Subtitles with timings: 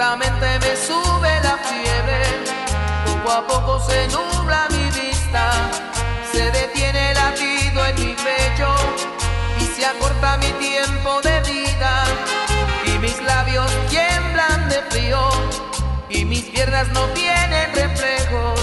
[0.00, 2.22] Lentamente me sube la fiebre,
[3.04, 5.50] poco a poco se nubla mi vista,
[6.32, 8.74] se detiene el latido en mi pecho
[9.58, 12.04] y se acorta mi tiempo de vida
[12.86, 15.20] y mis labios tiemblan de frío
[16.08, 18.58] y mis piernas no tienen reflejos.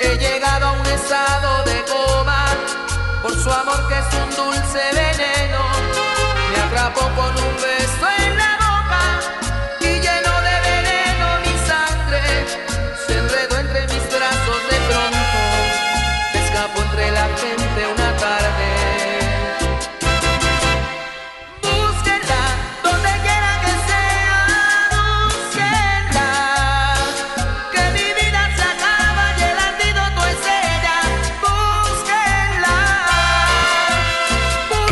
[0.00, 2.46] He llegado a un estado de coma
[3.20, 5.62] por su amor que es un dulce veneno.
[6.50, 7.73] Me atrapó con un beso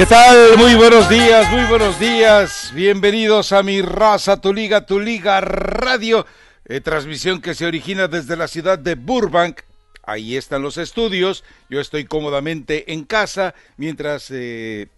[0.02, 0.58] ¿Qué tal?
[0.58, 2.72] Muy buenos días, muy buenos días.
[2.74, 6.26] Bienvenidos a mi raza, tu liga, tu liga radio.
[6.64, 9.60] eh, transmisión que se origina desde la ciudad de Burbank.
[10.02, 11.44] Ahí están los estudios.
[11.70, 14.88] Yo estoy cómodamente en casa mientras eh,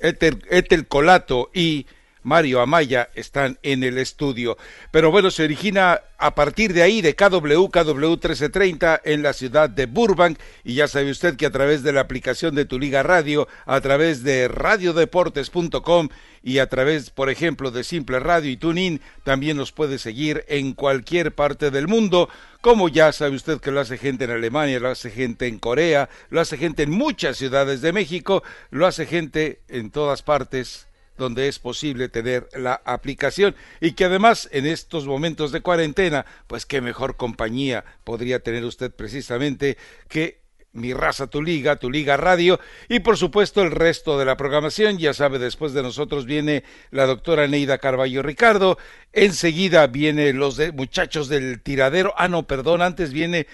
[0.00, 1.86] Etel, Etel Colato y
[2.22, 4.56] Mario Amaya están en el estudio.
[4.90, 9.70] Pero bueno, se origina a partir de ahí de KW, KW 1330 en la ciudad
[9.70, 10.38] de Burbank.
[10.64, 13.80] Y ya sabe usted que a través de la aplicación de Tu Liga Radio, a
[13.80, 16.08] través de radiodeportes.com
[16.42, 20.72] y a través, por ejemplo, de Simple Radio y TuneIn, también nos puede seguir en
[20.72, 22.28] cualquier parte del mundo.
[22.60, 26.08] Como ya sabe usted que lo hace gente en Alemania, lo hace gente en Corea,
[26.28, 30.89] lo hace gente en muchas ciudades de México, lo hace gente en todas partes
[31.20, 36.66] donde es posible tener la aplicación y que además en estos momentos de cuarentena, pues
[36.66, 39.76] qué mejor compañía podría tener usted precisamente
[40.08, 40.40] que
[40.72, 44.98] mi raza, tu liga, tu liga radio y por supuesto el resto de la programación.
[44.98, 48.78] Ya sabe, después de nosotros viene la doctora Neida Carballo Ricardo.
[49.12, 52.14] Enseguida viene los de, muchachos del tiradero.
[52.16, 53.46] Ah, no, perdón, antes viene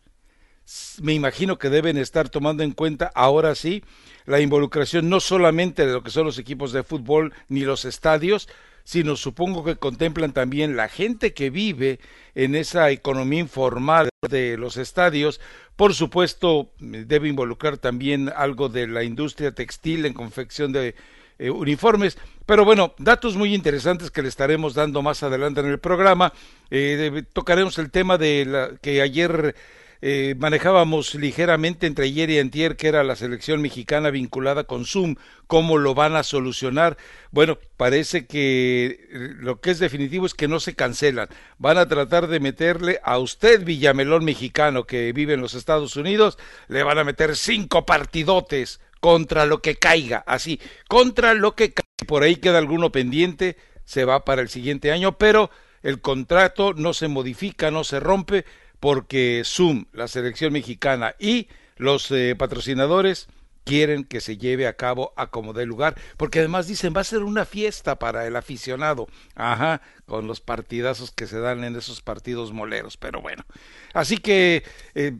[1.00, 3.82] Me imagino que deben estar tomando en cuenta ahora sí
[4.26, 8.50] la involucración no solamente de lo que son los equipos de fútbol ni los estadios,
[8.84, 12.00] sino supongo que contemplan también la gente que vive
[12.34, 15.40] en esa economía informal de los estadios.
[15.76, 20.94] Por supuesto, debe involucrar también algo de la industria textil en confección de
[21.38, 22.18] eh, uniformes.
[22.46, 26.32] Pero bueno, datos muy interesantes que le estaremos dando más adelante en el programa.
[26.70, 29.54] Eh, tocaremos el tema de la, que ayer
[30.00, 35.16] eh, manejábamos ligeramente entre ayer y antier que era la selección mexicana vinculada con Zoom,
[35.48, 36.96] cómo lo van a solucionar.
[37.32, 41.28] Bueno, parece que lo que es definitivo es que no se cancelan.
[41.58, 46.38] Van a tratar de meterle a usted, Villamelón mexicano que vive en los Estados Unidos,
[46.68, 51.88] le van a meter cinco partidotes contra lo que caiga, así, contra lo que caiga.
[52.06, 55.50] Por ahí queda alguno pendiente, se va para el siguiente año, pero
[55.82, 58.44] el contrato no se modifica, no se rompe,
[58.80, 63.28] porque Zoom, la selección mexicana y los eh, patrocinadores
[63.64, 67.04] quieren que se lleve a cabo a como dé lugar, porque además dicen va a
[67.04, 72.00] ser una fiesta para el aficionado, ajá, con los partidazos que se dan en esos
[72.00, 73.44] partidos moleros, pero bueno,
[73.92, 74.64] así que
[74.94, 75.18] eh,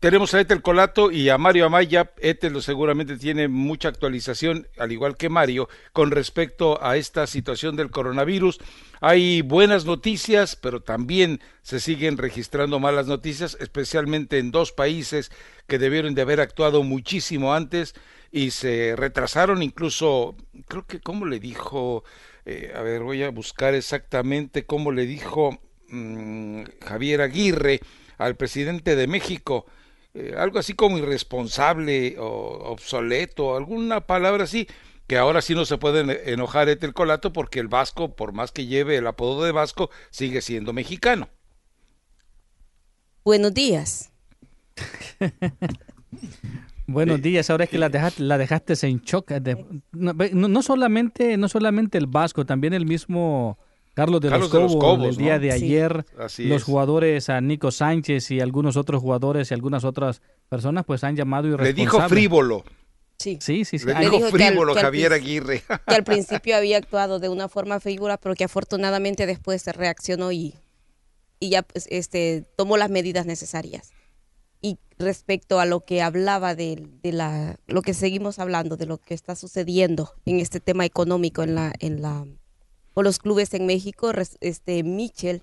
[0.00, 2.10] tenemos a Etel Colato y a Mario Amaya.
[2.20, 7.90] Etel seguramente tiene mucha actualización, al igual que Mario, con respecto a esta situación del
[7.90, 8.60] coronavirus.
[9.02, 15.30] Hay buenas noticias, pero también se siguen registrando malas noticias, especialmente en dos países
[15.66, 17.94] que debieron de haber actuado muchísimo antes
[18.32, 20.34] y se retrasaron incluso,
[20.66, 22.04] creo que, ¿cómo le dijo?
[22.46, 27.80] Eh, a ver, voy a buscar exactamente cómo le dijo mm, Javier Aguirre
[28.16, 29.66] al presidente de México
[30.14, 34.66] eh, algo así como irresponsable o obsoleto, alguna palabra así,
[35.06, 38.66] que ahora sí no se puede enojar el Colato porque el vasco, por más que
[38.66, 41.28] lleve el apodo de vasco, sigue siendo mexicano.
[43.24, 44.10] Buenos días.
[46.86, 49.30] Buenos días, ahora es que la dejaste, la dejaste en shock.
[49.92, 53.58] no, solamente, no solamente el vasco, también el mismo
[53.94, 56.06] Carlos de, los, Cobos, el día de ayer,
[56.38, 61.16] los jugadores a Nico Sánchez y algunos otros jugadores y algunas otras personas pues han
[61.16, 62.64] llamado y Le dijo frívolo.
[63.18, 63.78] Sí, sí, sí.
[63.78, 65.62] Le dijo frívolo Javier Aguirre.
[65.86, 70.32] Que al principio había actuado de una forma figura, pero que afortunadamente después se reaccionó
[70.32, 70.54] y,
[71.38, 73.90] y ya pues, este, tomó las medidas necesarias.
[74.62, 78.98] Y respecto a lo que hablaba de, de, la, lo que seguimos hablando, de lo
[78.98, 82.24] que está sucediendo en este tema económico en la, en la
[82.94, 85.42] o los clubes en México, este Michel,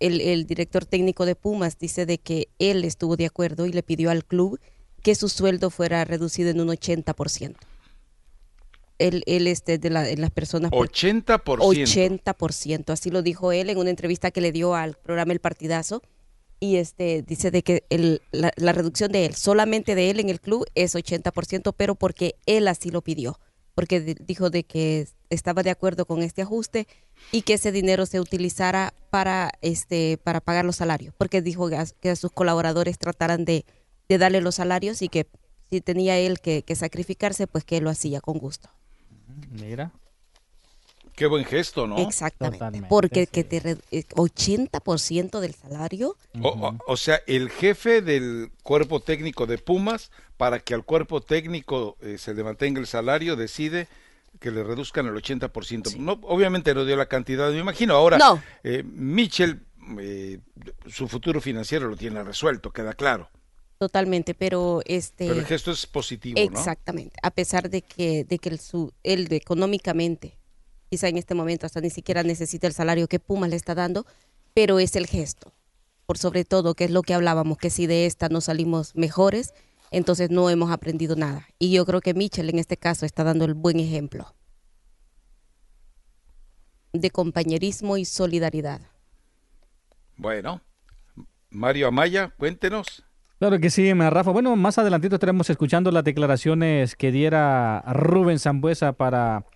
[0.00, 4.10] el, director técnico de Pumas, dice de que él estuvo de acuerdo y le pidió
[4.10, 4.58] al club
[5.02, 7.56] que su sueldo fuera reducido en un 80%.
[8.98, 10.70] Él, él este, de, la, las personas...
[10.70, 11.40] 80%.
[11.40, 16.02] 80%, así lo dijo él en una entrevista que le dio al programa El Partidazo.
[16.60, 20.28] Y este dice de que el, la, la reducción de él, solamente de él en
[20.28, 23.38] el club, es 80%, pero porque él así lo pidió
[23.74, 26.86] porque dijo de que estaba de acuerdo con este ajuste
[27.30, 32.10] y que ese dinero se utilizara para este para pagar los salarios, porque dijo que
[32.10, 33.64] a, sus colaboradores trataran de,
[34.08, 35.26] darle los salarios y que
[35.70, 38.68] si tenía él que, sacrificarse, pues que él lo hacía con gusto.
[39.50, 39.90] Mira.
[41.14, 41.98] Qué buen gesto, ¿no?
[41.98, 42.86] Exactamente.
[42.88, 46.16] porque que te 80% del salario.
[46.42, 52.16] o, sea, el jefe del cuerpo técnico de Pumas para que al cuerpo técnico eh,
[52.18, 53.88] se le mantenga el salario, decide
[54.40, 55.96] que le reduzcan el 80%.
[55.96, 57.94] No, obviamente no dio la cantidad, me imagino.
[57.94, 58.42] Ahora, no.
[58.64, 59.60] eh, Mitchell,
[59.98, 60.38] eh,
[60.86, 63.28] su futuro financiero lo tiene resuelto, queda claro.
[63.78, 65.26] Totalmente, pero este.
[65.26, 69.26] Pero el gesto es positivo, Exactamente, a pesar de que de que el, su, él
[69.32, 70.38] económicamente,
[70.88, 74.06] quizá en este momento hasta ni siquiera necesita el salario que Puma le está dando,
[74.54, 75.52] pero es el gesto.
[76.06, 79.52] Por sobre todo, que es lo que hablábamos, que si de esta no salimos mejores,
[79.92, 81.46] entonces no hemos aprendido nada.
[81.58, 84.34] Y yo creo que Mitchell en este caso está dando el buen ejemplo
[86.92, 88.80] de compañerismo y solidaridad.
[90.16, 90.60] Bueno,
[91.50, 93.04] Mario Amaya, cuéntenos.
[93.38, 94.30] Claro que sí, Rafa.
[94.30, 99.46] Bueno, más adelantito estaremos escuchando las declaraciones que diera Rubén Zambuesa para,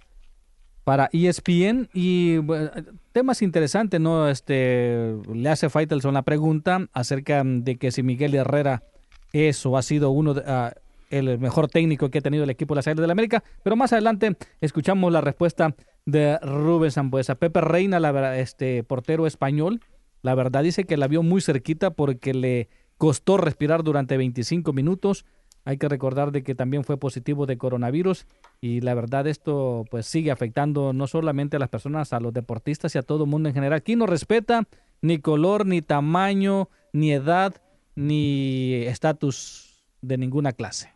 [0.82, 2.38] para ESPN y
[3.12, 4.28] temas interesantes, ¿no?
[4.28, 8.82] Este, le hace Faitelson la pregunta acerca de que si Miguel Herrera
[9.44, 10.72] eso ha sido uno de, ah,
[11.10, 13.44] el mejor técnico que ha tenido el equipo de las Águilas de la América.
[13.62, 15.74] Pero más adelante escuchamos la respuesta
[16.04, 17.34] de Rubén Sambuesa.
[17.34, 19.80] Pepe Reina, la, este portero español,
[20.22, 25.24] la verdad dice que la vio muy cerquita porque le costó respirar durante 25 minutos.
[25.64, 28.26] Hay que recordar de que también fue positivo de coronavirus
[28.60, 32.94] y la verdad esto pues sigue afectando no solamente a las personas, a los deportistas
[32.94, 33.78] y a todo el mundo en general.
[33.78, 34.68] Aquí no respeta
[35.02, 37.60] ni color, ni tamaño, ni edad,
[37.96, 40.92] ni estatus de ninguna clase.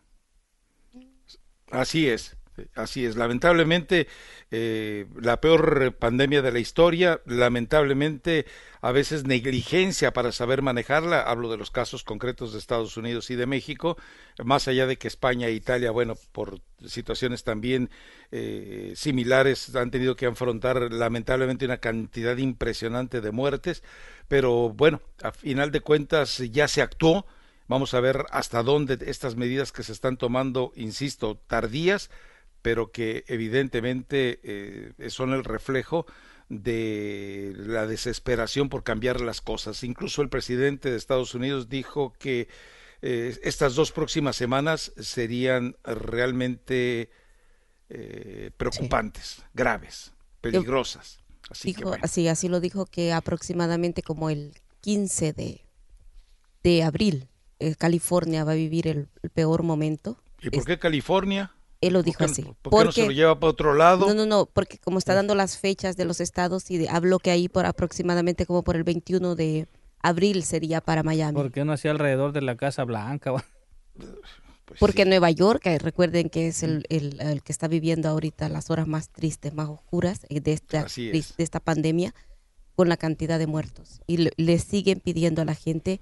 [1.71, 2.37] Así es.
[2.75, 4.07] Así es, lamentablemente
[4.51, 8.45] eh, la peor pandemia de la historia, lamentablemente
[8.81, 13.35] a veces negligencia para saber manejarla, hablo de los casos concretos de Estados Unidos y
[13.35, 13.97] de México,
[14.43, 17.89] más allá de que España e Italia, bueno, por situaciones también
[18.31, 23.81] eh, similares han tenido que afrontar lamentablemente una cantidad impresionante de muertes,
[24.27, 27.25] pero bueno, a final de cuentas ya se actuó,
[27.67, 32.09] vamos a ver hasta dónde estas medidas que se están tomando, insisto, tardías,
[32.61, 36.05] pero que evidentemente eh, son el reflejo
[36.49, 39.83] de la desesperación por cambiar las cosas.
[39.83, 42.49] Incluso el presidente de Estados Unidos dijo que
[43.01, 47.09] eh, estas dos próximas semanas serían realmente
[47.89, 51.19] eh, preocupantes, graves, peligrosas.
[51.49, 55.65] Así, así, así lo dijo que aproximadamente como el 15 de,
[56.63, 57.27] de abril
[57.77, 60.17] California va a vivir el, peor momento.
[60.41, 61.53] ¿Y por qué California?
[61.81, 62.45] Él lo dijo así.
[62.61, 64.07] ¿Por qué no se lo lleva para otro lado?
[64.07, 67.31] No, no, no, porque como está dando las fechas de los estados y habló que
[67.31, 69.67] ahí por aproximadamente como por el 21 de
[69.99, 71.35] abril sería para Miami.
[71.35, 73.33] ¿Por qué no hacía alrededor de la Casa Blanca?
[74.63, 78.69] Pues porque Nueva York, eh, recuerden que es el, el, que está viviendo ahorita las
[78.69, 82.15] horas más tristes, más oscuras eh, de esta, de esta pandemia,
[82.73, 83.99] con la cantidad de muertos.
[84.07, 85.99] Y le, le siguen pidiendo a la gente,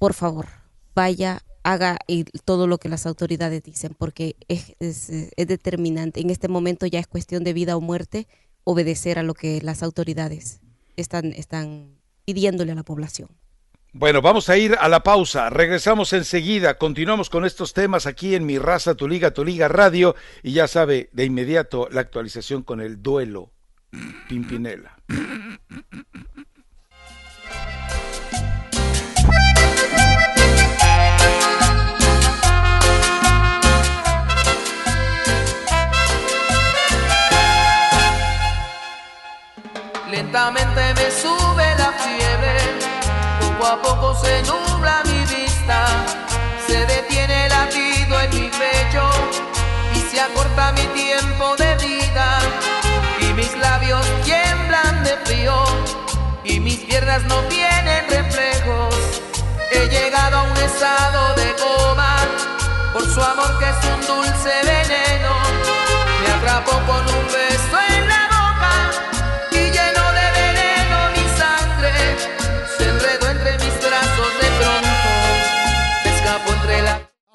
[0.00, 0.46] por favor,
[0.94, 1.98] vaya haga
[2.44, 6.20] todo lo que las autoridades dicen, porque es, es, determinante.
[6.20, 8.26] En este momento ya es cuestión de vida o muerte
[8.64, 10.60] obedecer a lo que las autoridades
[10.96, 13.28] están, están pidiéndole a la población.
[13.92, 15.50] Bueno, vamos a ir a la pausa.
[15.50, 16.78] Regresamos enseguida.
[16.78, 20.14] Continuamos con estos temas aquí en Mi Raza, Tu Liga, Tu Liga Radio.
[20.44, 23.52] Y ya sabe, de inmediato la actualización con el duelo.
[24.28, 24.96] Pimpinela.
[40.20, 42.58] Lentamente me sube la fiebre,
[43.40, 45.86] poco a poco se nubla mi vista,
[46.66, 49.10] se detiene el latido en mi pecho
[49.94, 52.38] y se acorta mi tiempo de vida.
[53.18, 55.64] Y mis labios tiemblan de frío
[56.44, 58.94] y mis piernas no tienen reflejos.
[59.70, 62.16] He llegado a un estado de coma
[62.92, 65.32] por su amor que es un dulce veneno.
[66.20, 67.49] Me atrapó con un beso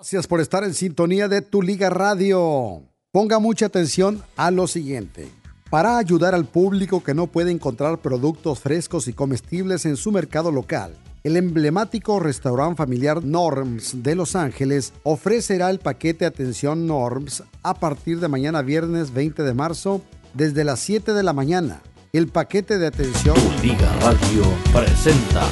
[0.05, 2.83] Gracias por estar en sintonía de Tu Liga Radio.
[3.11, 5.27] Ponga mucha atención a lo siguiente.
[5.71, 10.51] Para ayudar al público que no puede encontrar productos frescos y comestibles en su mercado
[10.51, 17.73] local, el emblemático restaurante familiar Norms de Los Ángeles ofrecerá el paquete Atención Norms a
[17.73, 20.03] partir de mañana viernes 20 de marzo
[20.35, 21.81] desde las 7 de la mañana.
[22.13, 25.47] El paquete de atención Tu Liga Radio presenta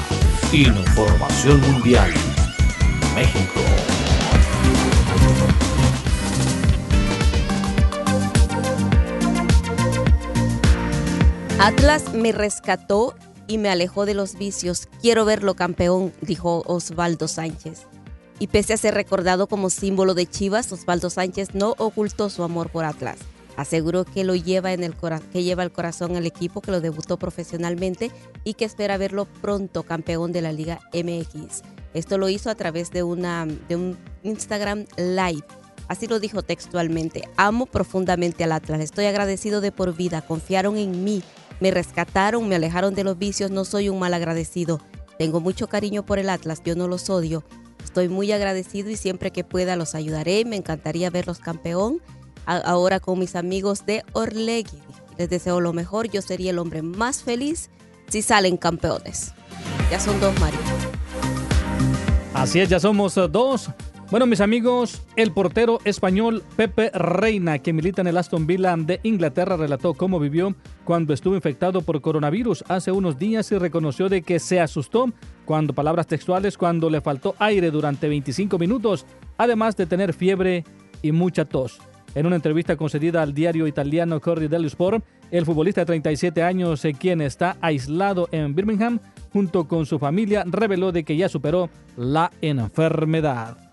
[0.52, 2.14] Información Mundial
[3.16, 3.93] México.
[11.64, 13.16] Atlas me rescató
[13.48, 14.90] y me alejó de los vicios.
[15.02, 17.88] Quiero verlo campeón, dijo Osvaldo Sánchez.
[18.38, 22.70] Y pese a ser recordado como símbolo de Chivas, Osvaldo Sánchez no ocultó su amor
[22.70, 23.18] por Atlas.
[23.56, 24.94] Aseguró que lo lleva en el
[25.32, 28.12] que lleva el corazón al equipo que lo debutó profesionalmente
[28.44, 31.62] y que espera verlo pronto campeón de la Liga MX.
[31.94, 35.46] Esto lo hizo a través de una de un Instagram Live.
[35.88, 37.24] Así lo dijo textualmente.
[37.38, 38.82] Amo profundamente al Atlas.
[38.82, 40.22] Estoy agradecido de por vida.
[40.22, 41.24] Confiaron en mí
[41.64, 44.82] me rescataron, me alejaron de los vicios, no soy un mal agradecido.
[45.18, 47.46] Tengo mucho cariño por el Atlas, yo no los odio.
[47.82, 50.44] Estoy muy agradecido y siempre que pueda los ayudaré.
[50.44, 52.02] Me encantaría verlos campeón.
[52.46, 54.78] ahora con mis amigos de Orlegui.
[55.18, 56.10] Les deseo lo mejor.
[56.10, 57.70] Yo sería el hombre más feliz
[58.10, 59.32] si salen campeones.
[59.90, 60.60] Ya son dos, Mario.
[62.34, 63.70] Así es, ya somos dos.
[64.14, 69.00] Bueno, mis amigos, el portero español Pepe Reina, que milita en el Aston Villa de
[69.02, 70.54] Inglaterra, relató cómo vivió
[70.84, 75.12] cuando estuvo infectado por coronavirus hace unos días y reconoció de que se asustó
[75.46, 80.64] cuando palabras textuales cuando le faltó aire durante 25 minutos, además de tener fiebre
[81.02, 81.80] y mucha tos.
[82.14, 86.86] En una entrevista concedida al diario italiano Corriere dello Sport, el futbolista de 37 años,
[86.86, 89.00] eh, quien está aislado en Birmingham
[89.32, 93.73] junto con su familia, reveló de que ya superó la enfermedad.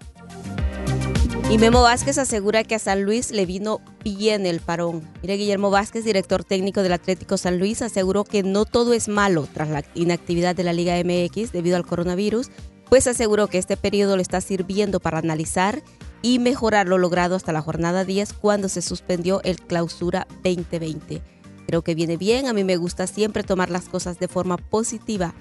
[1.51, 5.03] Y Memo Vázquez asegura que a San Luis le vino bien el parón.
[5.21, 9.49] Mire, Guillermo Vázquez, director técnico del Atlético San Luis, aseguró que no todo es malo
[9.53, 12.51] tras la inactividad de la Liga MX debido al coronavirus,
[12.89, 15.83] pues aseguró que este periodo le está sirviendo para analizar
[16.23, 21.21] y mejorar lo logrado hasta la jornada 10 cuando se suspendió el clausura 2020.
[21.67, 25.35] Creo que viene bien, a mí me gusta siempre tomar las cosas de forma positiva,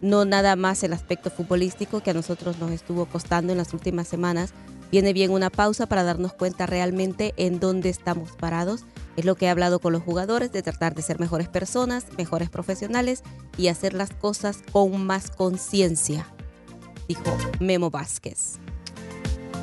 [0.00, 4.08] no nada más el aspecto futbolístico que a nosotros nos estuvo costando en las últimas
[4.08, 4.52] semanas.
[4.90, 8.84] Viene bien una pausa para darnos cuenta realmente en dónde estamos parados.
[9.16, 12.48] Es lo que he hablado con los jugadores, de tratar de ser mejores personas, mejores
[12.48, 13.22] profesionales
[13.56, 16.26] y hacer las cosas con más conciencia,
[17.08, 18.58] dijo Memo Vázquez.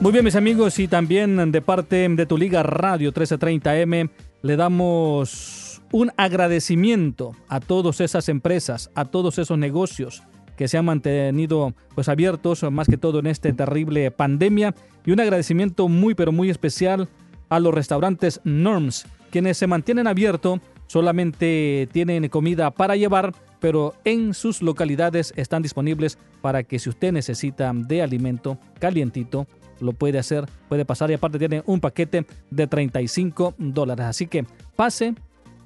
[0.01, 4.09] Muy bien, mis amigos, y también de parte de tu Liga Radio 1330M,
[4.41, 10.23] le damos un agradecimiento a todas esas empresas, a todos esos negocios
[10.55, 14.73] que se han mantenido pues abiertos, más que todo en esta terrible pandemia,
[15.05, 17.09] y un agradecimiento muy pero muy especial
[17.49, 24.33] a los restaurantes Norms, quienes se mantienen abiertos, solamente tienen comida para llevar, pero en
[24.33, 29.47] sus localidades están disponibles para que si usted necesita de alimento calientito,
[29.79, 34.05] lo puede hacer, puede pasar y aparte tiene un paquete de 35 dólares.
[34.05, 35.15] Así que pase,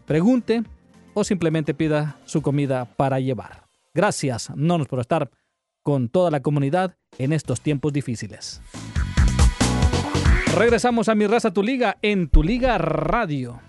[0.09, 0.63] pregunte
[1.13, 3.67] o simplemente pida su comida para llevar.
[3.93, 5.29] Gracias, Nonos, por estar
[5.83, 8.59] con toda la comunidad en estos tiempos difíciles.
[10.57, 13.61] Regresamos a Mi Raza Tu Liga en Tu Liga Radio.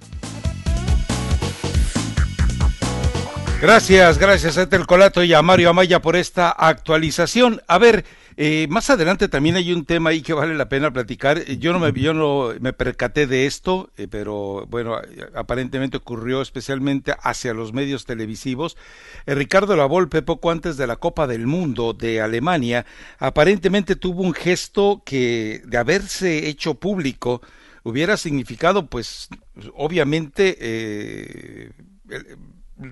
[3.60, 7.60] Gracias, gracias a Etel Colato y a Mario Amaya por esta actualización.
[7.68, 8.06] A ver,
[8.42, 11.44] eh, más adelante también hay un tema ahí que vale la pena platicar.
[11.44, 14.96] Yo no me, yo no me percaté de esto, eh, pero bueno,
[15.34, 18.78] aparentemente ocurrió especialmente hacia los medios televisivos.
[19.26, 22.86] Eh, Ricardo Lavolpe, poco antes de la Copa del Mundo de Alemania,
[23.18, 27.42] aparentemente tuvo un gesto que, de haberse hecho público,
[27.82, 29.28] hubiera significado, pues,
[29.74, 31.74] obviamente,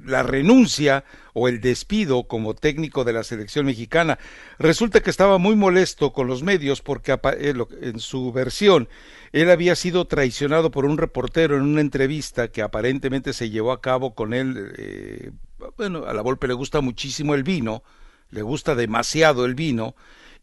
[0.04, 4.18] la renuncia o el despido como técnico de la selección mexicana.
[4.58, 8.88] Resulta que estaba muy molesto con los medios porque eh, en su versión
[9.32, 13.80] él había sido traicionado por un reportero en una entrevista que aparentemente se llevó a
[13.80, 14.72] cabo con él.
[14.76, 15.30] Eh,
[15.76, 17.82] bueno, a la Volpe le gusta muchísimo el vino,
[18.30, 19.94] le gusta demasiado el vino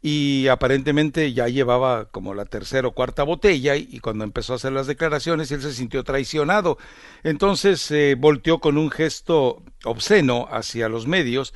[0.02, 4.72] y aparentemente ya llevaba como la tercera o cuarta botella y, cuando empezó a hacer
[4.72, 6.78] las declaraciones él se sintió traicionado.
[7.24, 11.54] Entonces se volteó con un gesto obsceno hacia los medios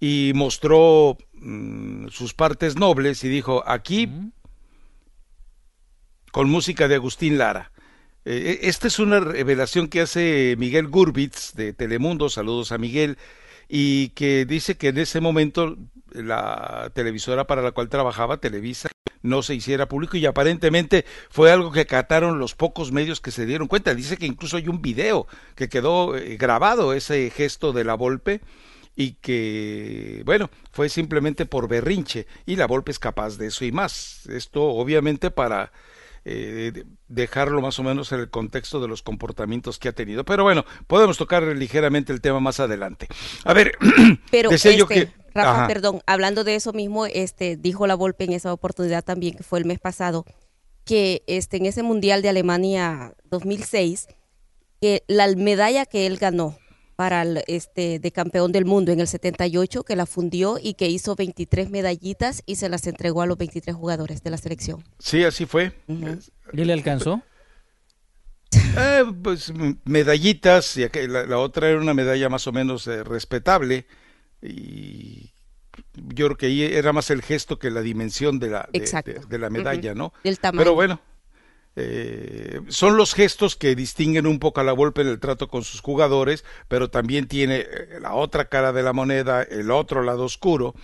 [0.00, 4.08] y mostró mm, sus partes nobles y dijo aquí
[6.32, 7.72] con música de Agustín Lara.
[8.24, 13.18] Eh, esta es una revelación que hace Miguel Gurbitz de Telemundo, saludos a Miguel,
[13.68, 15.76] y que dice que en ese momento
[16.14, 18.88] la televisora para la cual trabajaba, Televisa,
[19.22, 23.46] no se hiciera público y aparentemente fue algo que acataron los pocos medios que se
[23.46, 23.94] dieron cuenta.
[23.94, 28.40] Dice que incluso hay un video que quedó eh, grabado ese gesto de la Volpe
[28.96, 33.72] y que, bueno, fue simplemente por berrinche y la Volpe es capaz de eso y
[33.72, 34.26] más.
[34.26, 35.72] Esto obviamente para
[36.24, 40.24] eh, dejarlo más o menos en el contexto de los comportamientos que ha tenido.
[40.24, 43.08] Pero bueno, podemos tocar ligeramente el tema más adelante.
[43.44, 43.72] A ver,
[44.30, 48.52] Pero este, que Rafa, perdón, hablando de eso mismo, este, dijo la Volpe en esa
[48.52, 50.24] oportunidad también, que fue el mes pasado,
[50.84, 54.08] que este, en ese Mundial de Alemania 2006,
[54.80, 56.56] que la medalla que él ganó
[56.96, 60.88] para el, este, de campeón del mundo en el 78, que la fundió y que
[60.88, 64.84] hizo 23 medallitas y se las entregó a los 23 jugadores de la selección.
[64.98, 65.72] Sí, así fue.
[65.88, 67.22] ¿Y le alcanzó?
[68.76, 69.52] Eh, pues
[69.84, 73.86] medallitas, y la, otra era una medalla más o menos eh, respetable
[74.42, 75.32] y
[75.94, 79.50] yo creo que ahí era más el gesto que la dimensión de la, de, la
[79.50, 80.12] medalla, ¿no?
[80.52, 81.00] Pero bueno,
[81.76, 85.62] eh, son los gestos que distinguen un poco a la Volpe en el trato con
[85.62, 90.24] sus jugadores, pero también tiene eh, la otra cara de la moneda, el otro lado
[90.24, 90.74] oscuro.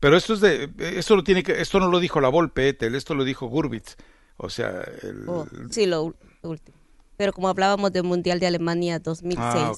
[0.00, 2.94] Pero esto es de, esto lo tiene que, esto no lo dijo la Volpe, Etel,
[2.94, 3.96] esto lo dijo Gurbitz.
[4.36, 6.76] O sea, el, oh, sí, lo, último.
[7.16, 9.72] Pero como hablábamos del Mundial de Alemania 2006, ah,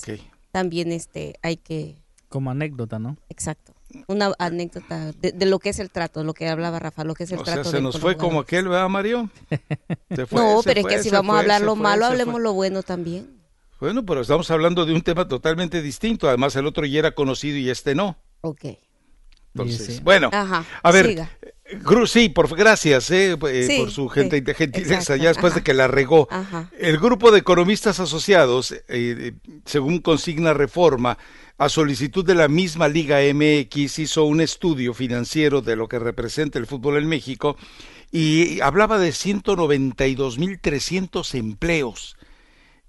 [0.50, 3.16] también este hay que como anécdota, ¿no?
[3.28, 3.74] Exacto.
[4.06, 7.32] Una anécdota de, lo que es el trato, lo que hablaba Rafa, lo que es
[7.32, 7.64] el o trato.
[7.64, 9.30] Sea, se nos fue como aquel, ¿verdad, Mario?
[10.30, 13.38] no, pero es que si vamos a hablar lo malo, hablemos lo bueno también.
[13.80, 16.28] Bueno, pero estamos hablando de un tema totalmente distinto.
[16.28, 18.18] Además, el otro ya era conocido y este no.
[18.40, 18.64] Ok.
[19.54, 21.28] Entonces, bueno, a ver,
[22.06, 25.88] sí, por, gracias eh, eh por su gente sí, gentileza, ya después de que la
[25.88, 26.28] regó.
[26.78, 29.32] El grupo de economistas asociados, eh,
[29.64, 31.18] según consigna Reforma,
[31.58, 36.60] a solicitud de la misma Liga MX, hizo un estudio financiero de lo que representa
[36.60, 37.56] el fútbol en México
[38.12, 42.16] y hablaba de 192.300 empleos.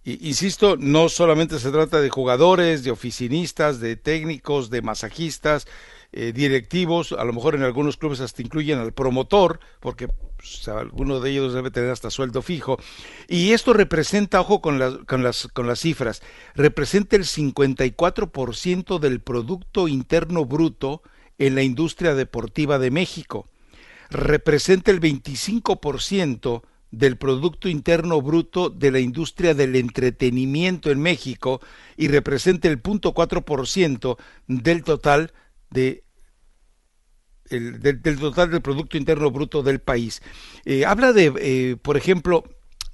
[0.05, 5.65] insisto, no solamente se trata de jugadores, de oficinistas, de técnicos, de masajistas,
[6.11, 11.19] eh, directivos, a lo mejor en algunos clubes hasta incluyen al promotor, porque pues, alguno
[11.19, 12.79] de ellos debe tener hasta sueldo fijo.
[13.27, 16.21] Y esto representa, ojo con las, con las, con las cifras,
[16.55, 21.01] representa el 54% del Producto Interno Bruto
[21.37, 23.49] en la industria deportiva de México.
[24.09, 31.59] Representa el 25% del Producto Interno Bruto de la industria del entretenimiento en México
[31.97, 35.33] y representa el 0.4% del total
[35.69, 36.03] de
[37.49, 40.21] el, del, total del Producto Interno Bruto del país.
[40.65, 42.43] Eh, habla de, eh, por ejemplo,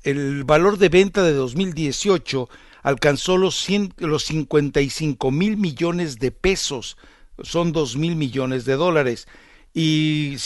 [0.03, 2.49] el valor de venta de 2018
[2.83, 6.97] alcanzó los, 100, los 55 mil millones de pesos,
[7.41, 9.27] son 2 mil millones de dólares.
[9.73, 10.37] Y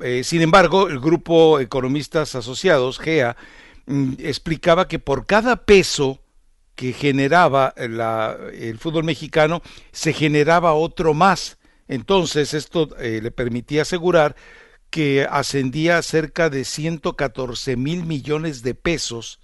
[0.00, 3.36] eh, sin embargo, el grupo Economistas Asociados, GEA,
[3.86, 6.20] mm, explicaba que por cada peso
[6.74, 11.58] que generaba el fútbol mexicano, se generaba otro más.
[11.92, 14.34] Entonces, esto eh, le permitía asegurar
[14.88, 19.40] que ascendía a cerca de 114 mil millones de pesos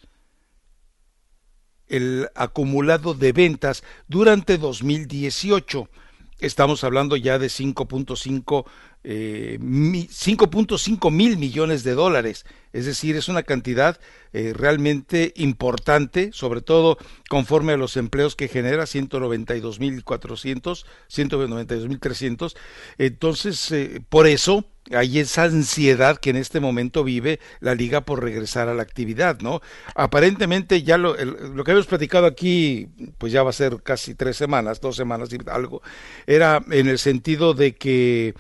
[1.89, 5.91] el acumulado de ventas durante 2018.
[6.39, 8.65] Estamos hablando ya de 5.5
[9.05, 12.45] eh, 5.5 mil millones de dólares.
[12.73, 13.99] Es decir, es una cantidad
[14.33, 22.57] eh, realmente importante, sobre todo conforme a los empleos que genera, 192.400, 192.300.
[22.99, 28.23] Entonces, eh, por eso hay esa ansiedad que en este momento vive la liga por
[28.23, 29.61] regresar a la actividad, ¿no?
[29.95, 34.37] Aparentemente ya lo, lo que habíamos platicado aquí, pues ya va a ser casi tres
[34.37, 35.83] semanas, dos semanas y algo,
[36.27, 38.35] era en el sentido de que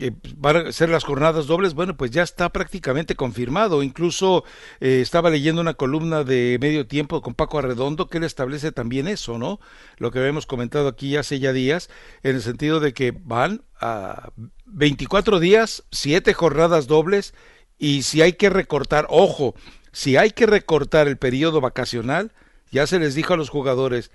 [0.00, 3.82] eh, van a ser las jornadas dobles, bueno, pues ya está prácticamente confirmado.
[3.82, 4.44] Incluso
[4.80, 9.08] eh, estaba leyendo una columna de medio tiempo con Paco Arredondo que él establece también
[9.08, 9.60] eso, ¿no?
[9.98, 11.90] Lo que habíamos comentado aquí hace ya días,
[12.22, 14.30] en el sentido de que van a
[14.64, 17.34] 24 días, siete jornadas dobles,
[17.78, 19.54] y si hay que recortar, ojo,
[19.92, 22.32] si hay que recortar el periodo vacacional,
[22.70, 24.10] ya se les dijo a los jugadores,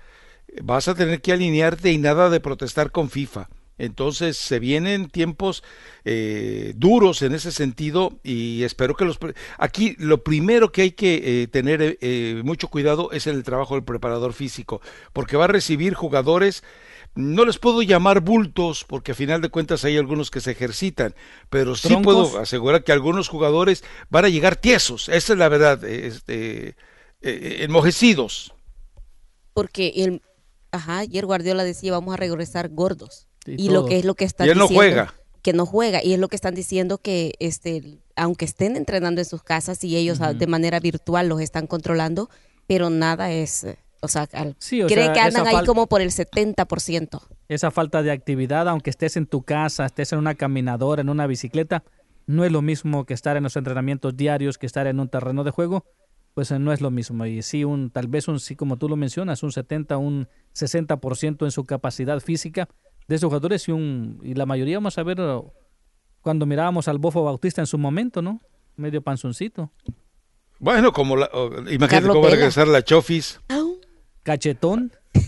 [0.62, 5.62] vas a tener que alinearte y nada de protestar con FIFA entonces se vienen tiempos
[6.04, 9.18] eh, duros en ese sentido y espero que los...
[9.58, 13.84] Aquí lo primero que hay que eh, tener eh, mucho cuidado es el trabajo del
[13.84, 14.80] preparador físico,
[15.12, 16.64] porque va a recibir jugadores,
[17.14, 21.14] no les puedo llamar bultos, porque a final de cuentas hay algunos que se ejercitan,
[21.50, 25.84] pero sí puedo asegurar que algunos jugadores van a llegar tiesos, esa es la verdad,
[25.84, 26.76] este,
[27.20, 28.54] enmojecidos.
[29.52, 30.22] Porque el,
[30.70, 34.44] ajá, ayer Guardiola decía, vamos a regresar gordos y, lo que es lo que está
[34.44, 34.68] diciendo.
[34.68, 35.14] juega.
[35.42, 36.02] Que no juega.
[36.02, 39.96] Y es lo que están diciendo que este aunque estén entrenando en sus casas y
[39.96, 42.30] ellos ah, de manera virtual los están controlando,
[42.66, 43.66] pero nada es.
[44.00, 47.20] O sea, cree que andan ahí como por el 70%.
[47.48, 51.26] Esa falta de actividad, aunque estés en tu casa, estés en una caminadora, en una
[51.26, 51.82] bicicleta,
[52.26, 55.44] no es lo mismo que estar en los entrenamientos diarios, que estar en un terreno
[55.44, 55.84] de juego,
[56.34, 57.24] pues eh, no es lo mismo.
[57.24, 61.44] Y sí, un, tal vez un, sí, como tú lo mencionas, un 70, un 60%
[61.44, 62.68] en su capacidad física,
[63.08, 65.52] de esos jugadores y, un, y la mayoría vamos a ver uh,
[66.20, 68.40] cuando mirábamos al Bofo Bautista en su momento, ¿no?
[68.76, 69.70] Medio panzoncito.
[70.58, 71.30] Bueno, como la,
[71.70, 73.40] imagínate cómo va a regresar la Chofis.
[74.26, 74.92] Cachetón.
[75.14, 75.20] Eh,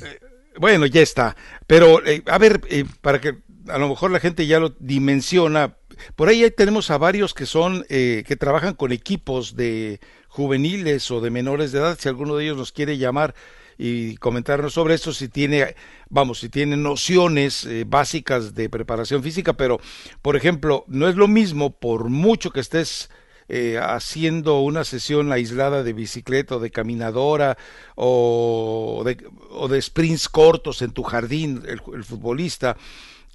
[0.59, 1.37] bueno, ya está.
[1.67, 3.39] Pero, eh, a ver, eh, para que
[3.69, 5.77] a lo mejor la gente ya lo dimensiona,
[6.17, 11.31] por ahí tenemos a varios que son, que trabajan con equipos de juveniles o de
[11.31, 13.35] menores de edad, si alguno de ellos nos quiere llamar
[13.79, 15.77] y comentarnos sobre esto si tiene,
[16.11, 19.81] vamos, si tiene nociones eh, básicas de preparación física, pero
[20.21, 23.09] por ejemplo, no es lo mismo por mucho que estés
[23.49, 27.57] eh, haciendo una sesión aislada de bicicleta o de caminadora
[27.95, 32.77] o de, o de sprints cortos en tu jardín, el, futbolista,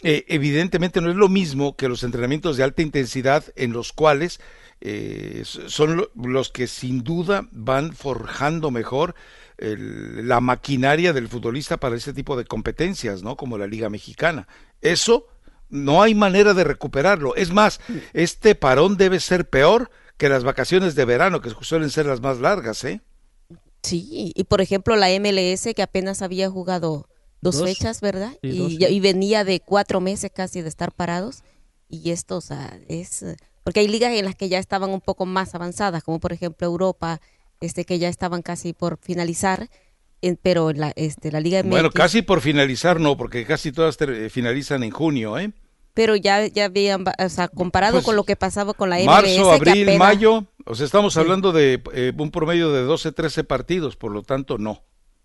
[0.02, 4.42] eh, evidentemente no es lo mismo que los entrenamientos de alta intensidad en los cuales
[5.46, 9.16] son los que sin duda van forjando mejor
[9.58, 13.38] la maquinaria del futbolista para ese tipo de competencias, ¿no?
[13.38, 14.48] Como la Liga Mexicana.
[14.82, 15.28] Eso
[15.70, 17.36] no hay manera de recuperarlo.
[17.36, 17.80] Es más,
[18.14, 22.40] este parón debe ser peor que las vacaciones de verano, que suelen ser las más
[22.40, 23.02] largas, ¿eh?
[23.82, 27.10] Sí, y por ejemplo la MLS que apenas había jugado
[27.42, 28.32] dos, fechas, ¿verdad?
[28.42, 31.44] y, y, venía de cuatro meses casi de estar parados.
[31.90, 33.26] Y esto, o sea, es...
[33.64, 36.66] Porque hay ligas en las que ya estaban un poco más avanzadas, como por ejemplo
[36.66, 37.22] Europa,
[37.64, 39.70] este, que ya estaban casi por finalizar,
[40.42, 41.70] pero la, este, la Liga MX...
[41.70, 43.98] Bueno, casi por finalizar no, porque casi todas
[44.30, 45.52] finalizan en junio, ¿eh?
[45.94, 49.06] Pero ya, ya habían, o sea, comparado pues, con lo que pasaba con la MLS...
[49.06, 53.96] Marzo, abril, mayo, o sea, estamos hablando de eh, un promedio de 12, 13 partidos,
[53.96, 54.84] por lo tanto, no.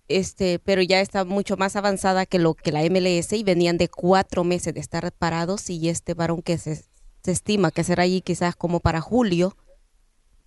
[0.09, 3.89] este, pero ya está mucho más avanzada que lo que la MLS y venían de
[3.89, 6.85] cuatro meses de estar parados y este varón que se,
[7.23, 9.57] se estima que será allí quizás como para julio,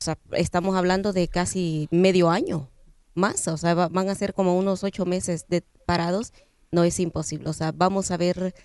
[0.02, 2.72] o sea, estamos hablando de casi medio año
[3.14, 6.34] más, o sea, va- van a ser como unos ocho meses de parados,
[6.72, 8.56] no es imposible, o sea, vamos a ver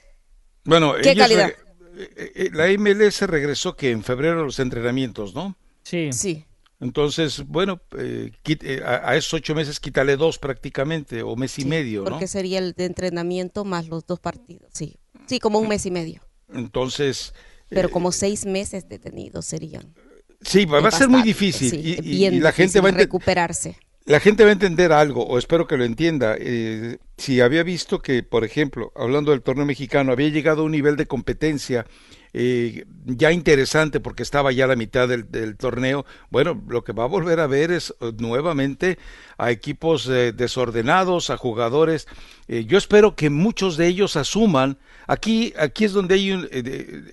[0.64, 1.51] Bueno, ¿Qué calidad?
[1.94, 5.57] eh, eh, la MLS regresó que en febrero a los entrenamientos, ¿no?
[5.83, 6.11] Sí.
[6.12, 6.46] Sí,
[6.81, 11.62] Entonces, bueno, eh, eh, a, a esos ocho meses quítale dos prácticamente, o mes y
[11.62, 12.11] sí, medio, ¿no?
[12.11, 14.96] porque sería el de entrenamiento más los dos partidos, sí,
[15.27, 16.22] sí, como un mes y medio,
[16.55, 17.35] Entonces,
[17.68, 19.94] pero eh, como seis meses detenidos serían.
[20.46, 22.88] Sí, va, va a ser muy difícil sí, y, y- bien y la gente va
[22.88, 23.76] a recuperarse.
[24.04, 26.37] La gente va a entender algo, o espero que lo entienda.
[26.38, 30.70] eh, si había visto que, por ejemplo, hablando del torneo mexicano, había llegado a un
[30.72, 31.87] nivel de competencia
[32.38, 37.07] eh, ya interesante porque estaba ya la mitad del, torneo, bueno, lo que va a
[37.09, 38.99] volver a ver es eh, nuevamente
[39.38, 42.07] a equipos eh, desordenados, a jugadores.
[42.46, 44.77] yo espero que muchos de ellos asuman.
[45.07, 46.46] Aquí, aquí es donde hay un,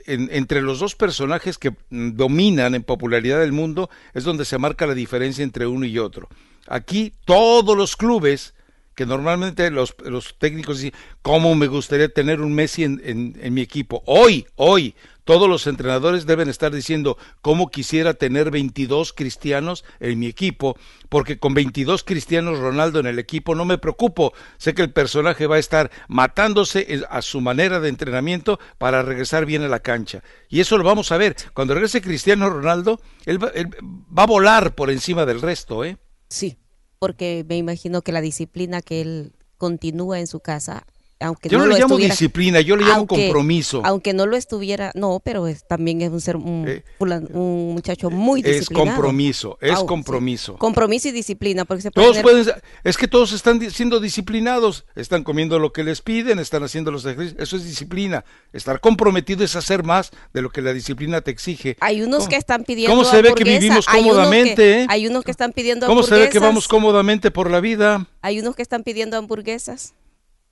[0.06, 4.94] entre los dos personajes que dominan en popularidad del mundo, es donde se marca la
[4.94, 6.28] diferencia entre uno y otro.
[6.68, 8.53] Aquí todos los clubes,
[8.96, 13.62] que normalmente los, los técnicos dicen, ¿cómo me gustaría tener un Messi en, en- mi
[13.62, 14.04] equipo?
[14.06, 20.28] Hoy, hoy, todos los entrenadores deben estar diciendo, ¿cómo quisiera tener 22 cristianos en mi
[20.28, 20.78] equipo?
[21.10, 24.34] Porque con 22 cristianos Ronaldo en el equipo no me preocupo.
[24.58, 29.02] Sé que el personaje va a estar matándose en- a su manera de entrenamiento para
[29.02, 30.24] regresar bien a la cancha.
[30.50, 31.36] Y eso lo vamos a ver.
[31.54, 35.98] Cuando regrese Cristiano Ronaldo, él va, él va a volar por encima del resto, ¿eh?
[36.30, 36.58] Sí,
[37.04, 40.88] porque me imagino que la disciplina que él continúa en su casa,
[41.24, 43.82] aunque Yo no, no le lo llamo disciplina, yo le llamo aunque- compromiso.
[43.86, 48.10] Aunque no lo estuviera, no, pero es, también es un ser un, Eh, un muchacho
[48.10, 48.96] muy es disciplinado.
[48.96, 49.86] compromiso, es Ah, sí.
[49.86, 50.58] compromiso.
[50.58, 54.86] Compromiso y disciplina, porque se puede Todos tener- pueden, es que todos están siendo disciplinados,
[54.96, 58.24] están comiendo lo que les piden, están haciendo los ejercicios, eso es disciplina.
[58.52, 61.78] Estar comprometido es hacer más de lo que la disciplina te exige.
[61.80, 64.56] hay unos ¿Cómo- que están pidiendo ¿Cómo se ve que vivimos hay unos cómodamente?
[64.56, 64.86] que- eh?
[64.90, 68.08] Hay unos que están pidiendo ¿Cómo se ve que vamos cómodamente por la vida?
[68.22, 69.94] Hay unos que están pidiendo hamburguesas,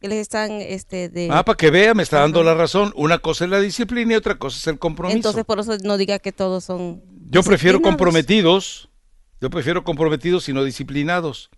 [0.07, 1.29] les están, este, de...
[1.31, 2.91] Ah, para que vea, me está dando la razón.
[2.95, 5.15] Una cosa es la disciplina y otra cosa es el compromiso.
[5.15, 8.89] Entonces, por eso no diga que todos son Yo prefiero comprometidos,
[9.39, 11.49] yo prefiero comprometidos y no disciplinados.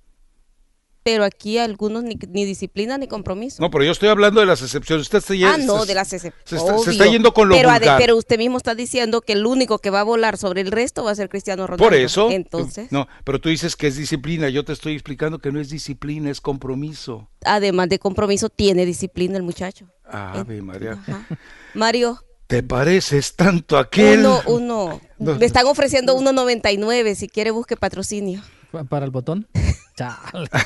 [1.03, 3.61] Pero aquí algunos ni, ni disciplina ni compromiso.
[3.61, 5.03] No, pero yo estoy hablando de las excepciones.
[5.07, 6.83] Usted está Ah, se- no, se- de las se, excepciones.
[6.85, 7.99] se está yendo con lo pero, vulgar.
[7.99, 11.03] pero usted mismo está diciendo que el único que va a volar sobre el resto
[11.03, 11.83] va a ser Cristiano Ronaldo.
[11.83, 12.29] Por eso.
[12.31, 14.47] Entonces, No, pero tú dices que es disciplina.
[14.49, 17.27] Yo te estoy explicando que no es disciplina, es compromiso.
[17.45, 19.87] además de compromiso, tiene disciplina el muchacho.
[20.05, 20.93] Ave María.
[20.93, 21.27] Ajá.
[21.73, 24.19] Mario, ¿Te pareces tanto a aquel?
[24.19, 25.01] uno, uno.
[25.19, 25.35] No.
[25.35, 27.15] Le están ofreciendo 1.99.
[27.15, 28.41] Si quiere, busque patrocinio.
[28.73, 29.47] Pa- Para el botón.
[29.95, 30.49] Chale.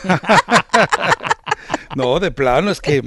[1.95, 3.01] No, de plano, es que.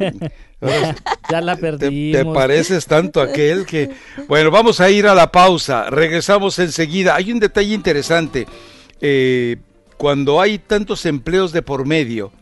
[1.30, 2.18] Ya la Te, perdimos.
[2.18, 3.90] te pareces tanto a aquel que...
[4.28, 7.14] Bueno, vamos a ir a la pausa, regresamos enseguida.
[7.14, 8.46] Hay un detalle interesante.
[9.00, 9.58] Eh,
[9.96, 12.32] cuando hay tantos empleos de por medio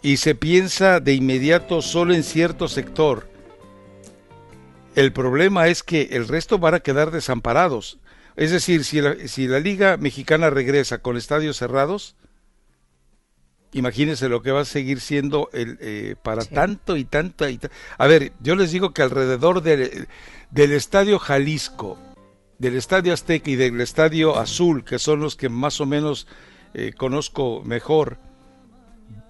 [0.00, 3.28] y se piensa de inmediato solo en cierto sector,
[4.94, 7.98] el problema es que el resto van a quedar desamparados.
[8.40, 12.16] Es decir, si la, si la Liga Mexicana regresa con estadios cerrados,
[13.72, 16.54] imagínense lo que va a seguir siendo el, eh, para Sí.
[16.54, 17.60] tanto y tanto y
[17.98, 20.08] A ver, yo les digo que alrededor del,
[20.50, 21.98] del Estadio Jalisco,
[22.58, 26.26] del Estadio Azteca y del Estadio Azul, que son los que más o menos
[26.72, 28.16] eh, conozco mejor,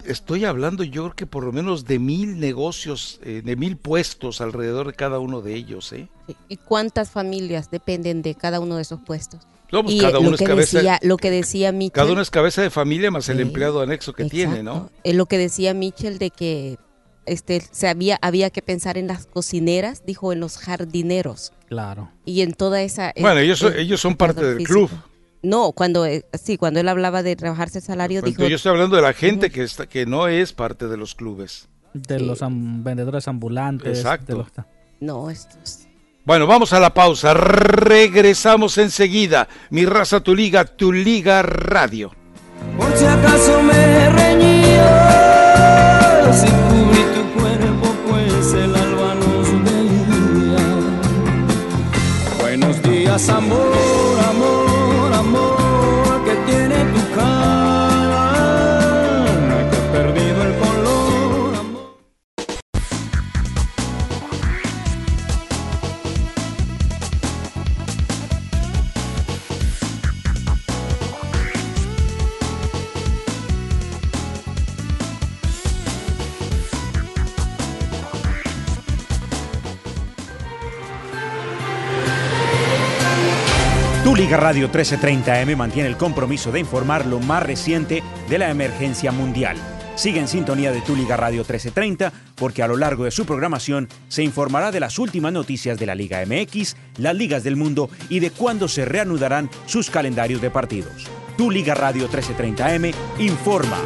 [0.04, 4.40] estoy hablando yo creo que por lo menos de mil negocios, eh, de mil puestos
[4.40, 6.08] alrededor de cada uno de ellos, ¿eh?
[6.48, 9.40] ¿Y cuántas familias dependen de cada uno de esos puestos?
[9.72, 11.92] No, pues y cada eh, uno lo es que cabeza, decía, lo que decía Michel,
[11.92, 14.90] cada uno es cabeza de familia más el empleado anexo que tiene, ¿no?
[15.04, 16.78] Es lo que decía Michel de que
[17.26, 22.10] este se había había que pensar en las cocineras, dijo en los jardineros Claro.
[22.24, 24.88] y en toda esa eh, Bueno, ellos son- eh, ellos son parte del físico.
[24.88, 24.90] club.
[25.42, 28.70] No, cuando eh, sí, cuando él hablaba de rebajarse el salario Cuando dijo yo estoy
[28.72, 31.68] hablando de la gente que está, que no es parte de los clubes.
[31.94, 32.24] De Sí.
[32.24, 33.98] los am- vendedores ambulantes.
[33.98, 34.32] Exacto.
[34.32, 34.48] de los-
[35.00, 35.86] no, estos
[36.26, 37.32] Bueno, vamos a la pausa.
[37.34, 39.48] Regresamos enseguida.
[39.70, 42.12] Mi raza, tu liga, tu liga radio.
[42.76, 45.40] Por si acaso me reñía,
[46.34, 50.58] si cubrí tu cuerpo, pues el alba nos veía.
[52.38, 53.72] Buenos días, amor,
[84.20, 89.56] Liga Radio 1330M mantiene el compromiso de informar lo más reciente de la emergencia mundial.
[89.94, 93.88] Sigue en sintonía de Tu Liga Radio 1330 porque a lo largo de su programación
[94.08, 98.20] se informará de las últimas noticias de la Liga MX, las ligas del mundo y
[98.20, 101.06] de cuándo se reanudarán sus calendarios de partidos.
[101.38, 103.78] Tu Liga Radio 1330M informa.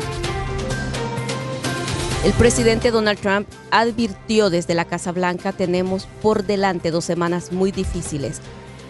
[2.24, 7.70] El presidente Donald Trump advirtió desde la Casa Blanca tenemos por delante dos semanas muy
[7.70, 8.40] difíciles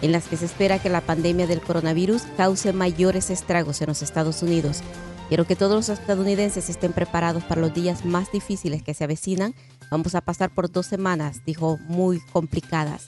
[0.05, 4.03] en las que se espera que la pandemia del coronavirus cause mayores estragos en los
[4.03, 4.81] Estados Unidos.
[5.29, 9.55] Quiero que todos los estadounidenses estén preparados para los días más difíciles que se avecinan.
[9.89, 13.07] Vamos a pasar por dos semanas, dijo, muy complicadas.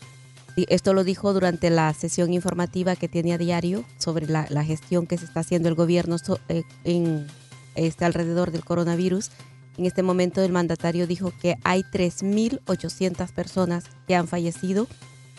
[0.56, 5.20] Esto lo dijo durante la sesión informativa que tiene a diario sobre la, gestión que
[5.20, 6.16] se está haciendo el gobierno
[6.50, 7.28] eh, en,
[7.76, 9.30] este, alrededor del coronavirus.
[9.78, 14.88] En este momento el mandatario dijo que hay 3.800 personas que han fallecido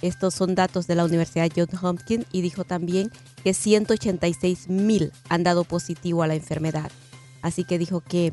[0.02, 3.10] estos son datos de la Universidad Johns Hopkins y dijo también
[3.42, 6.90] que 186 mil han dado positivo a la enfermedad.
[7.42, 8.32] Así que dijo que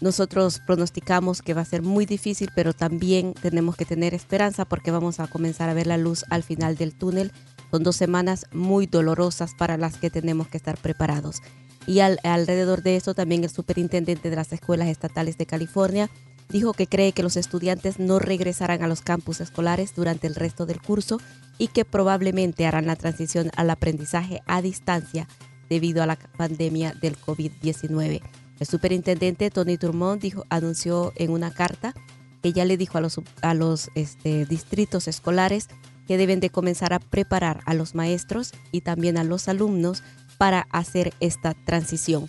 [0.00, 4.90] nosotros pronosticamos que va a ser muy difícil, pero también tenemos que tener esperanza porque
[4.90, 7.32] vamos a comenzar a ver la luz al final del túnel.
[7.70, 11.40] Son dos semanas muy dolorosas para las que tenemos que estar preparados.
[11.86, 16.10] Y alrededor de esto también el superintendente de las escuelas estatales de California
[16.48, 20.66] dijo que cree que los estudiantes no regresarán a los campus escolares durante el resto
[20.66, 21.20] del curso
[21.58, 25.28] y que probablemente harán la transición al aprendizaje a distancia
[25.68, 28.22] debido a la pandemia del COVID-19.
[28.58, 31.94] El superintendente Tony Turmont dijo, anunció en una carta
[32.42, 35.68] que ya le dijo a los, este, distritos escolares
[36.06, 40.02] que deben de comenzar a preparar a los maestros y también a los alumnos
[40.38, 42.26] para hacer esta transición.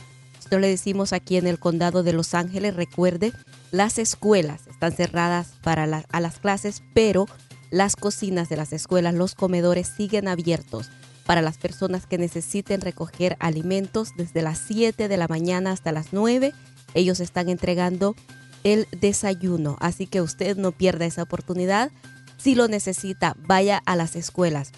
[0.50, 2.76] Le decimos aquí en el condado de Los Ángeles.
[2.76, 3.34] Recuerde
[3.72, 7.28] las escuelas están cerradas para a las clases, pero
[7.70, 10.90] las cocinas de las escuelas, los comedores siguen abiertos
[11.26, 16.14] para las personas que necesiten recoger alimentos desde las 7 de la mañana hasta las
[16.14, 16.54] 9.
[16.94, 18.16] Ellos están entregando
[18.64, 21.92] el desayuno, así que usted no pierda esa oportunidad.
[22.38, 24.72] Si lo necesita, vaya a las escuelas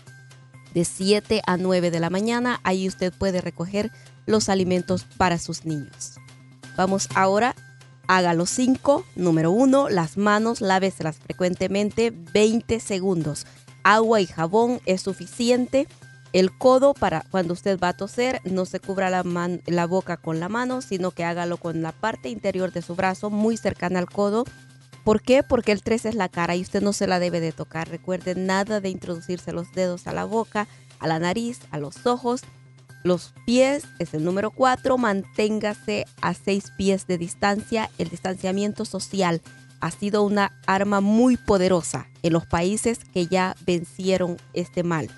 [0.73, 2.59] de 7 a 9 de la mañana.
[2.63, 3.91] Ahí usted puede recoger
[4.29, 6.15] los alimentos para sus niños.
[6.77, 7.55] Vamos ahora
[8.09, 9.05] Hágalo 5.
[9.15, 9.89] Número 1.
[9.89, 13.45] Las manos, láveselas frecuentemente 20 segundos.
[13.83, 15.87] Agua y jabón es suficiente.
[16.33, 20.49] El codo para cuando usted va a toser, no se cubra la, boca con la
[20.49, 24.43] mano, sino que hágalo con la parte interior de su brazo, muy cercana al codo.
[25.03, 25.43] ¿Por qué?
[25.43, 27.89] Porque el 3 es la cara y usted no se la debe de tocar.
[27.89, 30.67] Recuerde nada de introducirse los dedos a la boca,
[30.99, 32.41] a la nariz, a los ojos
[33.03, 37.89] los pies es el número cuatro, manténgase a seis pies de distancia.
[37.97, 39.41] El distanciamiento social
[39.79, 45.09] ha sido una arma muy poderosa en los países que ya vencieron este mal.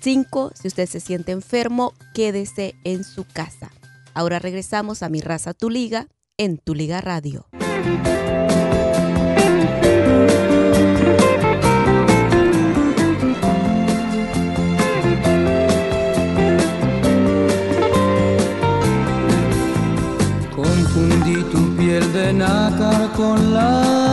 [0.00, 3.70] Cinco, si usted se siente enfermo, quédese en su casa.
[4.14, 6.06] Ahora regresamos a Mi Raza Tu Liga
[6.38, 7.46] en Tu Liga Radio.
[22.32, 24.09] Nácar con la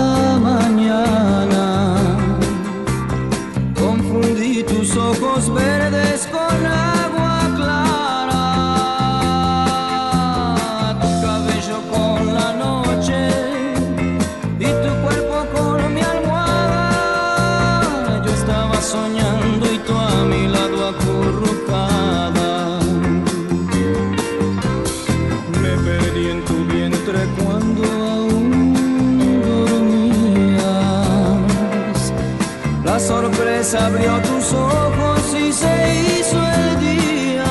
[33.87, 37.43] abrió tus ojos y se hizo el día.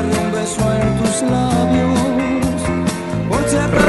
[0.00, 1.96] un beso en tus labios.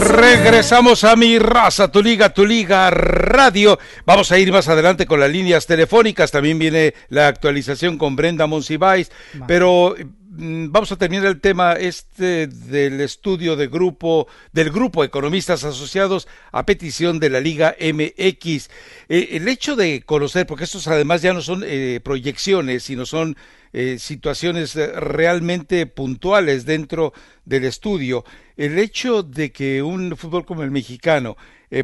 [0.10, 3.80] Regresamos a mi raza, tu liga, tu liga radio.
[4.06, 6.32] Vamos a ir más adelante con las líneas telefónicas.
[6.32, 9.12] También viene la actualización con Brenda Monsiváis.
[9.48, 9.96] Pero
[10.39, 16.65] vamos a terminar el tema este del estudio de grupo del grupo economistas asociados a
[16.65, 18.69] petición de la Liga MX.
[19.10, 23.36] Eh, el hecho de conocer, porque estos además ya no son eh, proyecciones, sino son
[23.73, 28.24] eh, situaciones realmente puntuales dentro del estudio,
[28.57, 31.36] el hecho de que un fútbol como el mexicano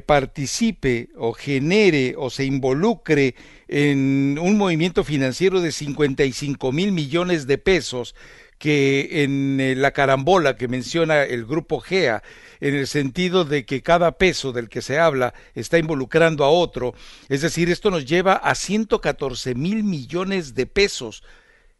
[0.06, 3.36] participe o genere o se involucre
[3.68, 8.16] en un movimiento financiero de 55 mil millones de pesos
[8.58, 12.24] que en eh, la carambola que menciona el grupo GEA,
[12.60, 16.94] en el sentido de que cada peso del que se habla está involucrando a otro,
[17.30, 21.24] es decir, esto nos lleva a 114 mil millones de pesos.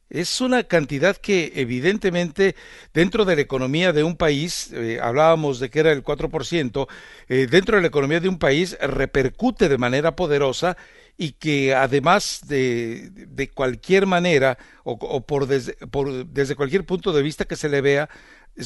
[0.10, 2.56] Es una cantidad que evidentemente
[2.94, 6.88] dentro de la economía de un país, eh, hablábamos de que era el 4%,
[7.30, 10.78] eh, dentro de la economía de un país repercute de manera poderosa
[11.18, 17.22] y que además de, de cualquier manera o, por, desde, por desde cualquier punto de
[17.22, 18.10] vista que se le vea,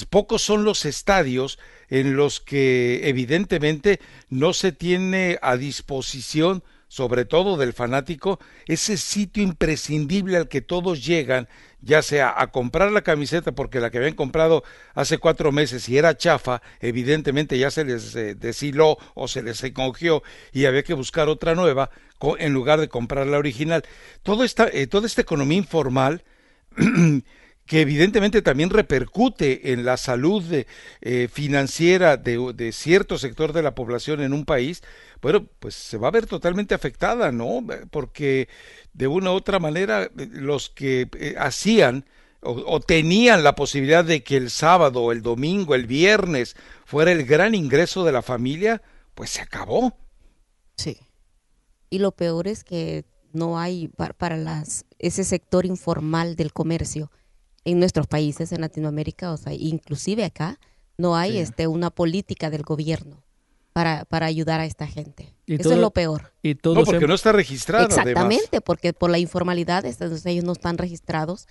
[0.10, 7.58] pocos son los estadios en los que evidentemente no se tiene a disposición sobre todo
[7.58, 11.50] del fanático, ese sitio imprescindible al que todos llegan,
[11.82, 14.64] ya sea a comprar la camiseta porque la que habían comprado
[14.94, 19.64] hace cuatro meses y era chafa, evidentemente ya se les eh, deshiló o se les
[19.64, 21.90] encogió y había que buscar otra nueva
[22.40, 23.84] en lugar de comprar la original.
[24.24, 26.24] Todo esta, eh, toda esta economía informal
[27.68, 30.44] que evidentemente también repercute en la salud
[31.02, 34.82] eh, financiera de, cierto sector de la población en un país,
[35.22, 37.66] bueno, pues se va a ver totalmente afectada, ¿no?
[37.92, 38.48] Porque
[38.94, 42.06] de una u otra manera los que eh, hacían
[42.42, 46.56] o, tenían la posibilidad de que el sábado, el domingo, el viernes
[46.86, 48.82] fuera el gran ingreso de la familia,
[49.16, 49.98] pues se acabó.
[50.78, 50.98] Sí.
[51.90, 57.12] Y lo peor es que no hay para, las, ese sector informal del comercio
[57.68, 60.58] en nuestros países, en Latinoamérica, o sea, inclusive acá,
[60.98, 63.24] no hay este, una política del gobierno
[63.74, 65.36] para, para ayudar a esta gente.
[65.46, 66.32] Eso es lo peor.
[66.42, 67.86] Y todo no, porque no está registrado.
[67.86, 71.46] Exactamente, porque por la informalidad entonces ellos no están registrados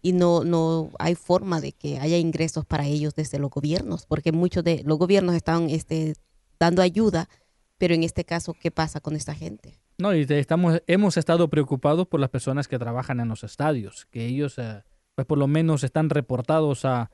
[0.00, 4.32] y no, no hay forma de que haya ingresos para ellos desde los gobiernos, porque
[4.32, 6.14] muchos de los gobiernos están este,
[6.58, 7.28] dando ayuda,
[7.76, 9.78] pero en este caso, ¿qué pasa con esta gente?
[9.98, 14.24] No, y estamos, hemos estado preocupados por las personas que trabajan en los estadios, que
[14.24, 14.82] ellos, eh,
[15.20, 17.10] pues por lo menos están reportados a,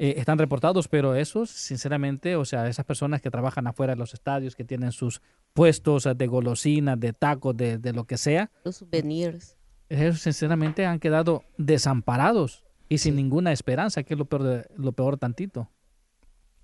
[0.00, 4.12] eh, están reportados, pero esos, sinceramente, o sea, esas personas que trabajan afuera de los
[4.12, 8.50] estadios, que tienen sus puestos de golosinas, de tacos, de, de lo que sea.
[8.64, 9.56] Los souvenirs.
[9.88, 14.90] Esos, sinceramente, han quedado desamparados y sin ninguna esperanza, que es lo peor, de, lo
[14.90, 15.70] peor tantito.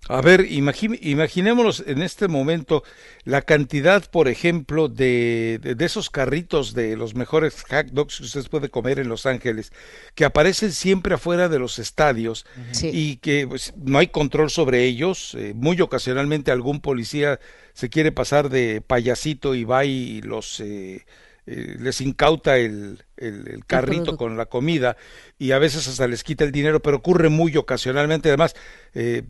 [0.09, 2.83] A ver, imaginémonos en este momento
[3.23, 8.49] la cantidad, por ejemplo, de, de, esos carritos de los mejores hot dogs que usted
[8.49, 9.71] puede comer en Los Ángeles,
[10.15, 12.47] que aparecen siempre afuera de los estadios
[12.81, 15.35] y que pues, no hay control sobre ellos.
[15.37, 17.39] Eh, muy ocasionalmente algún policía
[17.73, 20.59] se quiere pasar de payasito y va y los...
[20.59, 21.05] Eh,
[21.47, 24.95] eh, les incauta el, el, carrito con la comida
[25.39, 28.29] y a veces hasta les quita el dinero, pero ocurre muy ocasionalmente.
[28.29, 28.55] Además,
[28.93, 29.23] eh,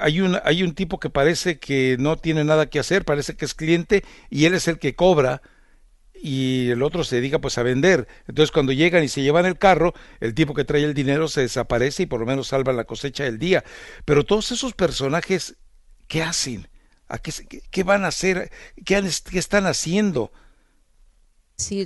[0.00, 3.44] hay un, hay un tipo que parece que no tiene nada que hacer, parece que
[3.44, 5.42] es cliente y él es el que cobra
[6.14, 8.08] y el otro se dedica pues a vender.
[8.26, 11.42] Entonces cuando llegan y se llevan el carro, el tipo que trae el dinero se
[11.42, 13.64] desaparece y por lo menos salvan la cosecha del día.
[14.04, 15.56] Pero todos esos personajes,
[16.08, 16.68] ¿qué hacen?
[17.08, 17.32] ¿A qué,
[17.70, 18.50] qué van a hacer?
[18.84, 20.32] ¿Qué, qué están haciendo?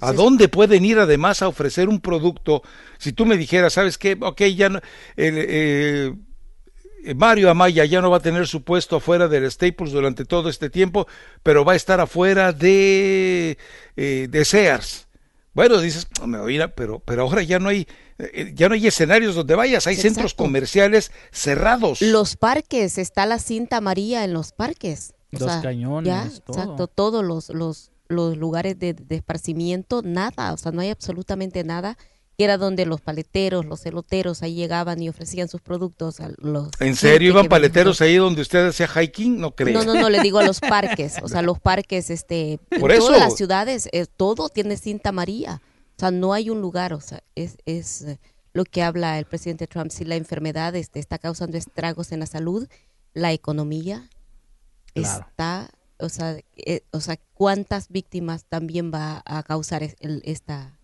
[0.01, 2.63] ¿A dónde pueden ir además a ofrecer un producto?
[2.99, 4.17] Si tú me dijeras, ¿sabes qué?
[4.21, 4.83] Ok, ya no, eh,
[5.17, 6.15] eh,
[7.15, 10.71] Mario Amaya ya no va a tener su puesto afuera del Staples durante todo este
[10.71, 11.07] tiempo,
[11.43, 13.59] pero va a estar afuera de,
[13.97, 15.07] eh, de Sears.
[15.55, 17.89] Bueno, dices, me voy pero, pero ahora ya no hay,
[18.19, 22.01] eh, ya no hay escenarios donde vayas, hay centros comerciales cerrados.
[22.01, 25.15] Los parques, está la cinta María en los parques.
[25.31, 26.59] Los cañones, todo.
[26.59, 31.65] Exacto, todos los, los, los lugares de, de esparcimiento, nada, o sea, no hay absolutamente
[31.65, 31.99] nada
[32.39, 36.69] era donde los paleteros, los celoteros ahí llegaban y ofrecían sus productos a los...
[36.79, 39.41] ¿En serio iban paleteros ahí donde usted hacía hiking?
[39.41, 39.75] No creo.
[39.75, 43.01] No, no, no, le digo a los parques, o sea, los parques, este, Por en
[43.01, 45.61] todas las ciudades, eh, todo tiene cinta amarilla,
[45.97, 48.21] o sea, no hay un lugar, o sea, es, es eh,
[48.53, 52.27] lo que habla el presidente Trump, si la enfermedad este, está causando estragos en la
[52.27, 52.69] salud,
[53.15, 54.09] la economía
[54.95, 60.78] está, o sea, eh, o sea, cuántas víctimas también va a causar esta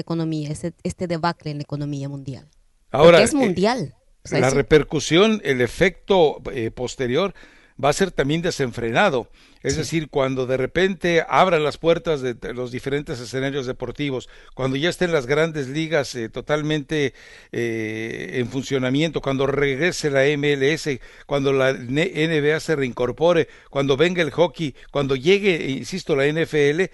[0.00, 2.48] economía, este, este debacle en la economía mundial.
[2.90, 3.94] Ahora, es eh, mundial.
[4.30, 7.34] la repercusión, el efecto eh, posterior
[7.82, 9.28] va a ser también desenfrenado.
[9.62, 14.88] Es decir, cuando de repente abran las puertas de los diferentes escenarios deportivos, cuando ya
[14.88, 17.12] estén las grandes ligas eh, totalmente
[17.50, 24.74] en funcionamiento, cuando regrese la MLS, cuando la NBA se reincorpore, cuando venga el hockey,
[24.92, 26.84] cuando llegue, insisto, la NFL,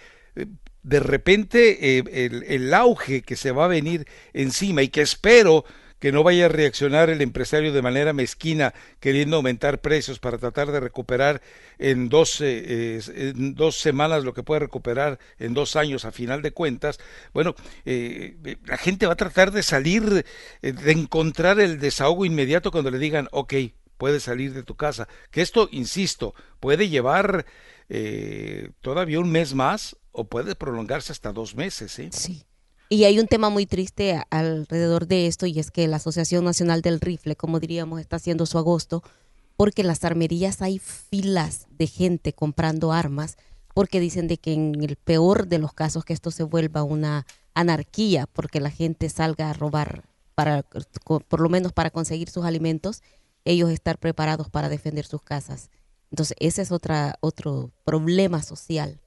[0.84, 5.64] de repente eh, el, auge que se va a venir encima y que espero
[5.98, 10.70] que no vaya a reaccionar el empresario de manera mezquina queriendo aumentar precios para tratar
[10.70, 11.40] de recuperar
[11.78, 16.42] en dos, eh, en dos semanas lo que puede recuperar en dos años a final
[16.42, 17.00] de cuentas,
[17.32, 17.54] bueno,
[17.86, 20.26] eh, la gente va a tratar de salir,
[20.60, 23.54] de encontrar el desahogo inmediato cuando le digan, ok,
[23.96, 25.08] puedes salir de tu casa.
[25.30, 27.46] Que esto, insisto, puede llevar
[28.82, 31.98] todavía un mes más o puede prolongarse hasta dos meses.
[31.98, 32.08] ¿eh?
[32.12, 32.46] Sí.
[32.88, 36.80] Y hay un tema muy triste alrededor de esto y es que la Asociación Nacional
[36.80, 39.02] del Rifle, como diríamos, está haciendo su agosto
[39.56, 43.36] porque en las armerías hay filas de gente comprando armas
[43.74, 47.26] porque dicen de que en el peor de los casos que esto se vuelva una
[47.54, 50.04] anarquía porque la gente salga a robar
[50.36, 53.02] para por lo menos para conseguir sus alimentos,
[53.44, 55.70] ellos estar preparados para defender sus casas.
[56.10, 59.00] Entonces, ese es otra otro problema social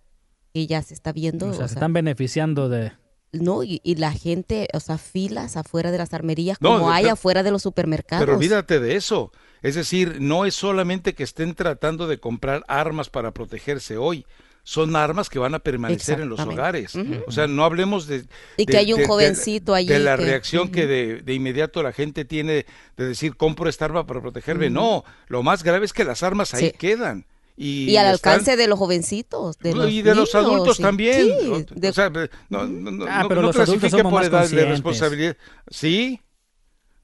[0.57, 1.49] que ya se está viendo.
[1.49, 2.91] O sea, se están beneficiando de,
[3.31, 7.51] no, y, la gente, o sea, filas afuera de las armerías como hay afuera de
[7.51, 8.25] los supermercados.
[8.25, 9.31] Pero olvídate de eso.
[9.61, 14.25] Es decir, no es solamente que estén tratando de comprar armas para protegerse hoy.
[14.63, 16.93] Son armas que van a permanecer en los hogares.
[17.27, 18.25] O sea, no hablemos de...
[18.57, 19.87] Y que hay un jovencito allí.
[19.87, 22.65] De la reacción que de, de, inmediato la gente tiene
[22.97, 24.69] de decir, compro esta arma para protegerme.
[24.69, 27.25] No, lo más grave es que las armas ahí quedan.
[27.59, 29.57] Y, al alcance de los jovencitos.
[29.57, 31.31] De y de los adultos también.
[31.51, 32.11] O sea,
[32.49, 35.37] no, no, ah, no, no clasifique por edad de responsabilidad.
[35.69, 36.21] Sí.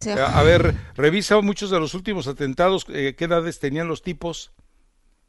[0.07, 2.85] A, ver, revisa muchos de los últimos atentados.
[2.89, 4.51] Eh, ¿Qué edades tenían los tipos?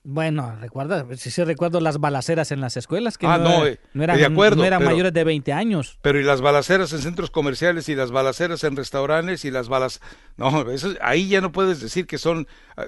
[0.07, 4.18] Bueno, recuerda, si sí recuerdo las balaceras en las escuelas, que ah, no, eh, eran,
[4.18, 5.99] de acuerdo, no eran mayores de 20 años.
[6.03, 10.03] Pero y las balaceras en centros comerciales y las balaceras en restaurantes y las balas...
[10.37, 12.47] No, eso, ahí ya no puedes decir que son...
[12.77, 12.85] Ah,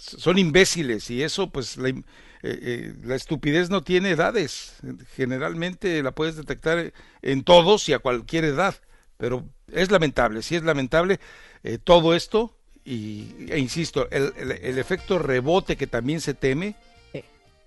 [0.00, 2.02] son imbéciles y eso pues la, eh,
[2.42, 4.74] eh, la, estupidez no tiene edades.
[5.14, 6.92] Generalmente la puedes detectar
[7.22, 8.74] en todos y a cualquier edad,
[9.16, 11.20] pero es lamentable, sí es lamentable
[11.62, 16.76] eh, todo esto y, e insisto, el, el, efecto rebote que también se teme.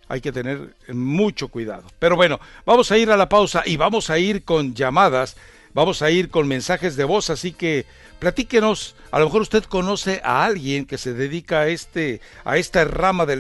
[0.10, 1.86] Hay que tener mucho cuidado.
[1.98, 5.38] Pero bueno, vamos a ir a la pausa y vamos a ir con llamadas,
[5.74, 7.86] vamos a ir con mensajes de voz, así que
[8.24, 12.86] Platíquenos, a lo mejor usted conoce a alguien que se dedica a este a esta
[12.86, 13.36] rama de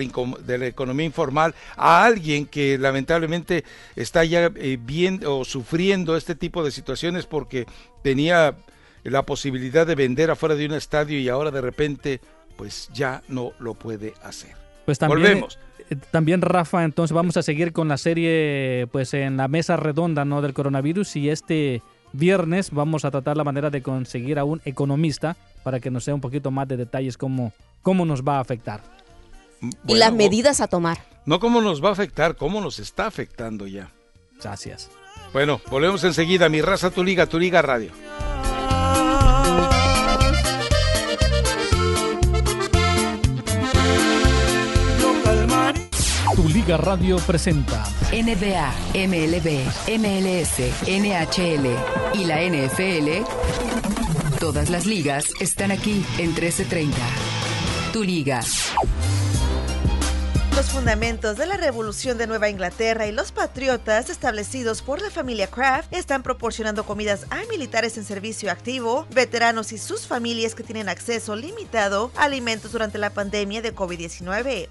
[0.57, 3.63] la, economía informal, a alguien que lamentablemente
[3.95, 7.65] está ya eh, viendo o sufriendo este tipo de situaciones porque
[8.01, 8.55] tenía
[9.05, 12.19] la posibilidad de vender afuera de un estadio y ahora de repente
[12.57, 14.51] pues ya no lo puede hacer.
[14.83, 15.59] Pues también, Volvemos.
[15.89, 20.25] Eh, también Rafa, entonces vamos a seguir con la serie pues en la mesa redonda
[20.25, 21.81] no del coronavirus y este
[22.13, 26.13] viernes vamos a tratar la manera de conseguir a un economista para que nos dé
[26.13, 27.51] un poquito más de detalles cómo,
[27.81, 28.81] cómo nos va a afectar.
[29.87, 30.99] y las medidas a tomar.
[31.25, 33.91] No cómo nos va a afectar, cómo nos está afectando ya.
[34.41, 34.89] Gracias.
[35.31, 36.49] Bueno, volvemos enseguida.
[36.49, 37.91] Mi raza, tu liga, tu liga radio.
[46.43, 48.73] Tu Liga Radio presenta NBA,
[49.07, 49.63] MLB,
[49.97, 51.67] MLS, NHL
[52.19, 53.23] y la NFL.
[54.41, 56.97] Todas las ligas están aquí en 1330.
[57.93, 58.41] Tu Liga.
[60.53, 65.47] Los fundamentos de la Revolución de Nueva Inglaterra y los patriotas establecidos por la familia
[65.47, 70.89] Kraft están proporcionando comidas a militares en servicio activo, veteranos y sus familias que tienen
[70.89, 74.67] acceso limitado a alimentos durante la pandemia de COVID-19.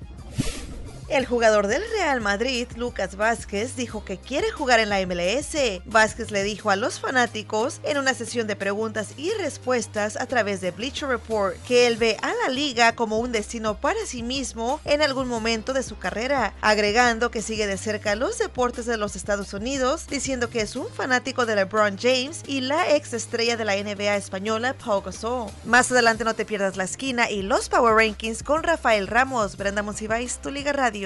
[1.13, 5.83] El jugador del Real Madrid, Lucas Vázquez, dijo que quiere jugar en la MLS.
[5.85, 10.63] Vázquez le dijo a los fanáticos en una sesión de preguntas y respuestas a través
[10.63, 14.81] de Bleacher Report que él ve a la liga como un destino para sí mismo
[14.87, 19.15] en algún momento de su carrera, agregando que sigue de cerca los deportes de los
[19.15, 23.67] Estados Unidos, diciendo que es un fanático de LeBron James y la ex estrella de
[23.67, 25.51] la NBA española Paul Gasol.
[25.67, 29.83] Más adelante no te pierdas la esquina y los Power Rankings con Rafael Ramos, Brenda
[29.83, 31.02] Monsiváis, tu Liga Radio.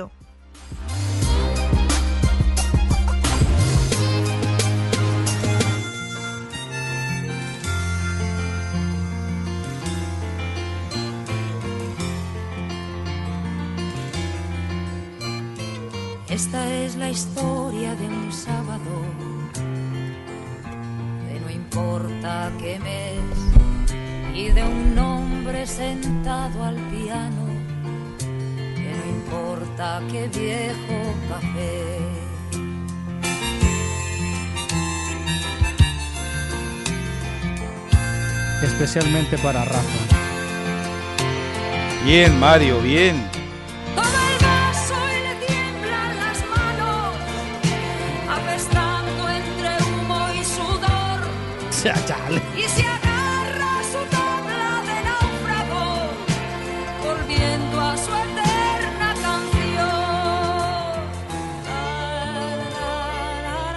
[16.29, 18.79] Esta es la historia de un sábado,
[21.27, 27.46] que no importa qué mes, y de un hombre sentado al piano
[29.37, 31.99] importa qué viejo café.
[38.63, 39.83] Especialmente para Rafa.
[42.05, 43.36] Bien, Mario, bien.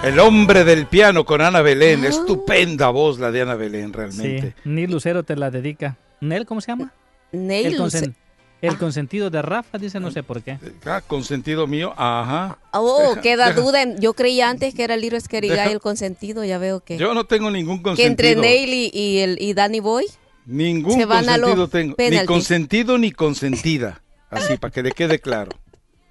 [0.02, 2.04] El hombre del piano con Ana Belén.
[2.04, 4.54] Estupenda voz la de Ana Belén, realmente.
[4.64, 5.98] Sí, Nil Lucero te la dedica.
[6.20, 6.92] ¿Nel cómo se llama?
[7.32, 8.14] Neil el, consen-
[8.62, 10.58] el consentido de Rafa, dice no sé por qué.
[10.86, 12.58] Ah, consentido mío, ajá.
[12.72, 13.84] Oh, Deja- queda deja- duda.
[13.98, 16.44] Yo creía antes que era el Scary Deja- Guy el consentido.
[16.44, 16.96] Ya veo que.
[16.96, 18.40] Yo no tengo ningún que entre consentido.
[18.42, 20.06] Neil y, y el, y Danny Boy.
[20.46, 21.90] Ningún se van a consentido los tengo.
[21.90, 22.26] Ni penalties.
[22.26, 24.02] consentido ni consentida.
[24.30, 25.50] Así, para que le quede claro.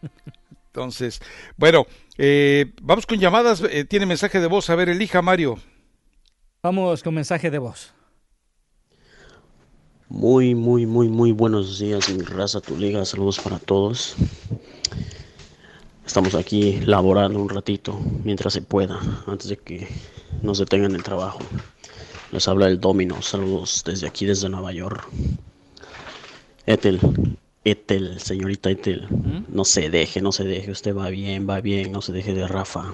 [0.67, 1.19] Entonces,
[1.57, 1.85] bueno,
[2.21, 3.61] eh, vamos con llamadas.
[3.61, 4.69] eh, tiene mensaje de voz.
[4.69, 5.57] A ver, elija, Mario.
[6.61, 7.93] Vamos con mensaje de voz.
[10.09, 13.05] Muy, muy, muy, muy buenos días, mi raza, tu liga.
[13.05, 14.15] Saludos para todos.
[16.05, 19.87] Estamos aquí laborando un ratito mientras se pueda, antes de que
[20.41, 21.39] nos detengan el trabajo.
[22.31, 23.21] Les habla el Domino.
[23.21, 25.07] Saludos desde aquí, desde Nueva York.
[26.65, 26.99] Ethel,
[27.63, 29.07] Ethel, señorita Ethel,
[29.49, 30.71] no se deje, no se deje.
[30.71, 32.91] Usted va bien, va bien, no se deje de Rafa.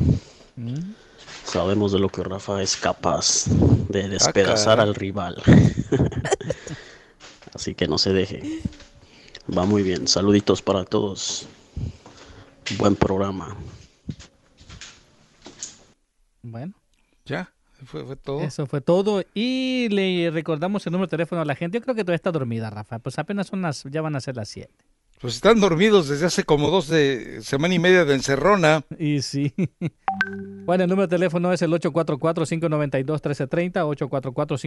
[1.44, 3.46] Sabemos de lo que Rafa es capaz
[3.90, 4.90] de despedazar caray.
[4.90, 5.42] al rival.
[7.54, 8.62] Así que no se deje.
[9.56, 10.08] Va muy bien.
[10.08, 11.48] Saluditos para todos.
[12.78, 13.56] Buen programa.
[16.42, 16.74] Bueno.
[17.26, 17.52] Ya,
[17.86, 18.42] fue, fue todo.
[18.42, 19.24] Eso fue todo.
[19.34, 21.78] Y le recordamos el número de teléfono a la gente.
[21.78, 23.00] Yo creo que todavía está dormida, Rafa.
[23.00, 24.72] Pues apenas son las, ya van a ser las 7.
[25.22, 28.84] Pues están dormidos desde hace como dos de semana y media de encerrona.
[29.00, 29.54] Y sí.
[30.66, 33.84] Bueno, el número de teléfono es el 844-592-1330,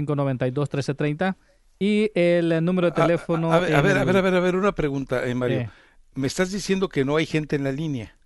[0.06, 1.36] 844-592-1330.
[1.80, 3.52] Y el número de teléfono...
[3.52, 5.34] A ver, a en ver, a el- ver, a ver, a ver, una pregunta, eh,
[5.34, 5.58] Mario.
[5.60, 5.70] ¿Qué?
[6.14, 8.16] Me estás diciendo que no hay gente en la línea.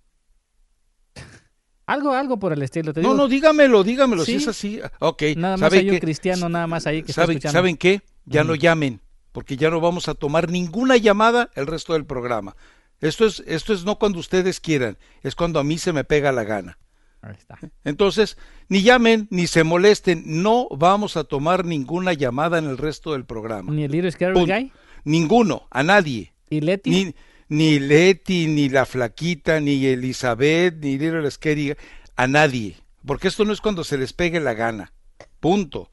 [1.85, 2.93] Algo, algo por el estilo.
[2.93, 4.79] Te No, digo, no, dígamelo, dígamelo, si es así.
[4.99, 5.99] Ok, Nada más ¿sabe hay un qué?
[6.01, 7.57] cristiano, nada más ahí que está ¿Saben, escuchando.
[7.59, 8.01] ¿Saben qué?
[8.25, 9.01] Ya no llamen,
[9.33, 12.55] porque ya no vamos a tomar ninguna llamada el resto del programa.
[13.01, 16.31] Esto es, esto es no cuando ustedes quieran, es cuando a mí se me pega
[16.31, 16.77] la gana.
[17.21, 17.57] Ahí está.
[17.83, 18.37] Entonces,
[18.69, 23.25] ni llamen, ni se molesten, no vamos a tomar ninguna llamada en el resto del
[23.25, 23.71] programa.
[23.73, 24.39] Ni el Little Scary.
[24.45, 24.71] Guy.
[25.03, 26.33] Ninguno, a nadie.
[26.49, 26.89] ¿Y Leti?
[26.89, 27.15] Ni,
[27.53, 31.75] ni Leti, ni la flaquita, ni Elizabeth, ni Little Scary,
[32.15, 32.77] a nadie.
[33.05, 34.91] Porque esto no es cuando se les pegue la gana.
[35.39, 35.89] Punto.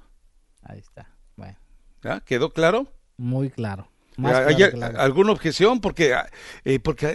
[0.62, 1.08] Ahí está.
[1.36, 1.58] Bueno,
[2.02, 2.20] ¿Ya?
[2.20, 2.86] ¿Quedó claro?
[3.16, 3.88] muy claro.
[4.16, 5.80] Más ¿Hay claro alguna objeción?
[5.80, 6.28] Porque, ah,
[6.64, 7.06] eh, porque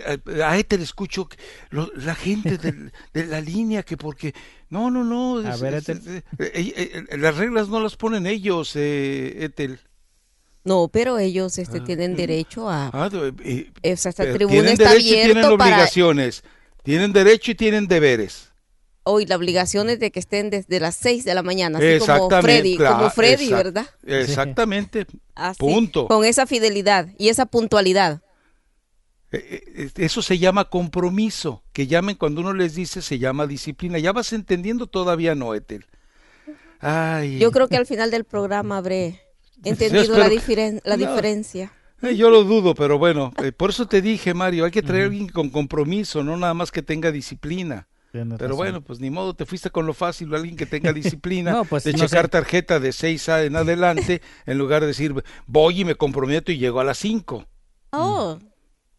[0.41, 1.27] a, a Éter escucho
[1.69, 2.91] lo- la gente de,
[3.25, 4.33] la línea que porque...
[4.69, 5.37] No, no, no.
[5.47, 9.79] A es- ver, es- eh, eh, eh, las reglas no las ponen ellos, eh, Ethel.
[10.65, 12.89] No, pero ellos este, tienen derecho a.
[12.91, 15.53] Ah, de- eh, esta tribuna tienen está derecho y tienen para.
[15.53, 16.43] obligaciones.
[16.83, 18.51] Tienen derecho y tienen deberes.
[19.03, 22.29] Hoy la obligación es de que estén desde las 6 de la mañana, así como
[22.41, 23.85] Freddy, como Freddy, exact- ¿verdad?
[24.05, 25.05] Exactamente.
[25.35, 26.07] Así, Punto.
[26.07, 28.21] Con esa fidelidad y esa puntualidad.
[29.31, 31.63] Eh, eh, Eso se llama compromiso.
[31.73, 33.99] Que llamen cuando uno les dice, se llama disciplina.
[33.99, 34.87] ¿Ya vas entendiendo?
[34.87, 35.85] Todavía no, Ethel.
[36.79, 37.37] Ay.
[37.37, 39.21] Yo creo que al final del programa habré
[39.63, 41.09] entendido espero la, diferen- la No.
[41.09, 41.71] diferencia.
[42.01, 45.03] Eh, Yo lo dudo, pero bueno, eh, por eso te dije, Mario, hay que traer
[45.03, 47.87] a alguien con compromiso, no nada más que tenga disciplina.
[48.11, 48.57] Tienes Pero razón.
[48.57, 51.83] bueno, pues ni modo, te fuiste con lo fácil, alguien que tenga disciplina, No, pues,
[51.83, 52.29] de no checar sé.
[52.29, 55.13] tarjeta de 6 en adelante, en lugar de decir,
[55.47, 57.45] voy y me comprometo y llego a las 5.
[57.91, 58.39] Oh.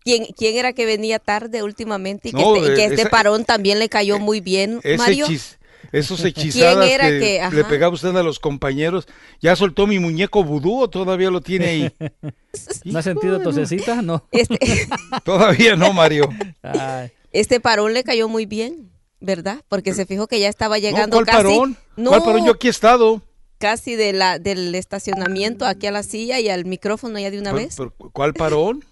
[0.04, 3.00] ¿Quién, ¿Quién era que venía tarde últimamente y que, No, este, y que eh, este
[3.02, 5.26] esa- parón también le cayó muy bien, Ese Mario?
[5.26, 5.58] hechis-
[5.92, 9.06] esos hechizadas era que, le pegaba usted a los compañeros,
[9.40, 11.92] ¿ya soltó mi muñeco vudú o todavía lo tiene ahí?
[12.84, 14.02] ¿No has sentido tosecita?
[14.02, 14.26] No.
[14.32, 14.58] Este,
[15.24, 16.28] Todavía no, Mario.
[16.62, 19.60] Ay, este parón le cayó muy bien, ¿verdad?
[19.68, 21.76] Porque se fijó que ya estaba llegando no, ¿cuál casi, parón?
[21.96, 22.44] no, ¿Cuál parón?
[22.46, 23.22] Yo aquí he estado.
[23.58, 27.50] casi de la, del estacionamiento aquí a la silla y al micrófono ya de una
[27.52, 27.74] ¿Cuál- vez.
[27.76, 28.84] pero ¿Cuál parón?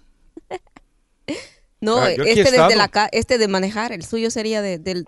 [1.81, 5.07] No, Ah, este desde la ca- este de manejar, el suyo sería de, del-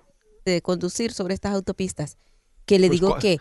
[0.52, 2.18] de conducir sobre estas autopistas.
[2.66, 3.38] Que le Pues, digo que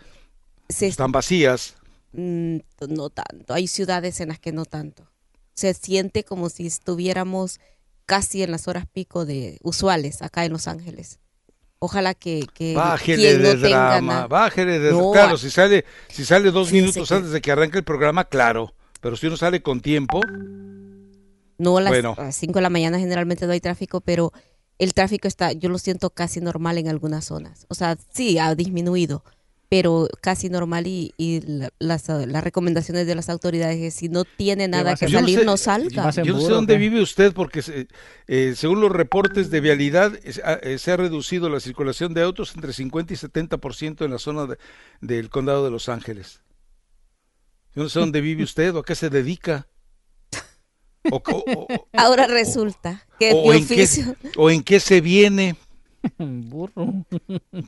[0.69, 1.75] se Están vacías.
[2.13, 2.57] Mm,
[2.89, 3.53] no tanto.
[3.53, 5.03] Hay ciudades en las que no tanto.
[5.53, 7.59] Se siente como si estuviéramos
[8.05, 11.19] casi en las horas pico de usuales acá en Los Ángeles.
[11.79, 15.85] Ojalá que, que Bájele no de tenga drama, nada- bájele de No, Claro, si sale,
[16.09, 18.73] si sale dos minutos que- antes de que arranque el programa, claro.
[19.01, 20.21] Pero si uno sale con tiempo,
[21.59, 22.15] No, a las, Bueno.
[22.17, 24.31] a las 5 de la mañana generalmente no hay tráfico, pero
[24.79, 27.65] el tráfico está, yo lo siento casi normal en algunas zonas.
[27.69, 29.23] O sea, sí, ha disminuido,
[29.69, 34.07] pero casi normal y, y la- las, ah, las recomendaciones de las autoridades es si
[34.07, 36.11] no tiene nada que no salir, sé- no salga.
[36.11, 37.87] yo no sé dónde vive usted porque se-
[38.27, 42.21] eh, según los reportes de vialidad es- ha- eh, se ha reducido la circulación de
[42.21, 44.57] autos entre 50 y 70% en la zona de-
[45.01, 46.41] del condado de Los Ángeles.
[47.75, 49.67] Yo no sé dónde vive usted o a qué se dedica.
[51.11, 54.15] O, o- o- Ahora resulta que o mi en qué, oficio...
[54.37, 55.55] o en qué se viene.
[56.19, 57.05] burro.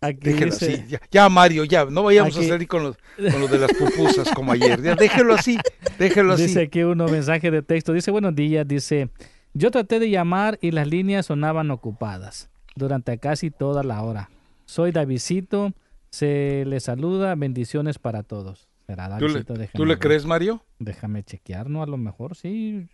[0.00, 0.84] Aquí Déjelo dice- así.
[0.88, 1.86] Ya, ya, Mario, ya.
[1.86, 4.80] No vayamos Aquí- a salir con, los, con lo de las pupusas como ayer.
[4.82, 5.58] Ya, déjelo así.
[5.98, 6.42] Déjelo así.
[6.46, 7.92] Dice aquí uno mensaje de texto.
[7.92, 8.68] Dice, buenos días.
[8.68, 9.08] Dice,
[9.54, 14.30] yo traté de llamar y las líneas sonaban ocupadas durante casi toda la hora.
[14.66, 15.72] Soy Davidito.
[16.10, 17.34] Se le saluda.
[17.34, 18.68] Bendiciones para todos.
[18.86, 20.64] ¿Será ¿Tú le, tú crees, Mario?
[20.78, 21.82] Déjame chequear, ¿no?
[21.82, 22.88] A lo mejor sí.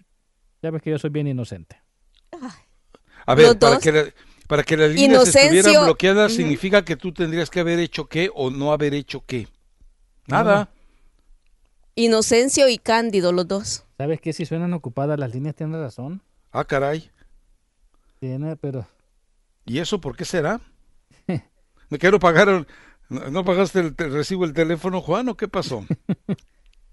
[0.62, 1.80] Ya ves que yo soy bien inocente.
[3.26, 3.82] A ver, para dos.
[3.82, 4.04] que, la-
[4.46, 8.50] para que las líneas estuvieran bloqueadas significa que tú tendrías que haber hecho qué o
[8.50, 9.48] no haber hecho qué.
[10.26, 10.70] Nada.
[11.94, 13.84] Inocencio y Cándido, los dos.
[13.98, 14.32] ¿Sabes qué?
[14.32, 16.22] Si suenan ocupadas las líneas, tienes razón.
[16.50, 17.10] Ah, caray.
[18.18, 18.86] Tiene, pero...
[19.66, 20.60] ¿Y eso por qué será?
[21.90, 22.66] ¿Me quiero pagar?
[23.30, 25.84] ¿No pagaste el te- recibo el teléfono, Juan, o qué pasó?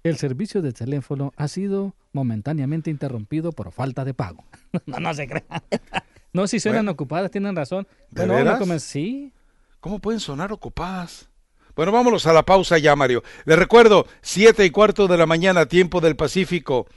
[0.01, 4.45] El servicio de teléfono ha sido momentáneamente interrumpido por falta de pago.
[4.86, 5.45] no, no se crean.
[6.34, 6.91] no, si suenan Bueno.
[6.93, 7.86] ocupadas, tienen razón.
[8.09, 8.84] ¿De Bueno, vamos a veras?
[8.84, 9.34] Sí.
[9.82, 11.30] ¿Cómo pueden sonar ocupadas?
[11.76, 13.24] Bueno, vámonos a la pausa ya, Mario.
[13.45, 16.88] Les recuerdo, siete y cuarto de la mañana, tiempo del Pacífico.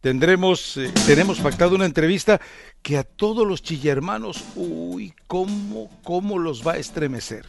[0.00, 2.40] Tendremos, eh, tenemos pactado una entrevista
[2.82, 7.46] que a todos los chillermanos, uy, cómo, cómo los va a estremecer.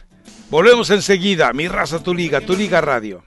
[0.50, 3.22] Volvemos enseguida, mi raza, tu liga, tu liga radio.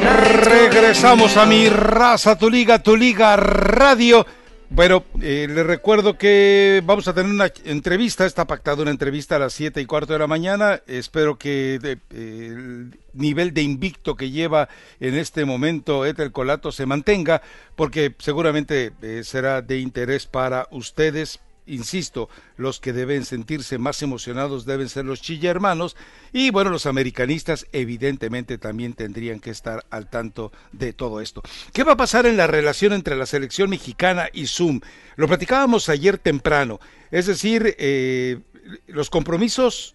[0.00, 4.26] Regresamos a mi raza, tu liga, tu liga radio.
[4.72, 9.40] Bueno, eh, les recuerdo que vamos a tener una entrevista, está pactada una entrevista a
[9.40, 10.80] las siete y cuarto de la mañana.
[10.86, 14.68] Espero que eh, el nivel de invicto que lleva
[15.00, 17.42] en este momento Ethel Colato se mantenga,
[17.74, 21.40] porque seguramente eh, será de interés para ustedes.
[21.70, 25.96] Insisto, los que deben sentirse más emocionados deben ser los chilla hermanos
[26.32, 31.42] y bueno, los americanistas evidentemente también tendrían que estar al tanto de todo esto.
[31.72, 34.80] ¿Qué va a pasar en la relación entre la selección mexicana y Zoom?
[35.14, 36.80] Lo platicábamos ayer temprano,
[37.12, 38.40] es decir, eh,
[38.88, 39.94] los compromisos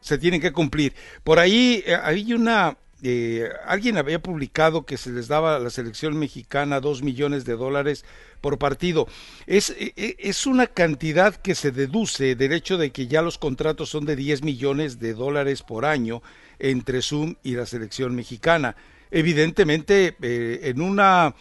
[0.00, 0.94] se tienen que cumplir.
[1.24, 2.76] Por ahí eh, hay una...
[3.02, 7.56] eh, alguien había publicado que se les daba a la selección mexicana dos millones de
[7.56, 8.04] dólares
[8.40, 9.06] por partido.
[9.46, 13.38] Es, eh, eh, es una cantidad que se deduce del hecho de que ya los
[13.38, 16.22] contratos son de 10 millones de dólares por año
[16.58, 18.76] entre Zoom y la selección mexicana.
[19.10, 21.34] Evidentemente, eh, en, una,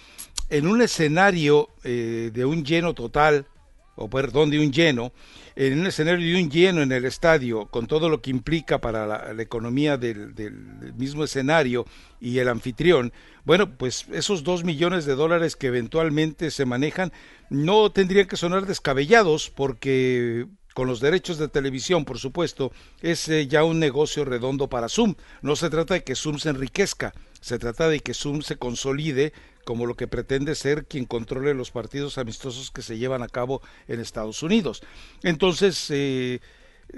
[0.49, 3.47] en un escenario eh, de un lleno total,
[3.95, 5.11] o perdón, de un lleno,
[5.55, 9.07] en un escenario de un lleno en el estadio, con todo lo que implica para
[9.07, 11.85] la, economía del mismo escenario
[12.19, 13.13] y el anfitrión,
[13.45, 17.13] bueno, pues esos dos millones de dólares que eventualmente se manejan
[17.49, 23.47] no tendrían que sonar descabellados porque con los derechos de televisión, por supuesto, es eh,
[23.47, 25.15] ya un negocio redondo para Zoom.
[25.41, 29.31] No se trata de que Zoom se enriquezca, se trata de que Zoom se consolide
[29.66, 33.61] como lo que pretende ser quien controle los partidos amistosos que se llevan a cabo
[33.89, 34.82] en Estados Unidos.
[35.24, 36.39] Entonces, eh,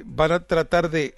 [0.06, 1.16] van a tratar de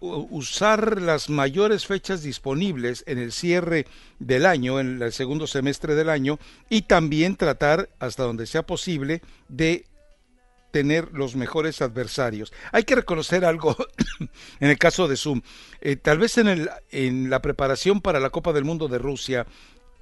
[0.00, 3.86] usar las mayores fechas disponibles en el cierre
[4.18, 6.38] del año, en el segundo semestre del año,
[6.70, 9.84] y también tratar, hasta donde sea posible, de
[10.70, 12.52] tener los mejores adversarios.
[12.72, 13.76] Hay que reconocer algo
[14.60, 15.42] en el caso de Zoom.
[15.80, 19.46] Eh, tal vez en, el, en la preparación para la Copa del Mundo de Rusia,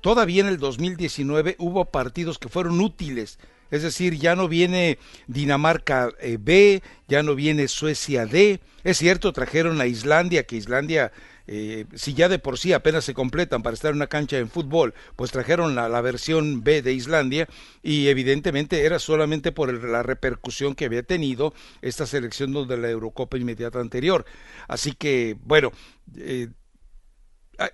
[0.03, 3.39] todavía en el 2019 hubo partidos que fueron útiles.
[3.71, 4.99] Es decir, ya no viene
[5.29, 8.61] Dinamarca eh, B, ya no viene Suecia D.
[8.85, 11.11] Es cierto, trajeron a Islandia, que Islandia,
[11.47, 14.51] eh, si ya de por sí apenas se completan para estar en una cancha en
[14.51, 17.49] fútbol, pues trajeron la, versión B de Islandia
[17.83, 23.39] y evidentemente era solamente por la repercusión que había tenido esta selección de la Eurocopa
[23.39, 24.27] inmediata anterior.
[24.69, 25.73] Así que, bueno,
[26.19, 26.49] eh,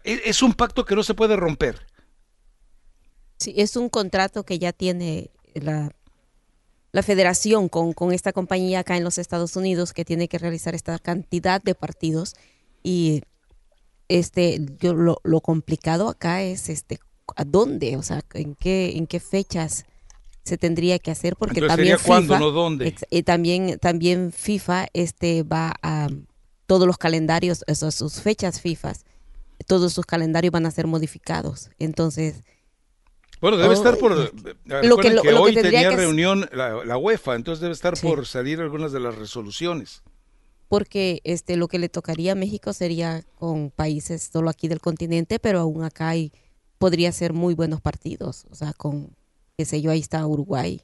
[0.04, 1.88] e- es un pacto que no se puede romper.
[3.38, 5.92] Sí, es un contrato que ya tiene la,
[6.92, 10.74] la federación con, con esta compañía acá en los Estados Unidos que tiene que realizar
[10.74, 12.34] esta cantidad de partidos
[12.82, 13.22] y
[14.08, 16.98] este yo lo, lo complicado acá es este
[17.36, 19.84] a dónde, o sea, en qué en qué fechas
[20.44, 22.96] se tendría que hacer porque Entonces también sería cuándo, no dónde.
[23.10, 26.08] y también también FIFA este va a
[26.68, 28.92] todos los calendarios, sus fechas FIFA,
[29.66, 31.70] todos sus calendarios van a ser modificados.
[31.78, 32.44] Entonces,
[33.40, 34.12] Bueno, debe Oh, estar por...
[34.12, 37.34] eh, lo que- recuerden lo- que lo que hoy tenía que- reunión la, la UEFA,
[37.36, 38.06] entonces debe estar Sí.
[38.06, 40.02] por salir algunas de las resoluciones.
[40.68, 45.38] porque este lo que le tocaría a México sería con países solo aquí del continente,
[45.38, 46.30] pero aún acá hay,
[46.76, 49.16] podría ser muy buenos partidos, o sea, con,
[49.56, 50.82] qué sé yo, ahí está Uruguay.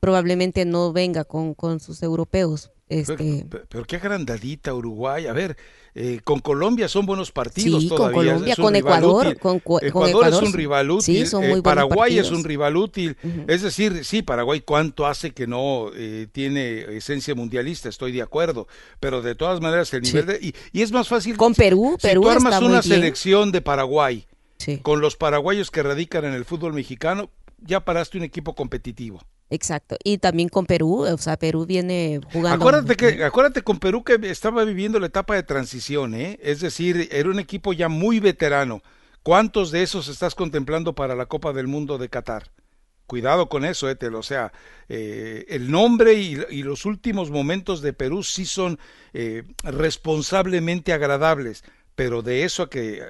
[0.00, 2.70] Probablemente no venga con, con sus europeos.
[2.90, 5.26] Este, Pero, pero qué agrandadita Uruguay.
[5.28, 5.56] A ver,
[5.94, 8.32] eh, con Colombia son buenos partidos Sí, con todavía.
[8.32, 11.04] Colombia, con Ecuador, con Cu- con Ecuador, es un rival útil.
[11.04, 13.16] sí, son eh, muy Paraguay es un rival útil.
[13.46, 18.66] Es decir, sí, Paraguay cuánto hace que no eh, tiene esencia mundialista, estoy de acuerdo.
[18.98, 20.38] Pero de todas maneras el nivel de...
[20.42, 21.36] Y, y es más fácil...
[21.36, 22.94] Con Perú, si Perú tú armas está muy una bien.
[22.96, 24.26] selección de Paraguay
[24.58, 24.78] Sí.
[24.78, 27.30] con los paraguayos que radican en el fútbol mexicano,
[27.60, 29.22] ya paraste un equipo competitivo.
[29.50, 29.96] Exacto.
[30.04, 32.64] Y también con Perú, o sea, Perú viene jugando.
[32.64, 36.38] Acuérdate que, acuérdate con Perú que estaba viviendo la etapa de transición, ¿eh?
[36.40, 38.80] Es decir, era un equipo ya muy veterano.
[39.24, 42.52] ¿Cuántos de esos estás contemplando para la Copa del Mundo de Qatar?
[43.06, 44.14] Cuidado con eso, Etel.
[44.14, 44.52] O sea,
[44.88, 48.78] eh, el nombre y, y los últimos momentos de Perú sí son
[49.12, 51.64] eh, responsablemente agradables,
[51.96, 53.02] pero de eso a que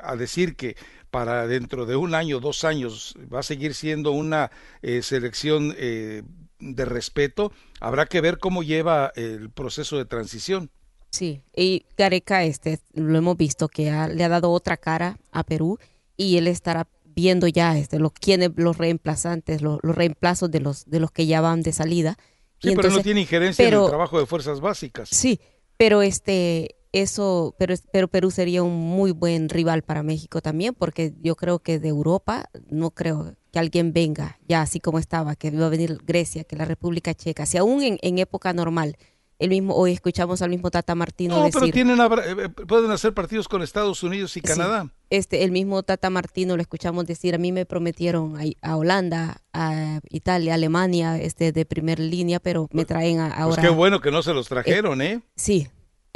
[0.00, 0.76] a decir que
[1.10, 4.50] para dentro de un año, dos años, va a seguir siendo una
[4.82, 6.22] eh, selección eh,
[6.60, 10.70] de respeto, habrá que ver cómo lleva el proceso de transición.
[11.10, 15.42] Sí, y Gareca, este, lo hemos visto que ha- le ha dado otra cara a
[15.44, 15.78] Perú
[16.16, 20.84] y él estará viendo ya este, los, quiénes, los reemplazantes, los, los reemplazos de los,
[20.84, 22.16] de los que ya van de salida.
[22.60, 25.08] Sí, Y pero no tiene injerencia en el trabajo de fuerzas básicas.
[25.08, 25.40] Sí,
[25.76, 31.12] pero este, eso, pero, pero Perú sería un muy buen rival para México también, porque
[31.20, 35.48] yo creo que de Europa no creo que alguien venga ya así como estaba, que
[35.48, 38.96] iba a venir Grecia, que la República Checa, si aún en, en época normal,
[39.38, 41.60] el mismo, hoy escuchamos al mismo Tata Martino No, decir.
[41.60, 44.90] pero tienen, eh, eh, pueden hacer partidos con Estados Unidos y Sí, Canadá.
[45.10, 49.42] este, el mismo Tata Martino lo escuchamos decir, a mí me prometieron a, a Holanda,
[49.52, 53.62] a Italia, Alemania, este, de primer línea, pero me traen a- Pues ahora.
[53.62, 55.22] qué bueno que no se los trajeron, ¿eh?
[55.36, 55.68] Sí,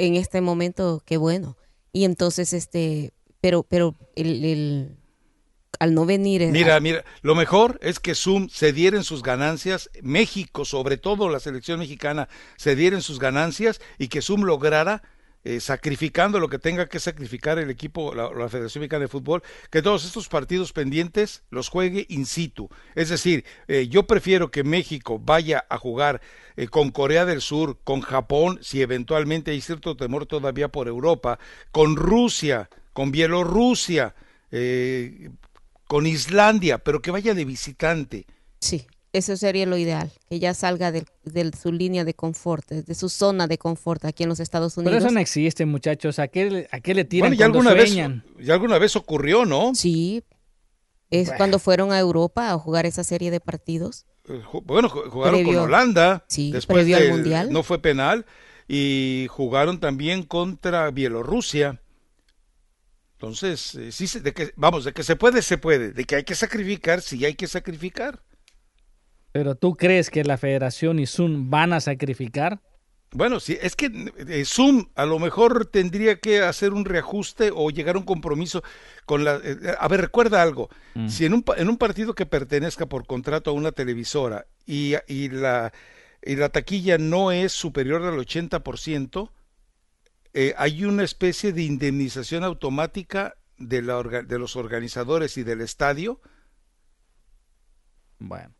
[0.05, 1.57] en este momento, qué bueno.
[1.91, 4.97] Y entonces, este, pero, pero el, el-
[5.79, 6.43] al no venir.
[6.51, 11.39] Mira, mira, lo mejor es que Zoom se dieren sus ganancias, México, sobre todo la
[11.39, 15.01] selección mexicana, se dieren sus ganancias y que Zoom lograra,
[15.43, 19.81] eh, sacrificando lo que tenga que sacrificar el equipo, la, Federación Mexicana de Fútbol, que
[19.81, 22.69] todos estos partidos pendientes los juegue in situ.
[22.95, 26.21] Es decir, eh, yo prefiero que México vaya a jugar
[26.55, 31.39] eh, con Corea del Sur, con Japón, si eventualmente hay cierto temor todavía por Europa,
[31.71, 34.15] con Rusia, con Bielorrusia,
[34.51, 35.29] eh,
[35.87, 38.25] con Islandia, pero que vaya de visitante.
[38.59, 42.95] Sí, eso sería lo ideal, que ya salga de, de su línea de confort, de
[42.95, 45.05] su zona de confort aquí en los Estados Pero Unidos.
[45.05, 46.19] eso no existe, muchachos.
[46.19, 48.25] ¿A qué, le- a qué le tiran Bueno, ya cuando alguna vez, sueñan?
[48.39, 49.73] ya alguna vez ocurrió, ¿no?
[49.75, 50.23] Sí,
[51.11, 51.37] es Bueno.
[51.37, 54.05] cuando fueron a Europa a jugar esa serie de partidos.
[54.27, 57.51] Eh, Bueno, ju- jugaron Previo- con Holanda, sí, después previo al del- Mundial.
[57.51, 58.25] no fue penal
[58.67, 61.79] y jugaron también contra Bielorrusia.
[63.17, 66.15] Entonces, eh, sí, se- de que, vamos, de que se puede, se puede, de que
[66.15, 68.21] hay que sacrificar, sí hay que sacrificar.
[69.33, 72.61] Pero tú crees que la Federación y Zoom van a sacrificar?
[73.15, 73.91] Bueno, sí, es que
[74.27, 78.63] eh, Zoom a lo mejor tendría que hacer un reajuste o llegar a un compromiso
[79.05, 79.39] con la...
[79.43, 81.09] eh, a ver, recuerda algo, Mm.
[81.09, 85.29] si en un, en un partido que pertenezca por contrato a una televisora y, y,
[85.29, 85.73] la,
[86.23, 89.29] y la taquilla no es superior al 80%,
[90.33, 95.61] eh, hay una especie de indemnización automática de, la orga- de los organizadores y del
[95.61, 96.19] estadio.
[98.19, 98.53] Bueno.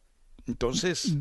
[0.48, 1.16] Entonces,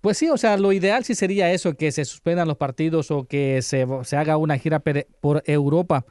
[0.00, 3.24] Pues sí, o sea, lo ideal sí sería eso, que se suspendan los partidos o
[3.26, 4.80] que se, se haga una gira
[5.20, 6.04] por Europa.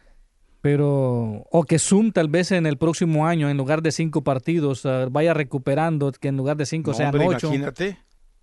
[0.61, 4.85] Pero, o que Zoom tal vez en el próximo año, en lugar de cinco partidos,
[4.85, 7.47] ah, vaya recuperando, que en lugar de cinco No, sean hombre, ocho.
[7.47, 7.97] Imagínate.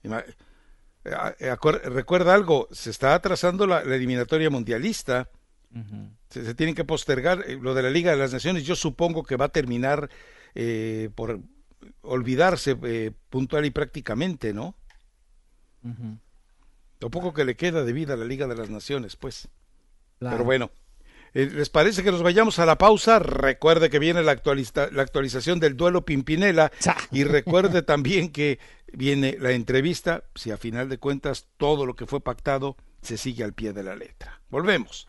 [0.05, 5.31] Ima- eh, eh, acuer- recuerda algo, se está atrasando la, la eliminatoria mundialista.
[6.29, 8.65] se, se tienen que postergar eh, lo de la Liga de las Naciones.
[8.65, 10.11] Yo supongo que va a terminar
[10.55, 11.41] eh, por
[12.03, 14.75] olvidarse eh, puntual y prácticamente, ¿no?
[17.01, 19.49] Lo poco que le queda de vida a la Liga de las Naciones, pues.
[20.19, 20.35] Claro.
[20.37, 20.71] Pero bueno,
[21.33, 23.19] eh, ¿les parece que nos vayamos a la pausa?
[23.19, 26.71] Recuerde que viene la, actualiza- la actualización del duelo Pimpinela
[27.11, 28.59] y recuerde también que
[28.93, 33.45] viene la entrevista, si a final de cuentas todo lo que fue pactado se sigue
[33.45, 34.43] al pie de la letra.
[34.51, 35.09] Volvemos.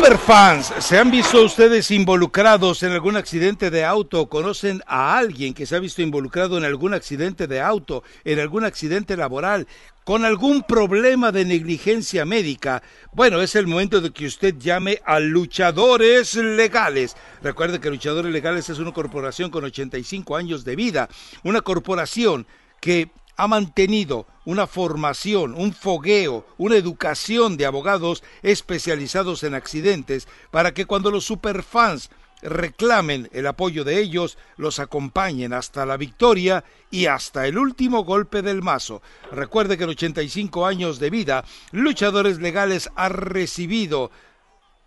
[0.00, 4.30] Superfans, ¿se han visto ustedes involucrados en algún accidente de auto?
[4.30, 8.64] ¿Conocen a alguien que se ha visto involucrado en algún accidente de auto, en algún
[8.64, 9.66] accidente laboral,
[10.04, 12.82] con algún problema de negligencia médica?
[13.12, 17.14] Bueno, es el momento de que usted llame a Luchadores Legales.
[17.42, 21.10] Recuerde que Luchadores Legales es una corporación con 85 años de vida,
[21.44, 22.46] una corporación
[22.80, 23.10] que
[23.40, 30.84] ha mantenido una formación, un fogueo, una educación de abogados especializados en accidentes para que
[30.84, 32.10] cuando los superfans
[32.42, 38.42] reclamen el apoyo de ellos, los acompañen hasta la victoria y hasta el último golpe
[38.42, 39.00] del mazo.
[39.32, 44.10] Recuerde que en 85 años de vida, Luchadores Legales ha recibido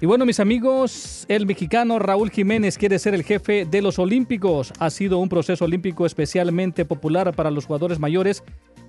[0.00, 4.72] Y bueno mis amigos, el mexicano Raúl Jiménez quiere ser el jefe de los Olímpicos.
[4.78, 8.42] Ha sido un proceso olímpico especialmente popular para los jugadores mayores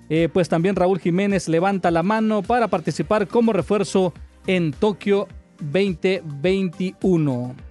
[0.09, 4.13] eh, pues también Raúl Jiménez levanta la mano para participar como refuerzo
[4.45, 5.27] en Tokio
[5.59, 7.66] 2021.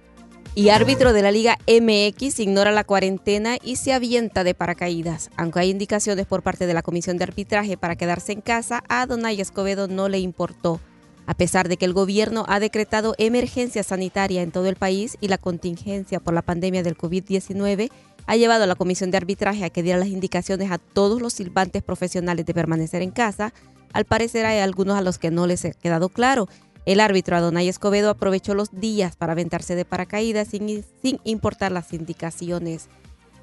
[0.57, 5.29] Y árbitro de la Liga MX ignora la cuarentena y se avienta de paracaídas.
[5.37, 9.05] Aunque hay indicaciones por parte de la Comisión de Arbitraje para quedarse en casa, a
[9.05, 10.79] Donay Escobedo no le importó.
[11.27, 15.27] A pesar de que el gobierno ha decretado emergencia sanitaria en todo el país y
[15.27, 17.91] la contingencia por la pandemia del COVID-19,
[18.25, 21.33] ha llevado a la comisión de arbitraje a que diera las indicaciones a todos los
[21.33, 23.53] silbantes profesionales de permanecer en casa.
[23.93, 26.49] Al parecer hay algunos a los que no les ha quedado claro.
[26.87, 31.91] El árbitro Adonai Escobedo aprovechó los días para aventarse de paracaídas sin, sin importar las
[31.91, 32.87] indicaciones.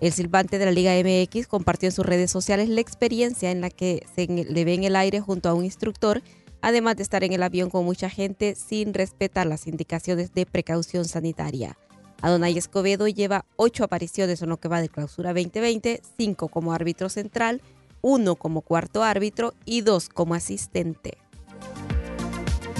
[0.01, 3.69] El silbante de la Liga MX compartió en sus redes sociales la experiencia en la
[3.69, 6.23] que se le ve en el aire junto a un instructor,
[6.63, 11.05] además de estar en el avión con mucha gente sin respetar las indicaciones de precaución
[11.05, 11.77] sanitaria.
[12.23, 17.11] Adonai Escobedo lleva ocho apariciones en lo que va de clausura 2020, cinco como árbitro
[17.11, 17.61] central,
[18.01, 21.19] uno como cuarto árbitro y dos como asistente.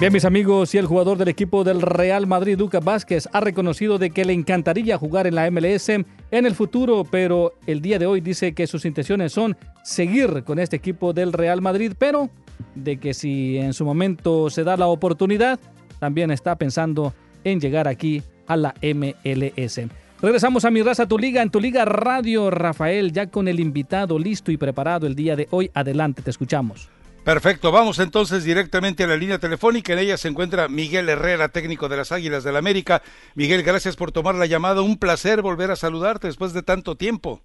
[0.01, 3.97] Bien, mis amigos, y el jugador del equipo del Real Madrid, Lucas Vázquez, ha reconocido
[3.97, 8.07] de que le encantaría jugar en la MLS en el futuro, pero el día de
[8.07, 12.29] hoy dice que sus intenciones son seguir con este equipo del Real Madrid, pero
[12.75, 15.61] de que si en su momento se da la oportunidad,
[16.01, 17.15] también está pensando
[17.45, 19.81] en llegar aquí a la MLS.
[20.21, 24.19] Regresamos a Mi Raza, Tu Liga, en Tu Liga Radio, Rafael, ya con el invitado
[24.19, 25.71] listo y preparado el día de hoy.
[25.73, 26.91] Adelante, te escuchamos.
[27.25, 29.95] Perfecto, vamos entonces directamente a la línea telefónica.
[29.95, 33.01] En ella se encuentra Miguel Herrera, técnico de las Águilas del la América.
[33.35, 34.83] Miguel, gracias por tomar la llamada.
[34.83, 37.41] Un placer volver a saludarte después de tanto tiempo.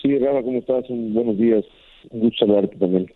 [0.00, 0.84] Sí, Rafa, ¿cómo estás?
[0.88, 1.62] buenos días.
[2.08, 3.12] Un gusto saludarte también.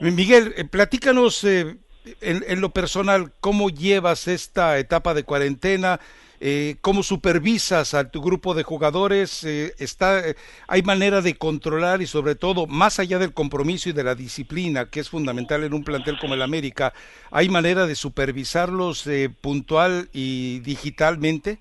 [0.00, 1.76] Miguel, eh, platícanos eh,
[2.20, 6.00] en, lo personal, ¿cómo llevas esta etapa de cuarentena?
[6.40, 9.42] Eh, ¿Cómo supervisas a tu grupo de jugadores?
[9.44, 10.34] Eh, está, eh,
[10.68, 14.88] ¿Hay manera de controlar y sobre todo, más allá del compromiso y de la disciplina,
[14.88, 16.92] que es fundamental en un plantel como el América,
[17.32, 19.08] ¿hay manera de supervisarlos
[19.40, 21.58] puntual y digitalmente?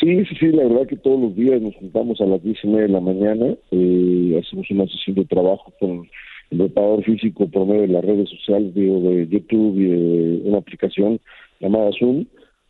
[0.00, 2.68] Sí, sí, sí, la verdad que todos los días nos juntamos a las diez y
[2.68, 3.46] media de la mañana,
[4.38, 6.08] hacemos una sesión de trabajo con
[6.50, 10.58] el preparador físico por medio de las redes sociales, digo, de YouTube y de una
[10.58, 11.20] aplicación
[11.60, 12.26] llamada Zoom.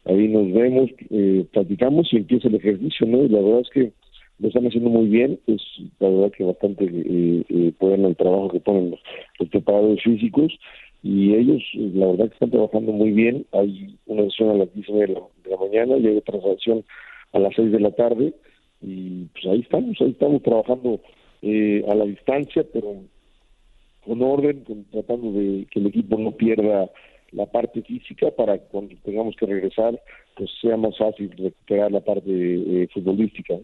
[0.08, 3.24] Ahí nos vemos, eh, platicamos y empieza el ejercicio, ¿no?
[3.24, 3.92] Y la verdad es que
[4.38, 5.60] lo están haciendo muy bien, es
[6.00, 10.52] la verdad que bastante eh, eh, el trabajo que ponen los, preparadores físicos
[11.02, 13.46] y ellos la verdad que están trabajando muy bien.
[13.52, 16.84] Hay una sesión a las 10 de la, de la mañana y hay otra sesión
[17.32, 18.32] a las 6 de la tarde
[18.80, 21.00] y pues ahí estamos, ahí estamos trabajando
[21.42, 22.96] eh, a la distancia, pero
[24.04, 26.90] con orden, tratando de que el equipo no pierda
[27.32, 30.00] la parte física para cuando tengamos que regresar,
[30.36, 33.54] pues sea más fácil recuperar la parte eh, futbolística.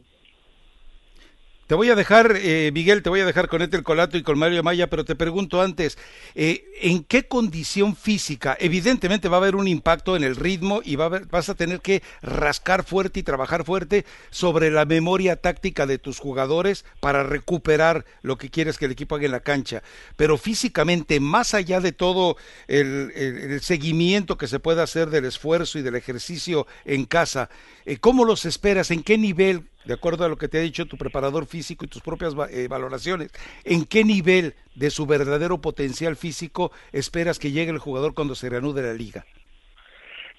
[1.67, 4.39] Te voy a dejar, eh, Miguel, te voy a dejar con Etel Colato y con
[4.39, 5.97] Mario Maya, pero te pregunto antes,
[6.35, 8.55] eh, ¿en qué condición física?
[8.61, 11.81] Evidentemente va a haber un impacto en el ritmo y va a vas a tener
[11.81, 18.05] que rascar fuerte y trabajar fuerte sobre la memoria táctica de tus jugadores para recuperar
[18.21, 19.83] lo que quieres que el equipo haga en la cancha.
[20.17, 22.37] Pero físicamente, más allá de todo
[22.69, 27.49] el, seguimiento que se puede hacer del esfuerzo y del ejercicio en casa,
[27.87, 28.91] eh, ¿cómo los esperas?
[28.91, 29.63] ¿En qué nivel?
[29.85, 32.69] De acuerdo a lo que te ha dicho tu preparador físico y tus propias eh,
[32.69, 33.33] valoraciones,
[33.65, 38.49] ¿en qué nivel de su verdadero potencial físico esperas que llegue el jugador cuando se
[38.49, 39.25] reanude la liga?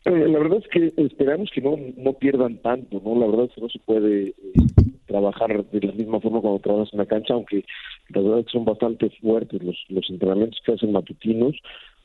[0.05, 3.19] Eh, La verdad es que esperamos que no, no pierdan tanto, ¿no?
[3.19, 4.33] La verdad es que no se puede eh,
[5.05, 7.63] trabajar de la misma forma cuando trabajas en la cancha, aunque
[8.09, 11.55] la verdad que son bastante fuertes los, los entrenamientos que hacen matutinos,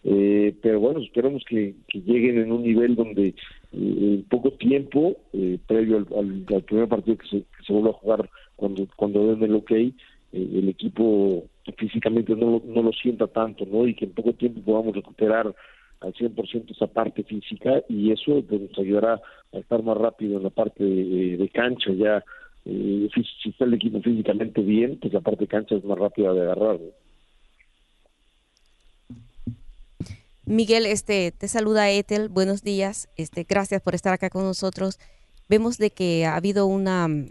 [0.03, 3.35] eh, pero bueno, esperamos que, que lleguen en un nivel donde eh,
[3.73, 6.07] en poco tiempo, eh, previo al,
[6.55, 9.71] al- primer partido que se, que se vuelva a jugar cuando, cuando den el ok,
[9.73, 9.93] eh,
[10.33, 11.45] el equipo
[11.77, 13.87] físicamente no, no lo sienta tanto, ¿no?
[13.87, 15.55] Y que en poco tiempo podamos recuperar
[16.01, 19.21] al 100% esa parte física y eso pues, nos ayudará
[19.53, 22.25] a estar más rápido en la parte de cancha ya.
[22.65, 25.99] Eh, si, si está el equipo físicamente bien, pues la parte de cancha es más
[25.99, 26.81] rápida de agarrar.
[26.81, 26.91] ¿no?
[30.51, 34.99] Miguel, este, te saluda Ethel, buenos días, este, gracias por estar acá con nosotros.
[35.49, 37.31] Vemos de que ha habido una mm,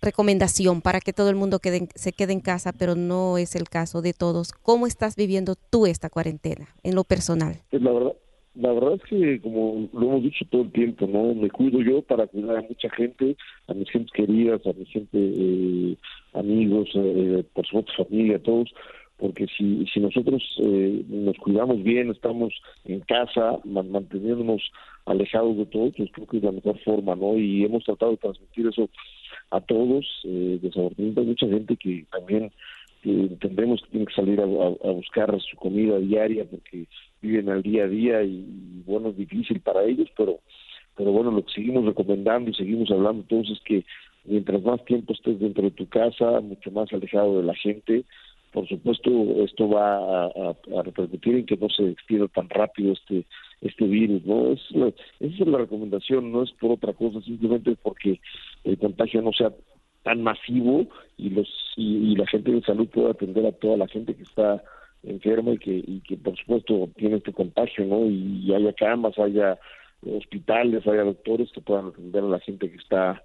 [0.00, 3.68] recomendación para que todo el mundo quede se quede en casa, pero no es el
[3.68, 4.52] caso de todos.
[4.52, 7.60] ¿Cómo estás viviendo tú esta cuarentena en lo personal?
[7.70, 8.14] Pues la verdad,
[8.54, 12.02] la verdad es que como lo hemos dicho todo el tiempo, no me cuido yo
[12.02, 13.36] para cuidar a mucha gente,
[13.66, 15.96] a mis gentes queridas, a mi gente, eh,
[16.34, 18.72] amigos, eh, por supuesto familia, todos,
[19.16, 22.52] porque si, si nosotros eh, nos cuidamos bien, estamos
[22.84, 24.62] en casa, man- manteniéndonos
[25.06, 27.36] alejados de todo, pues creo que es la mejor forma, ¿no?
[27.38, 28.88] Y hemos tratado de transmitir eso
[29.50, 30.04] a todos.
[30.24, 32.50] Eh, desafortunadamente hay mucha gente que también
[33.04, 36.86] entendemos que tiene que salir a buscar su comida diaria porque
[37.24, 38.44] viven al día a día y,
[38.86, 40.40] bueno, es difícil para ellos, pero
[40.96, 43.84] pero bueno, lo que seguimos recomendando y seguimos hablando todos es que
[44.24, 48.04] mientras más tiempo estés dentro de tu casa, mucho más alejado de la gente,
[48.52, 49.10] por supuesto
[49.42, 53.24] esto va a, a- repercutir en que no se extienda tan rápido este
[53.60, 54.52] este virus, ¿no?
[54.52, 54.60] Es
[55.18, 58.20] esa es la recomendación, no es por otra cosa, simplemente porque
[58.62, 59.52] el contagio no sea
[60.04, 63.88] tan masivo y los y, y la gente de salud pueda atender a toda la
[63.88, 64.62] gente que está
[65.06, 68.06] enferma y que y que por supuesto tiene este contagio, ¿no?
[68.06, 69.58] Y, haya camas, haya
[70.06, 73.22] hospitales, haya doctores que puedan atender a la gente que está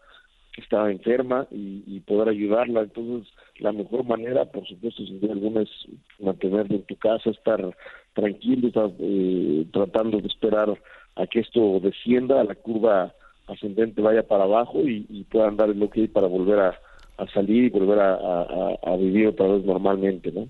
[0.53, 2.81] que está enferma y, poder ayudarla.
[2.81, 5.69] Entonces, la mejor manera, por supuesto, sin duda alguna, es
[6.19, 7.61] mantenerte en tu casa, estar
[8.13, 10.75] tranquilo, estar eh, tratando de esperar
[11.15, 13.13] a que esto descienda, a la curva
[13.47, 16.79] ascendente vaya para abajo y, puedan dar el ok para volver a,
[17.33, 20.47] salir y volver a- a vivir otra vez normalmente, ¿no?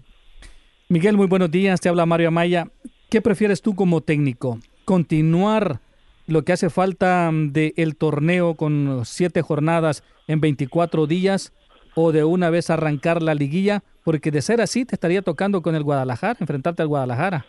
[0.91, 1.79] Miguel, muy buenos días.
[1.79, 2.65] Te habla Mario Amaya.
[3.11, 4.57] ¿Qué prefieres tú como técnico?
[4.85, 5.81] ¿Continuar
[6.25, 11.53] lo que hace falta del torneo con siete jornadas en 24 días
[11.93, 13.83] o de una vez arrancar la liguilla?
[14.03, 17.45] Porque de ser así te estaría tocando con el Guadalajara, enfrentarte al Guadalajara.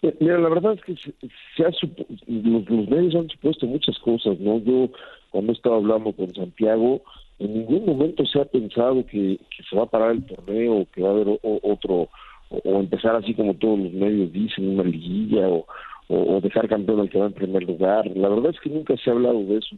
[0.00, 1.62] Eh, Mira, la verdad es que se,
[2.26, 4.56] los, medios han supuesto muchas cosas, ¿no?
[4.60, 4.88] Yo,
[5.28, 7.02] cuando he estado hablando con Santiago,
[7.38, 11.08] en ningún momento se ha pensado que, se va a parar el torneo, que va
[11.08, 12.08] a haber o- otro,
[12.50, 15.66] o, empezar así como todos los medios dicen, una liguilla, o,
[16.42, 18.06] dejar campeón al que va en primer lugar.
[18.16, 19.76] La verdad es que nunca se ha hablado de eso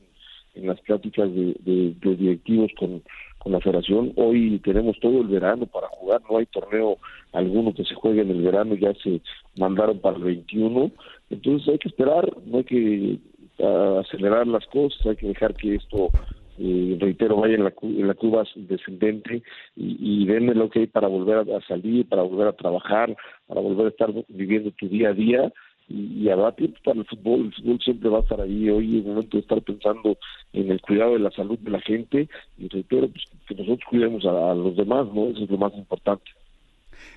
[0.55, 3.03] en las pláticas de, de- de directivos con,
[3.39, 4.13] con la federación.
[4.17, 6.99] Hoy tenemos todo el verano para jugar, no hay torneo
[7.33, 9.21] alguno que se juegue en el verano, ya se
[9.57, 10.91] mandaron para el 21.
[11.31, 13.19] Entonces hay que esperar, no hay que
[13.63, 16.13] ah, acelerar las cosas, hay que dejar que esto,
[16.59, 19.43] eh, reitero, vaya en la, en la curva descendente
[19.77, 23.87] y, y denme el ok para volver a, salir, para volver a trabajar, para volver
[23.87, 25.53] a estar viviendo tu día a día
[25.89, 28.99] y, y habrá tiempo para el fútbol, el fútbol siempre va a estar ahí, hoy
[28.99, 30.17] es momento de estar pensando
[30.53, 32.29] en el cuidado de la salud de la gente
[32.59, 35.29] y reitero pues, que nosotros cuidemos a los demás, ¿no?
[35.29, 36.31] Eso es lo más importante.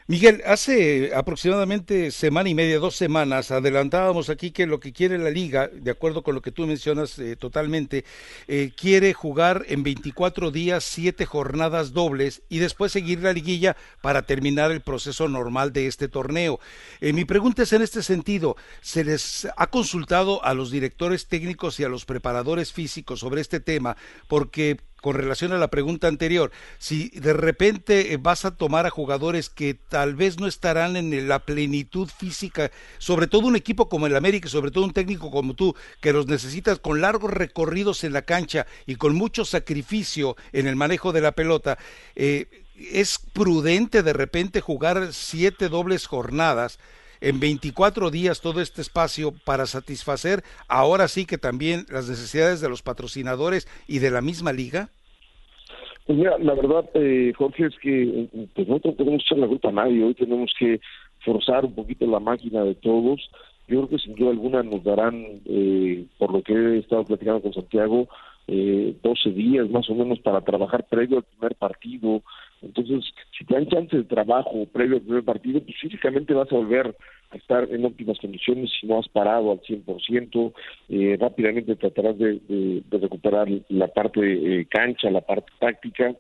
[0.09, 5.29] Miguel, hace aproximadamente semana y media, dos semanas, adelantábamos aquí que lo que quiere la
[5.29, 8.05] liga, de acuerdo con lo que tú mencionas eh, totalmente,
[8.47, 14.23] eh, quiere jugar en 24 días, siete jornadas dobles y después seguir la liguilla para
[14.23, 16.59] terminar el proceso normal de este torneo.
[17.01, 21.79] Eh, mi pregunta es en este sentido, ¿se les ha consultado a los directores técnicos
[21.79, 23.95] y a los preparadores físicos sobre este tema?
[24.27, 28.89] Porque con relación a la pregunta anterior, si de repente eh, vas a tomar a
[28.89, 34.07] jugadores que tal vez no estarán en la plenitud física, sobre todo un equipo como
[34.07, 38.13] el América, sobre todo un técnico como tú, que los necesitas con largos recorridos en
[38.13, 41.77] la cancha y con mucho sacrificio en el manejo de la pelota,
[42.15, 46.80] eh, es prudente de repente jugar siete dobles jornadas
[47.21, 52.69] en 24 días todo este espacio para satisfacer ahora sí que también las necesidades de
[52.69, 54.89] los patrocinadores y de la misma liga?
[56.05, 59.73] Pues mira, la verdad, eh, Jorge, es que pues no tenemos que la culpa a
[59.73, 60.03] nadie.
[60.03, 60.79] Hoy tenemos que
[61.23, 63.29] forzar un poquito la máquina de todos.
[63.67, 67.41] Yo creo que sin duda alguna nos darán, eh, por lo que he estado platicando
[67.41, 68.07] con Santiago,
[68.47, 72.23] eh, 12 días más o menos para trabajar previo al primer partido,
[72.61, 73.06] entonces,
[73.38, 76.95] si te dan chance de trabajo previo al primer partido, pues físicamente vas a volver
[77.31, 80.53] a estar en óptimas condiciones si no has parado al 100%,
[80.90, 86.14] eh, rápidamente tratarás de, de, recuperar la parte eh, cancha, la parte táctica,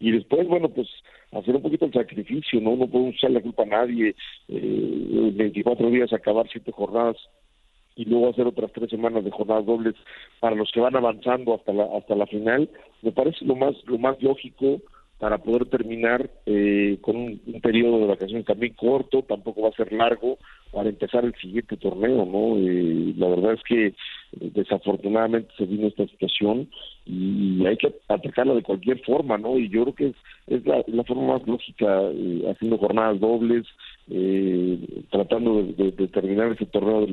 [0.00, 0.88] y después, bueno, pues
[1.32, 2.76] hacer un poquito el sacrificio, ¿no?
[2.76, 4.14] No podemos echar la culpa a nadie,
[4.48, 7.16] eh, 24 días acabar siete jornadas
[7.96, 9.94] y luego hacer otras tres semanas de jornadas dobles
[10.40, 12.68] para los que van avanzando hasta la hasta la final.
[13.02, 14.80] Me parece lo más lo más lógico
[15.24, 19.90] para poder terminar eh, con un, periodo de vacaciones también corto, tampoco va a ser
[19.90, 20.36] largo
[20.74, 22.58] para empezar el siguiente torneo, ¿no?
[22.58, 23.94] Eh, la verdad es que eh,
[24.40, 26.68] desafortunadamente se vino esta situación
[27.06, 29.58] y hay que atacarla de cualquier forma, ¿no?
[29.58, 30.16] Y yo creo que es,
[30.48, 31.86] es la, la forma más lógica,
[32.50, 33.66] haciendo jornadas dobles,
[35.10, 37.06] tratando de, terminar ese torneo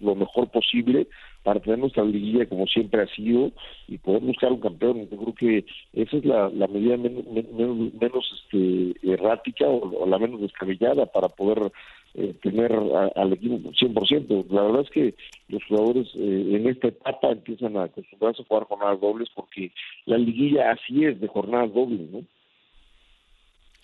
[0.00, 1.06] lo mejor posible
[1.44, 3.52] para tener nuestra liguilla como siempre ha sido
[3.86, 5.08] y poder buscar un campeón.
[5.10, 11.28] Yo creo que esa es la, medida menos, este, errática o, la menos descabellada para
[11.28, 11.70] poder
[12.14, 14.46] eh, tener al equipo 100%.
[14.50, 15.14] La verdad es que
[15.48, 19.72] los jugadores eh, en esta etapa empiezan a acostumbrarse a jugar jornadas dobles porque
[20.06, 22.22] la liguilla así es de jornadas dobles, ¿no?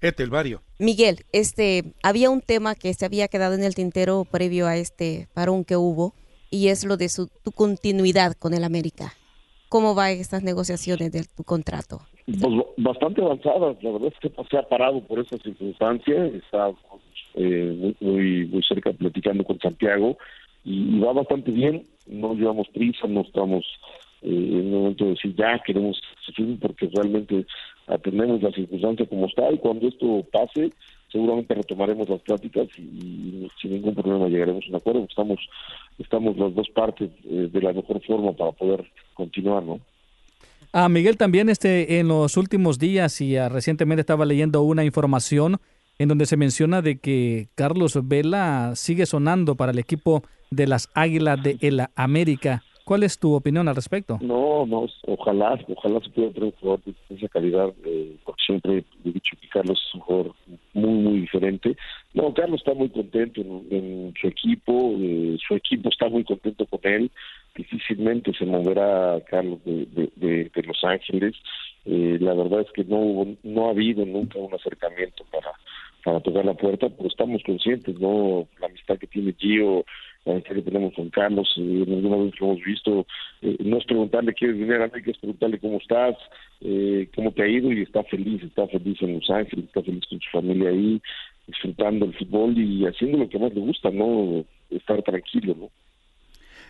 [0.03, 0.31] Etel.
[0.79, 5.29] Miguel, este, había un tema que se había quedado en el tintero previo a este
[5.35, 6.15] parón que hubo
[6.51, 9.13] y es lo de su, tu continuidad con el América.
[9.69, 12.01] ¿Cómo van estas negociaciones de tu contrato?
[12.27, 16.71] Pues bastante avanzadas, la verdad es que se ha parado por esa circunstancia, está
[17.35, 20.17] eh, muy, muy cerca platicando con Santiago
[20.65, 23.65] y, va bastante bien, no llevamos prisa, no estamos
[24.23, 26.01] eh, en el momento de decir ya queremos
[26.61, 27.47] porque realmente
[27.87, 30.73] atendemos la circunstancia como está y cuando esto pase
[31.11, 35.07] seguramente retomaremos las pláticas y, sin ningún problema llegaremos a un acuerdo.
[35.09, 35.39] Estamos,
[35.99, 38.85] estamos las dos partes eh, de la mejor forma para poder
[39.15, 39.81] continuar, ¿no?
[40.73, 45.57] Ah, Miguel, también este, en los últimos días y ah, recientemente estaba leyendo una información
[46.01, 50.89] en donde se menciona de que Carlos Vela sigue sonando para el equipo de las
[50.95, 52.63] Águilas de el América.
[52.87, 54.19] ¿Cuál es tu opinión al respecto?
[54.23, 58.85] No, no, ojalá, ojalá se pueda traer un jugador de esa calidad, eh, porque siempre
[59.05, 60.35] he dicho que Carlos es un jugador
[60.73, 61.77] muy, muy diferente.
[62.15, 66.81] No, Carlos está muy contento en, su equipo, eh, su equipo está muy contento con
[66.83, 67.11] él,
[67.55, 69.87] difícilmente se moverá Carlos de,
[70.17, 71.37] de, Los Ángeles.
[71.85, 75.51] Eh, la verdad es que no no ha habido nunca un acercamiento para
[76.05, 78.49] para tocar la puerta, pero estamos conscientes, ¿no?
[78.61, 79.85] La amistad que tiene Gio,
[80.25, 83.07] la que tenemos con Carlos, eh, alguna vez lo hemos visto,
[83.43, 86.17] eh, no es preguntarle quieres venir a América, es preguntarle cómo estás,
[86.61, 90.05] eh, cómo te ha ido y está feliz, está feliz en Los Ángeles, está feliz
[90.09, 91.01] con su familia ahí,
[91.47, 94.45] disfrutando el fútbol y haciendo lo que más le gusta, ¿no?
[94.71, 95.71] Estar tranquilo, ¿no?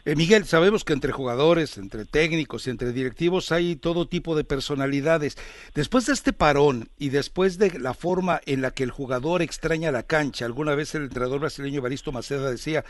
[0.05, 4.45] Eh, Miguel, sabemos que entre jugadores, entre técnicos y entre directivos hay todo tipo de
[4.45, 5.37] personalidades.
[5.75, 9.93] Después de este parón y después de la forma en la que el jugador extraña
[9.93, 12.85] la cancha, alguna vez el entrenador brasileño Baristo Maceda decía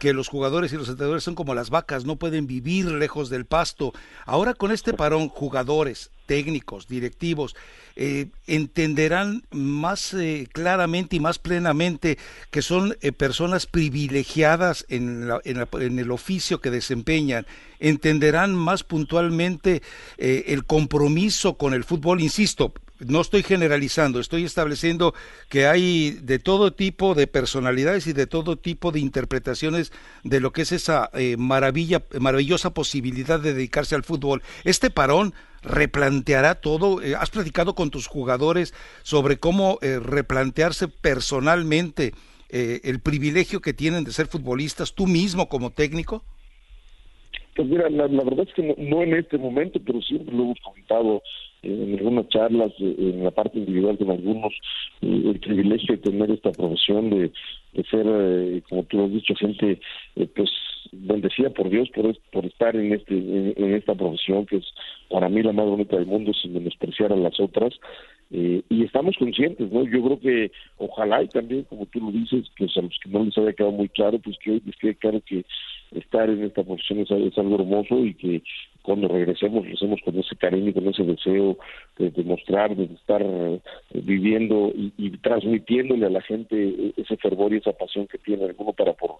[0.00, 3.46] que los jugadores y los entrenadores son como las vacas, no pueden vivir lejos del
[3.46, 3.92] pasto.
[4.26, 7.56] Ahora con este parón, jugadores, técnicos, directivos,
[7.96, 12.18] eh, entenderán más eh, claramente y más plenamente
[12.50, 17.46] que son eh, personas privilegiadas en, en, el oficio que desempeñan,
[17.80, 19.82] entenderán más puntualmente
[20.18, 22.74] el compromiso con el fútbol, insisto,
[23.06, 25.14] no estoy generalizando, estoy estableciendo
[25.48, 29.92] que hay de todo tipo de personalidades y de todo tipo de interpretaciones
[30.24, 34.42] de lo que es esa maravilla, maravillosa posibilidad de dedicarse al fútbol.
[34.64, 37.02] Este parón replanteará todo.
[37.02, 42.12] Eh, ¿Has platicado con tus jugadores sobre cómo eh, replantearse personalmente
[42.50, 46.24] eh, el privilegio que tienen de ser futbolistas, tú mismo como técnico?
[47.56, 51.22] Pues mira, la, verdad es que no, en este momento, pero siempre lo hemos comentado
[51.62, 54.54] en algunas charlas, en la parte individual con algunos,
[55.00, 57.32] el privilegio de tener esta profesión, de,
[57.90, 59.80] ser, como tú has dicho, gente
[60.34, 60.50] pues
[60.92, 64.64] bendecida por Dios por, por estar en este en, esta profesión que es
[65.10, 67.74] para mí la más bonita del mundo sin menospreciar a las otras.
[68.30, 72.44] Eh, y estamos conscientes no yo creo que ojalá y también como tú lo dices
[72.56, 74.94] que a los que no les haya quedado muy claro pues que hoy les quede
[74.96, 75.46] claro que
[75.92, 78.42] estar en esta profesión es, algo hermoso y que
[78.82, 81.58] cuando regresemos lo hacemos con ese cariño, con ese deseo
[81.98, 83.60] de demostrar, de estar eh,
[83.92, 88.72] viviendo y, y, transmitiéndole a la gente ese fervor y esa pasión que tiene alguno
[88.72, 89.16] para por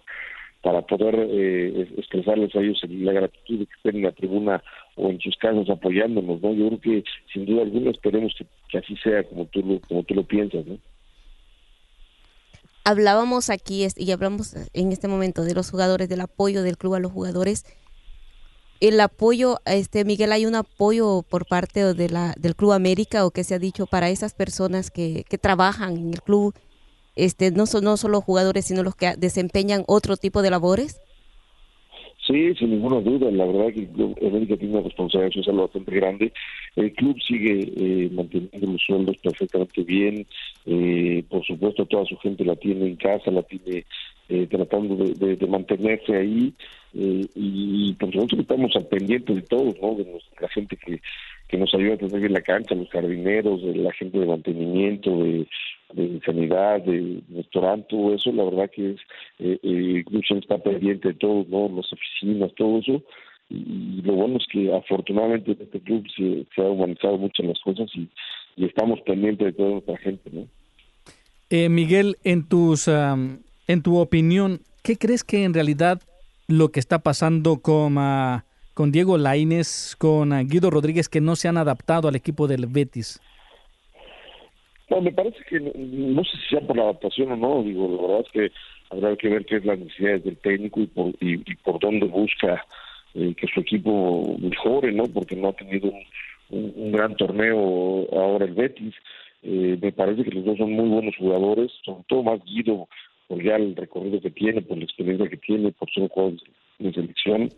[0.61, 4.61] para poder eh, expresarles a ellos la gratitud de que estén en la tribuna
[4.95, 6.53] o en sus casas apoyándonos, ¿no?
[6.53, 8.35] Yo creo que sin duda alguna esperemos
[8.67, 10.77] que, así sea como tú lo, como tú lo piensas, ¿no?
[12.89, 16.99] Hablábamos aquí y hablamos en este momento de los jugadores, del apoyo del club a
[16.99, 17.63] los jugadores.
[18.79, 23.53] El apoyo, este Miguel, hay un apoyo por parte del Club América o que se
[23.53, 26.55] ha dicho para esas personas que, que trabajan en el club
[27.15, 30.99] este, no, son, no solo jugadores, sino los que desempeñan otro tipo de labores?
[32.29, 33.31] Sí, sin ninguna duda.
[33.31, 36.31] La verdad que el Club América tiene una responsabilidad social bastante grande.
[36.75, 40.27] El club sigue eh, manteniendo los sueldos perfectamente bien.
[40.67, 43.83] Eh, por supuesto, toda su gente la tiene en casa, la tiene
[44.29, 46.53] eh, tratando de, mantenerse ahí.
[46.93, 49.95] y, por supuesto que estamos al pendiente de todos, ¿no?
[49.95, 50.05] De
[50.39, 51.01] la gente que,
[51.47, 55.17] que nos ayuda a tener bien la cancha, los jardineros, de la gente de mantenimiento,
[55.17, 55.47] de
[55.93, 58.99] de sanidad, de restaurante, todo eso, la verdad que es,
[59.39, 60.03] eh, eh,
[60.37, 61.75] está pendiente de todo, ¿no?
[61.75, 63.03] Las oficinas, todo eso,
[63.49, 67.59] y, lo bueno es que afortunadamente en este club se, se ha humanizado mucho las
[67.59, 68.07] cosas y,
[68.57, 70.45] estamos pendientes de toda nuestra gente, ¿no?
[71.49, 76.01] Eh, Miguel, en tus, en tu opinión, ¿qué crees que en realidad
[76.49, 78.43] lo que está pasando con, ah,
[78.73, 82.65] con Diego Laines, con ah, Guido Rodríguez, que no se han adaptado al equipo del
[82.65, 83.21] Betis?
[84.89, 88.01] No, me parece que no, sé si sea por la adaptación o no, digo, la
[88.01, 88.51] verdad es que
[88.89, 92.65] habrá que ver qué es la necesidad del técnico y por, y, por dónde busca
[93.13, 95.03] eh, que su equipo mejore, ¿no?
[95.03, 95.91] Porque no ha tenido
[96.49, 98.95] un, gran torneo ahora el Betis.
[99.43, 102.87] Eh, me parece que los dos son muy buenos jugadores, sobre todo más Guido
[103.27, 106.39] por ya el recorrido que tiene, por la experiencia que tiene, por ser jugador
[106.79, 107.49] de selección.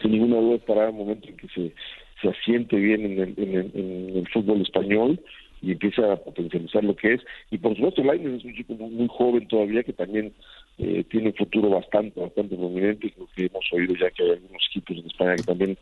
[0.00, 1.72] Sin ninguna duda estará el momento en que se,
[2.20, 5.20] se asiente bien en el, en el, en el fútbol español
[5.62, 7.20] y empieza a potencializar lo que es.
[7.50, 10.32] Y por supuesto, Lainez es un chico muy, joven todavía que también
[10.78, 13.12] eh, tiene un futuro bastante, bastante prominente.
[13.12, 15.78] Creo que hemos oído ya que hay algunos equipos en España que también,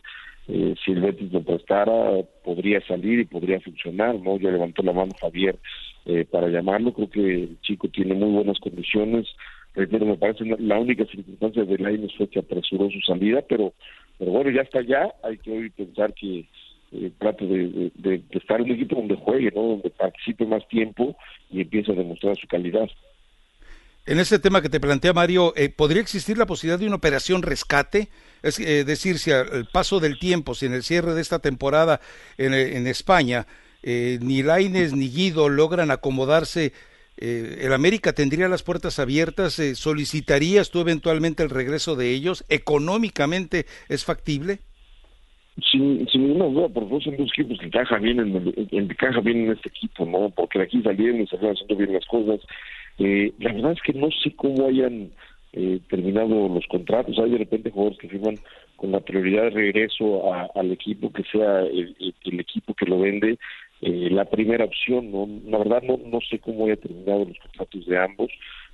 [0.49, 4.15] eh, si el Betis lo prestara, podría salir y podría funcionar.
[4.17, 5.59] no Ya levantó la mano Javier
[6.05, 6.93] eh, para llamarlo.
[6.93, 9.27] Creo que el chico tiene muy buenas condiciones.
[9.73, 13.73] Pero me parece la única circunstancia de Lainez fue que apresuró su salida, pero,
[14.19, 15.15] pero bueno, ya está ya.
[15.23, 16.45] Hay que hoy pensar que
[16.93, 17.13] eh,
[17.95, 19.63] de, estar en un equipo donde juegue, ¿no?
[19.63, 21.17] donde participe más tiempo
[21.49, 22.89] y empiece a demostrar su calidad.
[24.07, 27.43] En ese tema que te plantea Mario, eh, ¿podría existir la posibilidad de una operación
[27.43, 28.09] rescate?
[28.43, 32.01] Es eh, decir, si al paso del tiempo, si en el cierre de esta temporada
[32.39, 33.47] en, en España,
[33.83, 36.73] ni Laines ni Guido logran acomodarse,
[37.17, 39.61] ¿el América tendría las puertas abiertas?
[39.75, 42.45] ¿Solicitarías tú eventualmente el regreso de ellos?
[42.49, 44.61] ¿Económicamente es factible?
[45.71, 48.37] Sin, sin ninguna duda, por favor, son dos equipos que encajan bien en,
[48.71, 50.31] en, bien en este equipo, ¿no?
[50.31, 52.41] Porque de aquí salieron y salieron haciendo bien las cosas.
[52.99, 55.11] Eh, la verdad es que no sé cómo hayan
[55.53, 57.19] eh, terminado los contratos.
[57.19, 58.37] Hay de repente jugadores que firman
[58.77, 61.95] con la prioridad de regreso al equipo que sea el,
[62.41, 63.39] equipo que lo vende
[63.83, 65.11] eh, la primera opción.
[65.11, 65.29] ¿no?
[65.47, 68.31] La verdad no, no sé cómo haya terminado los contratos de ambos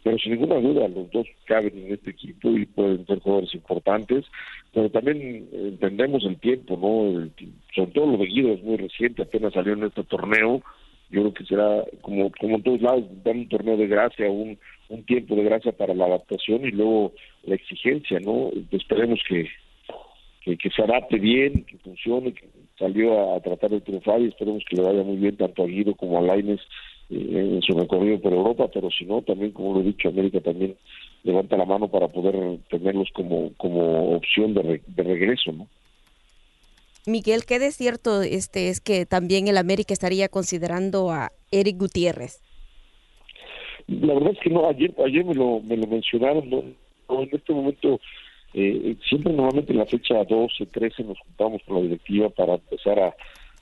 [0.06, 4.24] pero sin ninguna duda los dos caben en este equipo y pueden ser jugadores importantes,
[4.72, 7.28] pero también entendemos el tiempo, ¿no?
[7.74, 10.62] sobre todo lo de Guido es muy reciente, apenas salió en este torneo,
[11.10, 14.56] yo creo que será como como en todos lados, dar un torneo de gracia, un,
[14.90, 17.12] un tiempo de gracia para la adaptación y luego
[17.42, 18.50] la exigencia, ¿no?
[18.70, 19.48] Esperemos que,
[20.56, 24.76] que, se adapte bien, que funcione, que salió a, tratar de triunfar y esperemos que
[24.76, 26.60] le vaya muy bien tanto a Guido como a Laines
[27.08, 30.76] en su recorrido por Europa, pero si no, también, como lo he dicho, América también
[31.22, 35.68] levanta la mano para poder tenerlos como, como opción de, de regreso, ¿no?
[37.06, 42.42] Miguel, qué de cierto este es que también el América estaría considerando a Eric Gutiérrez.
[43.86, 46.64] La verdad es que no, ayer, ayer me lo, me lo mencionaron, no,
[47.22, 48.00] en este momento,
[48.54, 52.98] eh, siempre normalmente en la fecha 12, 13 nos juntamos con la directiva para empezar
[52.98, 53.14] a,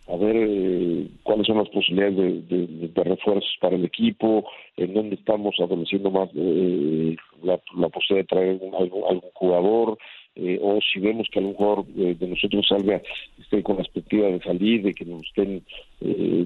[0.07, 4.45] a ver eh, cuáles son las posibilidades de, refuerzos para el equipo,
[4.77, 7.59] en dónde estamos adoleciendo más eh, la,
[7.89, 9.99] posibilidad de traer algún, jugador,
[10.37, 13.01] eh, o si vemos que algún jugador de nosotros salga
[13.41, 15.63] esté con la expectativa de salir, de que nos estén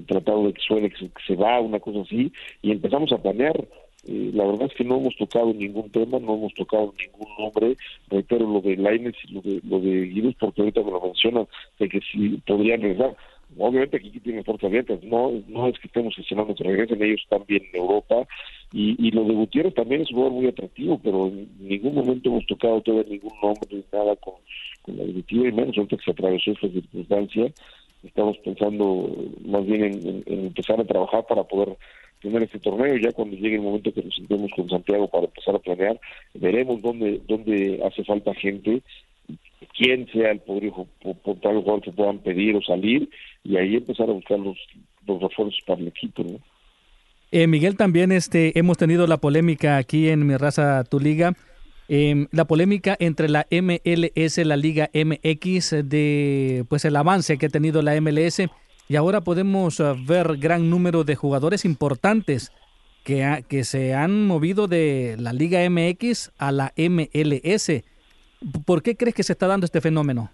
[0.07, 2.31] tratando de que suene, que se, va, una cosa así,
[2.61, 3.57] y empezamos a planear
[4.07, 7.75] Eh, la verdad es que no hemos tocado ningún tema, no hemos tocado ningún nombre.
[8.07, 11.47] Reitero lo de Laines y lo de, lo de Guidos, porque ahorita me lo mencionan,
[11.79, 13.13] de que si podrían regresar.
[13.57, 17.43] Obviamente aquí tienen puertas abiertas, no, no es que estemos gestionando que regresen, ellos están
[17.47, 18.27] bien en Europa.
[18.71, 22.29] Y, y lo de Gutiérrez también es un jugador muy atractivo, pero en ningún momento
[22.29, 24.35] hemos tocado todavía ningún nombre ni nada con,
[24.95, 27.51] la directiva, y menos ahorita que se atravesó esta circunstancia.
[28.03, 29.09] Estamos pensando
[29.45, 31.75] más bien en, en- en empezar a trabajar para poder
[32.21, 35.55] tener este torneo ya cuando llegue el momento que nos sentemos con Santiago para empezar
[35.55, 35.97] a planear
[36.33, 38.81] veremos dónde dónde hace falta gente
[39.67, 40.71] quién sea el poder
[41.01, 43.09] por tal jugador que puedan pedir o salir
[43.43, 44.57] y ahí empezar a buscar los,
[45.05, 46.23] los refuerzos para el equipo.
[47.31, 51.33] Eh, Miguel, también este, hemos tenido la polémica aquí en Mi Raza Tu Liga,
[51.87, 57.49] em, la polémica entre la MLS, la Liga MX, de pues el avance que ha
[57.49, 58.41] tenido la MLS
[58.87, 62.51] y ahora podemos ah, ver gran número de jugadores importantes
[63.03, 67.83] que, que se han movido de la Liga MX a la MLS.
[68.65, 70.29] ¿Por qué crees que se está dando este fenómeno?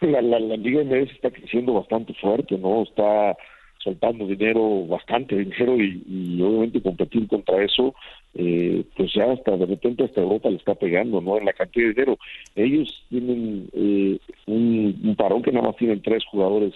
[0.00, 2.82] la, la, la Liga MLS está creciendo bastante fuerte, ¿no?
[2.82, 3.36] Está
[3.78, 7.94] soltando dinero, bastante dinero, y, obviamente competir contra eso,
[8.34, 11.38] eh, pues ya hasta de repente hasta Europa le está pegando, ¿no?
[11.38, 12.18] En la cantidad de dinero.
[12.56, 16.72] Ellos tienen eh, un, un parón que nada más tienen tres jugadores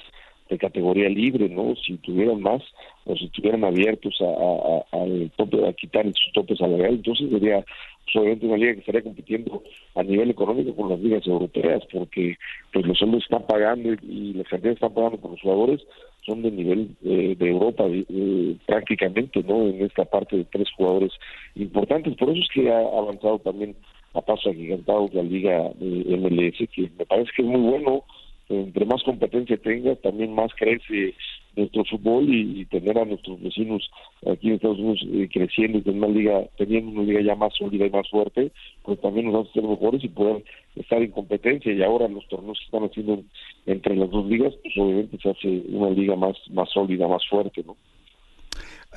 [0.48, 1.74] de categoría libre, ¿no?
[1.76, 2.62] Si tuvieran más
[3.04, 7.64] o si estuvieran abiertos a, a- al tope, a quitar su tope salarial, entonces sería
[8.04, 9.62] pues, obviamente una liga que estaría compitiendo
[9.94, 12.36] a nivel económico con las ligas europeas, porque
[12.72, 15.80] pues los hombres están pagando y, y las cantidades están pagando por los jugadores
[16.26, 19.62] son de nivel eh, de Europa eh, prácticamente, ¿no?
[19.66, 21.12] En esta parte de tres jugadores
[21.54, 23.74] importantes, por eso es que ha avanzado también
[24.14, 28.04] a paso agigantado la liga eh, MLS, que me parece que es muy bueno,
[28.48, 31.14] entre más competencia tenga, también más crece
[31.56, 33.90] nuestro fútbol y, tener a nuestros vecinos
[34.26, 37.52] aquí en Estados Unidos eh, creciendo y tener una liga, teniendo una liga ya más
[37.56, 38.52] sólida y más fuerte,
[38.82, 40.44] pues también nos a ser mejores y poder
[40.76, 43.30] estar en competencia y ahora los torneos que están haciendo en-
[43.66, 47.62] entre las dos ligas, pues obviamente se hace una liga más, más sólida, más fuerte,
[47.66, 47.76] ¿no?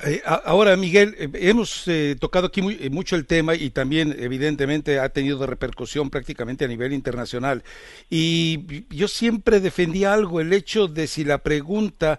[0.04, 4.98] Eh, ahora, Miguel, eh, hemos eh, tocado aquí eh, mucho el tema y también, evidentemente,
[4.98, 7.62] ha tenido repercusión prácticamente a nivel internacional.
[8.08, 12.18] Y yo siempre defendía algo, el hecho de si la pregunta,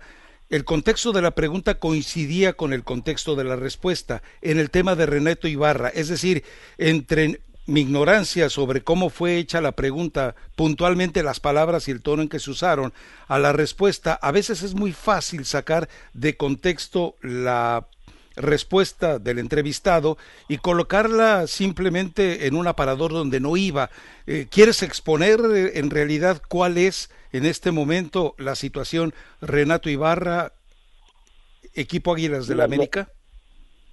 [0.50, 4.96] el contexto de la pregunta coincidía con el contexto de la respuesta en el tema
[4.96, 5.90] de Renato Ibarra.
[5.90, 6.44] Es decir,
[6.78, 12.22] entre mi ignorancia sobre cómo fue hecha la pregunta, puntualmente las palabras y el tono
[12.22, 12.94] en que se usaron,
[13.28, 17.88] a la respuesta, a veces es muy fácil sacar de contexto la
[18.36, 20.18] respuesta del entrevistado
[20.50, 23.92] y colocarla simplemente en un aparador donde no iba.
[24.26, 30.52] Eh, ¿Quieres exponer eh, en realidad cuál es en este momento la situación Renato Ibarra,
[31.76, 33.10] equipo Águilas de la La- la- América?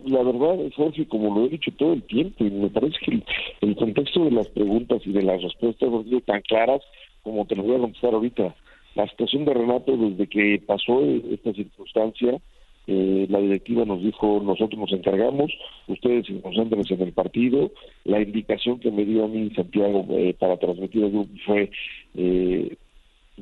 [0.07, 3.23] La verdad, Jorge, como lo he dicho todo el tiempo, y me parece que
[3.61, 6.81] el, contexto de las preguntas y de las respuestas han sido tan claras
[7.23, 8.55] como te lo voy a contestar ahorita.
[8.95, 12.41] La situación de Renato, desde que pasó esta circunstancia,
[12.87, 15.53] eh, la directiva nos dijo, nosotros nos encargamos,
[15.87, 17.71] ustedes se concentren en el partido.
[18.05, 21.71] La indicación que me dio a mí Santiago eh, para transmitir el grupo fue,
[22.17, 22.77] eh,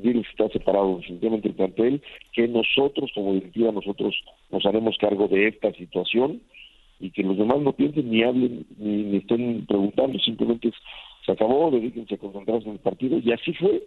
[0.01, 2.01] Diles está separado definitivamente el plantel,
[2.33, 4.15] que nosotros como directiva, nosotros
[4.51, 6.41] nos haremos cargo de esta situación
[6.99, 10.71] y que los demás no piensen ni hablen ni, ni estén preguntando, simplemente
[11.25, 13.83] se acabó, dedíquense a concentrarse en el partido y así fue.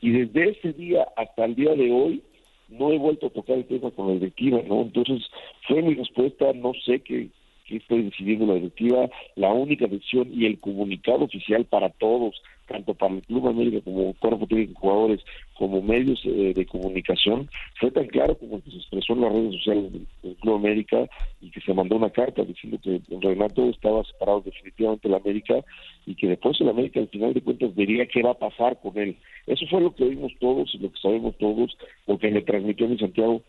[0.00, 2.22] Y desde ese día hasta el día de hoy
[2.68, 4.82] no he vuelto a tocar el tema con la directiva, ¿no?
[4.82, 5.22] Entonces
[5.66, 7.28] fue mi respuesta, no sé qué,
[7.66, 12.94] qué estoy decidiendo la directiva, la única decisión y el comunicado oficial para todos, tanto
[12.94, 15.20] para el Club América como cuerpo técnico jugadores,
[15.58, 19.52] como medios eh, de comunicación, fue tan claro como que se expresó en las redes
[19.54, 21.06] sociales del, Club América
[21.40, 25.64] y que se mandó una carta diciendo que Renato estaba separado definitivamente de la América
[26.06, 28.96] y que después el América al final de cuentas vería qué va a pasar con
[28.98, 29.16] él.
[29.46, 31.76] Eso fue lo que oímos todos y lo que sabemos todos,
[32.06, 33.42] lo que le transmitió mi Santiago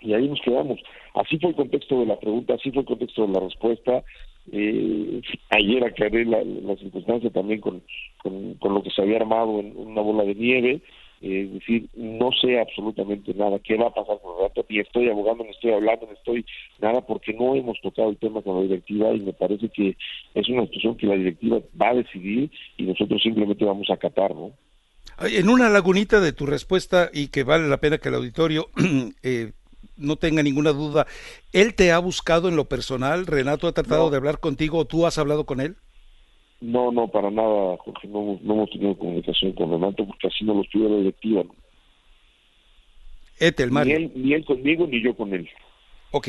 [0.00, 0.80] y ahí nos quedamos.
[1.14, 4.04] Así fue el contexto de la pregunta, así fue el contexto de la respuesta.
[4.52, 5.20] Eh,
[5.50, 7.82] ayer aclaré la, la circunstancia también con,
[8.22, 10.80] con, lo que se había armado en una bola de nieve.
[11.22, 14.80] Eh, es decir, no sé absolutamente nada qué va a pasar con el rato, ni
[14.80, 16.44] estoy abogando, ni estoy hablando, ni estoy
[16.78, 19.96] nada, porque no hemos tocado el tema con la directiva y me parece que
[20.34, 24.34] es una situación que la directiva va a decidir y nosotros simplemente vamos a acatar,
[24.34, 24.52] ¿no?
[25.18, 28.66] En una lagunita de tu respuesta y que vale la pena que el auditorio
[29.22, 29.52] eh,
[29.96, 31.06] no tenga ninguna duda,
[31.52, 33.26] ¿él te ha buscado en lo personal?
[33.26, 34.10] ¿Renato ha tratado No.
[34.10, 35.76] de hablar contigo o tú has hablado con él?
[36.60, 40.54] No, no, para nada, Jorge, no, no hemos tenido comunicación con Renato porque así no
[40.54, 41.42] los pidió la directiva.
[41.44, 41.54] ¿no?
[43.38, 43.96] Etel, Ni Mario.
[43.96, 45.48] él, ni él conmigo, ni yo con él.
[46.12, 46.28] Ok.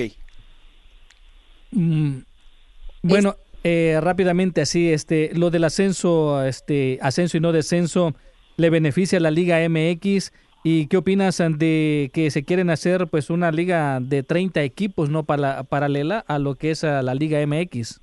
[1.71, 2.17] Mm,
[3.03, 8.13] bueno, eh, rápidamente así, este, lo del ascenso, este, ascenso y no descenso,
[8.57, 10.33] ¿le beneficia a la Liga MX?
[10.69, 15.23] ¿Y qué opinas de que se quieren hacer pues una liga de 30 equipos, no
[15.23, 18.01] para, paralela a lo que es a la Liga MX?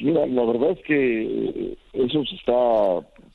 [0.00, 2.54] La verdad es que eso se está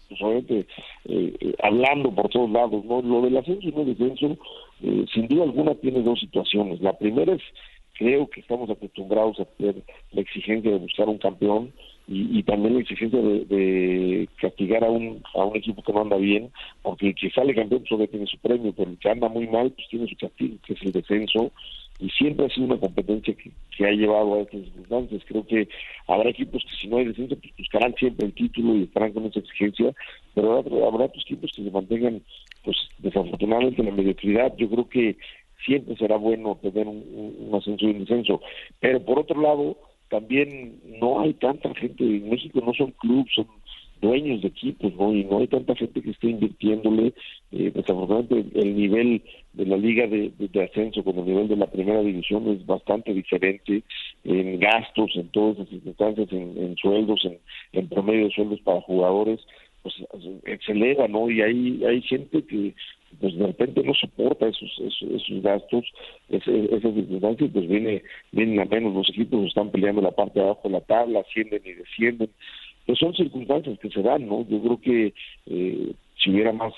[0.10, 0.66] pues, obviamente
[1.06, 3.04] eh, hablando por todos lados, ¿no?
[3.04, 4.36] Lo del ascenso y no descenso,
[4.82, 6.82] eh, sin duda alguna tiene dos situaciones.
[6.82, 7.44] La primera es,
[7.94, 9.76] creo que estamos acostumbrados a tener
[10.14, 11.72] la exigencia de buscar un campeón
[12.10, 16.52] y, también la exigencia de, castigar a un, a un equipo que no anda bien,
[16.82, 19.72] porque el que sale campeón pues, tiene su premio, pero el que anda muy mal
[19.72, 21.52] pues tiene su castigo, que es el descenso,
[22.00, 25.22] y siempre ha sido una competencia que, que ha llevado a estas circunstancias.
[25.28, 25.68] Creo que
[26.08, 29.26] habrá equipos que si no hay descenso pues buscarán siempre el título y estarán con
[29.26, 29.94] esa exigencia,
[30.34, 32.22] pero habrá, habrá otros equipos que se mantengan
[32.64, 34.56] pues desafortunadamente en la mediocridad.
[34.58, 35.18] Yo creo que
[35.66, 38.42] siempre será bueno tener un, un ascenso y un descenso,
[38.80, 39.76] pero por otro lado
[40.10, 43.48] también no hay tanta gente en México, no son clubes, son
[44.02, 45.14] dueños de equipos, ¿no?
[45.14, 47.14] Y no hay tanta gente que esté invirtiéndole.
[47.52, 49.22] Eh, desafortunadamente, el nivel
[49.54, 50.32] de la liga de,
[50.64, 53.84] ascenso con el nivel de la primera división es bastante diferente
[54.24, 57.40] en gastos, en todas las circunstancias, en, sueldos, en,
[57.74, 59.40] en, promedio de sueldos para jugadores,
[59.84, 59.96] pues
[60.66, 60.74] se
[61.08, 61.30] ¿no?
[61.30, 62.74] Y hay, hay gente que
[63.20, 65.86] pues de repente no soporta esos esos, gastos,
[66.30, 70.62] esas circunstancias, pues viene vienen a menos, los equipos están peleando la parte de abajo
[70.66, 72.30] de la tabla, ascienden y descienden,
[72.86, 74.46] pues son circunstancias que se dan, ¿no?
[74.50, 75.14] Yo creo que
[75.48, 76.74] eh, si hubiera más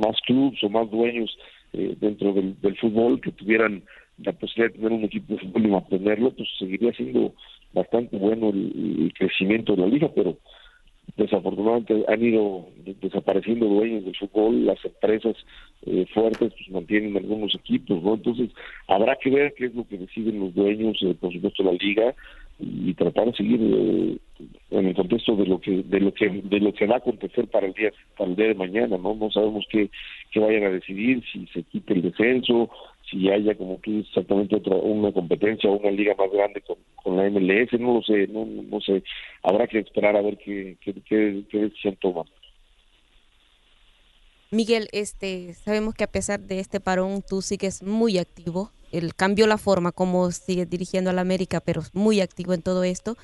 [0.00, 1.36] más clubes o más dueños
[1.72, 3.82] eh, dentro del, fútbol que tuvieran
[4.18, 7.34] la posibilidad de tener un equipo de fútbol y mantenerlo, pues seguiría siendo
[7.72, 10.36] bastante bueno el crecimiento de la liga, pero
[11.16, 12.66] desafortunadamente han ido
[13.00, 15.36] desapareciendo dueños del fútbol, las empresas
[15.86, 18.14] eh, fuertes pues mantienen algunos equipos, ¿no?
[18.14, 18.50] Entonces
[18.88, 22.14] habrá que ver qué es lo que deciden los dueños, eh, por supuesto la liga,
[22.58, 24.18] y tratar de seguir eh,
[24.70, 27.48] en el contexto de lo que de lo que de lo que va a acontecer
[27.48, 29.88] para el día para el día de mañana no no sabemos qué,
[30.30, 32.68] qué vayan a decidir si se quite el descenso
[33.10, 37.16] si haya, como tú dices, exactamente otra, una competencia o una liga más grande con,
[37.16, 39.02] la MLS, no lo sé, no, no sé,
[39.42, 42.26] habrá que esperar a ver qué, qué, qué, decisión toman.
[44.50, 48.70] Miguel, este, sabemos que a pesar de este parón tú sigues muy activo.
[48.90, 52.82] Él cambió la forma como sigues dirigiendo a la América, pero muy activo en todo
[52.82, 53.16] esto.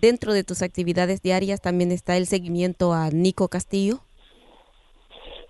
[0.00, 4.02] Dentro de tus actividades diarias también está el seguimiento a Nico Castillo.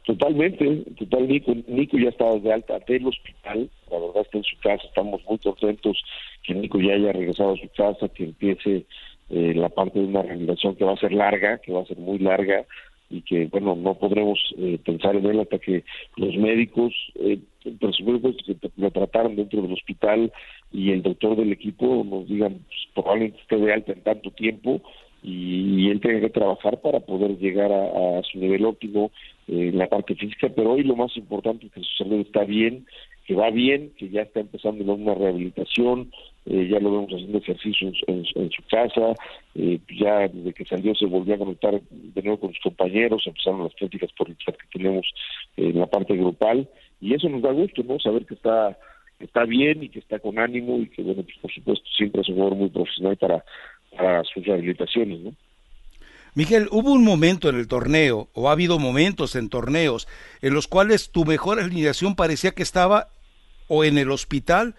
[0.05, 4.57] Totalmente, total Nico, Nico ya está de alta del hospital, la verdad está en su
[4.59, 6.03] casa, estamos muy contentos
[6.43, 8.85] que Nico ya haya regresado a su casa, que empiece
[9.31, 11.97] eh, la parte de una rehabilitación que va a ser larga, que va a ser
[11.97, 12.67] muy larga
[13.09, 15.85] y que bueno, no podremos eh, pensar en él hasta que
[16.17, 17.39] los médicos, eh,
[17.81, 20.31] por supuesto que lo trataron dentro del hospital
[20.71, 24.83] y el doctor del equipo nos digan pues, probablemente esté de alta en tanto tiempo
[25.25, 29.11] y, él tiene que trabajar para poder llegar a, su nivel óptimo
[29.49, 32.45] eh, en la parte física, pero hoy lo más importante es que su salud está
[32.45, 32.87] bien,
[33.27, 36.13] que va bien, que ya está empezando una rehabilitación,
[36.45, 39.15] eh, ya lo vemos haciendo ejercicios en, su casa,
[39.55, 43.65] eh, ya desde que salió se volvió a conectar de nuevo con sus compañeros, empezaron
[43.65, 44.11] las prácticas
[44.45, 45.07] chat que tenemos
[45.57, 46.69] en la parte grupal,
[47.01, 47.99] y eso nos da gusto, ¿no?
[47.99, 48.77] Saber que está
[49.21, 52.29] está bien y que está con ánimo y que, bueno, pues por supuesto siempre es
[52.29, 53.45] un jugador muy profesional para,
[53.97, 55.35] para sus rehabilitaciones, ¿no?
[56.35, 60.09] Miguel, hubo un momento en el torneo, o ha habido momentos en torneos,
[60.43, 63.09] en los cuales tu mejor alineación parecía que estaba
[63.69, 64.75] o en el hospital,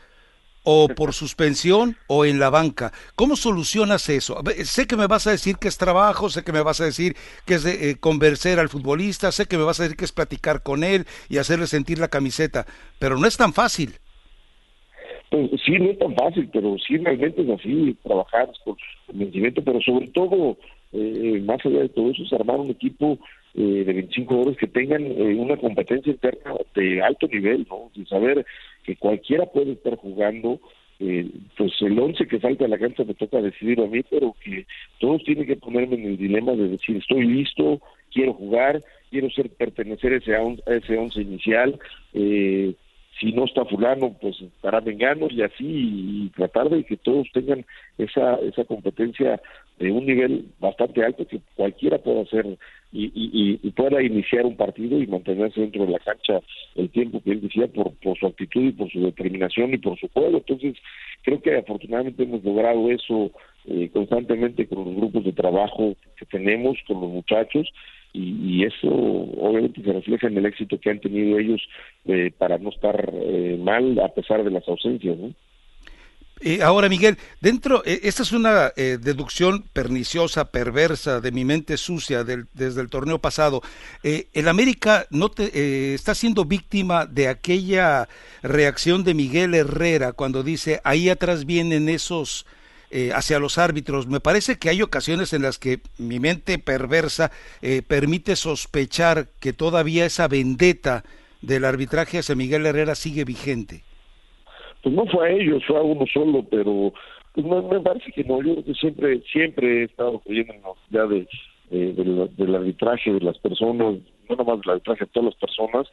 [0.64, 2.92] o por suspensión, o en la banca.
[3.16, 4.42] ¿Cómo solucionas eso?
[4.66, 7.16] Sé que me vas a decir que es trabajo, sé que me vas a decir
[7.46, 10.12] que es de, eh, convencer al futbolista, sé que me vas a decir que es
[10.12, 12.66] platicar con él y hacerle sentir la camiseta,
[13.00, 13.98] pero no es tan fácil.
[15.30, 18.78] Pues sí, no es tan fácil, pero sí realmente es así, trabajar con
[19.08, 20.58] convencimiento, pero sobre todo,
[20.94, 23.18] eh, más allá de todo eso, es armar un equipo
[23.56, 27.92] eh, de 25 jugadores que tengan eh, una competencia interna de alto nivel, ¿no?
[27.96, 28.46] De saber
[28.84, 30.60] que cualquiera puede estar jugando,
[31.58, 34.66] pues el 11 que falta a la cancha me toca decidir a mí, pero que
[35.00, 37.82] todos tienen que ponerme en el dilema de decir, estoy listo,
[38.14, 41.80] quiero jugar, quiero ser pertenecer a ese, a ese 11 inicial,
[42.14, 42.74] eh,
[43.20, 47.66] si no está fulano, pues estará vengando y así, y tratar de que todos tengan
[47.98, 49.42] esa, esa competencia
[49.80, 52.46] de un nivel bastante alto que cualquiera pueda hacer
[52.92, 56.40] y, y, y, pueda iniciar un partido y mantenerse dentro de la cancha
[56.76, 60.00] el tiempo que él decía por, por su actitud y por su determinación y por
[60.00, 60.38] su juego.
[60.38, 60.78] Entonces,
[61.24, 63.32] creo que afortunadamente hemos logrado eso
[63.68, 67.68] eh, constantemente con los grupos de trabajo que tenemos, con los muchachos,
[68.14, 71.62] y, eso obviamente se refleja en el éxito que han tenido ellos
[72.06, 75.18] eh, para no estar eh, mal a pesar de las ausencias.
[75.18, 75.34] ¿no?
[76.42, 81.78] Eh, ahora, Miguel, dentro, eh, esta es una eh, deducción perniciosa, perversa de mi mente
[81.78, 83.62] sucia del- desde el torneo pasado.
[84.04, 88.08] El América no te, está siendo víctima de aquella
[88.44, 92.46] reacción de Miguel Herrera cuando dice ahí atrás vienen esos
[92.92, 94.08] eh, hacia los árbitros.
[94.08, 97.32] Me parece que hay ocasiones en las que mi mente perversa
[97.62, 101.04] eh, permite sospechar que todavía esa vendetta
[101.42, 103.84] del arbitraje hacia Miguel Herrera sigue vigente.
[104.82, 106.94] pues no fue a ellos, fue a uno solo, pero
[107.34, 110.62] pues me, me parece que no, yo siempre, siempre he estado creyendo en
[110.98, 111.28] la de,
[111.70, 113.98] de- del, del arbitraje de las personas,
[114.30, 115.88] no nomás del arbitraje de todas las personas,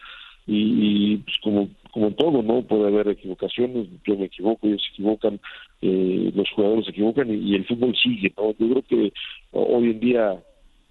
[0.47, 2.63] y, y, pues como, como en todo, ¿no?
[2.63, 5.39] Puede haber equivocaciones, yo me equivoco, ellos se equivocan,
[5.83, 8.51] eh, los jugadores se equivocan y, el fútbol sigue, ¿no?
[8.59, 9.13] Yo creo que
[9.53, 10.43] hoy en día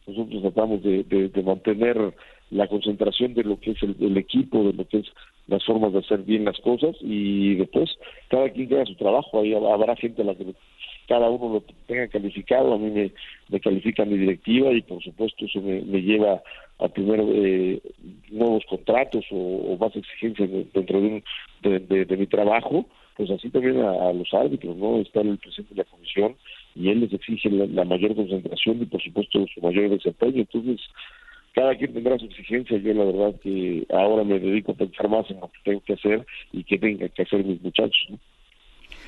[0.08, 2.14] nosotros tratamos de, de- de mantener
[2.52, 5.06] la concentración de lo que es el, equipo, de lo que es
[5.48, 7.90] las formas de hacer bien las cosas y después
[8.30, 10.54] cada quien haga su trabajo, ahí hab- habrá gente a la que
[11.08, 13.12] cada uno lo tenga calificado, a mí me,
[13.50, 16.42] me califica mi directiva y por supuesto eso me, me lleva
[16.82, 17.80] a tener eh,
[18.32, 21.24] nuevos contratos o, o más exigencias de- dentro de, un-
[22.08, 22.86] de, mi trabajo,
[23.16, 24.98] pues así también a, los árbitros, ¿no?
[25.00, 26.36] Está el presidente de la comisión
[26.76, 30.80] y él les exige la, mayor concentración y por supuesto su mayor desempeño, entonces
[31.54, 32.78] cada quien tendrá su exigencia.
[32.78, 35.94] Yo la verdad que ahora me dedico a pensar más en lo que tengo que
[35.94, 38.08] hacer y que tengan que hacer mis muchachos.
[38.10, 38.18] ¿no?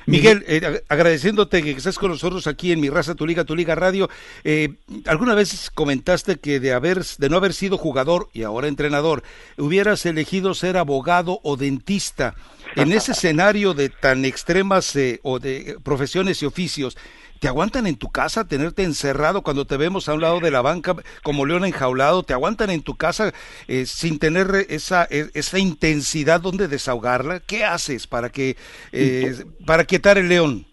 [0.06, 3.56] Miguel, eh, ag- agradeciéndote que estés con nosotros aquí en Mi Raza, Tu Liga, Tu
[3.56, 4.10] Liga Radio,
[4.44, 4.74] eh,
[5.06, 9.22] alguna vez comentaste que de, haber, de no haber sido jugador y ahora entrenador,
[9.56, 12.34] hubieras elegido ser abogado o dentista.
[12.76, 16.96] En ese escenario de tan extremas eh, o de profesiones y oficios,
[17.40, 20.62] ¿te aguantan en tu casa tenerte encerrado cuando te vemos a un lado de la
[20.62, 22.22] banca como león enjaulado?
[22.22, 23.32] ¿Te aguantan en tu casa
[23.68, 27.40] eh, sin tener esa, e- esa intensidad donde desahogarla?
[27.40, 28.56] ¿Qué haces para que
[28.92, 29.32] eh,
[29.66, 30.66] para quietar el león?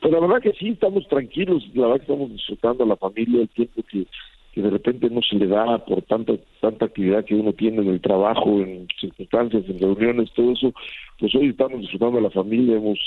[0.00, 3.40] Pues la verdad que sí, estamos tranquilos, la verdad que estamos disfrutando a la familia,
[3.40, 4.06] el tiempo que,
[4.52, 7.88] que de repente no se le da por tanta tanta actividad que uno tiene en
[7.88, 10.72] el trabajo, en circunstancias, en reuniones, todo eso,
[11.18, 12.98] pues hoy estamos disfrutando a la familia, hemos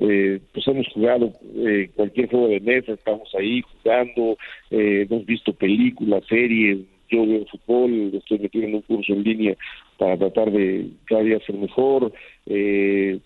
[0.00, 4.36] eh, pues hemos jugado eh, cualquier juego de mesa, estamos ahí jugando,
[4.70, 6.78] eh, hemos visto películas, series,
[7.10, 9.56] yo veo fútbol, estoy metido en un curso en línea
[9.98, 12.12] para tratar de cada día ser mejor,
[12.46, 13.18] eh,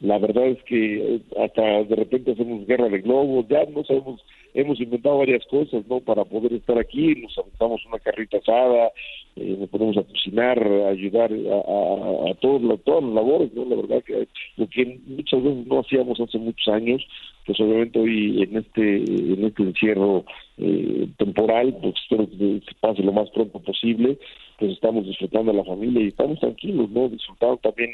[0.00, 4.20] la verdad es que eh, hasta de repente hacemos guerra de globos, ya no sabemos,
[4.54, 6.00] hemos inventado varias cosas, ¿no?
[6.00, 8.90] Para poder estar aquí, nos aventamos una carrita asada,
[9.36, 13.52] eh, nos ponemos a cocinar, a ayudar a, a, a todos la- todas las labores,
[13.54, 13.64] ¿no?
[13.66, 17.06] La verdad que lo que muchas veces no hacíamos hace muchos años,
[17.46, 20.24] pues obviamente hoy en este en este encierro
[20.58, 24.18] eh, temporal, pues espero que se pase lo más pronto posible,
[24.58, 27.08] pues estamos disfrutando a la familia y estamos tranquilos, ¿no?
[27.08, 27.90] Disfrutando también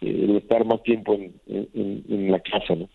[0.00, 2.88] el estar más tiempo en, en, en la casa, ¿no?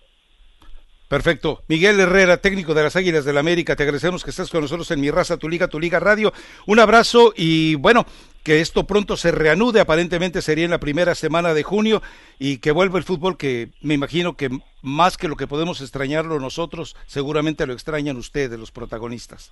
[1.07, 1.61] Perfecto.
[1.67, 4.89] Miguel Herrera, técnico de las Águilas del la América, te agradecemos que estés con nosotros
[4.89, 6.33] en Mi Raza, Tu Liga, Tu Liga Radio.
[6.65, 8.05] Un abrazo y bueno,
[8.43, 12.01] que esto pronto se reanude, aparentemente sería en la primera semana de junio
[12.39, 14.49] y que vuelva el fútbol que me imagino que
[14.81, 19.51] más que lo que podemos extrañarlo nosotros, seguramente lo extrañan ustedes, los protagonistas.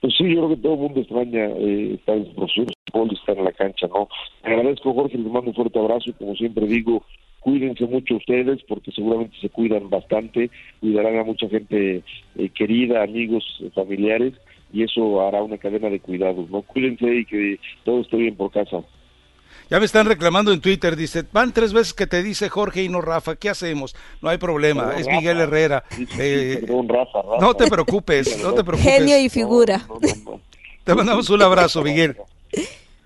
[0.00, 3.52] Pues sí, yo creo que todo el mundo extraña eh, estar en estar en la
[3.52, 4.08] cancha, ¿no?
[4.42, 7.02] Agradezco, Jorge, les mando un fuerte abrazo y como siempre digo,
[7.40, 10.50] cuídense mucho ustedes porque seguramente se cuidan bastante,
[10.80, 12.02] cuidarán a mucha gente
[12.36, 14.34] eh, querida, amigos, eh, familiares
[14.72, 16.62] y eso hará una cadena de cuidados, ¿no?
[16.62, 18.82] Cuídense y que todo esté bien por casa.
[19.68, 22.88] Ya me están reclamando en Twitter, dice, van tres veces que te dice Jorge y
[22.88, 23.96] no Rafa, ¿qué hacemos?
[24.22, 25.18] No hay problema, es Rafa.
[25.18, 25.84] Miguel Herrera.
[25.90, 27.38] Sí, sí, Eh, perdón, Rafa, Rafa.
[27.40, 28.92] no te preocupes, no te preocupes.
[28.92, 29.84] Genio y figura.
[30.84, 32.16] Te mandamos un abrazo, Miguel.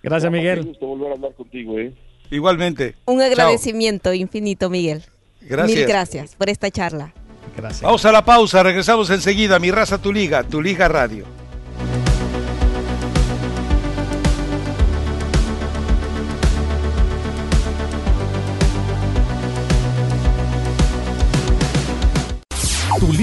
[0.03, 0.65] Gracias, Miguel.
[0.67, 1.95] gusto volver a hablar contigo, ¿eh?
[2.31, 2.95] Igualmente.
[3.07, 3.27] Un Chao.
[3.27, 5.03] agradecimiento infinito, Miguel.
[5.41, 5.79] Gracias.
[5.79, 7.15] Mil gracias por esta charla.
[7.57, 7.81] Gracias.
[7.83, 9.59] Vamos a la pausa, regresamos enseguida.
[9.59, 11.25] Mi raza, tu liga, tu liga radio.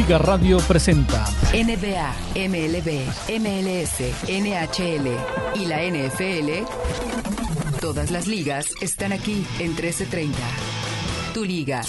[0.07, 2.13] Liga Radio presenta NBA,
[2.47, 3.03] MLB,
[3.41, 5.07] MLS, NHL
[5.59, 6.63] y la NFL.
[7.81, 10.37] Todas las ligas están aquí en 1330.
[11.33, 11.81] Tu liga.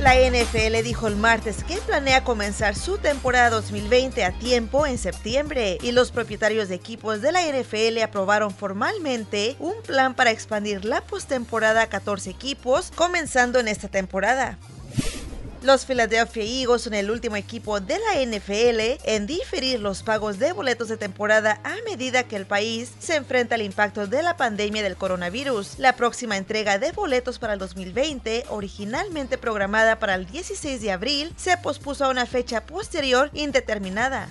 [0.00, 5.78] La NFL dijo el martes que planea comenzar su temporada 2020 a tiempo en septiembre
[5.82, 11.00] y los propietarios de equipos de la NFL aprobaron formalmente un plan para expandir la
[11.00, 14.58] postemporada a 14 equipos comenzando en esta temporada.
[15.62, 20.52] Los Philadelphia Eagles son el último equipo de la NFL en diferir los pagos de
[20.52, 24.82] boletos de temporada a medida que el país se enfrenta al impacto de la pandemia
[24.82, 25.78] del coronavirus.
[25.78, 31.34] La próxima entrega de boletos para el 2020, originalmente programada para el 16 de abril,
[31.36, 34.28] se pospuso a una fecha posterior indeterminada.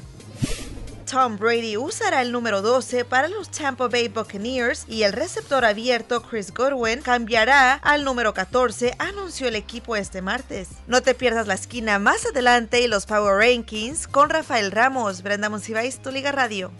[1.10, 6.22] Tom Brady usará el número 12 para los Tampa Bay Buccaneers y el receptor abierto
[6.22, 10.68] Chris Godwin cambiará al número 14, anunció el equipo este martes.
[10.86, 15.50] No te pierdas la esquina más adelante y los Power Rankings con Rafael Ramos, Brenda
[15.50, 16.72] Monsiváis, Tu Liga Radio.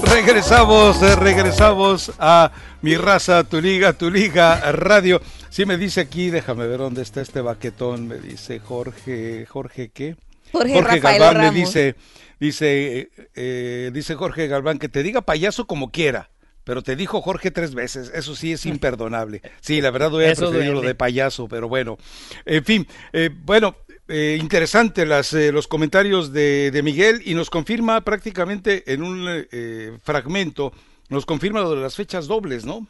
[0.10, 2.52] regresamos, eh, regresamos a
[2.82, 5.22] mi raza, tu liga, tu liga radio.
[5.50, 10.16] Sí me dice aquí, déjame ver dónde está este baquetón, me dice Jorge, Jorge qué?
[10.52, 11.96] Jorge, Rafael Galván me dice,
[12.40, 16.30] dice, eh, dice Jorge Galván que te diga payaso como quiera.
[16.66, 19.44] Pero te dijo Jorge tres veces, eso sí es imperdonable.
[19.62, 22.00] Sí, la verdad voy a preferir lo de payaso, pero bueno.
[22.44, 23.76] En fin, eh, bueno,
[24.08, 29.98] eh, interesante las, eh, los comentarios de, Miguel y nos confirma prácticamente en un eh,
[30.04, 30.72] fragmento,
[31.10, 32.88] nos confirma lo de las fechas dobles, ¿no?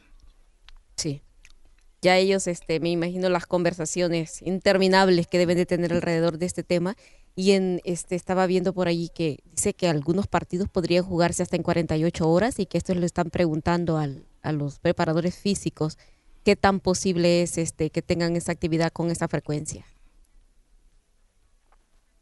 [0.95, 1.21] Sí.
[2.01, 6.63] Ya ellos, este, me imagino las conversaciones interminables que deben de tener alrededor de este
[6.63, 6.95] tema.
[7.35, 11.55] Y en, este, estaba viendo por allí que dice que algunos partidos podrían jugarse hasta
[11.57, 15.97] en 48 horas y que esto le están preguntando al- a los preparadores físicos
[16.43, 19.85] qué tan posible es este, que tengan esa actividad con esa frecuencia.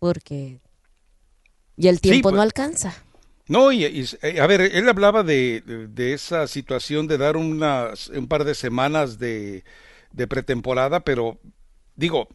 [0.03, 0.59] Porque
[1.77, 2.93] ya el Sí, tiempo pues- no alcanza.
[3.47, 7.38] No, y, y, eh, a ver, él hablaba de, de- de esa situación de dar
[7.38, 9.63] unas, un par de semanas de,
[10.11, 11.39] de pretemporada, pero
[11.95, 12.27] digo,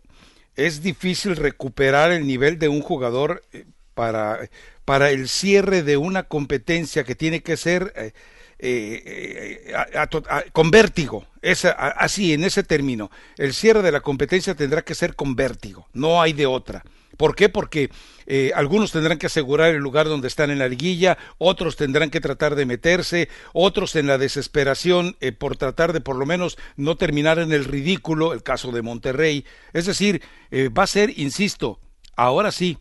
[0.57, 4.49] es difícil recuperar el nivel de un jugador eh, para,
[4.87, 8.13] para el cierre de una competencia que tiene que ser eh,
[8.61, 13.11] eh, a- a con vértigo, esa, a- así en ese término.
[13.37, 16.83] El cierre de la competencia tendrá que ser con vértigo, no hay de otra.
[17.19, 17.51] ¿Por qué?
[17.51, 17.91] Porque
[18.25, 22.23] eh, algunos tendrán que asegurar el lugar donde están en la liguilla, otros tendrán que
[22.23, 26.97] tratar de meterse, otros en la desesperación eh, por tratar de por lo menos no
[26.97, 29.45] terminar en el ridículo, el caso de Monterrey.
[29.75, 31.79] Es decir, eh, va a ser, insisto,
[32.17, 32.79] ahora sí,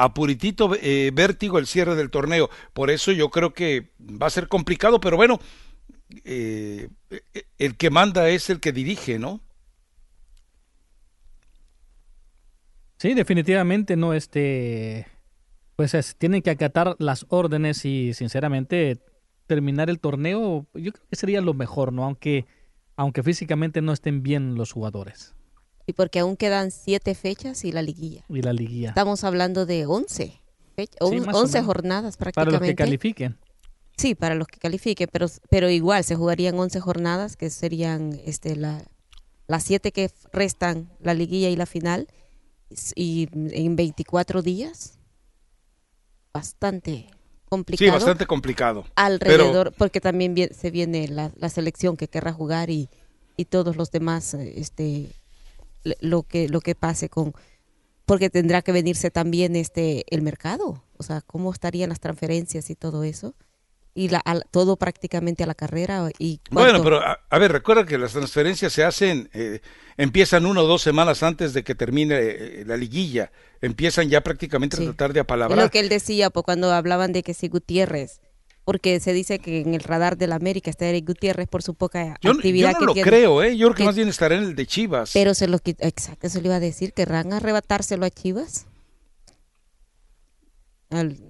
[0.00, 2.48] a puritito eh, vértigo el cierre del torneo.
[2.72, 5.38] Por eso yo creo que va a ser complicado, pero bueno,
[6.24, 9.42] eh, eh, el que manda es el que dirige, ¿no?
[13.00, 15.06] Sí, definitivamente no, este,
[15.74, 18.98] pues es- tienen que acatar las órdenes y sinceramente
[19.46, 22.04] terminar el torneo, yo creo que sería lo mejor, ¿no?
[22.04, 22.44] Aunque,
[22.96, 25.34] aunque físicamente no estén bien los jugadores
[25.86, 28.22] Y porque aún quedan siete fechas y la liguilla.
[28.28, 28.90] y la liguilla.
[28.90, 30.34] Estamos hablando de 11,
[30.76, 31.66] fech- Sí, on- más o 11 menos.
[31.66, 32.66] jornadas Para prácticamente.
[32.66, 33.38] los que califiquen.
[33.96, 38.56] Sí, para los que califiquen, pero, pero igual se jugarían 11 jornadas, que serían este,
[38.56, 38.82] la,
[39.48, 42.06] las 7 que restan, la liguilla y la final,
[42.94, 44.98] y en 24 días.
[46.32, 47.08] Bastante
[47.48, 47.90] complicado.
[47.90, 48.84] Sí, bastante complicado.
[48.94, 52.88] Alrededor, porque también se viene la, la selección que querrá jugar y,
[53.36, 55.10] y todos los demás, este,
[56.00, 57.32] lo que, lo que pase con,
[58.04, 62.74] porque tendrá que venirse también este, el mercado, o sea, cómo estarían las transferencias y
[62.74, 63.34] todo eso,
[63.94, 67.84] y la, al- todo prácticamente a la carrera y Bueno, pero a, a ver, recuerda
[67.84, 69.60] que las transferencias se hacen, eh,
[69.96, 74.76] empiezan una o dos semanas antes de que termine eh, la liguilla, empiezan ya prácticamente
[74.76, 75.58] a tratar de Es apalabrar.
[75.58, 78.20] lo que él decía pues, cuando hablaban de que si Gutiérrez,
[78.64, 82.16] porque se dice que en el radar del América está Eric Gutiérrez por su poca
[82.20, 83.08] Yo, actividad yo no que lo tiene.
[83.10, 83.56] creo, ¿eh?
[83.56, 85.10] Yo creo que que- más bien estará en el de Chivas.
[85.12, 88.66] Pero se lo exacto, eso le iba a decir, querrán arrebatárselo a Chivas.
[90.90, 91.29] Al-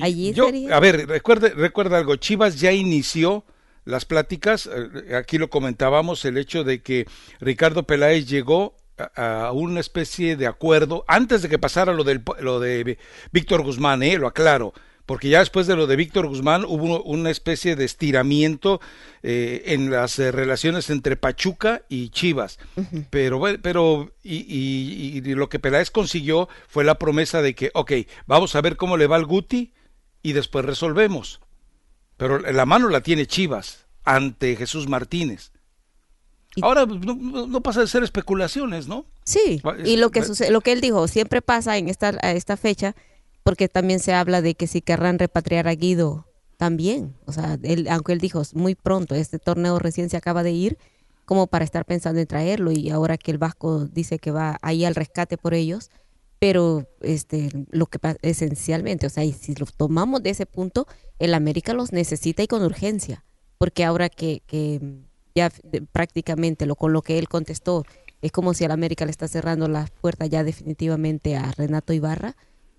[0.00, 0.76] allí Yo- sería.
[0.76, 3.44] a ver, recuerde, recuerda algo, Chivas ya inició
[3.84, 7.06] las pláticas, eh, aquí lo comentábamos, el hecho de que
[7.40, 12.22] Ricardo Peláez llegó a, a una especie de acuerdo antes de que pasara lo, del,
[12.40, 12.98] lo de
[13.32, 14.74] Víctor Guzmán, eh, lo aclaro,
[15.08, 18.78] porque ya después de lo de Víctor Guzmán hubo una especie de estiramiento
[19.22, 22.58] eh, en las eh, relaciones entre Pachuca y Chivas.
[23.08, 27.92] Pero, pero y, y- y lo que Peláez consiguió fue la promesa de que, ok,
[28.26, 29.72] vamos a ver cómo le va al Guti
[30.22, 31.40] y después resolvemos.
[32.18, 35.52] Pero la mano la tiene Chivas ante Jesús Martínez.
[36.60, 39.06] Ahora pues, no, pasa de ser especulaciones, ¿no?
[39.24, 42.56] Sí, y lo que sucede, lo que él dijo, siempre pasa en esta, a esta
[42.58, 42.94] fecha,
[43.48, 46.26] porque también se habla de que si querrán repatriar a Guido
[46.58, 47.14] también.
[47.24, 50.76] O sea, él, aunque él dijo muy pronto, este torneo recién se acaba de ir,
[51.24, 54.84] como para estar pensando en traerlo y ahora que el Vasco dice que va ahí
[54.84, 55.90] al rescate por ellos,
[56.38, 60.86] pero este lo que esencialmente, o sea, si lo tomamos de ese punto,
[61.18, 63.24] el América los necesita y con urgencia,
[63.56, 64.78] porque ahora que, que
[65.34, 65.50] ya
[65.92, 67.86] prácticamente lo con lo que él contestó
[68.20, 72.36] es como si al América le está cerrando las puertas ya definitivamente a Renato Ibarra,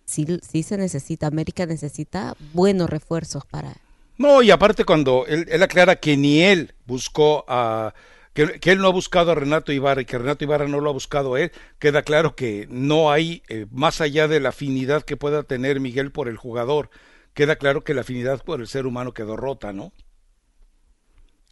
[0.10, 3.76] sí, sí se necesita, América necesita buenos refuerzos para
[4.18, 7.94] No, y aparte cuando él, él aclara que ni él buscó a...
[8.34, 10.90] Que, que él no ha buscado a Renato Ibarra y que Renato Ibarra no lo
[10.90, 15.04] ha buscado a él, queda claro que no hay, eh, más allá de la afinidad
[15.04, 16.90] que pueda tener Miguel por el jugador,
[17.34, 19.92] queda claro que la afinidad por el ser humano quedó rota, ¿no?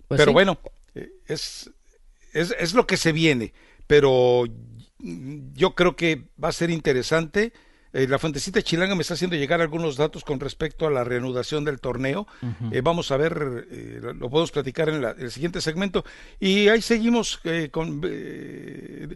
[0.08, 0.34] Pues pero sí.
[0.34, 0.60] bueno,
[0.96, 1.72] eh, es,
[2.32, 3.54] es, es lo que se viene,
[3.88, 4.46] pero
[5.00, 7.54] yo creo que va a ser interesante.
[7.94, 11.64] Eh, la Fuentecita Chilanga me está haciendo llegar algunos datos con respecto a la reanudación
[11.66, 12.28] del torneo.
[12.72, 16.04] Eh, vamos a ver, eh, lo- podemos platicar en la- el siguiente segmento.
[16.40, 19.16] Y ahí seguimos eh, con, eh,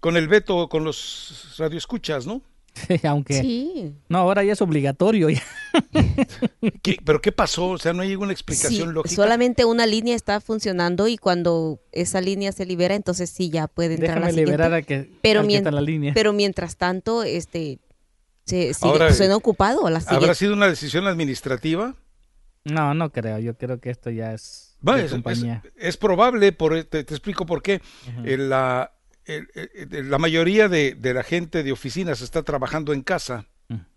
[0.00, 2.42] con el veto, con los radioescuchas, ¿no?
[3.04, 3.94] Aunque Sí.
[4.08, 5.30] no, ahora ya es obligatorio.
[5.30, 5.42] ya.
[6.82, 7.68] ¿Qué- ¿Pero qué pasó?
[7.70, 9.14] O sea, no hay ninguna explicación Sí, lógica.
[9.14, 13.94] solamente una línea está funcionando y cuando esa línea se libera, entonces sí ya puede
[13.94, 14.50] entrar Déjame la siguiente.
[14.52, 16.12] liberar a que- pero, al que mien- está en la línea.
[16.14, 17.78] pero mientras tanto, este,
[18.46, 20.34] se sigue, Ahora, suena ocupado la ¿Habrá siguiente.
[20.34, 21.94] sido una decisión administrativa?
[22.64, 23.38] No, no creo.
[23.38, 25.62] Yo creo que esto ya es Va, de es, compañía.
[25.76, 27.80] es- es probable, por, te, te explico por qué.
[28.24, 28.92] Eh, la,
[29.26, 33.46] el- el- la mayoría de, de la gente de oficinas está trabajando en casa.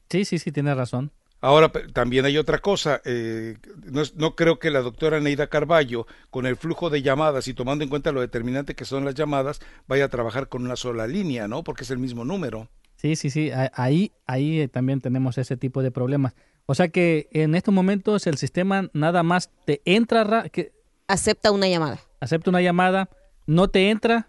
[0.10, 1.12] Sí, sí, sí, tiene razón.
[1.42, 3.02] Ahora, también hay otra cosa.
[3.06, 3.58] eh,
[3.92, 7.54] no, es- no creo que la doctora Neida Carballo, con el flujo de llamadas y
[7.54, 11.06] tomando en cuenta lo determinante que son las llamadas, vaya a trabajar con una sola
[11.08, 11.64] línea, ¿no?
[11.64, 12.70] Porque es el mismo número.
[13.16, 13.52] Sí, sí, sí.
[13.74, 16.36] Ahí, ahí eh, también tenemos ese tipo de problemas.
[16.66, 20.74] O sea que en estos momentos el sistema nada más te entra, ra- que
[21.08, 22.02] acepta una llamada.
[22.20, 23.10] Acepta una llamada,
[23.46, 24.28] no te entra,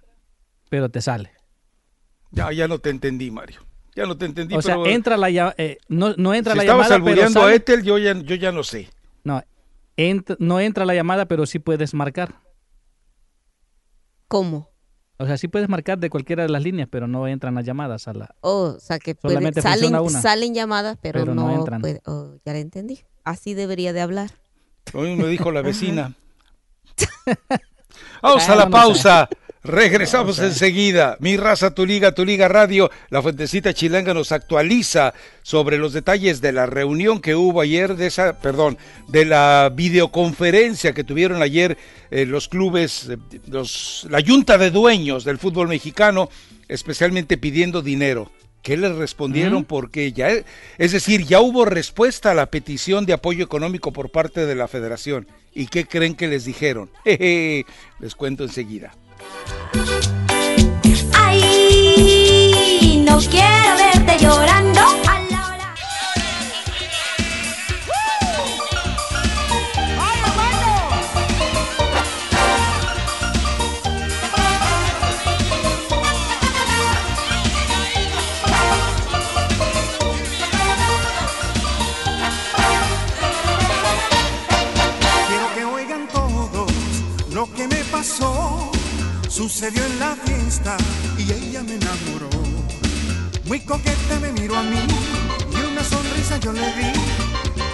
[0.71, 1.33] pero te sale.
[2.31, 3.67] Ya, ya no te entendí, Mario.
[3.97, 4.55] Ya no te entendí.
[4.55, 6.99] O sea, pero entra la eh, no, no entra si la estabas llamada,
[7.49, 7.55] a.
[7.55, 8.89] Ethel, yo ya, yo ya no sé.
[9.25, 9.43] No,
[9.97, 12.37] ent- no entra la llamada, pero sí puedes marcar.
[14.29, 14.71] ¿Cómo?
[15.21, 18.07] O sea, sí puedes marcar de cualquiera de las líneas, pero no entran las llamadas
[18.09, 18.35] a la.
[18.41, 20.21] Oh, o sea que puede- Solamente salen, una.
[20.23, 21.81] salen llamadas, pero, Pero no no, entran.
[21.81, 23.01] puede- oh, ya la entendí.
[23.25, 24.31] Así debería de hablar.
[24.95, 26.15] Hoy me dijo la vecina.
[28.23, 29.29] Vamos a la pausa.
[29.65, 31.17] Regresamos enseguida.
[31.21, 32.91] Mi raza, tu liga, tu liga radio.
[33.11, 38.07] La fuentecita chilanga nos actualiza sobre los detalles de la reunión que hubo ayer, de
[38.07, 38.79] esa, perdón,
[39.09, 41.77] de la videoconferencia que tuvieron ayer
[42.11, 43.19] eh, los clubes, eh,
[43.49, 46.31] los, la junta de dueños del fútbol mexicano,
[46.69, 48.31] especialmente pidiendo dinero.
[48.63, 49.65] ¿Qué les respondieron?
[49.65, 50.31] Porque ya,
[50.79, 54.69] es decir, ya hubo respuesta a la petición de apoyo económico por parte de la
[54.69, 55.27] federación.
[55.55, 56.91] ¿Y qué creen que les dijeron?
[57.05, 57.65] Jeje,
[58.01, 58.93] les cuento enseguida.
[61.15, 65.08] Ay, no quiero verte llorando.
[89.39, 90.77] Sucedió en la fiesta
[91.17, 92.29] y ella me enamoró.
[93.45, 94.81] Muy coqueta me miró a mí
[95.53, 96.93] y una sonrisa yo le di.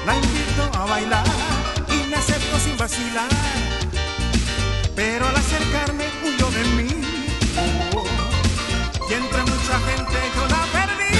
[0.05, 1.25] La invito a bailar
[1.89, 3.31] y me aceptó sin vacilar.
[4.95, 6.89] Pero al acercarme huyó de mí.
[9.09, 11.19] Y entre mucha gente yo la perdí.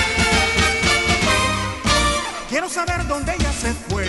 [2.51, 4.07] Quiero saber dónde ella se fue.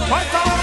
[0.00, 0.61] Por favor,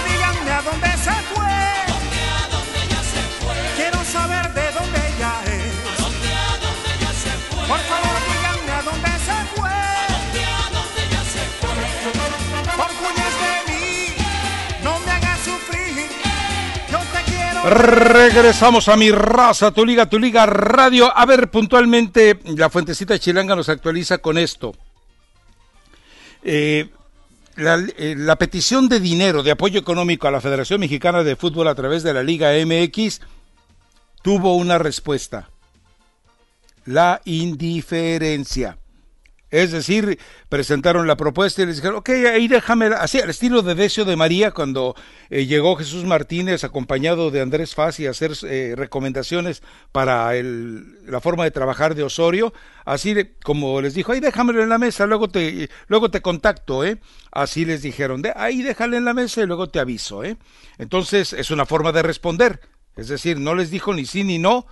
[17.69, 21.15] Regresamos a mi raza, tu liga, tu liga radio.
[21.15, 24.73] A ver, puntualmente, la fuentecita chilanga nos actualiza con esto.
[26.41, 26.89] Eh,
[27.57, 31.75] eh, la petición de dinero, de apoyo económico a la Federación Mexicana de Fútbol a
[31.75, 33.21] través de la Liga MX
[34.23, 35.49] tuvo una respuesta.
[36.85, 38.78] La indiferencia.
[39.51, 43.73] Es decir, presentaron la propuesta y les dijeron, ok, ahí déjame, así al estilo de
[43.73, 44.95] Decio de María, cuando
[45.29, 51.03] eh, llegó Jesús Martínez acompañado de Andrés Faz y a hacer eh, recomendaciones para el,
[51.05, 52.53] la forma de trabajar de Osorio,
[52.85, 56.99] así como les dijo, ahí déjamelo en la mesa, luego te, luego te contacto, ¿eh?
[57.31, 60.37] Así les dijeron, de, ahí déjale en la mesa y luego te aviso, ¿eh?
[60.77, 62.59] Entonces, es una forma de responder.
[62.95, 64.67] Es decir, no les dijo ni sí ni no,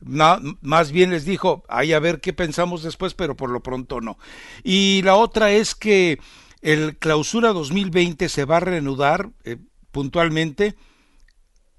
[0.00, 4.18] más bien les dijo, ahí a ver qué pensamos después, pero por lo pronto no.
[4.62, 6.18] Y la otra es que
[6.62, 9.56] el clausura 2020 se va a reanudar eh,
[9.92, 10.76] puntualmente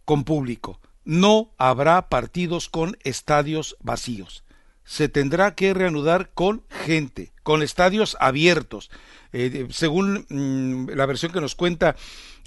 [0.06, 0.80] con público.
[1.04, 4.44] No habrá partidos con estadios vacíos.
[4.84, 8.90] Se tendrá que reanudar con gente, con estadios abiertos.
[9.34, 11.96] Eh, según mm, la versión que nos cuenta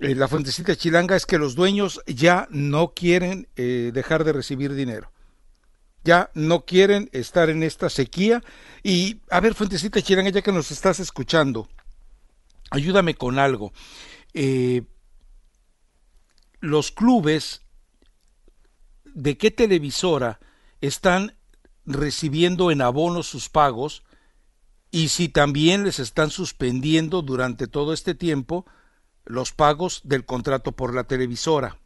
[0.01, 4.73] eh, la fuentecita chilanga, es que los dueños ya no quieren eh, dejar de recibir
[4.73, 5.13] dinero.
[6.03, 8.43] Ya no quieren estar en esta sequía.
[8.83, 11.69] Y, a ver, fuentecita chilanga, ya que nos estás escuchando,
[12.71, 13.73] ayúdame con algo.
[14.33, 14.83] Eh,
[16.61, 17.63] los clubes
[19.05, 20.41] de qué televisora
[20.81, 21.37] están
[21.85, 24.05] recibiendo en abono sus pagos
[24.91, 28.67] y si también les están suspendiendo durante todo este tiempo
[29.25, 31.80] los pagos del contrato por la televisora.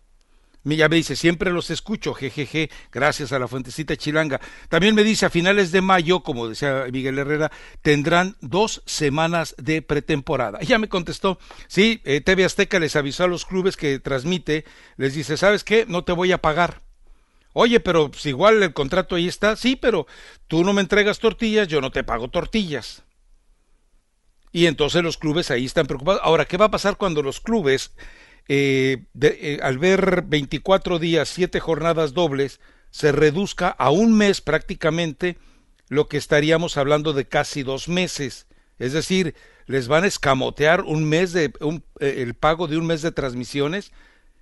[0.65, 4.41] Mi- Ya me dice, siempre los escucho, jejeje, gracias a la fuentecita chilanga.
[4.69, 9.83] También me dice, a finales de mayo, como decía Miguel Herrera, tendrán dos semanas de
[9.83, 10.59] pretemporada.
[10.63, 11.39] Ya me contestó,
[11.69, 14.65] sí, eh, TV Azteca les avisó a los clubes que transmite,
[14.97, 15.85] les dice, ¿sabes qué?
[15.87, 16.81] No te voy a pagar.
[17.53, 20.07] Oye, pero pues, igual el contrato ahí está, sí, pero
[20.49, 23.05] tú no me entregas tortillas, yo no te pago tortillas.
[24.51, 26.21] Y entonces los clubes ahí están preocupados.
[26.25, 27.93] Ahora, ¿qué va a pasar cuando los clubes,
[28.49, 32.61] eh, de- eh, al ver 24 días, 7 jornadas dobles,
[32.91, 35.37] se reduzca a un mes prácticamente,
[35.89, 38.47] lo que estaríamos hablando de casi dos meses?
[38.79, 39.35] Es decir,
[39.67, 43.13] les van a escamotear un mes de un- eh, el pago de un mes de
[43.13, 43.93] transmisiones.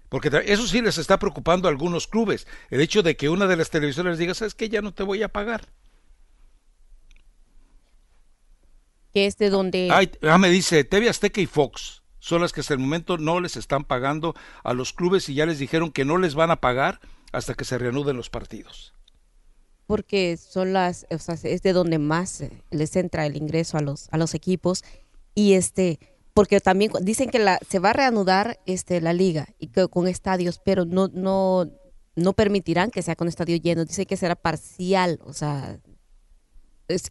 [0.08, 2.46] Porque eso sí les está preocupando a algunos clubes.
[2.68, 4.68] El hecho de que una de las televisoras diga, ¿sabes qué?
[4.68, 5.68] Ya no te voy a pagar.
[9.14, 12.60] que es de donde Ay, ah, me dice, TV Azteca y Fox son las que
[12.60, 16.04] hasta el momento no les están pagando a los clubes y ya les dijeron que
[16.04, 17.00] no les van a pagar
[17.32, 18.94] hasta que se reanuden los partidos.
[19.86, 23.82] porque son las, o sea, es de donde más eh, les entra el ingreso a
[23.82, 24.84] los a los equipos
[25.34, 25.98] y este
[26.32, 30.06] porque también dicen que la se va a reanudar este la liga y que con
[30.06, 31.66] estadios, pero no no
[32.14, 35.78] no permitirán que sea con estadio lleno, dice que será parcial, o sea,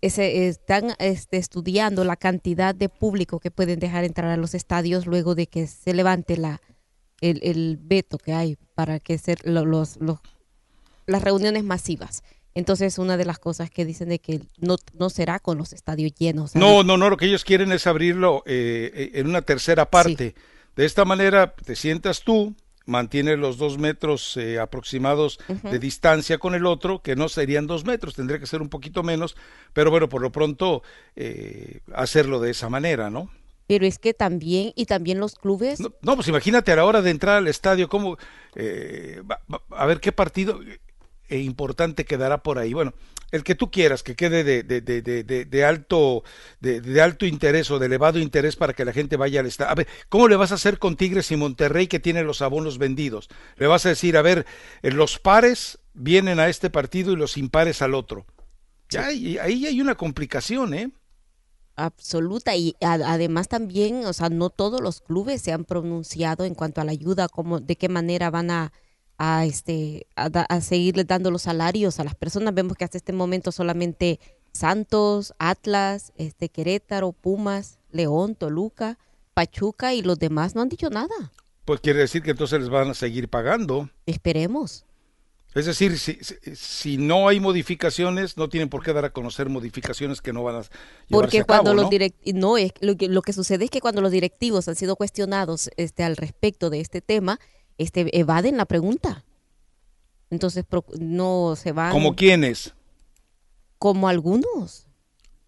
[0.02, 5.06] es- están este, estudiando la cantidad de público que pueden dejar entrar a los estadios
[5.06, 6.62] luego de que se levante la
[7.22, 10.20] el, el veto que hay para que ser lo- los, los
[11.06, 12.24] las reuniones masivas.
[12.53, 16.14] Entonces, una de las cosas que dicen de que no, no será con los estadios
[16.18, 16.52] llenos.
[16.52, 16.68] ¿sabes?
[16.68, 20.36] No, no, no, lo que ellos quieren es abrirlo eh, eh, en una tercera parte.
[20.76, 22.56] De esta manera te sientas tú,
[22.91, 27.85] mantienes los dos metros eh, aproximados de distancia con el otro, que no serían dos
[27.85, 29.35] metros, tendría que ser un poquito menos,
[29.73, 30.84] pero bueno, por lo pronto
[31.15, 33.31] eh, hacerlo de esa manera, ¿no?
[33.68, 37.09] Pero es que también, y también los clubes, No, pues imagínate a la hora de
[37.09, 38.18] entrar al estadio, cómo,
[38.55, 39.23] eh,
[39.69, 40.59] a ver qué partido
[41.32, 42.74] eh, importante quedará por ahí.
[42.74, 42.94] Bueno,
[43.32, 46.24] el que tú quieras, que quede de, de, de, de, de- de alto,
[46.60, 49.72] de, de alto interés o de elevado interés para que la gente vaya al estadio.
[49.72, 52.78] A ver, ¿cómo le vas a hacer con Tigres y Monterrey que tiene los abonos
[52.78, 53.30] vendidos?
[53.58, 54.45] Le vas a decir, a ver,
[54.84, 58.26] eh, los pares vienen a este partido y los impares al otro.
[58.90, 60.91] Ya, y ahí hay una complicación, ¿eh?
[61.76, 66.56] absoluta, y a- además también, o sea, no todos los clubes se han pronunciado en
[66.56, 68.74] cuanto a la ayuda, cómo, de qué manera van a,
[69.23, 72.56] a, este, a, da- a seguirle dando los salarios a las personas.
[72.56, 74.19] Vemos que hasta este momento solamente
[74.52, 78.98] Santos, Atlas, este, Querétaro, Pumas, León, Toluca,
[79.35, 81.14] Pachuca y los demás no han dicho nada.
[81.65, 83.91] Pues quiere decir que entonces les van a seguir pagando.
[84.07, 84.85] Esperemos.
[85.53, 89.49] Es decir, si, si, si no hay modificaciones, no tienen por qué dar a conocer
[89.49, 90.72] modificaciones que no van a llevarse
[91.10, 91.89] Porque a cabo, cuando los ¿no?
[91.91, 94.95] direct no es lo que lo que sucede es que cuando los directivos han sido
[94.95, 97.38] cuestionados este al respecto de este tema,
[97.82, 99.24] este evaden la pregunta.
[100.30, 100.64] Entonces
[100.99, 102.74] no se van ¿Como quiénes?
[103.78, 104.86] como algunos.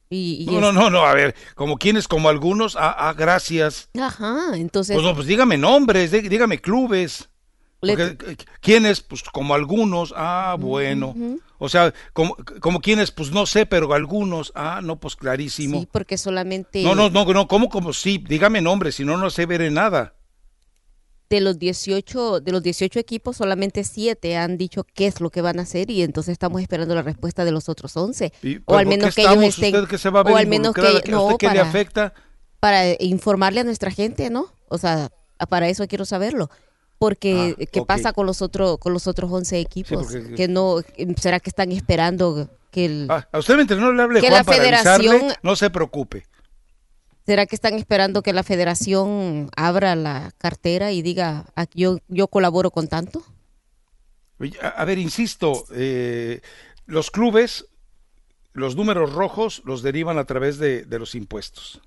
[0.10, 3.14] Y, y No, no, es- no, no, a ver, como quiénes, como algunos, ah, ah,
[3.14, 3.90] gracias.
[4.00, 7.30] Ajá, entonces Pues no, pues dígame nombres, dí- dígame clubes.
[7.82, 9.02] Le- Porque, eh, ¿Quiénes?
[9.02, 11.16] Pues como algunos, ah, bueno.
[11.58, 15.80] O sea, como, como quiénes, pues no sé, pero algunos, ah, no, pues clarísimo.
[15.80, 18.24] sí, porque solamente No, no, no, no, ¿cómo, como sí?
[18.28, 20.14] Dígame nombres, si no, no sé ver en nada.
[21.34, 25.42] De los 18 de los 18 equipos solamente 7 han dicho qué es lo que
[25.42, 28.60] van a hacer y entonces estamos esperando la respuesta de los otros 11 Y, o
[28.60, 30.48] al ¿por qué menos que ellos estén ¿Usted que se va a ver o al
[30.48, 31.18] menos que involucrada?
[31.18, 32.14] ¿A no usted qué le para- afecta?
[32.60, 34.46] para informarle a nuestra gente, ¿no?
[34.70, 35.10] O sea,
[35.50, 36.50] para eso quiero saberlo.
[36.98, 40.78] Porque Ah, qué pasa con los otros con los otros 11 equipos porque- que no
[41.18, 44.44] será que están esperando que el Ah, a usted mientras no le hable Juan la
[44.44, 46.26] para federación- avisarle, no se preocupe.
[47.26, 52.28] Será que están esperando que la federación abra la cartera y diga "Ah, yo yo
[52.28, 53.24] colaboro con tanto?
[54.62, 56.42] A, a ver, insisto, eh,
[56.86, 57.66] los clubes,
[58.52, 61.82] los números rojos los derivan a través de, de los impuestos.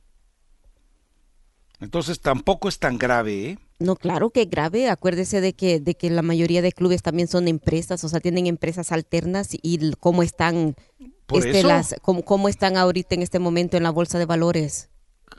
[1.80, 3.58] Entonces tampoco es tan grave, ¿eh?
[3.78, 4.88] No, claro que es grave.
[4.88, 8.46] Acuérdese de que, de que la mayoría de clubes también son empresas, o sea, tienen
[8.46, 10.76] empresas alternas y cómo están,
[11.34, 14.88] este, las, cómo, cómo están ahorita en este momento en la bolsa de valores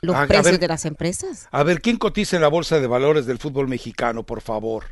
[0.00, 0.60] los A- a precios ver.
[0.60, 1.46] de las empresas.
[1.50, 4.84] A ver, ¿quién cotiza en la bolsa de valores del fútbol mexicano, por favor?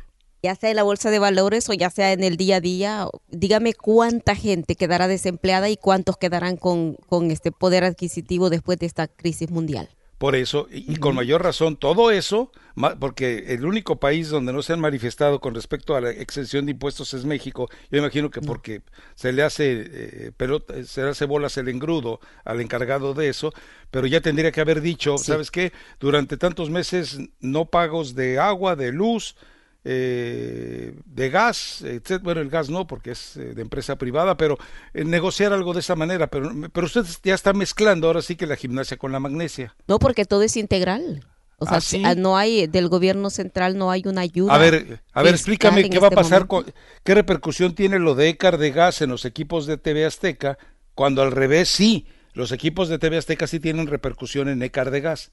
[0.43, 3.07] Ya sea en la bolsa de valores o ya sea en el día a día,
[3.27, 8.85] dígame cuánta gente quedará desempleada y cuántos quedarán con, con este poder adquisitivo después de
[8.85, 9.89] esta crisis mundial.
[10.17, 12.51] Por eso, y, y con mayor razón, todo eso,
[12.99, 16.71] porque el único país donde no se han manifestado con respecto a la exención de
[16.71, 17.69] impuestos es México.
[17.91, 18.81] Yo imagino que porque
[19.15, 23.51] se le hace eh, pelota, se le hace bolas el engrudo al encargado de eso,
[23.89, 25.73] pero ya tendría que haber dicho, ¿sabes qué?
[25.99, 29.35] Durante tantos meses no pagos de agua, de luz,
[29.83, 32.21] eh, de gas, etc.
[32.21, 34.57] bueno, el gas no, porque es eh, de empresa privada, pero
[34.93, 38.47] eh, negociar algo de esa manera, pero, pero usted ya está mezclando ahora sí que
[38.47, 39.75] la gimnasia con la magnesia.
[39.87, 41.25] No, porque todo es integral.
[41.59, 42.03] O sea, ¿Ah, sí?
[42.05, 44.53] ah, no hay, del gobierno central no hay una ayuda.
[44.53, 46.71] A ver, a ver, explícame qué va a este pasar, momento.
[46.71, 50.59] con, qué repercusión tiene lo de Écar de gas en los equipos de TV Azteca,
[50.93, 55.01] cuando al revés sí, los equipos de TV Azteca sí tienen repercusión en Écar de
[55.01, 55.31] gas.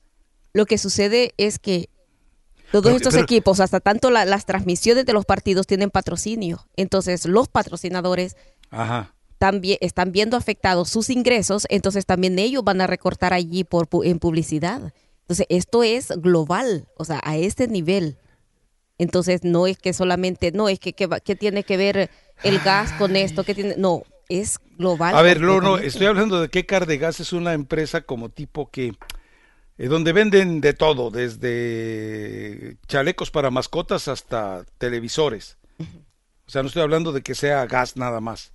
[0.54, 1.90] Lo que sucede es que
[2.80, 6.66] todos Pero- estos pero- equipos, hasta tanto la- las transmisiones de los partidos tienen patrocinio.
[6.76, 8.36] Entonces, los patrocinadores
[8.70, 9.14] Ajá.
[9.38, 14.18] también están viendo afectados sus ingresos, entonces también ellos van a recortar allí por en
[14.18, 14.92] publicidad.
[15.22, 18.18] Entonces, esto es global, o sea, a este nivel.
[18.98, 22.10] Entonces, no es que solamente, no es que, que, que tiene que ver
[22.42, 25.14] el gas con esto, que tiene, no, es global.
[25.16, 28.70] A ver, no, estoy hablando de que Écar de gas es una empresa como tipo
[28.70, 28.92] que,
[29.78, 35.56] eh, donde venden de todo, desde chalecos para mascotas hasta televisores.
[36.46, 38.52] O sea, no estoy hablando de que sea gas nada más.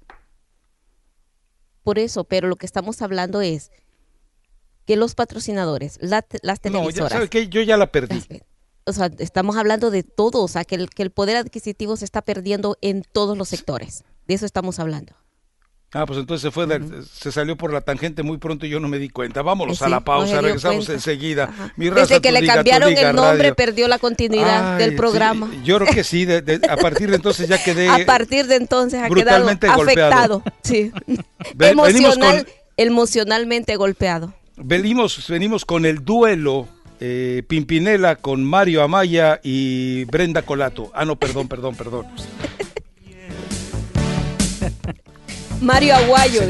[1.84, 3.72] Por eso, pero lo que estamos hablando es
[4.86, 8.24] que los patrocinadores, la- las No, televisoras, ya que yo ya la perdí.
[8.86, 12.06] o sea, estamos hablando de todo, o sea, que el, que el poder adquisitivo se
[12.06, 14.04] está perdiendo en todos los sectores.
[14.28, 15.16] De eso estamos hablando.
[15.92, 18.80] Ah, pues entonces se fue, de- se salió por la tangente muy pronto y yo
[18.80, 19.42] no me di cuenta.
[19.42, 20.94] Vámonos Eh, a la pausa, regresamos cuenta.
[20.94, 21.72] enseguida.
[21.78, 23.56] Mi raza, Desde que le cambiaron el nombre, radio.
[23.56, 25.50] perdió la continuidad Ay, del sí, programa.
[25.64, 28.56] yo creo que sí, de- de- a partir de entonces ya quedé A partir de
[28.58, 30.44] entonces ha quedado brutalmente afectado.
[30.64, 30.92] Sí.
[31.60, 34.34] Emocional, con- emocionalmente golpeado.
[34.58, 36.68] Venimos, venimos con el duelo
[37.00, 40.92] eh, Pimpinela con Mario Amaya y Brenda Colato.
[40.94, 42.06] Ah, no, perdón, perdón, perdón.
[45.62, 46.42] Mario Aguayo.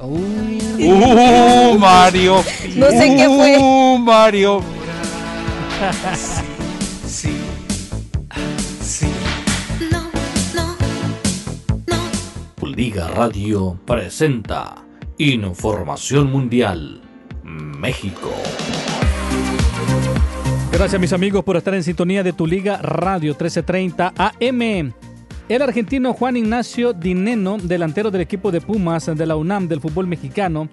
[0.00, 2.44] ¡Uh, Mario!
[2.76, 3.58] No sé qué fue.
[3.58, 4.62] ¡Uh, Mario!
[7.06, 7.30] Sí,
[8.82, 9.06] sí.
[12.74, 14.74] Liga Radio presenta
[15.16, 17.00] Información Mundial
[17.44, 18.32] México.
[20.72, 24.92] Gracias mis amigos por estar en sintonía de tu Liga Radio 1330 AM.
[25.46, 30.06] El argentino Juan Ignacio Dineno, delantero del equipo de Pumas de la UNAM del fútbol
[30.06, 30.70] mexicano,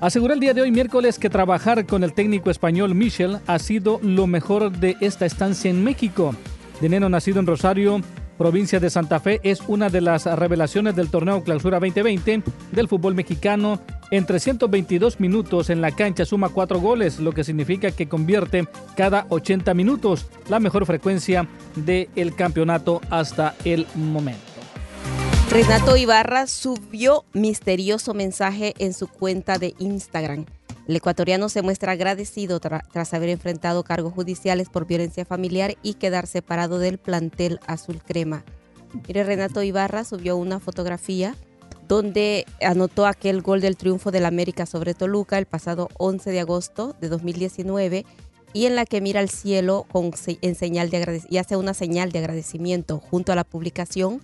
[0.00, 4.00] aseguró el día de hoy miércoles que trabajar con el técnico español Michel ha sido
[4.02, 6.34] lo mejor de esta estancia en México.
[6.80, 8.00] Dineno, nacido en Rosario,
[8.38, 12.42] provincia de Santa Fe, es una de las revelaciones del torneo Clausura 2020
[12.72, 13.80] del fútbol mexicano.
[14.10, 19.26] En 322 minutos en la cancha suma cuatro goles, lo que significa que convierte cada
[19.30, 24.52] 80 minutos, la mejor frecuencia del campeonato hasta el momento.
[25.50, 30.46] Renato Ibarra subió misterioso mensaje en su cuenta de Instagram.
[30.88, 35.94] El ecuatoriano se muestra agradecido tra- tras haber enfrentado cargos judiciales por violencia familiar y
[35.94, 38.44] quedar separado del plantel azul crema.
[39.06, 41.34] Mire, Renato Ibarra subió una fotografía
[41.88, 46.96] donde anotó aquel gol del triunfo del América sobre Toluca el pasado 11 de agosto
[47.00, 48.04] de 2019
[48.52, 52.12] y en la que mira al cielo con, en señal de y hace una señal
[52.12, 54.20] de agradecimiento junto a la publicación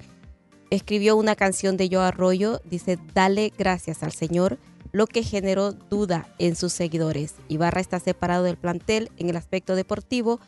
[0.71, 4.59] escribió una canción de Yo Arroyo, dice, dale gracias al Señor,
[4.93, 7.35] lo que generó duda en sus seguidores.
[7.49, 10.41] Ibarra está separado del plantel en el aspecto deportivo,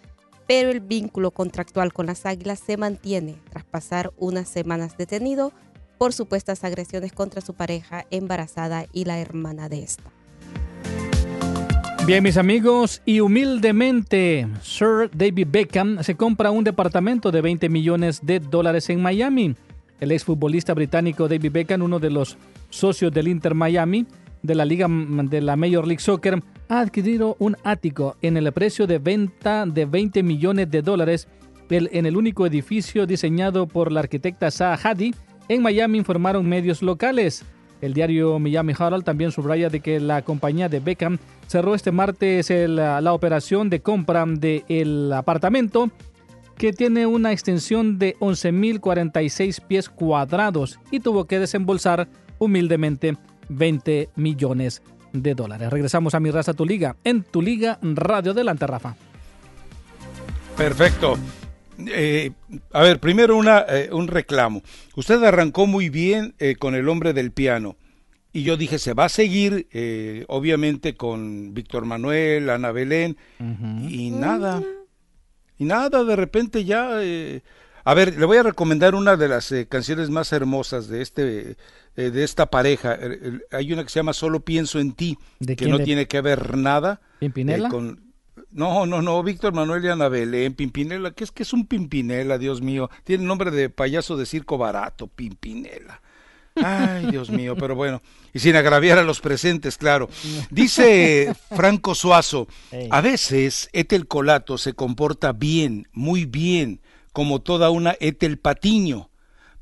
[0.47, 5.53] pero el vínculo contractual con las Águilas se mantiene tras pasar unas semanas detenido
[5.99, 10.11] por supuestas agresiones contra su pareja embarazada y la hermana de esta.
[12.07, 18.21] Bien, mis amigos, y humildemente, Sir David Beckham se compra un departamento de 20 millones
[18.25, 19.55] de dólares en Miami.
[20.01, 22.39] El exfutbolista británico David Beckham, uno de los
[22.71, 24.07] socios del Inter Miami
[24.43, 28.87] de la Liga de la Major League Soccer, ha adquirido un ático en el precio
[28.87, 31.29] de venta de 20 millones de dólares
[31.71, 35.15] en el único edificio diseñado por la arquitecta Zaha Hadid
[35.49, 37.45] en Miami, informaron medios locales.
[37.81, 42.51] El diario Miami Herald también subraya de que la compañía de Beckham cerró este martes
[42.51, 45.91] la operación de compra del apartamento
[46.61, 52.07] que tiene una extensión de 11.046 pies cuadrados y tuvo que desembolsar
[52.39, 53.17] humildemente
[53.51, 54.83] 20 millones
[55.13, 55.71] de dólares.
[55.71, 58.33] Regresamos a Mi Raza Tu Liga en Tu Liga Radio.
[58.33, 58.97] Adelante, Rafa.
[60.57, 61.19] Perfecto.
[61.79, 62.33] Eh,
[62.73, 64.63] a ver, primero una, eh, un reclamo.
[64.97, 67.77] Usted arrancó muy bien eh, con el hombre del piano.
[68.33, 69.67] Y yo dije, se va a seguir,
[70.29, 73.17] obviamente, con Víctor Manuel, Ana Belén,
[73.89, 74.63] y nada.
[75.59, 77.01] Y nada, de repente ya...
[77.91, 81.03] eh, A ver, le voy a recomendar una de las eh, canciones más hermosas de
[81.03, 81.57] este
[81.97, 82.95] eh, de esta pareja.
[82.95, 86.07] El- hay una que se llama Solo pienso en ti, ¿De que no ¿De tiene
[86.07, 87.69] que ver nada Pimpinela?
[87.69, 88.11] eh, con
[88.53, 92.37] no, no, no, Víctor Manuel y Ana Belén, Pimpinela, ¿qué es que es un Pimpinela,
[92.39, 92.91] Dios mío?
[93.05, 96.01] Tiene nombre de payaso de circo barato, Pimpinela.
[96.57, 98.03] Ay, Dios mío, pero bueno,
[98.35, 100.09] y sin agraviar a los presentes, claro.
[100.51, 102.49] Dice Franco Suazo,
[102.91, 106.81] a veces Etel Colato se comporta bien, muy bien,
[107.13, 109.11] como toda una Etel Patiño,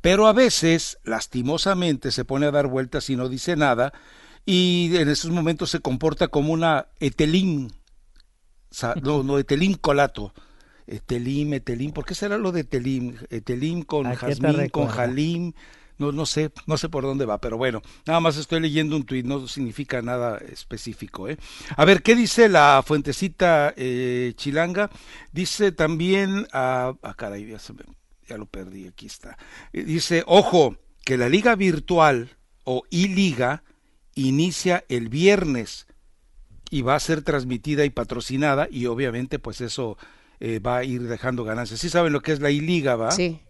[0.00, 3.92] pero a veces, lastimosamente, se pone a dar vueltas y no dice nada,
[4.46, 7.72] y en esos momentos se comporta como una Etelín,
[9.02, 10.32] no, no, Etelín Colato.
[10.86, 13.16] Etelim, Etelim, ¿por qué será lo de Etelim?
[13.28, 14.88] Etelim con ¿A qué te Jazmín, con?
[14.88, 15.52] Jalim,
[15.98, 19.04] no, no sé, no sé por dónde va, pero bueno, nada más estoy leyendo un
[19.04, 21.36] tuit, no significa nada específico, ¿eh?
[21.76, 24.90] A ver, ¿qué dice la fuentecita eh, chilanga?
[25.32, 27.80] Dice también, ah, ah, caray, ya, se me-
[28.28, 29.36] ya lo perdí, aquí está.
[29.72, 32.30] Eh, Dice, ojo, que la liga virtual
[32.64, 33.62] o i-liga
[34.14, 35.86] inicia el viernes
[36.70, 39.96] y va a ser transmitida y patrocinada y obviamente pues eso
[40.40, 41.80] eh, va a ir dejando ganancias.
[41.80, 43.10] ¿Sí saben lo que es la I-Liga, va?
[43.10, 43.40] Sí.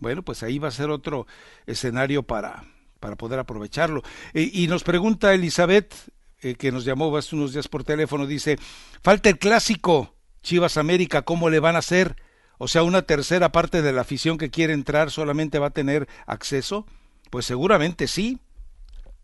[0.00, 1.26] Bueno, pues ahí va a ser otro
[1.66, 2.64] escenario para,
[3.00, 4.02] para poder aprovecharlo.
[4.34, 5.94] Eh, y nos pregunta Elizabeth,
[6.40, 8.58] eh, que nos llamó hace unos días por teléfono, dice,
[9.02, 12.16] falta el clásico, Chivas América, ¿cómo le van a hacer?
[12.58, 16.08] O sea, una tercera parte de la afición que quiere entrar solamente va a tener
[16.26, 16.86] acceso.
[17.30, 18.38] Pues seguramente sí,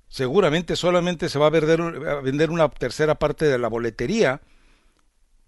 [0.08, 4.40] seguramente solamente se va a vender, a vender una tercera parte de la boletería.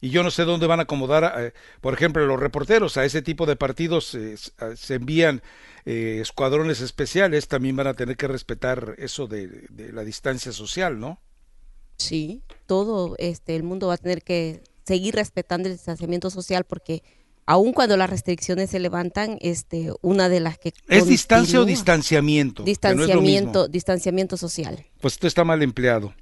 [0.01, 2.97] Y yo no sé dónde van a acomodar, eh, por ejemplo, los reporteros.
[2.97, 5.43] A ese tipo de partidos eh, s- a- se envían
[5.87, 7.49] eh, escuadrones especiales.
[7.49, 11.21] También van a tener que respetar eso de, de la distancia social, ¿no?
[11.97, 17.03] Sí, todo este el mundo va a tener que seguir respetando el distanciamiento social porque
[17.47, 22.63] aun cuando las restricciones se levantan, este una de las que ¿Es distancia o distanciamiento?
[22.63, 24.85] No distanciamiento, distanciamiento social.
[25.01, 26.13] Pues esto está mal empleado.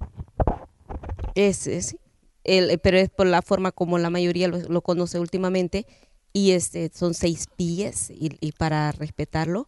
[1.34, 1.96] Es, es-
[2.44, 5.86] el, pero es por la forma como la mayoría lo, lo conoce últimamente
[6.32, 9.66] y este son seis pies y, y para respetarlo,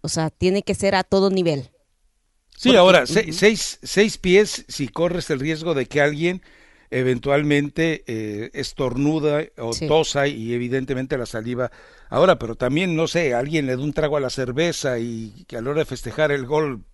[0.00, 1.70] o sea, tiene que ser a todo nivel.
[2.56, 6.42] Sí, Porque- ahora, seis, seis pies si corres el riesgo de que alguien
[6.90, 9.86] eventualmente eh, estornuda o Sí.
[9.86, 11.70] tosa y evidentemente la saliva.
[12.08, 15.56] Ahora, pero también, no sé, alguien le da un trago a la cerveza y que
[15.56, 16.84] a la hora de festejar el gol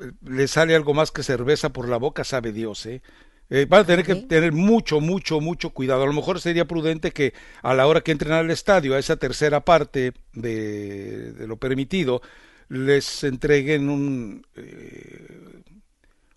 [0.00, 3.02] eh, le sale algo más que cerveza por la boca, sabe Dios, ¿eh?
[3.50, 6.04] Eh, van a tener que tener mucho, mucho, mucho cuidado.
[6.04, 9.16] A lo mejor sería prudente que a la hora que entren al estadio, a esa
[9.16, 12.22] tercera parte de, de lo permitido,
[12.68, 14.46] les entreguen un...
[14.56, 15.62] eh,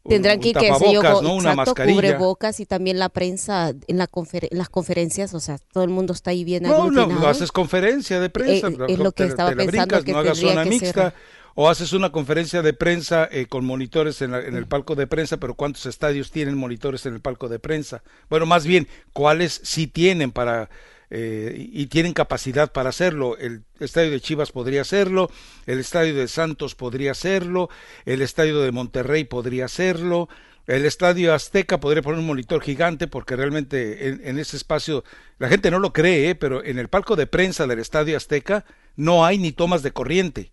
[0.05, 1.35] Tendrán que, que yo, ¿no?
[1.35, 1.95] Una exacto, mascarilla.
[1.95, 6.11] cubrebocas y también la prensa en la confer- las conferencias, o sea, todo el mundo
[6.11, 9.23] está ahí bien No, no, no haces conferencia de prensa, Eh, no, es lo que
[9.23, 11.13] te- estaba te pensando brincas, que no hagas zona que mixta, ser.
[11.55, 15.07] O haces una conferencia de prensa eh, con monitores en, la- en el palco de
[15.07, 18.03] prensa, pero ¿cuántos estadios tienen monitores en el palco de prensa?
[18.29, 20.69] Bueno, más bien, ¿cuáles sí tienen para
[21.09, 23.37] eh, y tienen capacidad para hacerlo?
[23.37, 25.29] El estadio de Chivas podría hacerlo,
[25.67, 27.69] el estadio de Santos podría hacerlo,
[28.05, 30.29] el estadio de Monterrey podría hacerlo.
[30.65, 35.03] El estadio Azteca podría poner un monitor gigante porque realmente en, en ese espacio
[35.37, 36.35] la gente no lo cree, ¿eh?
[36.35, 38.63] pero en el palco de prensa del estadio Azteca
[38.95, 40.52] no hay ni tomas de corriente.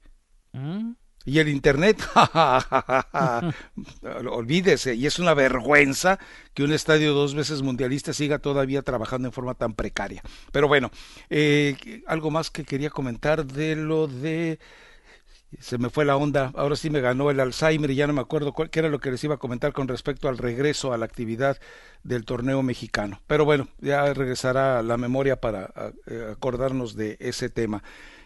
[1.27, 2.03] Y el internet,
[4.31, 6.19] olvídese, y es una vergüenza
[6.55, 10.23] que un estadio dos veces mundialista siga todavía trabajando en forma tan precaria.
[10.51, 10.91] Pero bueno,
[11.29, 14.59] eh, algo más que quería comentar de lo de...
[15.59, 18.21] Se me fue la onda, ahora sí me ganó el Alzheimer y ya no me
[18.21, 20.97] acuerdo cuál, qué era lo que les iba a comentar con respecto al regreso a
[20.97, 21.59] la actividad
[22.05, 23.21] del torneo mexicano.
[23.27, 27.83] Pero bueno, ya regresará la memoria para eh, acordarnos de ese tema.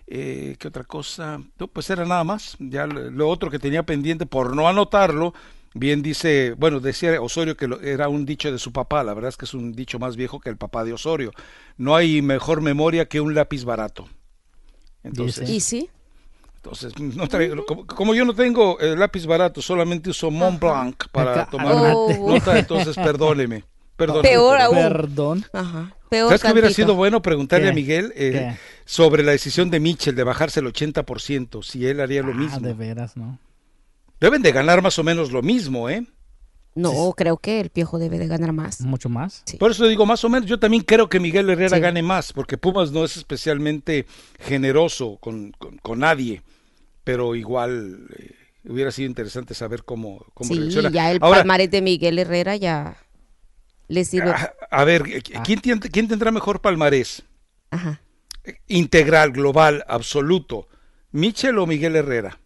[0.06, 1.40] Eh, ¿Qué otra cosa?
[1.58, 2.56] No, pues era nada más.
[2.58, 5.32] Ya lo lo otro que tenía pendiente por no anotarlo
[5.76, 9.30] Bien dice, bueno, decía Osorio que lo- era un dicho de su papá, la verdad
[9.30, 11.32] es que es un dicho más viejo que el papá de Osorio.
[11.78, 14.06] No hay mejor memoria que un lápiz barato.
[15.02, 15.90] Entonces, ¿Y sí?
[16.56, 21.08] entonces no traigo- como, como yo no tengo el lápiz barato, solamente uso Mont Blanc
[21.10, 22.28] para tomar Oh.
[22.28, 23.64] nota, entonces perdóneme.
[23.96, 24.76] perdóneme Peor aún.
[24.76, 25.44] Perdón.
[25.52, 25.92] Ajá.
[26.14, 27.70] Peor ¿Sabes que hubiera sido bueno preguntarle ¿Qué?
[27.70, 32.22] a Miguel eh, sobre la decisión de Mitchell de bajarse el 80%, si él haría
[32.22, 32.60] lo Ah, mismo?
[32.60, 33.38] de veras, ¿no?
[34.20, 36.06] Deben de ganar más o menos lo mismo, ¿eh?
[36.76, 38.80] No, creo que el Piojo debe de ganar más.
[38.80, 39.42] Mucho más.
[39.46, 39.56] Sí.
[39.58, 41.82] Por eso digo, más o menos, yo también creo que Miguel Herrera Sí.
[41.82, 44.06] gane más, porque Pumas no es especialmente
[44.40, 46.42] generoso con, con- con nadie,
[47.04, 48.34] pero igual eh,
[48.68, 50.90] hubiera sido interesante saber cómo, cómo Sí, reacciona.
[50.90, 52.96] ya el Ahora, palmarés de Miguel Herrera ya
[53.88, 54.30] le sirve.
[54.30, 57.22] a, a ver, eh, ¿quién, quién tendrá mejor palmarés?
[57.70, 58.00] Ajá.
[58.66, 60.68] Integral, global, absoluto.
[61.12, 62.38] ¿Michel o Miguel Herrera?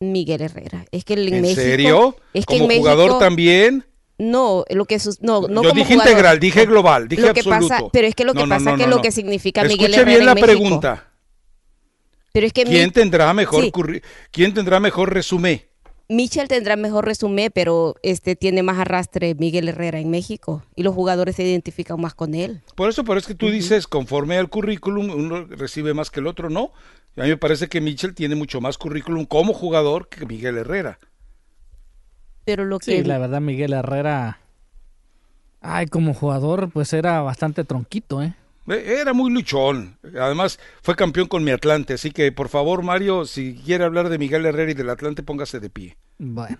[0.00, 0.84] Miguel Herrera.
[0.90, 1.60] Es que en, ¿En México.
[1.60, 2.16] serio?
[2.34, 3.84] Es que ¿Como en jugador México- también?
[4.18, 6.10] No, lo que sus, no, no Yo como dije jugador.
[6.12, 7.68] integral, dije global, dije lo que absoluto.
[7.68, 9.02] pasa, pero es que lo que No, pasa no, que no, lo no.
[9.02, 10.46] que significa Miguel Escuche Herrera bien en la México.
[10.46, 11.10] pregunta.
[12.32, 15.62] Pero es que ¿Quién Mi- tendrá mejor sí, curri- quién tendrá mejor resumen?
[16.08, 20.94] Michel tendrá mejor resumen, pero este tiene más arrastre Miguel Herrera en México y los
[20.94, 22.62] jugadores se identifican más con él.
[22.76, 26.28] Por eso, pero es que tú dices, conforme al currículum, uno recibe más que el
[26.28, 26.70] otro, ¿no?
[27.16, 30.98] A mí me parece que Mitchell tiene mucho más currículum como jugador que Miguel Herrera.
[32.44, 34.38] Pero lo Sí, que la verdad, Miguel Herrera.
[35.60, 38.34] Ay, como jugador, pues era bastante tronquito, ¿eh?
[38.68, 39.98] Eh, Era muy luchón.
[40.20, 41.94] Además, fue campeón con mi Atlante.
[41.94, 45.60] Así que, por favor, Mario, si quiere hablar de Miguel Herrera y del Atlante, póngase
[45.60, 45.96] de pie.
[46.18, 46.58] Bueno,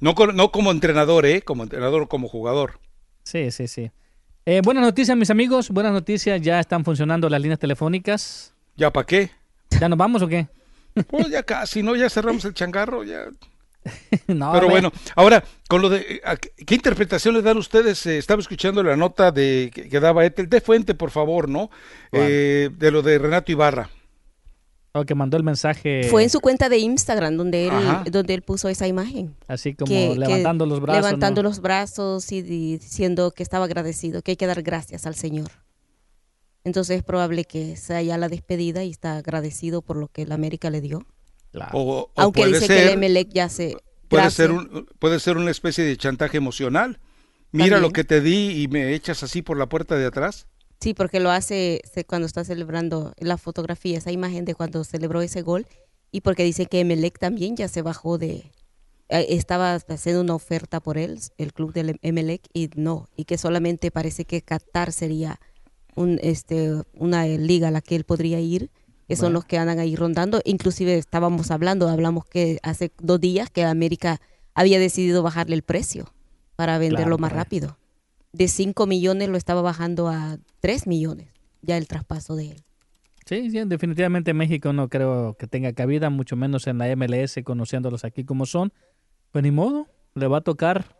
[0.00, 1.42] No, no como entrenador, ¿eh?
[1.42, 2.78] Como entrenador o como jugador.
[3.24, 3.90] sí, sí, sí.
[4.46, 5.68] Eh, buenas noticias, mis amigos.
[5.70, 6.40] Buenas noticias.
[6.40, 8.54] Ya están funcionando las líneas telefónicas.
[8.76, 9.30] ¿Ya para qué?
[9.78, 10.46] ¿Ya nos vamos o qué?
[11.08, 11.94] Pues ya casi, ¿no?
[11.96, 13.26] Ya cerramos el changarro, ya.
[14.28, 18.04] no, Pero bueno, ahora, con lo de, eh, ¿a qué interpretación le dan ustedes?
[18.06, 21.70] Eh, estaba escuchando la nota de que, que daba Ethel, de fuente, por favor, ¿no?
[22.12, 23.90] Eh, de lo de Renato Ibarra.
[24.92, 26.04] O que mandó el mensaje.
[26.10, 28.04] fue en su cuenta de Instagram donde él Ajá.
[28.10, 29.36] donde él puso esa imagen.
[29.46, 31.02] Así como Que- que levantando los brazos.
[31.04, 31.48] Levantando ¿no?
[31.50, 35.50] los brazos y di- diciendo que estaba agradecido, que hay que dar gracias al Señor.
[36.64, 40.32] Entonces es probable que sea ya la despedida y está agradecido por lo que el
[40.32, 41.06] América le dio.
[41.52, 41.78] Claro.
[41.78, 43.76] O, o Aunque puede dice ser, que el Emelec ya se...
[44.08, 44.34] puede gracias.
[44.34, 47.00] ser un, puede ser una especie de chantaje emocional.
[47.50, 47.82] Mira También.
[47.82, 50.46] lo que te di y me echas así por la puerta de atrás.
[50.80, 55.42] Sí, porque lo hace cuando está celebrando la fotografía, esa imagen de cuando celebró ese
[55.42, 55.66] gol,
[56.12, 58.52] y porque dice que Emelec también ya se bajó de...
[59.08, 63.38] eh, Estaba haciendo una oferta por él, el club del Emelec, y no, y que
[63.38, 65.40] solamente parece que Qatar sería
[65.96, 68.70] un, este, una liga a la que él podría ir,
[69.08, 69.34] que son Bueno.
[69.38, 70.40] los que andan ahí rondando.
[70.44, 74.20] Inclusive estábamos hablando, hablamos que hace dos días que América
[74.54, 76.12] había decidido bajarle el precio
[76.56, 77.44] para venderlo Claro, más correcto.
[77.44, 77.78] rápido.
[78.32, 81.28] De 5 millones lo estaba bajando a 3 millones,
[81.62, 82.64] ya el traspaso de él.
[83.24, 88.04] Sí, sí, definitivamente México no creo que tenga cabida, mucho menos en la MLS, conociéndolos
[88.04, 88.72] aquí como son.
[89.32, 90.96] Pues ni modo, le va a tocar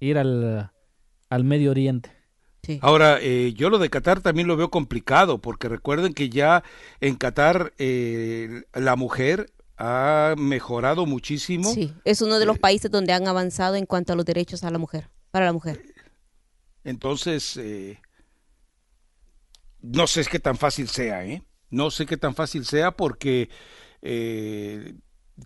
[0.00, 0.70] ir al,
[1.30, 2.10] al Medio Oriente.
[2.66, 2.80] Sí.
[2.82, 6.64] Ahora, eh, yo lo de Qatar también lo veo complicado, porque recuerden que ya
[7.00, 11.72] en Qatar eh, la mujer ha mejorado muchísimo.
[11.72, 14.70] Sí, es uno de los países donde han avanzado en cuanto a los derechos a
[14.72, 15.80] la mujer, para la mujer.
[16.82, 18.00] Entonces, eh,
[19.80, 21.44] no sé qué tan fácil sea, ¿eh?
[21.70, 23.48] No sé qué tan fácil sea porque
[24.02, 24.94] eh,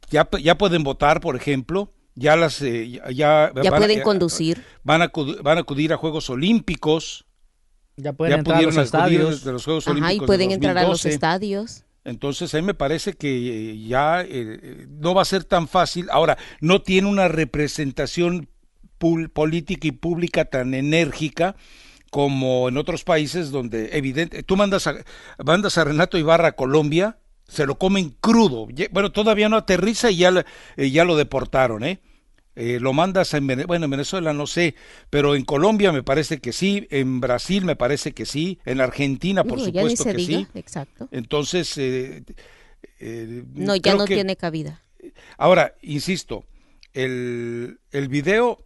[0.09, 4.03] ya, ya pueden votar, por ejemplo, ya las eh, ya, ya Ya van a- pueden
[4.03, 4.65] conducir.
[4.85, 7.24] van a acudir, van a acudir a Juegos Olímpicos.
[7.97, 9.45] Ya pueden ya entrar a los estadios.
[9.45, 11.09] de los Juegos Ajá, y Olímpicos de pueden entrar a los 2012.
[11.15, 11.85] estadios.
[12.03, 16.09] Entonces, a mí me parece que eh, ya eh, no va a ser tan fácil.
[16.11, 18.49] Ahora, no tiene una representación
[19.32, 21.57] política y pública tan enérgica
[22.11, 24.95] como en otros países donde evidente tú mandas a
[25.43, 27.19] mandas a Renato Ibarra a Colombia
[27.51, 30.43] se lo comen crudo bueno todavía no aterriza y ya lo-
[30.77, 31.98] eh, ya lo deportaron eh
[32.56, 34.74] Eh, lo mandas en Vene- bueno en Venezuela no sé
[35.09, 39.44] pero en Colombia me parece que sí en Brasil me parece que sí en Argentina
[39.44, 41.09] por supuesto que diga, sí exacto.
[41.12, 42.24] entonces eh,
[42.98, 44.82] eh, No, ya no que- tiene cabida.
[45.39, 46.44] Ahora, insisto,
[46.93, 48.59] el, el video,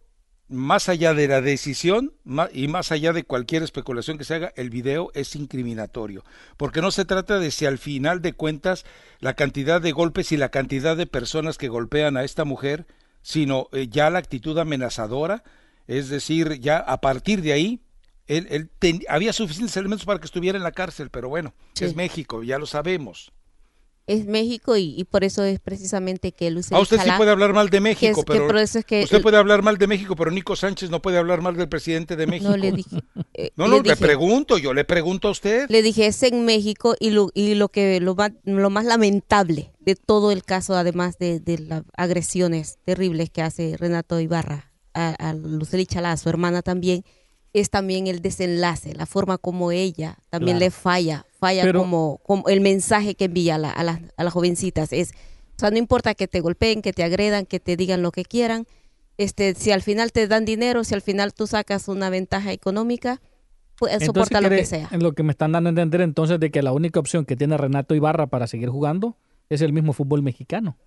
[0.47, 2.13] más allá de la decisión
[2.53, 6.23] y más allá de cualquier especulación que se haga, el video es incriminatorio.
[6.57, 8.85] Porque no se trata de si al final de cuentas
[9.19, 12.85] la cantidad de golpes y la cantidad de personas que golpean a esta mujer,
[13.23, 15.43] sino eh, ya la actitud amenazadora,
[15.87, 17.79] es decir, ya a partir de ahí,
[18.27, 21.85] él, él ten- había suficientes elementos para que estuviera en la cárcel, pero bueno, Sí.
[21.85, 23.31] es México, ya lo sabemos.
[24.07, 27.31] Es México y, y por eso es precisamente que Luis A Ah, usted sí puede
[27.31, 29.79] hablar mal de México, es- pero por eso es que usted el- puede hablar mal
[29.79, 32.51] de México, pero Nico Sánchez no puede hablar mal del presidente de México.
[32.51, 32.97] No le dije.
[33.33, 35.67] eh, No, le no, le dije- pregunto, yo le pregunto a usted.
[35.69, 39.71] Le dije, es en México y lo, y lo que lo más, lo más lamentable
[39.79, 45.09] de todo el caso, además de, de las agresiones terribles que hace Renato Ibarra a,
[45.29, 47.03] a Lucely Chalá, a su hermana también,
[47.53, 50.65] es también el desenlace, la forma como ella también Claro.
[50.67, 54.23] le falla, falla Pero- como, como el mensaje que envía a, la- a las- a
[54.23, 54.91] las jovencitas.
[54.93, 55.11] Es,
[55.55, 58.23] o sea, no importa que te golpeen, que te agredan, que te digan lo que
[58.25, 58.65] quieran,
[59.17, 63.21] este, si al final te dan dinero, si al final tú sacas una ventaja económica,
[63.77, 64.87] pues Entonces, soporta lo que sea.
[64.91, 67.35] En lo que me están dando a entender entonces de que la única opción que
[67.35, 69.17] tiene Renato Ibarra para seguir jugando
[69.49, 70.77] es el mismo fútbol mexicano.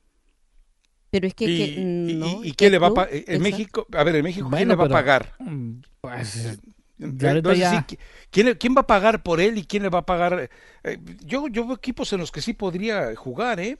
[1.11, 3.13] Pero es que, ¿Y, que, y- no, y ¿qué quién le va a pagar?
[3.15, 3.43] En Exacto.
[3.43, 5.33] México, a ver, en México, ¿quién Bueno, le va a pagar?
[5.39, 6.59] Mm, Pues,
[7.01, 7.97] Entonces, ahorita ya- sí,
[8.31, 10.51] ¿quién, quién va a pagar por él y quién le va a pagar?
[10.85, 13.79] Eh, yo, yo veo equipos en los que sí podría jugar, ¿eh?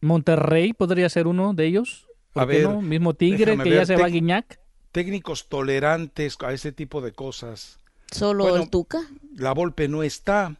[0.00, 2.06] Monterrey podría ser uno de ellos.
[2.32, 2.82] ¿Por A qué ver, no?
[2.82, 4.58] Mismo Tigre, que ya se va a Guiñac.
[4.90, 7.78] Técnicos tolerantes a ese tipo de cosas.
[8.10, 8.98] Solo Bueno, el Tuca.
[9.36, 10.56] La Volpe no está.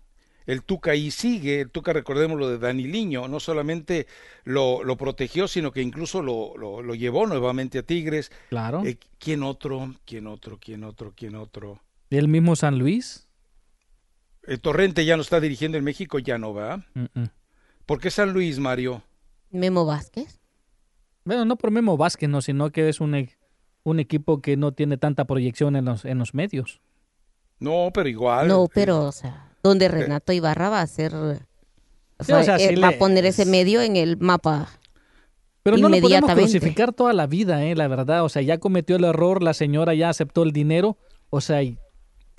[0.47, 1.61] El Tuca ahí sigue.
[1.61, 4.07] El Tuca, recordemos lo de Daniliño, no solamente
[4.45, 8.33] lo, lo protegió, sino que incluso lo, lo, lo llevó nuevamente a Tigres.
[8.49, 8.83] Claro.
[8.85, 9.95] Eh, ¿Quién otro?
[10.05, 10.59] ¿Quién otro?
[10.61, 11.13] ¿Quién otro?
[11.17, 11.81] ¿Quién otro?
[12.11, 13.29] El mismo San Luis.
[14.45, 16.85] El Torrente ya no está dirigiendo en México, ya no va.
[17.87, 19.03] ¿Por qué San Luis, Mario?
[19.51, 20.41] Memo Vázquez.
[21.25, 23.37] Bueno, no por Memo Vázquez, no, sino que es un, e-
[23.85, 26.81] un equipo que no tiene tanta proyección en los, en los medios.
[27.61, 28.49] No, pero igual.
[28.49, 31.15] No, pero, o sea, donde Renato Ibarra va a hacer.
[31.15, 34.69] O Sí, sea, o sea, eh, va le- a poner ese medio en el mapa.
[35.63, 38.25] Pero no lo podemos crucificar toda la vida, eh, la verdad.
[38.25, 40.97] O sea, ya cometió el error, la señora ya aceptó el dinero.
[41.31, 41.79] O sea, y-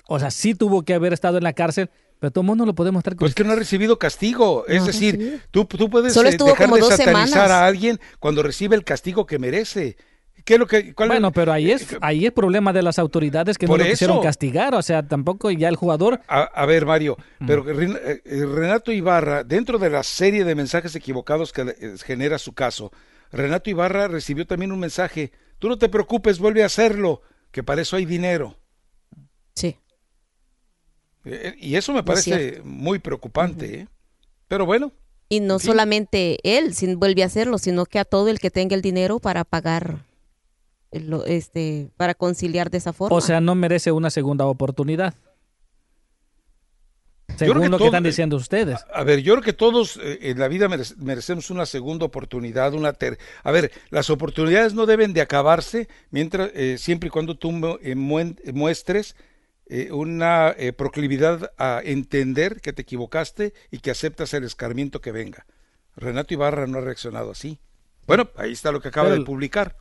[0.08, 1.90] o sea, sí tuvo que haber estado en la cárcel,
[2.20, 4.64] pero todo el mundo lo podemos estar Pues que no ha recibido castigo.
[4.68, 7.34] Es No decir, tú, tú puedes eh, dejar de satanizar semanas.
[7.50, 9.96] a alguien cuando recibe el castigo que merece.
[10.44, 12.98] ¿Qué es lo que, cuál es- Bueno, pero ahí es ahí es problema de las
[12.98, 14.22] autoridades que no lo quisieron eso.
[14.22, 17.16] castigar, o sea, tampoco ya el jugador A, a ver, Mario,
[17.46, 21.94] pero Ren- eh, eh, Renato Ibarra, dentro de la serie de mensajes equivocados que eh,
[22.04, 22.92] genera su caso,
[23.32, 27.80] Renato Ibarra recibió también un mensaje, tú no te preocupes, vuelve a hacerlo, que para
[27.80, 28.58] eso hay dinero.
[29.54, 29.78] Sí.
[31.24, 33.88] Eh, y eso me parece muy preocupante, ¿eh?
[34.46, 34.92] Pero bueno,
[35.30, 38.76] Y no solamente él sin, vuelve a hacerlo, sino que a todo el que tenga
[38.76, 40.04] el dinero para pagar,
[41.00, 43.16] lo- este, para conciliar de esa forma.
[43.16, 45.14] o sea, no merece una segunda oportunidad.
[47.36, 48.78] Según que lo que todo- están diciendo ustedes.
[48.92, 52.74] A ver, yo creo que todos eh, en la vida merece- merecemos una segunda oportunidad,
[52.74, 57.36] una ter A ver, las oportunidades no deben de acabarse mientras eh, siempre y cuando
[57.36, 57.50] tú
[57.82, 59.16] eh, muestres
[59.66, 65.10] eh, una eh, proclividad a entender que te equivocaste y que aceptas el escarmiento que
[65.10, 65.46] venga.
[65.96, 67.58] Renato Ibarra no ha reaccionado así.
[68.06, 69.76] Bueno, ahí está lo que acaba Pero de publicar.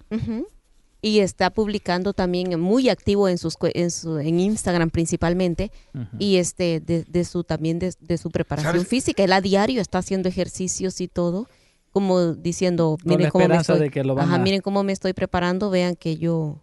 [1.05, 5.69] Y está publicando también muy activo en sus cue- en, su, en Instagram principalmente
[6.17, 8.87] y este de, de su también de, de su preparación ¿Sabes?
[8.87, 9.21] física.
[9.21, 11.49] Él a diario está haciendo ejercicios y todo,
[11.91, 14.61] como diciendo, Con miren cómo me esperanza estoy, de que lo van ajá, a- miren
[14.61, 16.61] cómo me estoy preparando, vean que yo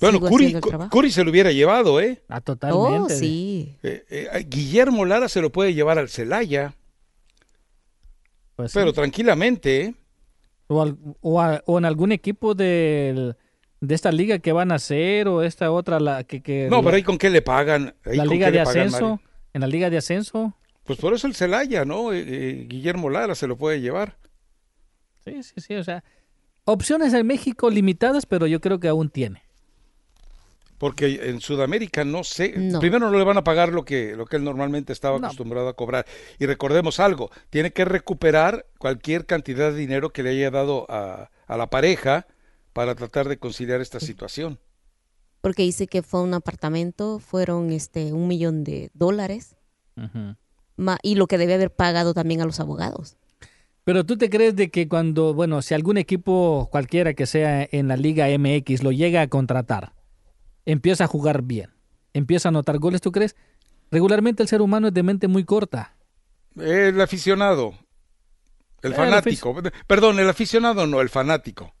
[0.00, 0.54] Bueno, Curi.
[0.88, 2.22] Curi se lo hubiera llevado, ¿eh?
[2.28, 3.16] Ah, Oh, totalmente.
[3.18, 3.74] sí.
[3.82, 6.76] Eh, eh, Guillermo Lara se lo puede llevar al Celaya,
[8.54, 8.78] Pues sí.
[8.78, 9.94] pero tranquilamente, ¿eh?
[10.68, 13.36] o, al- o a- o en algún equipo del-
[13.80, 16.82] de esta liga que van a hacer o esta otra la que, que No, la,
[16.84, 17.94] pero ahí con qué le pagan.
[18.04, 19.20] Ahí la con liga qué de le pagan, ascenso, Mario.
[19.54, 20.54] en la liga de ascenso.
[20.84, 22.12] Pues por eso el Celaya, ¿no?
[22.12, 24.16] Eh, eh, Guillermo Lara se lo puede llevar.
[25.24, 26.02] Sí, sí, sí, o sea,
[26.64, 29.42] opciones en México limitadas, pero yo creo que aún tiene.
[30.78, 32.80] Porque en Sudamérica no sé, No.
[32.80, 35.26] primero no le van a pagar lo que, lo que él normalmente estaba No.
[35.26, 36.06] acostumbrado a cobrar.
[36.38, 41.30] Y recordemos algo, tiene que recuperar cualquier cantidad de dinero que le haya dado a,
[41.46, 42.26] a la pareja
[42.72, 44.58] para tratar de conciliar esta situación.
[45.40, 49.56] Porque dice que fue un apartamento, fueron este un millón de dólares
[50.76, 53.16] ma- y lo que debe haber pagado también a los abogados.
[53.84, 57.88] Pero tú te crees de que cuando, bueno, si algún equipo cualquiera que sea en
[57.88, 59.94] la Liga MX lo llega a contratar,
[60.66, 61.70] empieza a jugar bien,
[62.12, 63.34] empieza a anotar goles, ¿tú crees?
[63.90, 65.96] Regularmente el ser humano es de mente muy corta.
[66.56, 67.72] El aficionado,
[68.82, 69.56] el El fanático,
[69.86, 71.74] perdón, el aficionado no, el fanático.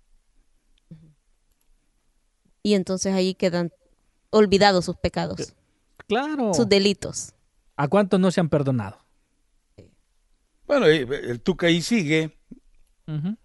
[2.62, 3.72] Y entonces ahí quedan
[4.30, 5.54] olvidados sus pecados,
[6.06, 6.52] Claro.
[6.54, 7.32] sus delitos.
[7.76, 8.98] ¿A cuántos no se han perdonado?
[10.66, 12.36] Bueno, eh, el Tuca ahí sigue
[13.08, 13.36] Ujú.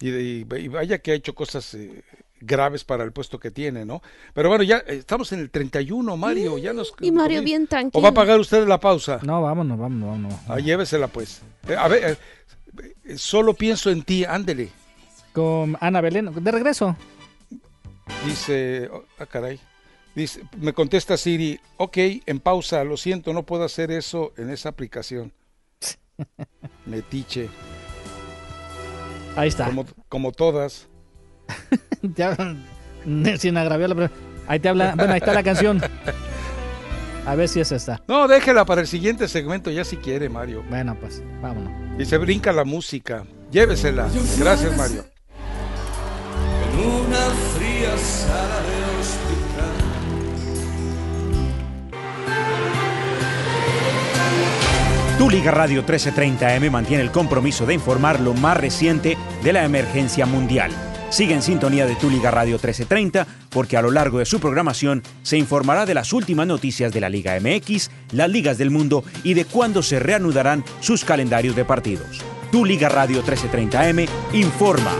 [0.00, 2.02] y, y- y vaya que ha hecho cosas eh,
[2.40, 4.02] graves para el puesto que tiene, ¿no?
[4.34, 6.92] Pero bueno, ya eh, estamos en el 31, Mario, ya nos...
[7.00, 7.98] Y Mario bien tranquilo.
[7.98, 9.20] ¿O va a pagar usted la pausa?
[9.22, 10.40] No, vámonos, vámonos, vámonos.
[10.48, 11.40] Ah, llévesela pues.
[11.66, 12.18] Eh, a ver,
[13.04, 14.70] eh, solo pienso en ti, ándele.
[15.32, 16.96] Con Ana Belén, de regreso.
[18.24, 19.60] Dice, oh, ah, caray.
[20.14, 24.70] Dice, me contesta Siri, ok, en pausa, lo siento, no puedo hacer eso en esa
[24.70, 25.32] aplicación.
[26.86, 27.48] Metiche.
[29.36, 29.66] Ahí está.
[29.66, 30.88] Como, como todas.
[32.14, 32.36] Ya,
[33.38, 34.10] sin agraviarla, pero
[34.46, 34.94] ahí te habla.
[34.94, 35.80] Bueno, ahí está la canción.
[37.26, 38.02] A ver si es esta.
[38.06, 40.64] No, déjela para el siguiente segmento, ya si quiere, Mario.
[40.70, 42.00] Bueno, pues, vámonos.
[42.00, 43.24] Y se brinca la música.
[43.50, 44.08] Llévesela.
[44.38, 45.04] Gracias, Mario.
[46.78, 49.98] Una fría sala de hospital.
[55.18, 60.24] Tu Liga Radio 1330M mantiene el compromiso de informar lo más reciente de la emergencia
[60.26, 60.70] mundial.
[61.10, 65.02] Sigue en sintonía de Tu Liga Radio 1330 porque a lo largo de su programación
[65.22, 69.34] se informará de las últimas noticias de la Liga MX, las ligas del mundo y
[69.34, 72.20] de cuándo se reanudarán sus calendarios de partidos.
[72.52, 74.92] Tu Liga Radio 1330M informa.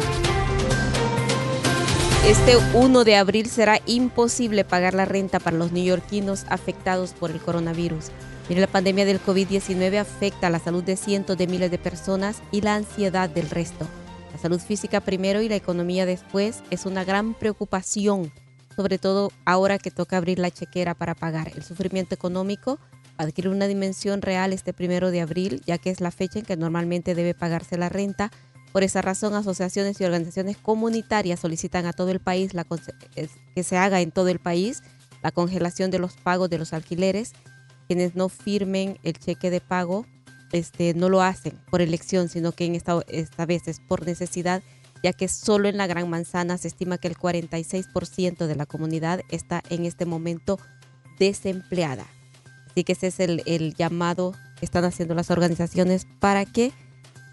[2.24, 7.40] Este 1 de abril será imposible pagar la renta para los neoyorquinos afectados por el
[7.40, 8.07] coronavirus.
[8.49, 12.61] Mire, la pandemia del COVID-19 afecta la salud de cientos de miles de personas y
[12.61, 13.86] la ansiedad del resto.
[14.32, 18.32] La salud física primero y la economía después es una gran preocupación,
[18.77, 21.53] sobre todo ahora que toca abrir la chequera para pagar.
[21.55, 22.78] El sufrimiento económico
[23.16, 26.57] adquiere una dimensión real este primero de abril, ya que es la fecha en que
[26.57, 28.31] normalmente debe pagarse la renta.
[28.73, 32.53] Por esa razón, asociaciones y organizaciones comunitarias solicitan a todo el país
[33.55, 34.82] que se haga en todo el país
[35.23, 37.32] la congelación de los pagos de los alquileres.
[37.86, 40.07] Quienes no firmen el cheque de pago
[40.53, 44.62] este, no lo hacen por elección, sino que en esta, esta vez es por necesidad,
[45.03, 49.20] ya que solo en la Gran Manzana se estima que el 46% de la comunidad
[49.31, 50.59] está en este momento
[51.19, 52.07] desempleada.
[52.70, 56.73] Así que ese es el, el llamado que están haciendo las organizaciones para que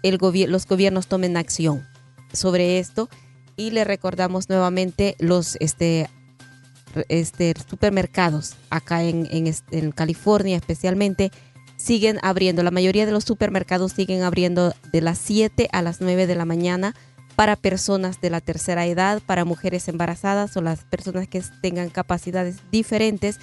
[0.02, 1.86] el gobier- los gobiernos tomen acción
[2.32, 3.08] sobre esto.
[3.56, 6.10] Y le recordamos nuevamente los este,
[7.08, 11.30] este, supermercados acá en California especialmente
[11.76, 12.62] siguen abriendo.
[12.62, 16.44] La mayoría de los supermercados siguen abriendo de las 7 a las 9 de la
[16.44, 16.94] mañana
[17.34, 22.56] para personas de la tercera edad, para mujeres embarazadas o las personas que tengan capacidades
[22.70, 23.38] diferentes.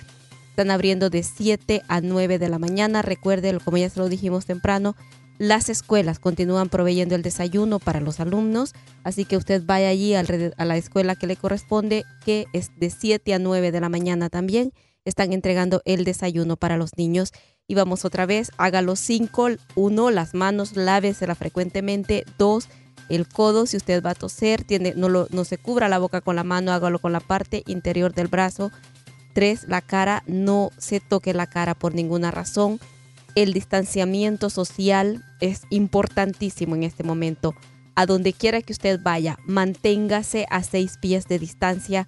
[0.49, 3.01] Están abriendo de 7 a 9 de la mañana.
[3.03, 4.95] Recuerde, como ya se lo dijimos temprano,
[5.39, 8.73] las escuelas continúan proveyendo el desayuno para los alumnos,
[9.03, 13.33] así que usted vaya allí a la escuela que le corresponde, que es de 7
[13.33, 14.71] a 9 de la mañana también.
[15.05, 17.33] Están entregando el desayuno para los niños.
[17.67, 22.67] Y vamos otra vez, hágalo 5, 1, las manos, lávesela frecuentemente, 2,
[23.09, 26.21] el codo, si usted va a toser, tiene, no, lo, no se cubra la boca
[26.21, 28.71] con la mano, hágalo con la parte interior del brazo.
[29.33, 32.79] 3, la cara, no se toque la cara por ninguna razón.
[33.35, 37.55] El distanciamiento social es importantísimo en este momento.
[37.95, 42.07] A donde quiera que usted vaya, manténgase a seis pies de distancia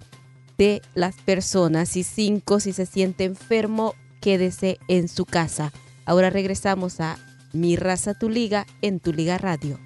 [0.58, 1.96] de las personas.
[1.96, 5.72] Y cinco, si se siente enfermo, quédese en su casa.
[6.04, 7.18] Ahora regresamos a
[7.52, 9.78] Mi Raza Tu Liga en Tu Liga Radio.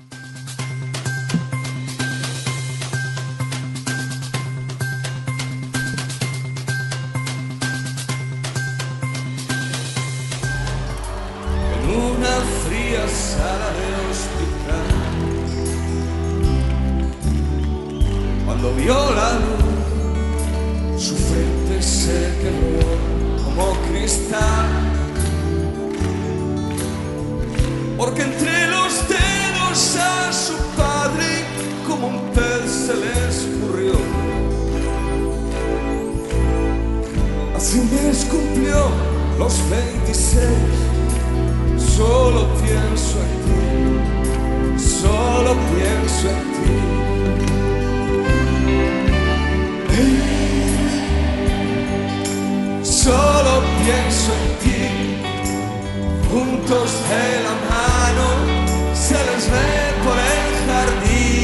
[27.97, 31.44] Porque entre los dedos a su padre
[31.86, 33.94] como un pez se le escurrió.
[37.57, 38.89] Hace un mes cumplió
[39.39, 40.90] los 26
[41.77, 47.39] Solo pienso en ti, solo pienso en ti.
[53.10, 54.82] Solo pienso en ti,
[56.30, 58.26] juntos de la mano
[58.94, 59.70] se les ve
[60.04, 61.40] por el jardín.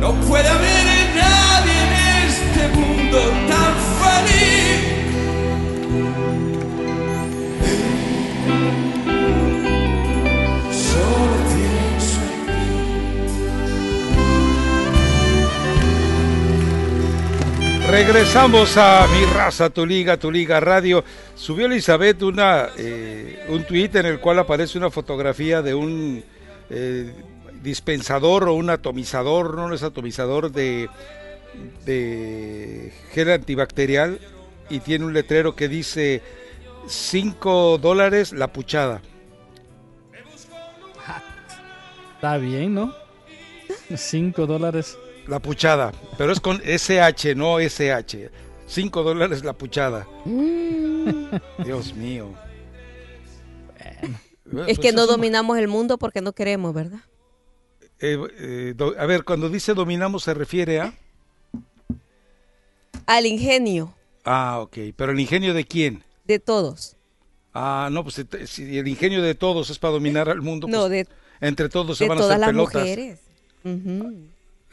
[0.00, 0.77] No puede haber
[17.88, 21.02] Regresamos a Mi Raza, Tu Liga, Tu Liga Radio.
[21.34, 26.22] Subió Elizabeth una, eh, un tuit en el cual aparece una fotografía de un
[26.68, 27.10] eh,
[27.62, 30.90] dispensador o un atomizador, no es atomizador de,
[31.86, 34.20] de gel antibacterial
[34.68, 36.20] y tiene un letrero que dice
[36.86, 39.00] 5 dólares la puchada.
[42.16, 42.94] Está bien, ¿no?
[43.96, 44.98] 5 dólares.
[45.28, 48.30] La puchada, pero es con SH, no SH.
[48.66, 50.06] 5 dólares la puchada.
[51.64, 52.28] Dios mío.
[54.66, 57.00] Es que no dominamos el mundo porque no queremos, ¿verdad?
[58.00, 60.94] Eh, eh, do- a ver, cuando dice dominamos se refiere a...
[63.06, 63.94] Al ingenio
[64.24, 64.76] Ah, ok.
[64.96, 66.02] Pero el ingenio de quién?
[66.24, 66.94] de todos.
[67.54, 70.80] Ah, no, pues ent- si el ingenio de todos es para dominar al mundo, No,
[70.86, 71.08] pues, de,
[71.40, 72.74] entre todos se de van a todas hacer las pelotas.
[72.82, 73.20] mujeres.
[73.64, 74.14] Ujú.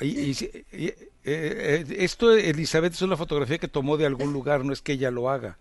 [0.02, 4.34] Y- y si- y- eh, eh, esto, Elizabeth, es una fotografía que tomó de algún
[4.34, 5.58] lugar, no es que ella lo haga.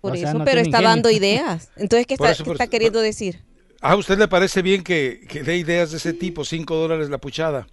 [0.00, 0.88] Por O sea, eso, no pero está ingenio.
[0.90, 1.70] dando ideas.
[1.76, 3.40] Entonces, ¿qué está, eso, qué por está eso, queriendo decir?
[3.80, 6.44] Ah, ¿a usted le parece bien que, que dé ideas de ese tipo?
[6.44, 7.66] Cinco dólares la puchada.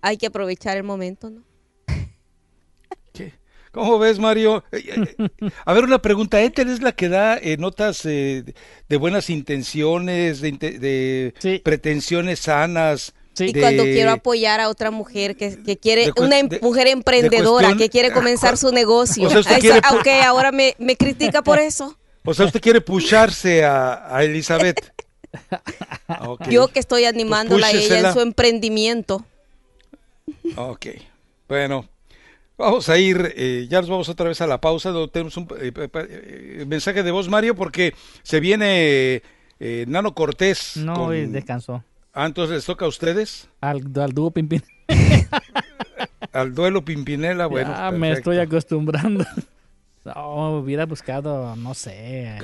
[0.00, 1.42] Hay que aprovechar el momento, ¿no?
[3.72, 4.64] ¿Cómo ves, Mario?
[4.70, 5.16] Eh,
[5.64, 6.42] A ver, una pregunta.
[6.42, 8.44] ¿Ethel es la que da eh, notas eh,
[8.88, 13.14] de buenas intenciones, de, de pretensiones sanas?
[13.38, 16.60] Y de- cuando quiero apoyar a otra mujer que, que quiere, de una em- de-
[16.60, 19.26] mujer de emprendedora cuestión- que quiere comenzar su negocio.
[19.26, 21.96] O sea, usted quiere aunque ahora me, me critica por eso.
[22.24, 24.78] O sea, usted quiere pusharse a, a Elizabeth.
[26.08, 26.48] Ah, ok.
[26.50, 28.12] Yo que estoy animándola a ella en púchesela.
[28.12, 29.24] su emprendimiento.
[30.56, 30.86] Ok,
[31.48, 31.88] bueno,
[32.58, 35.72] vamos a ir, eh, ya nos vamos otra vez a la pausa, tenemos un eh,
[35.74, 39.22] eh, mensaje de voz, Mario, porque se viene
[39.60, 40.76] eh, Nano Cortés.
[40.76, 41.82] No, con- descansó.
[42.12, 44.62] Ah, entonces les toca a ustedes, Al, al dúo Pimpin.
[46.32, 47.70] al duelo Pimpinela, bueno.
[47.74, 49.24] ya me estoy acostumbrando.
[50.04, 52.36] No, hubiera buscado, no sé.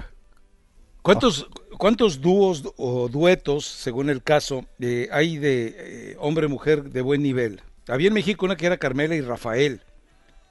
[1.03, 7.21] ¿Cuántos, ¿Cuántos dúos o duetos, según el caso, eh, hay de eh, hombre-mujer de buen
[7.21, 7.61] nivel?
[7.89, 9.83] Había en México una que era Carmela y Rafael.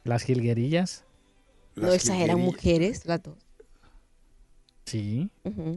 [0.04, 1.06] Las jilguerillas.
[1.76, 3.38] No, esas eran mujeres, las dos.
[4.88, 5.30] Sí.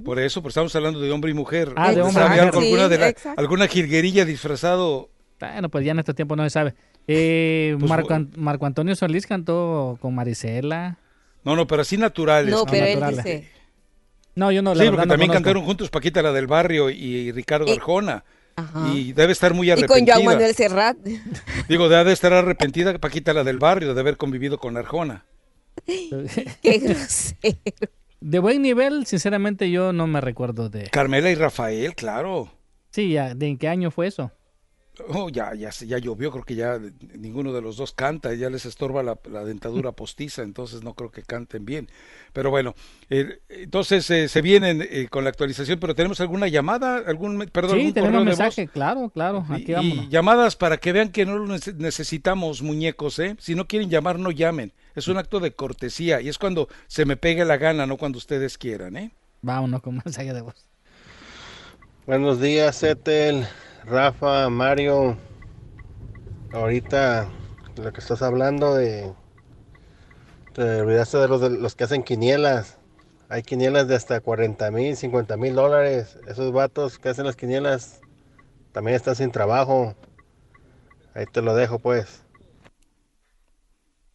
[0.04, 1.72] Por eso, pues estamos hablando de hombre y mujer.
[1.76, 2.40] Ah, de hombre y ¿Sabe mujer.
[2.44, 5.10] algo, alguna, Sí, de la- alguna jilguerilla disfrazado?
[5.40, 6.74] Bueno, pues ya en este tiempo no se sabe.
[7.08, 10.96] Eh, Pues, Marco, An- Marco Antonio Solís cantó con Marisela.
[11.42, 12.54] No, no, pero así naturales.
[12.54, 13.48] No, pero él dice.
[14.36, 14.74] No, yo no.
[14.74, 15.32] la sí, porque no también conozco.
[15.44, 18.22] cantaron juntos Paquita la del Barrio y Ricardo Arjona.
[18.54, 18.90] Ajá.
[18.94, 20.14] Y debe estar muy Y con arrepentida.
[20.14, 20.96] Joan Manuel Serrat.
[21.68, 25.24] Digo, debe estar arrepentida Paquita la del Barrio de haber convivido con Arjona.
[25.86, 27.58] Qué grosero.
[28.20, 30.90] De buen nivel, sinceramente, yo no me recuerdo de.
[30.90, 32.50] Carmela y Rafael, claro.
[32.90, 34.30] Sí, ya, ¿de en qué año fue eso?
[35.08, 36.78] Oh, ya, ya, se- ya llovió, creo que ya
[37.18, 41.10] ninguno de los dos canta, ya les estorba la, la dentadura postiza, entonces no creo
[41.10, 41.88] que canten bien.
[42.32, 42.74] Pero bueno,
[43.08, 46.98] eh, entonces eh, se vienen eh, con la actualización, pero ¿tenemos alguna llamada?
[47.06, 48.38] ¿Algún, perdón, sí, algún tenemos correo de voz?
[48.38, 49.44] mensaje, claro, claro.
[49.50, 50.04] Aquí Y- vámonos.
[50.06, 53.36] y llamadas para que vean que no necesitamos, muñecos, ¿eh?
[53.38, 54.72] Si no quieren llamar, no llamen.
[54.94, 58.18] Es un acto de cortesía y es cuando se me pegue la gana, no cuando
[58.18, 59.12] ustedes quieran, ¿eh?
[59.42, 60.66] Vámonos con mensaje de voz.
[62.06, 63.46] Buenos días, Etel,
[63.84, 65.16] Rafa, Mario.
[66.52, 67.28] Ahorita
[67.76, 69.12] lo que estás hablando de.
[70.52, 72.78] Te olvidaste de los, de los que hacen quinielas.
[73.28, 76.18] Hay quinielas de hasta 40 mil, 50 mil dólares.
[76.26, 78.00] Esos vatos que hacen las quinielas
[78.72, 79.94] también están sin trabajo.
[81.14, 82.22] Ahí te lo dejo, pues.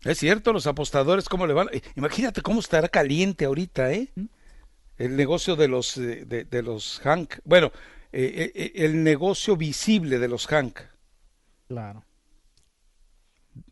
[0.04, 1.70] Es cierto, los apostadores, ¿cómo le van?
[1.96, 4.10] Imagínate cómo estará caliente ahorita, ¿eh?
[4.98, 7.36] El negocio de los, eh, de, de los Hank.
[7.44, 7.72] Bueno,
[8.18, 10.79] eh, eh, el negocio visible de los Hank.
[11.68, 12.03] Claro.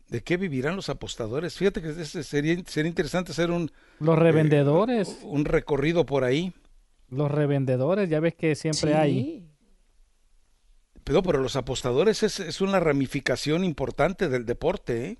[0.08, 1.56] ¿De qué vivirán los apostadores?
[1.56, 5.18] Fíjate que ese sería, sería interesante hacer un, Los revendedores.
[5.22, 6.52] un recorrido por ahí.
[7.08, 9.48] Los revendedores, ya ves que siempre hay.
[11.04, 15.18] Pero, pero los apostadores es, es una ramificación importante del deporte, ¿eh?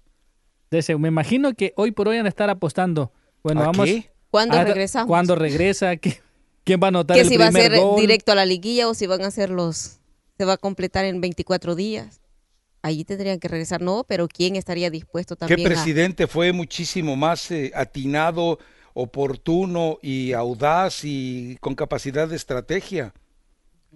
[0.99, 3.13] Me imagino que hoy por hoy han de estar apostando.
[3.45, 3.85] Bueno, ¿A vamos.
[3.87, 4.11] qué?
[4.31, 5.07] ¿Cuándo a- regresamos?
[5.07, 5.97] ¿Cuándo regresa?
[5.97, 6.21] ¿Qué-
[6.65, 8.01] ¿Quién va a anotar Que el si va a ser gol?
[8.01, 9.99] directo a la liguilla o si van a ser los.
[10.39, 12.21] Se va a completar en 24 días.
[12.83, 13.81] Allí tendrían que regresar.
[13.81, 18.59] No, pero ¿quién estaría dispuesto ¿Qué también a- presidente fue muchísimo más eh, atinado,
[18.95, 23.15] oportuno y audaz y con capacidad de estrategia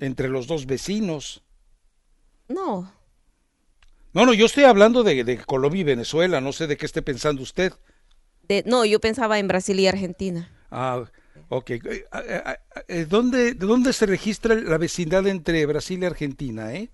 [0.01, 1.43] entre los dos vecinos?
[2.49, 2.91] No,
[4.15, 7.03] No, no, yo estoy hablando de, de Colombia y Venezuela, no sé de qué esté
[7.03, 7.73] pensando usted.
[8.49, 10.51] de- no, yo pensaba en Brasil y Argentina.
[10.71, 11.05] Ah,
[11.49, 11.71] ok.
[11.71, 12.05] Eh,
[12.89, 16.91] eh, ¿Dónde, ¿De dónde se registra la vecindad entre Brasil y Argentina, eh?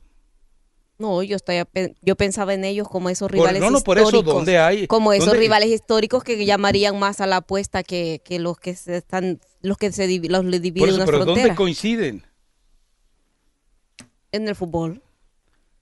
[0.97, 1.57] No, yo estoy
[2.03, 4.35] yo pensaba en ellos como esos Por- rivales no, no, por eso, históricos.
[4.35, 4.87] ¿dónde hay?
[4.87, 8.77] Como esos ¿Dónde- rivales históricos que llamarían más a la apuesta que, que los que
[8.77, 11.47] se están, los que se los le Por dividen eso, una pero frontera.
[11.49, 12.25] ¿dónde coinciden?
[14.33, 15.03] En el fútbol.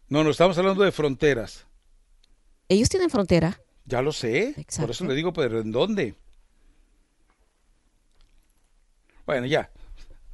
[0.08, 1.66] No, no estamos hablando de fronteras.
[2.68, 3.60] Ellos tienen frontera.
[3.84, 4.54] Ya lo sé.
[4.78, 6.14] Por eso le digo, pero ¿en dónde?
[9.26, 9.70] Bueno, ya.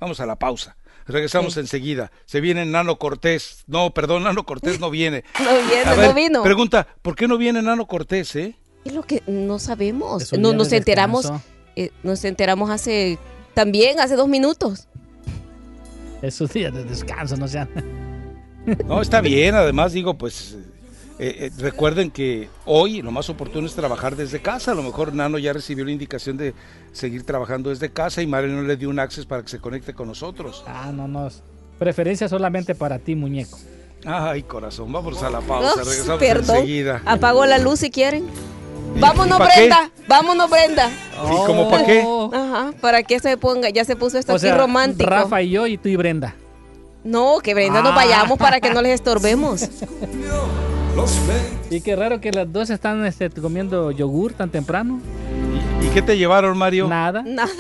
[0.01, 0.77] Vamos a la pausa.
[1.07, 2.13] Regresamos enseguida.
[2.27, 3.65] Se viene Nano Cortés.
[3.67, 5.25] No, perdón, Nano Cortés no viene.
[5.41, 6.43] No viene, ver, no vino.
[6.43, 8.55] Pregunta, ¿por qué no viene Nano Cortés, eh?
[8.85, 10.33] Es lo que no sabemos.
[10.39, 11.31] No, nos enteramos,
[11.77, 13.19] eh, nos enteramos hace,
[13.55, 14.87] también hace dos minutos.
[16.23, 17.69] Es su día de descanso, no sean.
[18.87, 19.55] No, está bien.
[19.55, 20.57] Además, digo, pues
[21.19, 24.73] eh, eh, recuerden que hoy lo más oportuno es trabajar desde casa.
[24.73, 26.55] A lo mejor Nano ya recibió la indicación de
[26.93, 29.95] seguir trabajando desde casa y Mario no le dio un access para que se conecte
[29.95, 30.65] con nosotros.
[30.67, 31.29] Ah, no, no.
[31.79, 33.59] Preferencia solamente para ti, muñeco.
[34.05, 35.73] Ay, corazón, vamos a la pausa.
[35.75, 36.57] Oh, Regresamos perdón.
[36.57, 37.03] enseguida.
[37.05, 38.25] Apagó la luz si quieren.
[38.95, 39.45] ¿Y- Vámonos, qué?
[39.61, 39.91] Brenda.
[40.09, 40.89] Vámonos, Brenda.
[40.89, 42.01] ¿Y cómo pa' qué?
[42.33, 45.11] Ajá, para que se ponga, ya se puso esto O aquí sea, romántico.
[45.11, 46.35] Rafa y yo y tú y Brenda.
[47.05, 47.97] No, que Brenda nos Ah.
[47.97, 49.69] vayamos para que no les estorbemos.
[51.71, 55.01] Y qué raro que las dos están este, comiendo yogur tan temprano.
[55.83, 56.89] ¿Y qué te llevaron, Mario?
[56.89, 57.23] Nada.
[57.23, 57.53] Nada.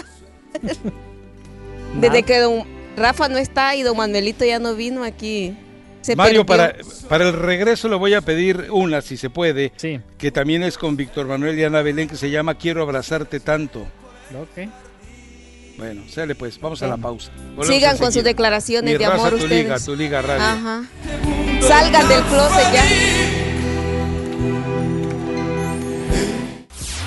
[2.01, 2.65] Desde que don
[2.97, 5.57] Rafa no está y don Manuelito ya no vino aquí.
[6.01, 6.75] Se Mario, para,
[7.09, 9.73] para el regreso le voy a pedir una, si se puede,
[10.17, 13.81] que también es con Víctor Manuel y Ana Belén, que se llama Quiero abrazarte tanto.
[13.81, 14.69] Ok.
[15.79, 17.31] Bueno, sale pues, vamos a la pausa.
[17.55, 19.63] Volvemos Sigan con sus declaraciones Mi de raza, amor tu ustedes.
[19.63, 20.45] liga, tu liga radio.
[20.45, 20.83] Ajá.
[21.67, 22.85] Salgan del closet ya.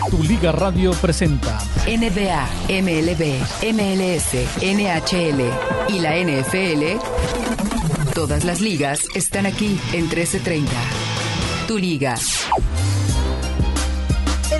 [0.10, 3.40] Tu Liga Radio presenta NBA, MLB,
[3.74, 5.42] MLS, NHL
[5.90, 7.00] y la NFL.
[8.14, 10.72] Todas las ligas están aquí en 1330.
[11.68, 12.16] Tu liga.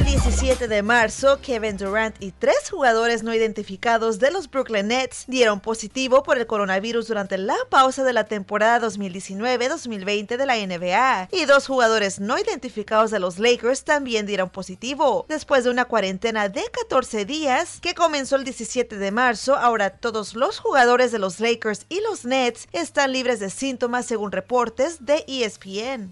[0.02, 5.26] El 17 de marzo, Kevin Durant y tres jugadores no identificados de los Brooklyn Nets
[5.28, 11.30] dieron positivo por el coronavirus durante la pausa de la temporada 2019-2020 de la NBA.
[11.32, 15.28] Y dos jugadores no identificados de los Lakers también dieron positivo.
[15.30, 20.34] Después de una cuarentena de 14 días que comenzó el 17 de marzo, ahora todos
[20.34, 25.24] los jugadores de los Lakers y los Nets están libres de síntomas según reportes de
[25.28, 26.12] ESPN.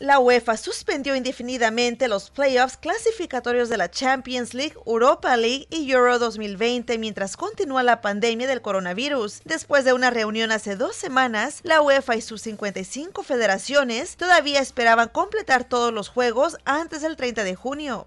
[0.00, 6.20] La UEFA suspendió indefinidamente los playoffs clasificatorios de la Champions League, Europa League y Euro
[6.20, 9.40] 2020 mientras continúa la pandemia del coronavirus.
[9.44, 15.08] Después de una reunión hace dos semanas, la UEFA y sus 55 federaciones todavía esperaban
[15.08, 18.06] completar todos los juegos antes del 30 de junio.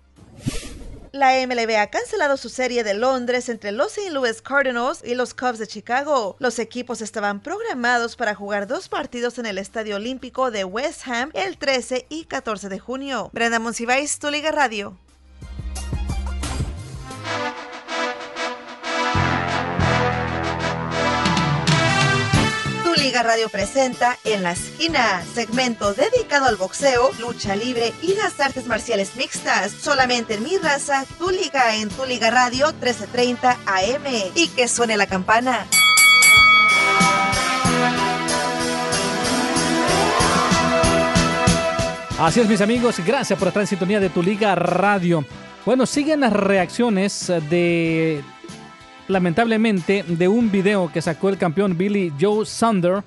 [1.14, 4.12] La MLB ha cancelado su serie de Londres entre los St.
[4.12, 6.38] Louis Cardinals y los Cubs de Chicago.
[6.40, 11.32] Los equipos estaban programados para jugar dos partidos en el Estadio Olímpico de West Ham
[11.34, 13.30] el 13 y 14 de junio.
[13.34, 14.98] Brenda Monsiváis, Tu Liga Radio.
[22.94, 28.38] Tu Liga Radio presenta En la Esquina, segmento dedicado al boxeo, lucha libre y las
[28.42, 29.72] artes marciales mixtas.
[29.72, 34.32] Solamente en mi raza, Tu Liga en Tu Liga Radio 1330 AM.
[34.36, 35.66] Y que suene la campana.
[42.20, 45.24] Así es, mis amigos, gracias por estar en sintonía de tu Liga Radio.
[45.66, 48.22] Bueno, siguen las reacciones de,
[49.08, 53.04] lamentablemente, de un video que sacó el campeón Billy Joe Sander,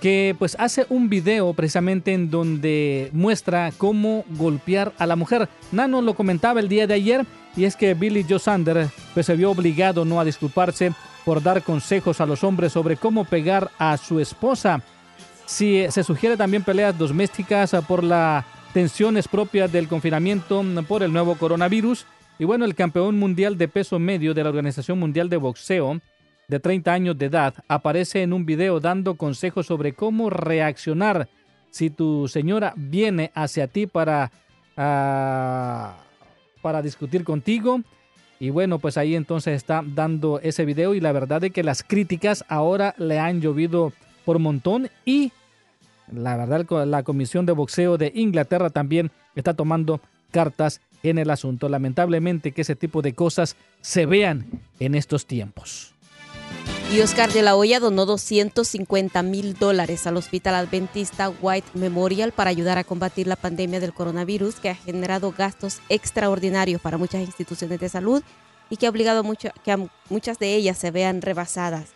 [0.00, 5.48] que pues hace un video precisamente en donde muestra cómo golpear a la mujer.
[5.72, 7.26] Nano lo comentaba el día de ayer
[7.56, 10.92] y es que Billy Joe Sander pues se vio obligado no a disculparse
[11.24, 14.82] por dar consejos a los hombres sobre cómo pegar a su esposa.
[15.44, 20.84] Si eh, se sugiere también peleas domésticas ah, por las tensiones propias del confinamiento mm,
[20.84, 22.06] por el nuevo coronavirus.
[22.40, 26.00] Y bueno, el campeón mundial de peso medio de la Organización Mundial de Boxeo,
[26.48, 31.28] de 30 años de edad, aparece en un video dando consejos sobre cómo reaccionar
[31.68, 34.32] si tu señora viene hacia ti para,
[34.74, 35.98] ah,
[36.62, 37.82] para discutir contigo.
[38.38, 41.82] Y bueno, pues ahí entonces está dando ese video y la verdad es que las
[41.82, 43.92] críticas ahora le han llovido
[44.24, 45.30] por montón y
[46.10, 51.68] la verdad la Comisión de Boxeo de Inglaterra también está tomando cartas en el asunto.
[51.68, 54.46] Lamentablemente que ese tipo de cosas se vean
[54.78, 55.94] en estos tiempos.
[56.92, 62.50] Y Oscar de la Hoya donó 250 mil dólares al Hospital Adventista White Memorial para
[62.50, 67.78] ayudar a combatir la pandemia del coronavirus que ha generado gastos extraordinarios para muchas instituciones
[67.78, 68.24] de salud
[68.70, 71.90] y que ha obligado mucho, que a muchas de ellas se vean rebasadas.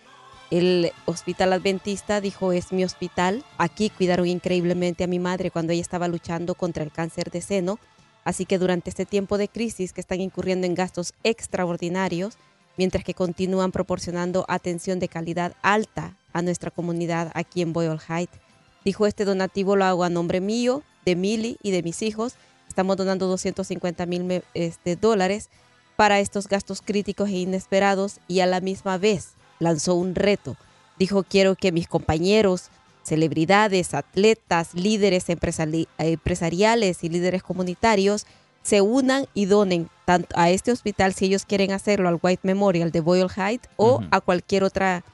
[0.53, 3.45] El Hospital Adventista dijo es mi hospital.
[3.59, 7.81] Aquí cuidaron increíblemente a mi madre cuando ella estaba luchando contra el cáncer de seno.
[8.25, 12.37] Así que durante este tiempo de crisis que están incurriendo en gastos extraordinarios,
[12.77, 18.39] mientras que continúan proporcionando atención de calidad alta a nuestra comunidad aquí en Boyle Heights.
[18.85, 22.35] Dijo, este donativo lo hago a nombre mío, de Milly y de mis hijos.
[22.69, 25.49] Estamos donando 250 mil este, dólares
[25.97, 30.57] para estos gastos críticos e inesperados y a la misma vez lanzó un reto.
[30.99, 32.71] Dijo, quiero que mis compañeros,
[33.05, 38.27] celebridades, atletas, líderes empresariales y líderes comunitarios
[38.63, 42.91] se unan y donen tanto a este hospital si ellos quieren hacerlo al White Memorial
[42.91, 45.05] de Boyle Heights o a cualquier otra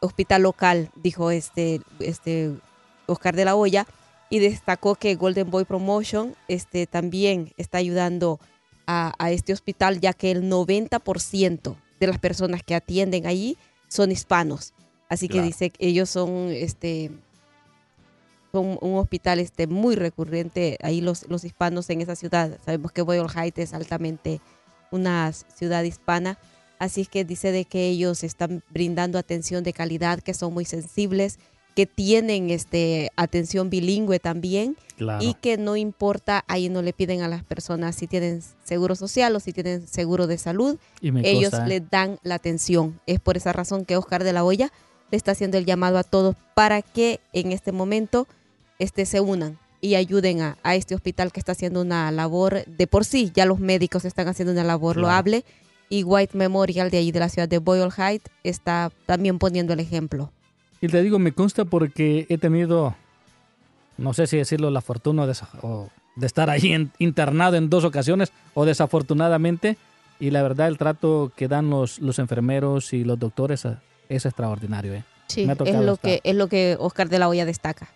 [0.00, 2.52] hospital local, dijo este, este
[3.06, 3.86] Oscar de la Hoya,
[4.30, 8.40] y destacó que Golden Boy Promotion este, también está ayudando
[8.86, 14.74] a, este hospital, ya que el 90% de las personas que atienden allí son hispanos.
[15.10, 17.10] Así que dice que ellos son este
[18.52, 22.58] son un hospital este muy recurrente ahí los, los hispanos en esa ciudad.
[22.64, 24.40] Sabemos que Boyle Heights es altamente
[24.90, 26.38] una ciudad hispana.
[26.78, 31.38] Así que dice de que ellos están brindando atención de calidad, que son muy sensibles,
[31.74, 34.76] que tienen este atención bilingüe también
[35.20, 39.34] y que no importa, ahí no le piden a las personas si tienen seguro social
[39.34, 41.64] o si tienen seguro de salud, ellos ¿eh?
[41.66, 43.00] les dan la atención.
[43.06, 44.72] Es por esa razón que Oscar de la Hoya
[45.10, 48.26] le está haciendo el llamado a todos para que en este momento
[48.78, 53.04] este, se unan y ayuden a, este hospital que está haciendo una labor de por
[53.04, 55.44] sí, ya los médicos están haciendo una labor loable
[55.88, 59.80] y White Memorial de ahí de la ciudad de Boyle Heights está también poniendo el
[59.80, 60.30] ejemplo.
[60.80, 62.94] Y te digo, me consta porque he tenido,
[63.98, 65.36] no sé si decirlo, la fortuna de,
[66.16, 69.76] de estar ahí internado en dos ocasiones o desafortunadamente.
[70.20, 73.66] Y la verdad, el trato que dan los, los enfermeros y los doctores
[74.10, 74.92] es extraordinario.
[74.92, 75.04] ¿eh?
[75.28, 77.88] Sí, es lo, que, es lo que Oscar de la Hoya destaca.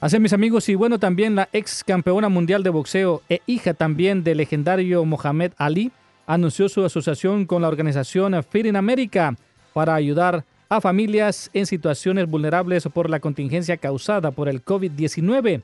[0.00, 4.24] Así mis amigos, y bueno, también la ex campeona mundial de boxeo e hija también
[4.24, 5.92] del legendario Mohamed Ali
[6.26, 9.36] anunció su asociación con la organización Fit in America
[9.72, 15.62] para ayudar a familias en situaciones vulnerables por la contingencia causada por el COVID-19.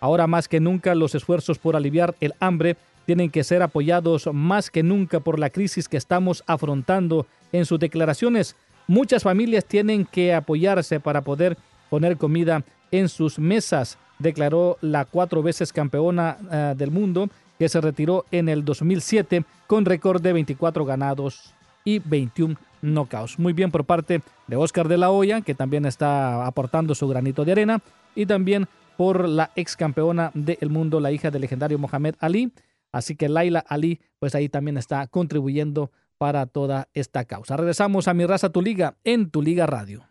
[0.00, 4.70] Ahora más que nunca los esfuerzos por aliviar el hambre tienen que ser apoyados más
[4.70, 7.26] que nunca por la crisis que estamos afrontando.
[7.52, 8.56] En sus declaraciones,
[8.86, 11.56] muchas familias tienen que apoyarse para poder
[11.90, 17.80] poner comida en sus mesas, declaró la cuatro veces campeona eh, del mundo que se
[17.80, 21.54] retiró en el 2007 con récord de 24 ganados
[21.84, 23.38] y 21 knockouts.
[23.38, 27.44] Muy bien por parte de Oscar de la Hoya, que también está aportando su granito
[27.44, 27.80] de arena,
[28.14, 32.52] y también por la ex campeona del mundo, la hija del legendario Mohamed Ali.
[32.92, 35.90] Así que Laila Ali, pues ahí también está contribuyendo
[36.24, 37.54] para toda esta causa.
[37.54, 40.08] Regresamos a Mi Raza Tu Liga en Tu Liga Radio.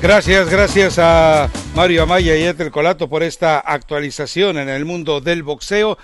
[0.00, 5.42] Gracias, gracias a Mario Amaya y Etel Colato por esta actualización en el mundo del
[5.42, 5.98] boxeo.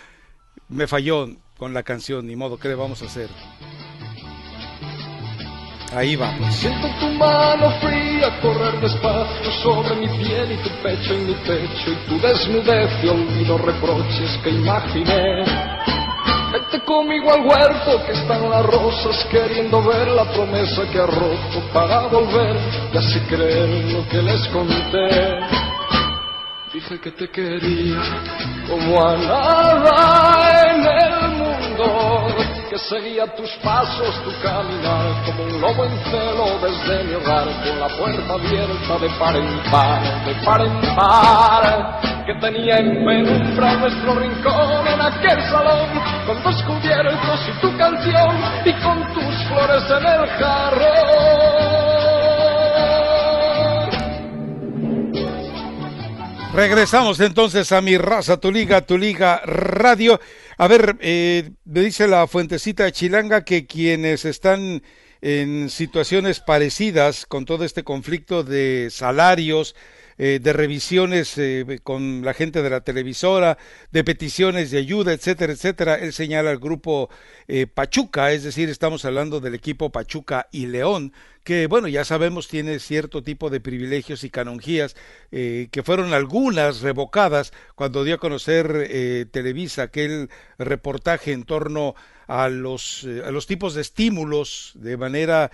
[0.68, 1.26] Me falló
[1.58, 3.28] con la canción, ni modo, ¿qué le vamos a hacer?
[5.94, 6.54] Ahí vamos.
[6.54, 11.92] Siento tu mano fría correr despacio sobre mi piel y tu pecho en mi pecho
[11.92, 15.44] y tu desnudez y olvido reproches que imaginé.
[16.52, 21.62] Vete conmigo al huerto que están las rosas queriendo ver la promesa que ha roto
[21.72, 22.56] para volver
[22.92, 25.40] y así creer lo que les conté.
[26.74, 28.02] Dije que te quería
[28.68, 31.25] como a nada en el
[32.70, 37.80] que seguía tus pasos, tu caminar como un lobo en celo desde mi hogar con
[37.80, 43.74] la puerta abierta de par en par, de par en par que tenía en penumbra
[43.76, 45.88] nuestro rincón en aquel salón,
[46.26, 51.66] con dos cubiertos y tu canción y con tus flores en el jarrón.
[56.52, 60.18] Regresamos entonces a mi raza, tu liga, tu liga radio.
[60.58, 64.82] A ver, eh, me dice la fuentecita chilanga que quienes están
[65.20, 69.74] en situaciones parecidas con todo este conflicto de salarios,
[70.18, 73.58] eh, de revisiones eh, con la gente de la televisora,
[73.92, 75.96] de peticiones de ayuda, etcétera, etcétera.
[75.96, 77.10] Él señala al grupo
[77.48, 81.12] eh, Pachuca, es decir, estamos hablando del equipo Pachuca y León,
[81.46, 84.96] que bueno, ya sabemos tiene cierto tipo de privilegios y canonjías,
[85.30, 91.94] que fueron algunas revocadas cuando dio a conocer Televisa aquel reportaje en torno
[92.26, 95.52] a los, a los tipos de estímulos de manera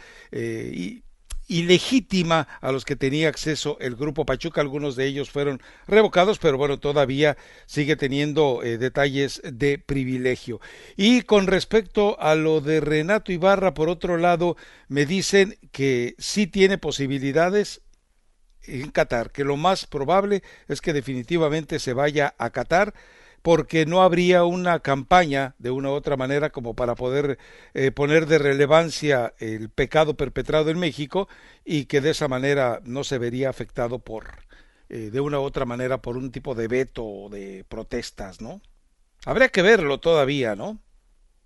[1.48, 4.60] ilegítima a los que tenía acceso el grupo Pachuca.
[4.60, 10.60] Algunos de ellos fueron revocados, pero bueno, todavía sigue teniendo eh, detalles de privilegio.
[10.96, 14.56] Y con respecto a lo de Renato Ibarra, por otro lado,
[14.88, 17.82] me dicen que sí tiene posibilidades
[18.64, 22.94] en Qatar, que lo más probable es que definitivamente se vaya a Qatar
[23.42, 27.38] porque no habría una campaña de una u otra manera como para poder
[27.74, 31.28] eh, poner de relevancia el pecado perpetrado en México
[31.64, 34.46] y que de esa manera no se vería afectado por
[34.88, 38.60] eh, de una u otra manera por un tipo de veto o de protestas, ¿no?
[39.24, 40.80] Habría que verlo todavía, ¿no?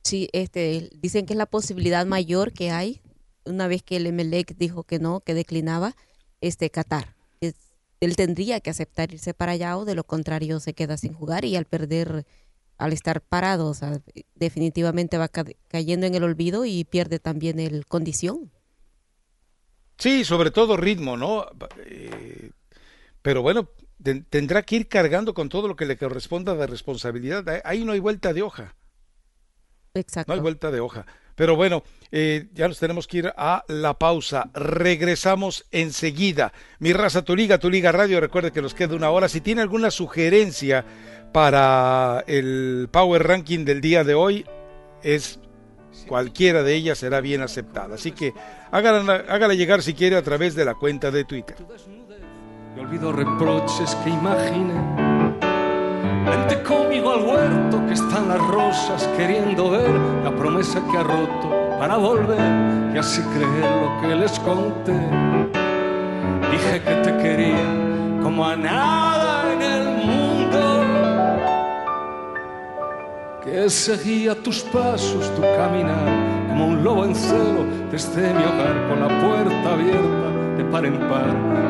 [0.03, 3.01] Sí, este, dicen que es la posibilidad mayor que hay
[3.47, 5.97] una vez que el Emelec dijo que no, que declinaba,
[6.41, 7.16] este Qatar.
[8.01, 11.45] Él tendría que aceptar irse para allá o de lo contrario se queda sin jugar
[11.45, 12.27] y al perder,
[12.79, 14.01] al estar parado, o sea,
[14.35, 18.51] definitivamente va ca- cayendo en el olvido y pierde también el condición.
[19.99, 21.47] Sí, sobre todo ritmo, ¿no?
[21.87, 22.51] Eh,
[23.23, 23.71] pero bueno,
[24.03, 27.49] ten- tendrá que ir cargando con todo lo que le corresponda de responsabilidad.
[27.49, 28.77] Ahí- Ahí no hay vuelta de hoja.
[29.95, 30.31] Exacto.
[30.31, 31.07] No hay vuelta de hoja.
[31.37, 34.51] Pero bueno, eh, ya nos tenemos que ir a la pausa.
[34.55, 36.53] Regresamos enseguida.
[36.79, 38.21] Mi raza, tu liga, tu liga radio.
[38.21, 39.29] Recuerde que nos queda una hora.
[39.29, 40.85] Si tiene alguna sugerencia
[41.33, 44.47] para el Power Ranking del día de hoy,
[45.03, 45.39] es
[46.09, 47.95] cualquiera de ellas será bien aceptada.
[47.97, 48.33] Así que
[48.71, 51.57] hágala, hágala llegar si quiere a través de la cuenta de Twitter.
[52.77, 55.16] Y olvido reproches que.
[56.27, 59.91] Vente conmigo al huerto que están las rosas queriendo ver
[60.25, 64.99] la promesa que ha roto para volver y así creer lo que les conté.
[66.51, 70.59] Dije que te quería como a nada en el mundo.
[73.45, 79.01] Que seguía tus pasos, tu caminar, como un lobo en celo desde mi hogar con
[79.01, 81.27] la puerta abierta de par en par,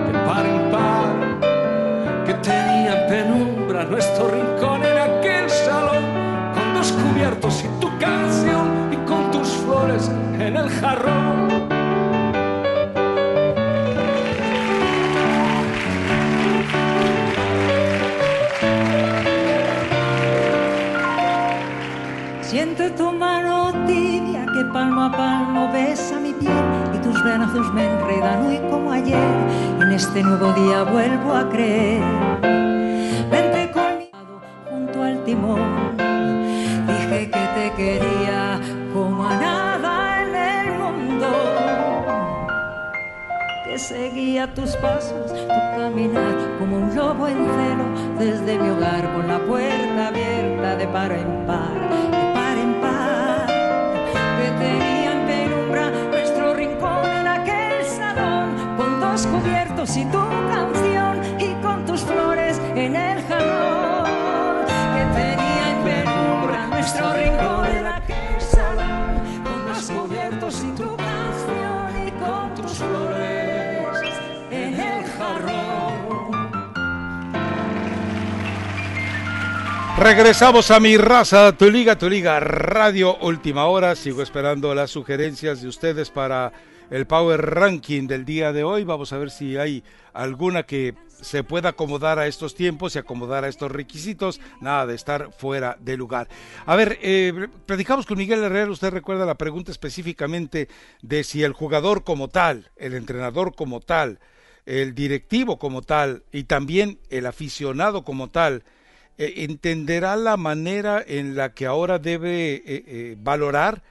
[0.07, 1.46] de par en par
[2.27, 6.03] que tenía en penumbra nuestro rincón en aquel salón,
[6.55, 11.47] con dos cubiertos y tu canción y con tus flores en el jarrón.
[22.41, 25.97] Siente tu mano tibia que palmo a palmo piel
[27.27, 29.19] brazos me enredan hoy como ayer.
[29.81, 32.03] En este nuevo día vuelvo a creer.
[33.31, 34.41] Vente conmigo
[34.71, 35.97] junto al timón.
[36.87, 38.61] Dije que te quería
[38.95, 41.29] como a nada en el mundo.
[43.65, 47.87] Que seguía tus pasos, tu caminar como un lobo en celo
[48.21, 51.77] desde mi hogar con la puerta abierta de par en par,
[59.87, 64.67] cubiertos y tu canción y con tus flores en el jarrón.
[64.95, 72.07] Que tenía en penumbra nuestro rincón en aquel salón con dos cubiertos y tu canción
[72.07, 74.15] y con tus flores
[74.51, 76.47] en el jarrón.
[79.99, 83.95] Regresamos a mi raza, tu liga, tu liga radio, última hora.
[83.95, 86.53] Sigo esperando las sugerencias de ustedes para
[86.91, 88.85] el Power Ranking del día de hoy.
[88.85, 89.83] Vamos a ver si hay
[90.13, 94.41] alguna que se pueda acomodar a estos tiempos y acomodar a estos requisitos.
[94.61, 96.29] Nada de estar fuera de lugar.
[96.67, 98.71] A ver, eh, platicamos con Miguel Herrera.
[98.71, 100.69] Usted recuerda la pregunta específicamente
[101.03, 104.19] de si el jugador como tal, el entrenador como tal,
[104.67, 108.65] el directivo como tal y también el aficionado como tal
[109.19, 113.83] eh, entenderá la manera en la que ahora debe eh, eh, valorar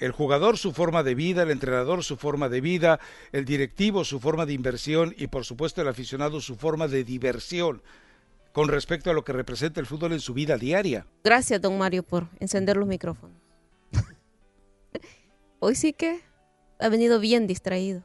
[0.00, 2.98] el jugador su forma de vida, el entrenador su forma de vida,
[3.32, 7.82] el directivo su forma de inversión y por supuesto el aficionado su forma de diversión
[8.52, 11.06] con respecto a lo que representa el fútbol en su vida diaria.
[11.22, 13.36] Gracias, don Mario, por encender los micrófonos.
[15.60, 16.20] Hoy sí que
[16.80, 18.02] ha venido bien distraído.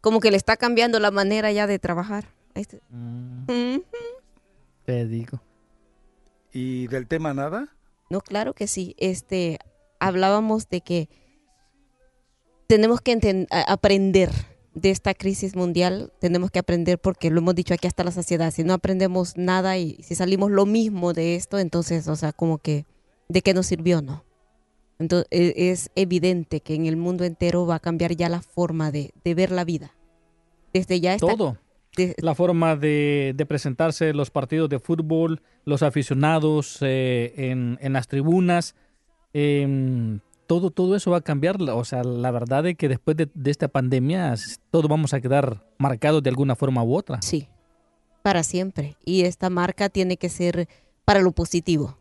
[0.00, 2.28] Como que le está cambiando la manera ya de trabajar.
[2.54, 3.84] Ujú.
[4.84, 5.40] Te digo.
[6.52, 7.68] ¿Y del tema nada?
[8.10, 8.94] No, claro que sí.
[8.98, 9.58] Este,
[9.98, 11.08] hablábamos de que
[12.68, 14.30] tenemos que aprender
[14.74, 18.52] de esta crisis mundial, tenemos que aprender porque lo hemos dicho aquí hasta la saciedad,
[18.52, 22.58] si no aprendemos nada y si salimos lo mismo de esto, entonces, o sea, como
[22.58, 22.86] que,
[23.28, 24.24] ¿de qué nos sirvió, no?
[24.98, 29.12] Entonces, es evidente que en el mundo entero va a cambiar ya la forma de,
[29.24, 29.94] de ver la vida.
[30.72, 31.26] Desde ya está...
[31.26, 31.56] Todo.
[32.18, 38.06] La forma de, de presentarse los partidos de fútbol, los aficionados eh, en, en las
[38.06, 38.76] tribunas,
[39.32, 41.60] em, todo, todo eso va a cambiar.
[41.60, 44.34] O sea, la verdad es que después de, de esta pandemia,
[44.70, 47.20] todos vamos a quedar marcados de alguna forma u otra.
[47.22, 47.48] Sí,
[48.22, 48.96] para siempre.
[49.04, 50.66] Y esta marca tiene que ser
[51.04, 51.98] para lo positivo,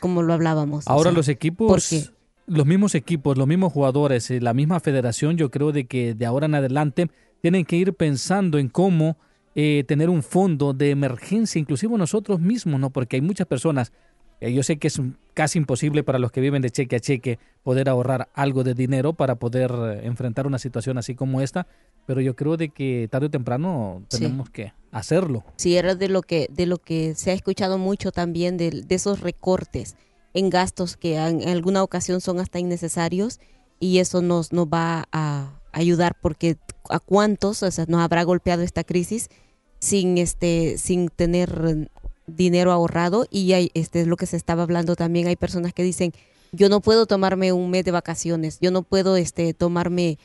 [0.00, 0.86] como lo hablábamos.
[0.86, 2.12] o Ahora sea, los equipos,
[2.46, 6.26] los mismos equipos, los mismos jugadores, eh, la misma federación, yo creo de que de
[6.26, 7.10] ahora en adelante
[7.40, 9.16] tienen que ir pensando en cómo
[9.54, 12.90] eh, tener un fondo de emergencia, inclusive nosotros mismos, ¿no?
[12.90, 13.92] Porque hay muchas personas,
[14.40, 15.00] yo sé que es
[15.34, 19.12] casi imposible para los que viven de cheque a cheque poder ahorrar algo de dinero
[19.12, 21.66] para poder eh, enfrentar una situación así como esta,
[22.06, 24.18] pero yo creo de que tarde o temprano Sí.
[24.18, 25.44] tenemos que hacerlo.
[25.56, 28.94] Sí, era de lo que, de lo que se ha escuchado mucho también de, de
[28.94, 29.96] esos recortes
[30.34, 33.40] en gastos que en, alguna ocasión son hasta innecesarios
[33.78, 36.56] y eso nos, nos va a ayudar porque
[36.88, 39.28] a cuántos o sea, nos habrá golpeado esta crisis
[39.78, 41.88] sin este sin tener eh,
[42.36, 45.82] dinero ahorrado y hay, este es lo que se estaba hablando también hay personas que
[45.82, 46.12] dicen
[46.52, 50.18] yo no puedo tomarme un mes de vacaciones yo no puedo este tomarme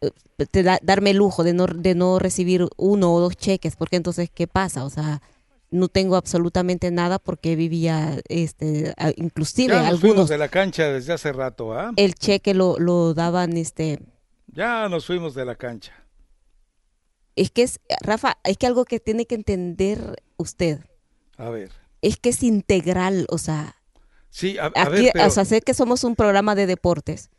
[0.00, 0.10] eh,
[0.50, 3.96] te da- darme el lujo de no, de no recibir uno o dos cheques, porque
[3.96, 4.84] entonces, ¿qué pasa?
[4.84, 5.20] O sea,
[5.72, 11.12] no tengo absolutamente nada porque vivía, este, inclusive Ya nos algunos, de la cancha desde
[11.12, 11.90] hace rato, ¿ah?
[11.96, 13.98] el cheque lo, lo daban, este,
[14.52, 15.92] Ya nos fuimos de la cancha.
[17.36, 20.80] es que es, Rafa, es que algo que tiene que entender usted,
[21.38, 21.70] A ver.
[22.02, 23.74] es que es integral, o sea,
[24.30, 25.26] Sí, a, a aquí, ver, pero...
[25.26, 27.30] o sea, sé que somos un programa de deportes,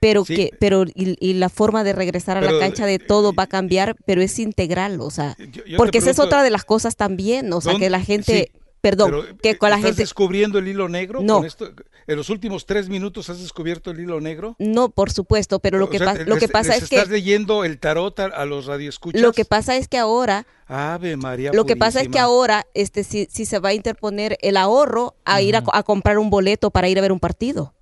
[0.00, 0.34] pero Sí.
[0.34, 3.44] que, pero y, y la forma de regresar a Pero, la cancha de todo va
[3.44, 6.96] a cambiar, pero es integral, o sea, yo porque esa es otra de las cosas
[6.96, 10.02] también, o sea, ¿dónde- que la gente, sí, perdón, pero, que con la ¿estás gente,
[10.02, 11.20] descubriendo el hilo negro?
[11.22, 11.38] No.
[11.38, 11.70] con esto?
[12.06, 14.56] ¿En los últimos tres minutos has descubierto el hilo negro?
[14.58, 16.82] no, por supuesto, pero lo O que, sea, pa- te- lo que les- pasa les
[16.84, 19.22] es que estás leyendo el tarot a, a los radioescuchas?
[19.22, 23.04] lo que pasa es que ahora Ave María Lo que pasa es que ahora, este,
[23.04, 26.30] si, si se va a interponer el ahorro a ir a, co- a comprar un
[26.30, 27.74] boleto para ir a ver un partido.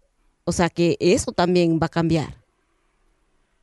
[0.45, 2.39] O sea que eso también va a cambiar.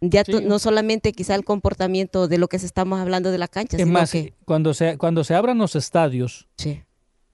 [0.02, 3.50] Ya tú- no solamente quizá el comportamiento de lo que se estamos hablando de la
[3.50, 6.82] cancha, Es sino más, que cuando, se, cuando se abran los estadios Sí.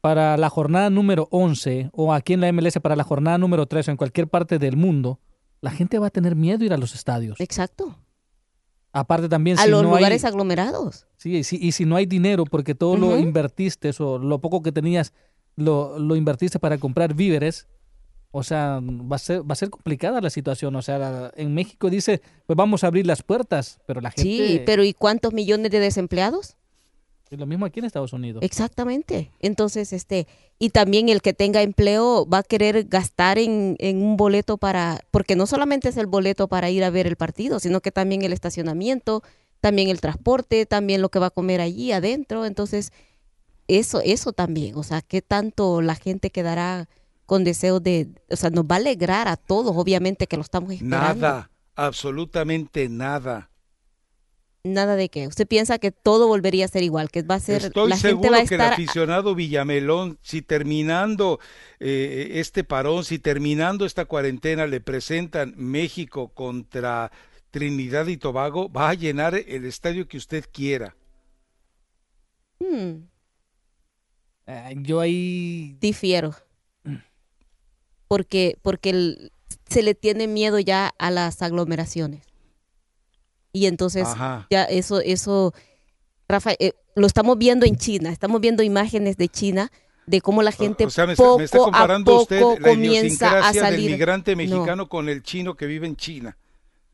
[0.05, 3.87] Para la jornada número 11 o aquí en la MLS para la jornada número 3
[3.87, 5.19] o en cualquier parte del mundo,
[5.61, 7.39] la gente va a tener miedo a ir a los estadios.
[7.41, 7.97] Exacto.
[8.93, 11.07] Aparte también a si los no lugares hay, aglomerados.
[11.17, 13.17] sí, sí, y si no hay dinero porque todo lo Ujú.
[13.17, 15.11] invertiste o lo poco que tenías
[15.55, 17.67] lo, lo invertiste para comprar víveres,
[18.29, 21.89] o sea, va a ser va a ser complicada la situación, o sea, en México
[21.89, 25.71] dice, pues vamos a abrir las puertas, pero la gente Sí, pero ¿y cuántos millones
[25.71, 26.57] de desempleados?
[27.29, 28.43] Es lo mismo aquí en Estados Unidos.
[28.43, 29.31] Exactamente.
[29.39, 30.27] Entonces, este,
[30.59, 35.01] y también el que tenga empleo va a querer gastar en, en un boleto para,
[35.11, 38.21] porque no solamente es el boleto para ir a ver el partido, sino que también
[38.21, 39.23] el estacionamiento,
[39.59, 42.45] también el transporte, también lo que va a comer allí adentro.
[42.45, 42.91] Entonces,
[43.67, 46.87] eso, eso también, o sea, qué tanto la gente quedará
[47.25, 50.71] con deseo de, o sea, nos va a alegrar a todos, obviamente que lo estamos
[50.71, 51.21] esperando.
[51.21, 53.49] Nada, absolutamente nada.
[54.65, 55.27] Nada de que.
[55.27, 58.09] Usted piensa que todo volvería a ser igual, que va a ser, Estoy la gente
[58.09, 61.39] seguro va a que el estar aficionado Villamelón, si terminando
[61.79, 67.11] eh, este parón, si terminando esta cuarentena le presentan México contra
[67.51, 70.95] Trinidad y Tobago, va a llenar el estadio que usted quiera.
[72.59, 73.03] Hmm.
[74.47, 76.33] Ah, yo ahí difiero.
[78.07, 79.31] Porque, porque el-
[79.69, 82.23] se le tiene miedo ya a las aglomeraciones.
[83.55, 84.47] Y entonces Ajá.
[84.51, 85.53] ya eso, eso,
[86.27, 89.71] Rafa, eh, lo estamos viendo en China, estamos viendo imágenes de China
[90.07, 92.59] de cómo la gente O sea, me, está- poco me está comparando a usted poco
[92.59, 93.91] la comienza a del salir.
[93.91, 94.37] migrante No.
[94.37, 96.37] mexicano con el chino que vive en China.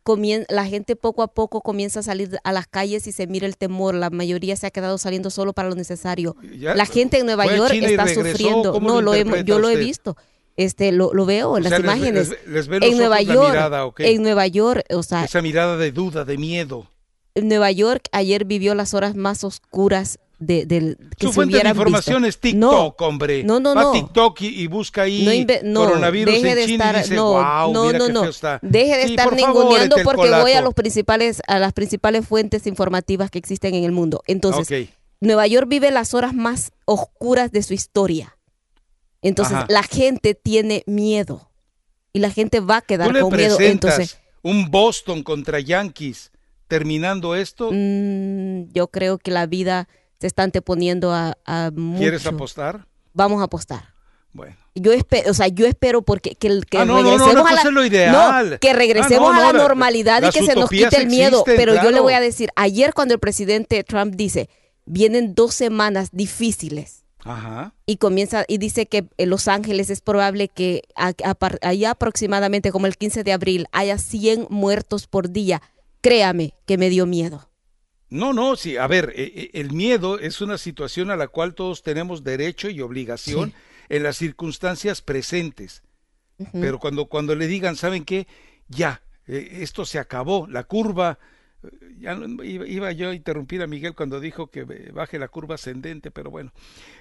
[0.04, 3.46] comien- la gente poco a poco comienza a salir a las calles y se mira
[3.48, 3.94] el temor.
[3.96, 6.36] La mayoría se ha quedado saliendo solo para lo necesario.
[6.60, 8.72] Ya, la gente en Nueva York está sufriendo.
[8.74, 9.86] ¿cómo No, lo lo interpreta yo lo he usted?
[9.86, 10.18] visto.
[10.64, 12.30] Este, lo, lo veo en O las sea, imágenes.
[12.46, 16.38] les- les en Nueva York, en Nueva York, o sea, Esa mirada de duda, de
[16.38, 16.88] miedo.
[17.36, 21.60] en Nueva York ayer vivió las horas más oscuras de, del que Su se fuente
[21.62, 22.30] de información visto.
[22.30, 23.44] es TikTok, hombre.
[23.44, 23.90] No, no, Va no.
[23.90, 27.04] a TikTok y, y busca ahí No, no, coronavirus deje en de China estar, y
[27.04, 28.22] dice, no, wow, no, mira no, qué no.
[28.22, 28.60] feo está.
[28.64, 32.28] Deje de Sí, estar por ninguneando Etel porque voy a los principales, a las principales
[32.28, 34.24] fuentes informativas que existen en el mundo.
[34.28, 34.90] Entonces.
[35.24, 38.36] Nueva York vive las horas más oscuras de su historia.
[39.22, 39.68] Entonces, Ajá.
[39.70, 41.50] la gente tiene miedo.
[42.14, 43.58] Y la gente va a Tú quedar le con miedo.
[43.60, 46.32] Entonces, un Boston contra Yankees
[46.68, 47.70] terminando esto.
[47.72, 49.88] mm, yo creo que la vida
[50.20, 52.00] se está anteponiendo a, a mucho.
[52.00, 52.86] ¿Quieres apostar?
[53.14, 53.94] Vamos a apostar.
[54.34, 54.56] Bueno.
[54.76, 57.36] Yo espero, o sea, yo espero porque que, el- que Ah, no, no, no, regresemos
[57.36, 58.50] no, a la es lo ideal.
[58.52, 60.96] no, que regresemos Ah, no, a la no, la- normalidad y que se nos quite
[61.02, 61.40] el miedo.
[61.42, 64.50] existen, Pero yo le voy a decir, ayer cuando el presidente Trump dice,
[64.86, 67.74] vienen dos semanas difíciles Ajá.
[67.86, 71.14] y comienza y dice que en Los Ángeles es probable que a-
[71.62, 75.62] allá aproximadamente como el 15 de abril haya 100 muertos por día.
[76.02, 77.48] Créame que me dio miedo.
[78.10, 81.54] No, no, sí, a ver, eh, eh, el miedo es una situación a la cual
[81.54, 83.54] todos tenemos derecho y obligación
[83.88, 85.84] en las circunstancias presentes.
[86.54, 88.26] Pero cuando, cuando le digan, ¿saben qué?
[88.68, 91.20] Ya, eh, esto se acabó, la curva, eh,
[92.00, 95.56] ya no- iba, iba yo a interrumpir a Miguel cuando dijo que baje la curva
[95.56, 96.52] ascendente, pero bueno,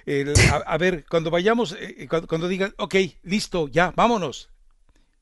[0.05, 4.49] El- a, a ver, cuando vayamos, eh, eh, cuando, cuando digan, ok, listo, ya, vámonos,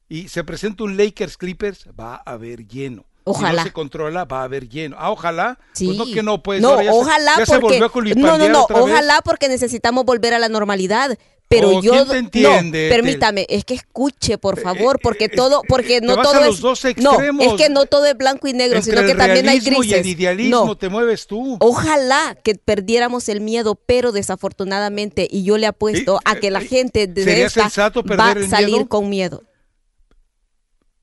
[0.08, 3.04] y se presenta un Lakers Clippers, va a haber lleno.
[3.26, 3.62] Si Ojalá.
[3.62, 4.96] no se controla, va a haber lleno.
[4.98, 5.60] Ah, ojalá.
[5.74, 5.86] Sí.
[5.86, 6.62] Pues no que no, pues.
[6.62, 8.78] no, se- ojalá se volvió a no, no, no, vez.
[8.78, 11.16] ojalá porque necesitamos volver a la normalidad.
[11.50, 15.30] Pero Oh, yo ¿quién te entiende, no, permítame, es que escuche por Eh, favor, porque
[15.30, 16.62] todo, porque no todo es
[16.98, 19.88] no, es que no todo es blanco y negro, sino que también hay grises.
[19.88, 21.58] y el idealismo no, te mueves tú.
[21.60, 27.08] Ojalá que perdiéramos el miedo, pero desafortunadamente, y yo le apuesto a que la gente
[27.08, 28.88] de ¿sería esta va a salir miedo?
[28.88, 29.44] con miedo.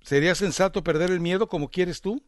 [0.02, 2.22] ¿Sería sensato perder el miedo como quieres tú?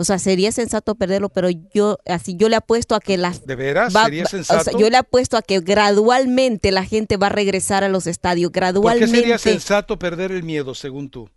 [0.00, 3.56] O sea, sería sensato perderlo, pero yo así yo le apuesto a que las ¿De
[3.56, 3.94] veras?
[3.94, 4.78] va- ¿Sería va- o sea, sensato?
[4.78, 8.52] yo le apuesto a que gradualmente la gente va a regresar a los estadios, ¿Por
[8.54, 11.28] qué gradualmente, sería sensato perder el miedo, según tú?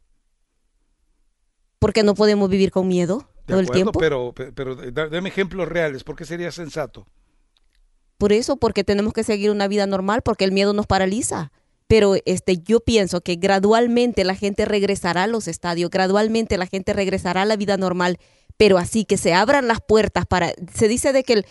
[1.79, 3.91] porque no podemos vivir con miedo De todo el tiempo.
[3.99, 6.03] pero, pero, pero da- dame ejemplos reales.
[6.03, 7.07] ¿Por qué sería sensato?
[8.19, 11.51] Por eso, porque tenemos que seguir una vida normal, porque el miedo nos paraliza.
[11.87, 16.93] Pero este, yo pienso que gradualmente la gente regresará a los estadios, gradualmente la gente
[16.93, 18.17] regresará a la vida normal,
[18.61, 20.53] pero así que se abran las puertas para...
[20.71, 21.45] Se dice de que el,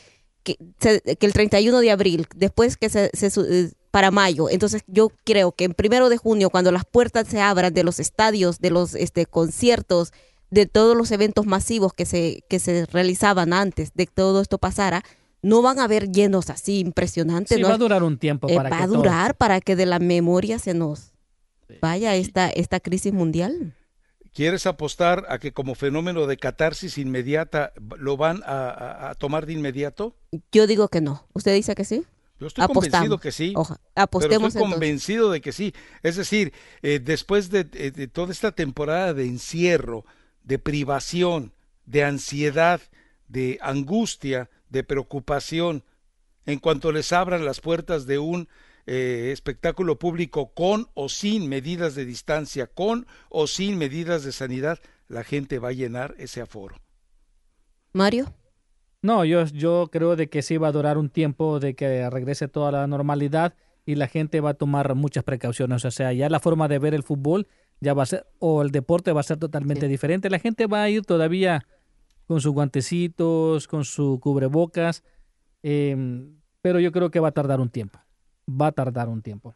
[0.44, 5.10] que, se- que el 31 de abril, después que se, eh, para mayo, entonces yo
[5.24, 8.70] creo que en primero de junio, cuando las puertas se abran de los estadios, de
[8.70, 10.12] los este, conciertos,
[10.50, 14.58] de todos los eventos masivos que se, que se realizaban antes de que todo esto
[14.58, 15.02] pasara,
[15.42, 17.56] no van a haber llenos así impresionantes.
[17.56, 17.70] Sí, ¿no?
[17.70, 19.86] va a durar un tiempo Eh, para va que a todo- durar para que de
[19.86, 21.10] la memoria se nos
[21.82, 23.74] vaya esta, esta crisis mundial.
[24.34, 29.44] ¿Quieres apostar a que como fenómeno de catarsis inmediata lo van a, a- a tomar
[29.46, 30.14] de inmediato?
[30.52, 31.26] Yo digo que no.
[31.32, 32.04] ¿Usted dice que sí?
[32.38, 32.90] Yo estoy Apostamos.
[32.90, 33.52] convencido que sí.
[33.56, 34.62] Oja- pero estoy entonces.
[34.62, 35.74] convencido de que sí.
[36.02, 36.52] Es decir,
[36.82, 40.04] eh, después de, de- de toda esta temporada de encierro,
[40.44, 41.52] de privación,
[41.86, 42.80] de ansiedad,
[43.28, 45.84] de angustia, de preocupación,
[46.46, 48.48] en cuanto les abran las puertas de un
[48.92, 54.80] eh, espectáculo público con o sin medidas de distancia, con o sin medidas de sanidad,
[55.06, 56.74] la gente va a llenar ese aforo.
[57.92, 58.34] Mario.
[59.00, 62.48] No, yo, yo creo de que sí va a durar un tiempo de que regrese
[62.48, 63.54] toda la normalidad
[63.86, 65.84] y la gente va a tomar muchas precauciones.
[65.84, 67.46] O sea, ya la forma de ver el fútbol
[67.78, 70.30] ya va a ser, o el deporte va a ser totalmente diferente.
[70.30, 71.64] La gente va a ir todavía
[72.26, 75.04] con sus guantecitos, con su cubrebocas,
[75.62, 78.00] em, pero yo creo que va a tardar un tiempo.
[78.50, 79.54] Va a tardar un tiempo.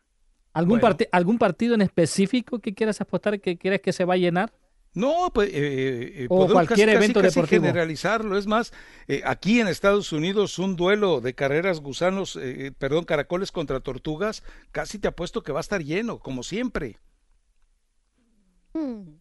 [0.52, 0.82] ¿Algún, Bueno.
[0.97, 4.52] parti- ¿Algún partido en específico que quieras apostar que quieres que se va a llenar?
[4.94, 8.39] No, pues eh, eh, O podemos cualquier casi, evento casi, generalizarlo.
[8.39, 8.73] Es más,
[9.08, 14.44] eh, aquí en Estados Unidos un duelo de carreras gusanos, eh, perdón, caracoles contra tortugas,
[14.70, 17.00] casi te apuesto que va a estar lleno, como siempre.
[18.73, 19.16] Hmm.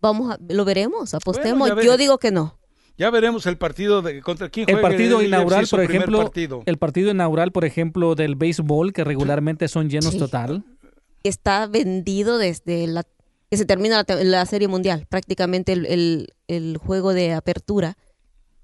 [0.00, 1.70] Vamos a, lo veremos, apostemos.
[1.84, 2.58] Yo digo que no.
[2.96, 6.62] Ya veremos el partido de contra quién El juega partido AFC, inaugural, por ejemplo, partido.
[6.66, 10.18] el partido inaugural, por ejemplo, del béisbol, que regularmente son llenos Sí.
[10.18, 10.64] total.
[11.22, 13.04] Está vendido desde la
[13.50, 15.06] que se termina la, serie mundial.
[15.08, 17.96] Prácticamente el, el- el juego de apertura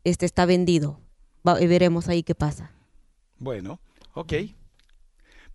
[0.04, 1.00] este está vendido.
[1.46, 2.72] Va- y veremos ahí qué pasa.
[3.38, 3.80] Bueno,
[4.14, 4.32] ok.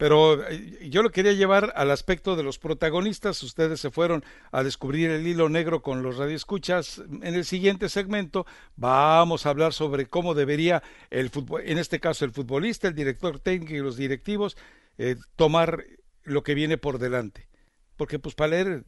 [0.01, 3.43] Pero eh, yo lo quería llevar al aspecto de los protagonistas.
[3.43, 7.03] Ustedes se fueron a descubrir el hilo negro con los radioescuchas.
[7.21, 10.81] En el siguiente segmento vamos a hablar sobre cómo debería
[11.11, 14.57] el fútbol, en este caso el futbolista, el director técnico y los directivos,
[14.97, 15.85] eh, tomar
[16.23, 17.47] lo que viene por delante.
[17.95, 18.83] Porque pues para leer,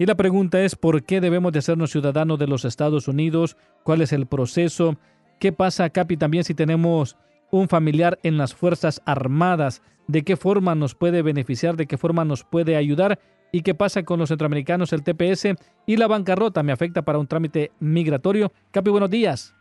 [0.00, 3.58] Y la pregunta es, ¿por qué debemos de hacernos ciudadanos de los Estados Unidos?
[3.82, 4.96] ¿Cuál es el proceso?
[5.38, 7.18] ¿Qué pasa, Capi, también si tenemos
[7.50, 9.82] un familiar en las Fuerzas Armadas?
[10.08, 11.76] ¿De qué forma nos puede beneficiar?
[11.76, 13.18] ¿De qué forma nos puede ayudar?
[13.52, 15.48] ¿Y qué pasa con los centroamericanos, el TPS
[15.84, 16.62] y la bancarrota?
[16.62, 18.52] ¿Me afecta para un trámite migratorio?
[18.70, 19.54] Capi, buenos días.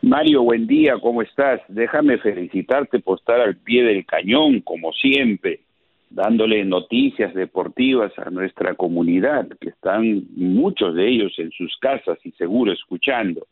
[0.00, 1.60] Mario, buen día, ¿cómo estás?
[1.68, 5.60] Déjame felicitarte por estar al pie del cañón, como siempre,
[6.14, 12.32] dándole noticias deportivas a nuestra comunidad, que están muchos de ellos en sus casas y
[12.32, 13.46] seguro escuchando.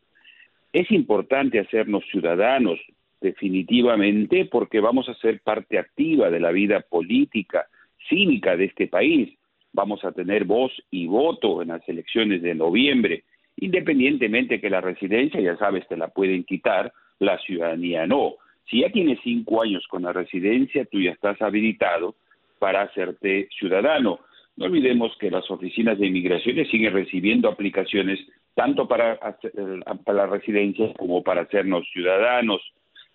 [0.72, 2.78] Es importante hacernos ciudadanos,
[3.20, 7.66] definitivamente, porque vamos a ser parte activa de la vida política,
[8.08, 9.36] cívica de este país.
[9.72, 13.24] Vamos a tener voz y voto en las elecciones de noviembre
[13.60, 18.34] independientemente que la residencia, ya sabes, te la pueden quitar, la ciudadanía no.
[18.68, 22.14] Si ya tienes cinco años con la residencia, tú ya estás habilitado
[22.60, 24.20] para hacerte ciudadano.
[24.56, 28.20] No olvidemos que las oficinas de inmigraciones siguen recibiendo aplicaciones
[28.54, 32.60] tanto para, para la residencia como para hacernos ciudadanos.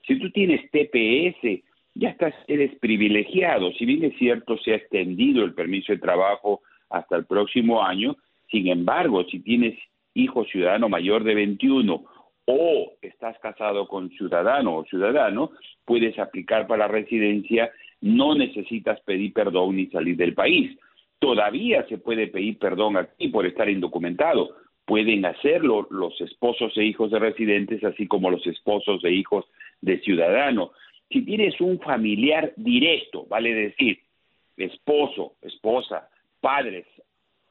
[0.07, 3.71] Si tú tienes TPS, ya estás, eres privilegiado.
[3.73, 8.17] Si bien es cierto, se ha extendido el permiso de trabajo hasta el próximo año,
[8.49, 9.77] sin embargo, si tienes
[10.15, 12.03] hijo ciudadano mayor de 21
[12.45, 15.51] o estás casado con ciudadano o ciudadano,
[15.83, 20.77] puedes aplicar para residencia, no necesitas pedir perdón ni salir del país.
[21.19, 24.55] Todavía se puede pedir perdón aquí por estar indocumentado.
[24.85, 29.45] Pueden hacerlo los esposos e hijos de residentes, así como los esposos e hijos
[29.81, 30.71] de ciudadano.
[31.09, 33.99] Si tienes un familiar directo, vale decir,
[34.57, 36.09] esposo, esposa,
[36.41, 36.85] padres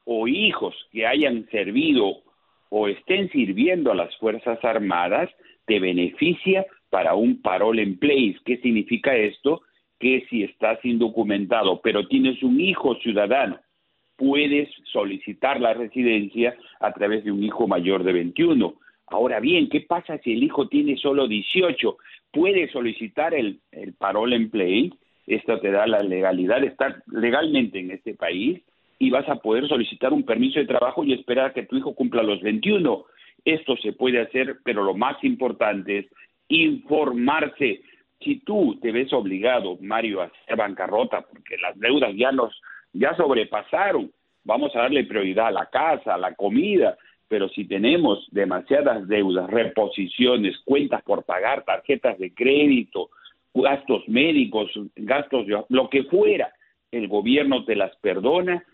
[0.05, 2.23] o hijos que hayan servido
[2.69, 5.31] o estén sirviendo a las Fuerzas Armadas,
[5.67, 8.37] te beneficia para un parole en place.
[8.45, 9.63] ¿Qué significa esto?
[10.05, 13.59] Que si estás indocumentado, pero tienes un hijo ciudadano,
[14.19, 18.75] puedes solicitar la residencia a través de un hijo mayor de 21.
[19.07, 21.97] Ahora bien, ¿qué pasa si el hijo tiene solo 18?
[22.31, 24.93] Puedes solicitar el, el parole en play,
[25.27, 28.61] esto te da la legalidad de estar legalmente en este país,
[28.99, 32.23] y vas a poder solicitar un permiso de trabajo y esperar que tu hijo cumpla
[32.23, 33.07] los 21.
[33.47, 36.07] Esto se puede hacer, pero lo más importante es
[36.49, 37.81] informarse.
[38.21, 42.55] Si tú te ves obligado, Mario, a hacer bancarrota porque las deudas ya nos
[42.93, 44.11] ya sobrepasaron,
[44.45, 46.97] vamos a darle prioridad a la casa, a la comida,
[47.29, 53.11] pero si tenemos demasiadas deudas, reposiciones, cuentas por pagar, tarjetas de crédito,
[53.53, 56.53] gastos médicos, gastos de lo que fuera,
[56.93, 58.65] el gobierno te las perdona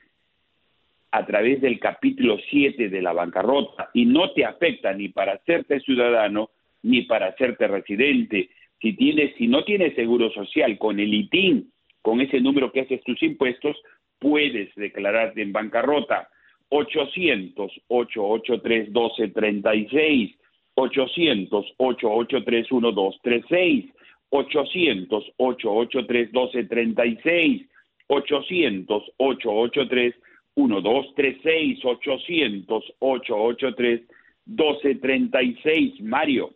[1.12, 5.80] a través del capítulo 7 de la bancarrota y no te afecta ni para hacerte
[5.80, 6.50] ciudadano
[6.82, 8.50] ni para hacerte residente.
[8.80, 11.70] Si tienes, si no tienes seguro social con el ITIN,
[12.02, 13.76] con ese número que haces tus impuestos,
[14.18, 16.28] puedes declararte en bancarrota.
[16.70, 20.36] 800 883 1236
[20.74, 23.84] 800 883 1236
[24.30, 27.66] 800 883 1236
[28.06, 30.14] 800 883
[30.56, 34.02] 1236 800 883
[34.46, 36.50] 1236 Mario.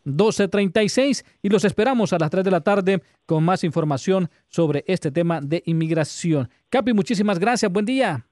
[0.06, 5.12] 800-883-1236 y los esperamos a las 3 de la tarde con más información sobre este
[5.12, 6.48] tema de inmigración.
[6.70, 7.70] Capi, muchísimas gracias.
[7.70, 8.26] Buen día.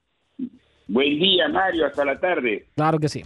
[0.88, 1.88] Buen día, Mario.
[1.88, 2.68] Hasta la tarde.
[2.76, 3.24] Claro que sí.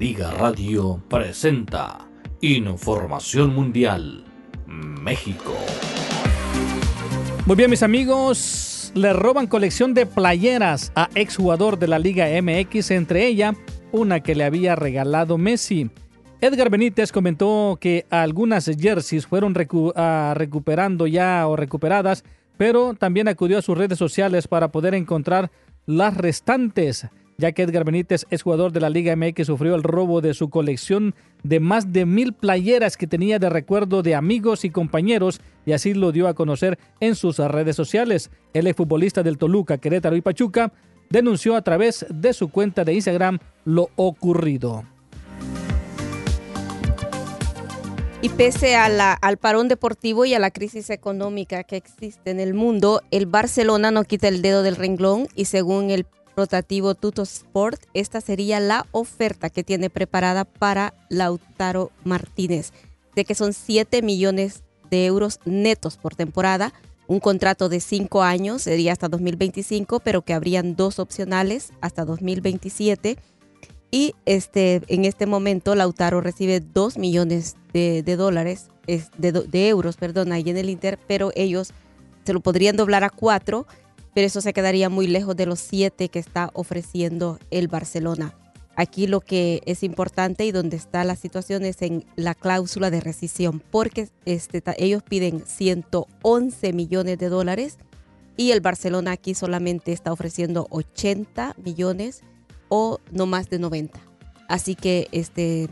[0.00, 2.08] Liga Radio presenta
[2.40, 4.24] Información Mundial
[4.66, 5.54] México.
[7.44, 12.92] Muy bien, mis amigos, le roban colección de playeras a exjugador de la Liga MX,
[12.92, 13.54] entre ella
[13.92, 15.90] una que le había regalado Messi.
[16.40, 19.54] Edgar Benítez comentó que algunas jerseys fueron
[19.96, 22.24] ah, recuperando ya o recuperadas,
[22.56, 25.50] pero también acudió a sus redes sociales para poder encontrar
[25.84, 27.06] las restantes
[27.40, 30.50] ya que Edgar Benítez es jugador de la Liga MX, sufrió el robo de su
[30.50, 35.72] colección de más de mil playeras que tenía de recuerdo de amigos y compañeros y
[35.72, 38.30] así lo dio a conocer en sus redes sociales.
[38.52, 40.72] El futbolista del Toluca, Querétaro y Pachuca
[41.08, 44.84] denunció a través de su cuenta de Instagram lo ocurrido.
[48.22, 53.00] Y pese al parón deportivo y a la crisis económica que existe en el mundo,
[53.10, 56.04] el Barcelona no quita el dedo del renglón y según el
[56.40, 62.72] rotativo Tuto Sport, esta sería la oferta que tiene preparada para Lautaro Martínez.
[63.14, 66.72] sé que son 7 millones de euros netos por temporada.
[67.08, 73.18] Un contrato de 5 años sería hasta 2025, pero que habrían dos opcionales hasta 2027.
[73.90, 79.68] Y este, en este momento Lautaro recibe 2 millones de, de dólares, es de, de
[79.68, 81.74] euros, perdón, ahí en el Inter, pero ellos
[82.24, 83.66] se lo podrían doblar a 4,
[84.14, 88.34] pero eso se quedaría muy lejos de los 7 que está ofreciendo el Barcelona.
[88.76, 93.00] Aquí lo que es importante y donde está la situación es en la cláusula de
[93.00, 97.78] rescisión, porque este, ellos piden 111 millones de dólares
[98.36, 102.22] y el Barcelona aquí solamente está ofreciendo 80 millones
[102.68, 104.00] o no más de 90.
[104.48, 105.68] Así que este,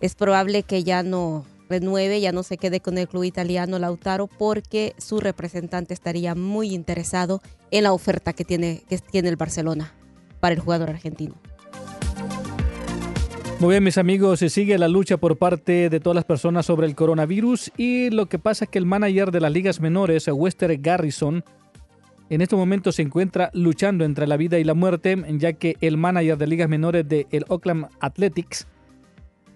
[0.00, 4.26] es probable que ya no renueve, ya no se quede con el club italiano Lautaro
[4.26, 9.94] porque su representante estaría muy interesado en la oferta que tiene, que tiene el Barcelona
[10.38, 11.34] para el jugador argentino.
[13.58, 16.86] Muy bien, mis amigos, se sigue la lucha por parte de todas las personas sobre
[16.86, 20.76] el coronavirus y lo que pasa es que el manager de las ligas menores, Wester
[20.78, 21.44] Garrison,
[22.28, 25.96] en este momento se encuentra luchando entre la vida y la muerte, ya que el
[25.96, 28.66] manager de ligas menores del el Oakland Athletics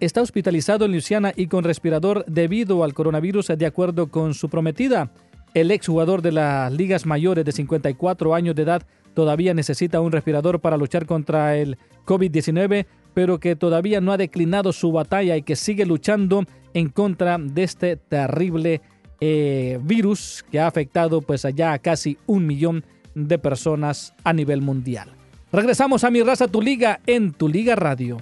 [0.00, 5.10] está hospitalizado en Luisiana y con respirador debido al coronavirus, de acuerdo con su prometida.
[5.54, 8.82] El exjugador de las ligas mayores de 54 años de edad
[9.14, 14.72] todavía necesita un respirador para luchar contra el COVID-19, pero que todavía no ha declinado
[14.72, 16.44] su batalla y que sigue luchando
[16.74, 18.82] en contra de este terrible
[19.20, 22.84] eh, virus que ha afectado pues allá a casi un millón
[23.14, 25.08] de personas a nivel mundial.
[25.50, 28.18] Regresamos a Mi Raza Tu Liga en Tu Liga Radio.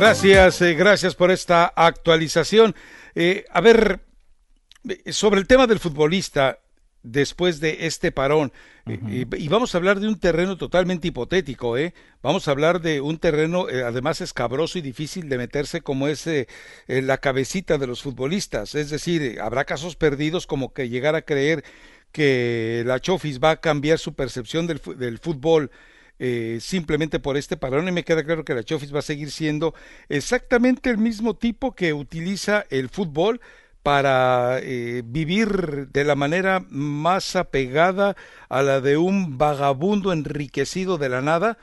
[0.00, 2.74] Gracias, eh, gracias por esta actualización.
[3.14, 4.00] Eh, a ver,
[4.88, 6.58] eh, sobre el tema del futbolista,
[7.02, 8.50] después de este parón,
[8.86, 11.92] eh, y, y vamos a hablar de un terreno totalmente hipotético, ¿eh?
[12.22, 16.26] Vamos a hablar de un terreno, eh, además escabroso y difícil de meterse como es
[16.26, 16.46] eh,
[16.86, 18.74] la cabecita de los futbolistas.
[18.74, 21.62] Es decir, habrá casos perdidos como que llegar a creer
[22.10, 25.70] que la Chofis va a cambiar su percepción del fútbol
[26.22, 29.30] eh, simplemente por este parón y me queda claro que la Chofis va a seguir
[29.30, 29.74] siendo
[30.10, 33.40] exactamente el mismo tipo que utiliza el fútbol
[33.82, 38.16] para eh, vivir de la manera más apegada
[38.50, 41.56] a la de un vagabundo enriquecido de la nada,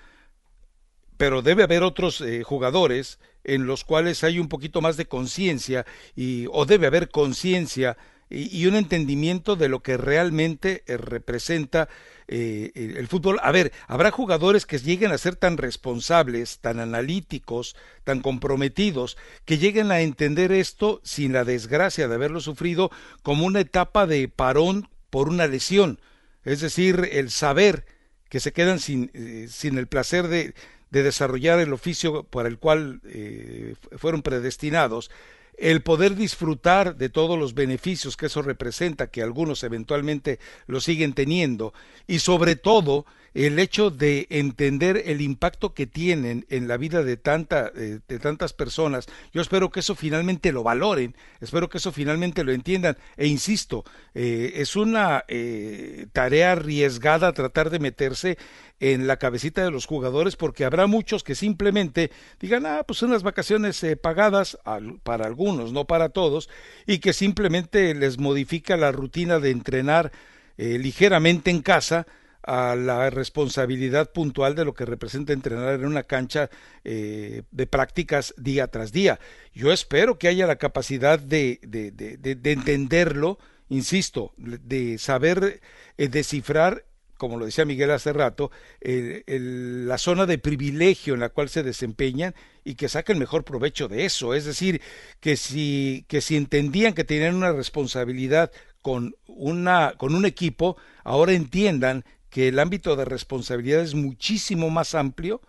[1.18, 5.86] pero debe haber otros eh, jugadores en los cuales hay un poquito más de conciencia
[6.16, 7.95] y o debe haber conciencia
[8.30, 11.88] y, un entendimiento de lo que realmente eh, representa
[12.27, 13.39] eh, el, fútbol.
[13.41, 19.57] A ver, habrá jugadores que lleguen a ser tan responsables, tan analíticos, tan comprometidos, que
[19.57, 22.91] lleguen a entender esto sin la desgracia de haberlo sufrido
[23.23, 25.99] como una etapa de parón por una lesión.
[26.43, 27.85] Es decir, el saber
[28.30, 30.53] que se quedan sin, eh, sin el placer de,
[30.89, 35.11] de desarrollar el oficio para el cual eh, fueron predestinados,
[35.58, 41.14] el poder disfrutar de todos los beneficios que eso representa, que algunos eventualmente lo siguen
[41.14, 41.74] teniendo,
[42.08, 43.06] y sobre todo
[43.38, 48.19] el hecho de entender el impacto que tienen en la vida de, tanta, eh, de
[48.19, 49.06] tantas personas.
[49.32, 52.98] Yo espero que eso finalmente lo valoren, espero que eso finalmente lo entiendan.
[53.16, 58.40] E insisto, eh, es una eh, tarea arriesgada tratar de meterse
[58.80, 63.23] en la cabecita de los jugadores porque habrá muchos que simplemente digan, ah, pues unas
[63.23, 64.57] vacaciones eh, pagadas
[65.03, 66.49] para algunos, no para todos,
[66.85, 70.11] y que simplemente les modifica la rutina de entrenar
[70.57, 72.06] eh, ligeramente en casa
[72.43, 76.49] a la responsabilidad puntual de lo que representa entrenar en una cancha
[76.85, 79.19] eh, de prácticas día tras día.
[79.53, 85.59] Yo espero que haya la capacidad de, de, de, de- de entenderlo, insisto, de saber
[85.97, 86.85] descifrar
[87.17, 92.35] como lo decía Miguel hace rato, la zona de privilegio en la cual se desempeñan
[92.63, 94.33] y que saquen mejor provecho de eso.
[94.33, 94.81] Es decir,
[95.19, 101.33] que si, que si entendían que tenían una responsabilidad con, una, con un equipo, ahora
[101.33, 105.41] entiendan que el ámbito de responsabilidad es muchísimo más amplio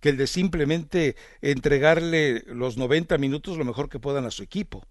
[0.00, 4.82] que el de simplemente entregarle los 90 minutos lo mejor que puedan a su equipo.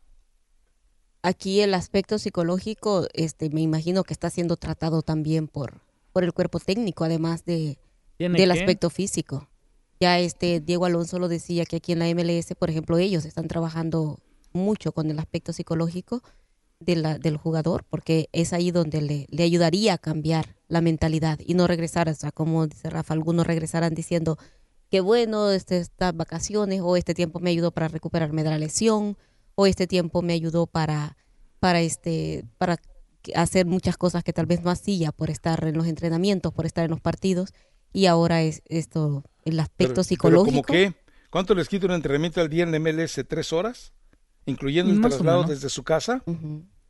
[1.21, 5.81] Aquí el aspecto psicológico, este, me imagino que está siendo tratado también por,
[6.19, 7.79] por el cuerpo técnico, además de,
[8.17, 8.59] ¿Tiene del qué?
[8.59, 9.47] aspecto físico.
[10.01, 13.47] Ya este Diego Alonso lo decía que aquí en la MLS, por ejemplo, ellos están
[13.47, 14.19] trabajando
[14.51, 16.21] mucho con el aspecto psicológico
[16.81, 21.39] de la- del jugador, porque es ahí donde le, le ayudaría a cambiar la mentalidad
[21.45, 24.37] y no regresar, o sea, como dice Rafa, algunos regresarán diciendo
[24.91, 29.15] que bueno, este, estas vacaciones o este tiempo me ayudó para recuperarme de la lesión
[29.55, 31.15] o este tiempo me ayudó para,
[31.61, 32.75] para, este, para
[33.35, 36.85] hacer muchas cosas que tal vez no hacía por estar en los entrenamientos, por estar
[36.85, 37.53] en los partidos,
[37.93, 40.61] y ahora es esto, el aspecto Pero- psicológico.
[40.67, 41.09] Pero ¿Cómo qué?
[41.29, 43.23] ¿Cuánto les quita un entrenamiento al día en la MLS?
[43.27, 43.93] ¿Tres horas?
[44.45, 46.23] ¿Incluyendo el Más traslado desde su casa?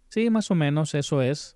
[0.09, 1.55] Sí, más o menos, eso es.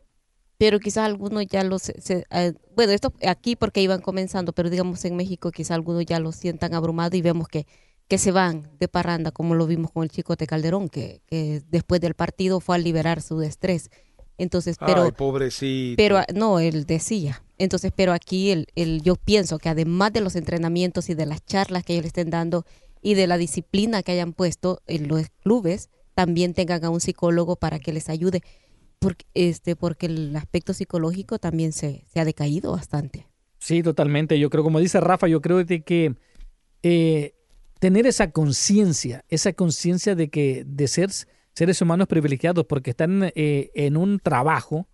[0.58, 5.03] pero quizás algunos ya los se- eh, bueno esto aquí porque iban comenzando pero digamos
[5.03, 7.66] en México quizás algunos ya lo sientan abrumado y vemos que
[8.08, 11.64] que se van de parranda como lo vimos con el chico de Calderón que, que
[11.69, 13.90] después del partido fue a liberar su estrés
[14.38, 15.95] entonces pero Ay, pobrecito.
[15.98, 20.22] pero ah, no él decía entonces pero aquí el, el yo pienso que además de
[20.22, 22.66] los entrenamientos y de las charlas que ellos le estén dando
[23.02, 27.56] y de la disciplina que hayan puesto en los clubes también tengan a un psicólogo
[27.56, 28.42] para que les ayude
[29.00, 33.28] porque este porque el aspecto psicológico también se, se ha decaído bastante
[33.64, 34.38] Sí, totalmente.
[34.38, 36.16] Yo creo, como dice Rafa, yo creo de que
[36.82, 37.34] eh,
[37.80, 41.12] tener esa conciencia, esa conciencia de que de ser
[41.53, 44.88] seres humanos privilegiados, porque están eh, en un trabajo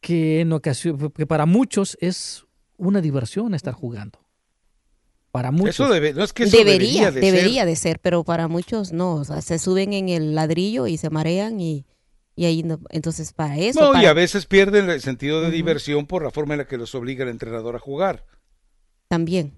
[0.00, 2.44] que en ocasión, que para muchos es
[2.76, 4.18] una diversión estar jugando.
[5.30, 5.70] Para muchos.
[5.80, 7.68] Eso debe- no es que eso debería debería de debería ser.
[7.68, 11.10] de ser pero para muchos no o sea, se suben en el ladrillo y se
[11.10, 11.86] marean y,
[12.36, 16.06] y ahí no, entonces para eso No, y a veces pierden el sentido de diversión
[16.06, 18.24] por la forma en la que los obliga el entrenador a jugar.
[19.08, 19.54] también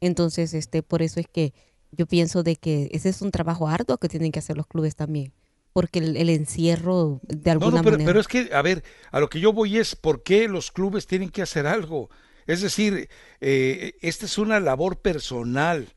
[0.00, 1.52] entonces este por eso es que
[1.92, 4.96] yo pienso de que ese es un trabajo arduo que tienen que hacer los clubes
[4.96, 5.32] también
[5.72, 8.82] porque el, el encierro de No, alguna no, pero, manera pero es que, a ver,
[9.10, 12.10] a lo que yo voy es por qué los clubes tienen que hacer algo.
[12.46, 13.08] Es decir,
[13.40, 15.88] eh, esta es una labor personal.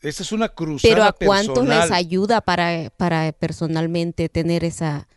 [0.00, 1.88] Esta es una cruzada Pero a cuántos personal.
[1.88, 5.08] les ayuda para, para personalmente tener esa,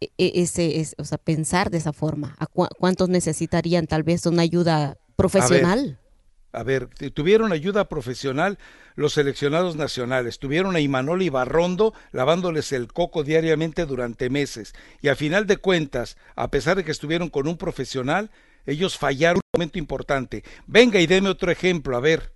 [0.00, 2.34] e- e- ese, es- o sea, pensar de esa forma?
[2.38, 5.98] ¿A cua- cuántos necesitarían tal vez una ayuda profesional?
[6.52, 8.58] A ver, t- tuvieron ayuda profesional
[8.94, 14.74] los seleccionados nacionales, tuvieron a Imanol Ibarrondo lavándoles el coco diariamente durante meses.
[15.00, 18.30] Y a final de cuentas, a pesar de que estuvieron con un profesional,
[18.66, 20.44] ellos fallaron un momento importante.
[20.66, 22.32] Venga y deme otro ejemplo, a ver.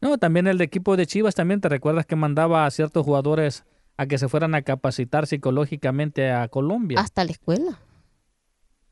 [0.00, 3.64] No, también el de equipo de Chivas también te recuerdas que mandaba a ciertos jugadores
[3.96, 7.00] a que se fueran a capacitar psicológicamente a Colombia.
[7.00, 7.78] Hasta la escuela.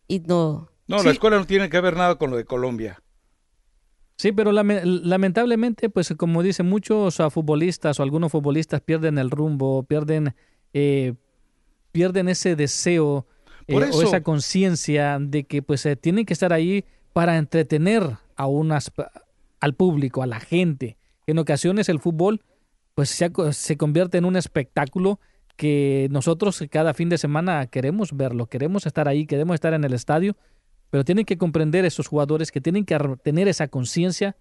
[0.08, 0.68] Y no.
[0.86, 1.06] No, Sí.
[1.06, 3.02] la escuela no tiene que ver nada con lo de Colombia.
[4.22, 9.32] Sí, pero lame- lamentablemente, pues como dicen muchos ah, futbolistas o algunos futbolistas pierden el
[9.32, 10.36] rumbo, pierden,
[10.72, 11.14] eh,
[11.90, 13.26] pierden ese deseo
[13.66, 18.46] eh, o esa conciencia de que pues eh, tienen que estar ahí para entretener a
[18.46, 18.92] unas,
[19.58, 20.98] al público, a la gente.
[21.26, 22.42] En ocasiones el fútbol
[22.94, 25.18] pues se, se convierte en un espectáculo
[25.56, 29.94] que nosotros cada fin de semana queremos verlo, queremos estar ahí, queremos estar en el
[29.94, 30.36] estadio,
[30.92, 34.36] pero tienen que comprender esos jugadores que tienen que tener esa conciencia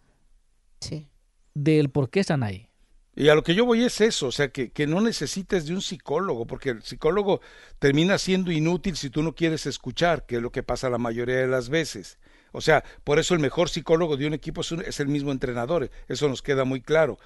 [1.54, 2.68] del por qué están ahí.
[3.16, 5.74] Y a lo que yo voy es eso, o sea, que, que no necesites de
[5.74, 7.40] un psicólogo, porque el psicólogo
[7.80, 11.38] termina siendo inútil si tú no quieres escuchar, que es lo que pasa la mayoría
[11.38, 12.20] de las veces.
[12.52, 15.32] O sea, por eso el mejor psicólogo de un equipo es, un- es el mismo
[15.32, 17.18] entrenador, eso nos queda muy claro.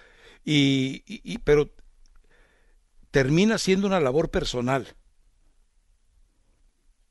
[0.43, 1.71] Y, y- y- pero
[3.09, 4.85] termina siendo una labor personal.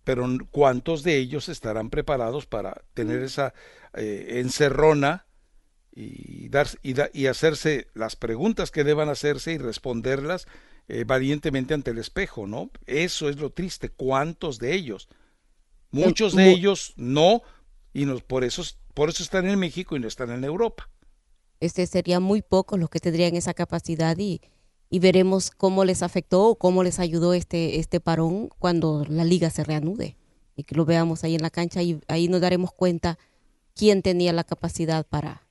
[0.05, 3.55] Pero ¿cuántos de ellos estarán preparados para tener esa
[3.95, 5.27] eh, encerrona
[5.93, 10.47] y, dar, y, da- y hacerse las preguntas que deban hacerse y responderlas
[10.89, 12.71] eh, valientemente ante el espejo, ¿no?
[12.87, 13.89] Eso es lo triste.
[13.89, 15.09] ¿Cuántos de ellos?
[15.91, 17.43] Muchos de ellos no,
[17.93, 20.91] y nos, por, eso, por eso están en México y no están en Europa.
[21.61, 24.41] Este serían muy pocos los que tendrían esa capacidad y,
[24.91, 29.51] y veremos cómo les afectó o cómo les ayudó este, este parón cuando la liga
[29.51, 30.17] se reanude
[30.57, 33.19] y que lo veamos ahí en la cancha y ahí nos daremos cuenta
[33.75, 35.47] quién tenía la capacidad para,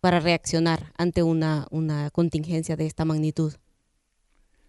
[0.00, 3.54] para reaccionar ante una, una contingencia de esta magnitud.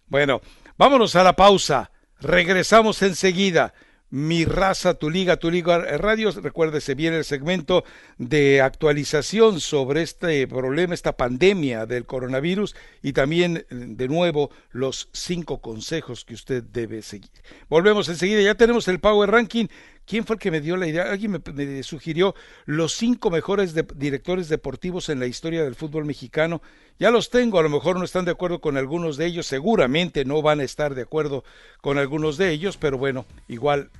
[0.06, 0.40] Bueno,
[0.76, 1.90] vámonos a la pausa.
[2.20, 3.74] Regresamos enseguida.
[4.16, 6.30] Mi raza, tu liga, tu liga radio.
[6.30, 7.82] Recuérdese bien el segmento
[8.16, 15.60] de actualización sobre este problema, esta pandemia del coronavirus y también, de nuevo, los cinco
[15.60, 17.32] consejos que usted debe seguir.
[17.68, 18.40] Volvemos enseguida.
[18.40, 19.66] Ya tenemos el Power Ranking.
[20.06, 21.10] ¿Quién fue el que me dio la idea?
[21.10, 22.36] Alguien me, sugirió
[22.66, 26.62] los cinco mejores directores deportivos en la historia del fútbol mexicano.
[27.00, 30.24] Ya los tengo, a lo mejor no están de acuerdo con algunos de ellos, seguramente
[30.24, 31.42] no van a estar de acuerdo
[31.80, 33.90] con algunos de ellos, pero bueno, igual,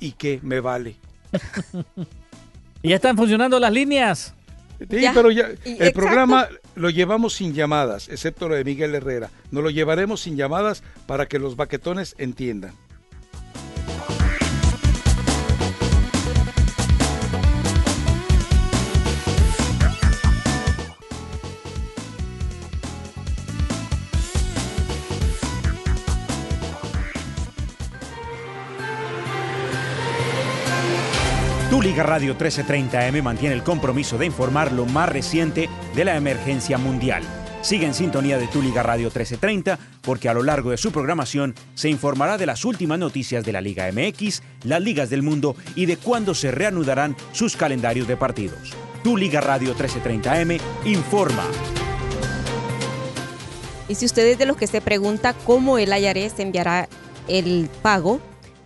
[0.00, 0.96] ¿y qué me vale?
[2.82, 4.34] Y ya están funcionando las líneas.
[4.78, 9.30] Sí, pero ya, el programa lo llevamos sin llamadas, excepto lo de Miguel Herrera.
[9.50, 12.72] Nos lo llevaremos sin llamadas para que los baquetones entiendan.
[32.02, 37.22] Radio 1330M mantiene el compromiso de informar lo más reciente de la emergencia mundial.
[37.62, 41.54] Sigue en sintonía de Tu Liga Radio 1330 porque a lo largo de su programación
[41.74, 45.86] se informará de las últimas noticias de la Liga MX, las ligas del mundo y
[45.86, 48.72] de cuándo se reanudarán sus calendarios de partidos.
[49.04, 51.44] Tu Liga Radio 1330M informa.
[53.88, 56.88] Y si usted es de los que se pregunta cómo el IRS enviará
[57.28, 58.20] el pago,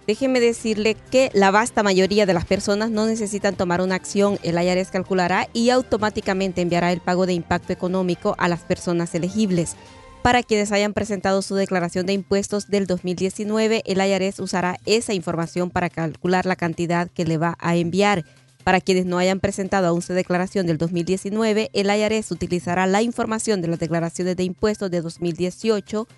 [0.07, 4.39] déjeme decirle que la vasta mayoría de las personas no necesitan tomar una acción.
[4.43, 9.77] El IRS calculará y automáticamente enviará el pago de impacto económico a las personas elegibles.
[10.23, 15.69] Para quienes hayan presentado su declaración de impuestos del 2019, el IRS usará esa información
[15.69, 18.25] para calcular la cantidad que le va a enviar.
[18.65, 23.61] Para quienes no hayan presentado aún su declaración del 2019, el IRS utilizará la información
[23.61, 26.09] de las declaraciones de impuestos de 2018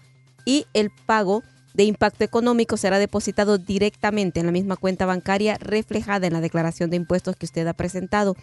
[0.45, 1.43] y el pago
[1.77, 6.89] de impacto económico será depositado directamente en la misma cuenta bancaria reflejada en la declaración
[6.89, 8.35] de impuestos que usted ha presentado.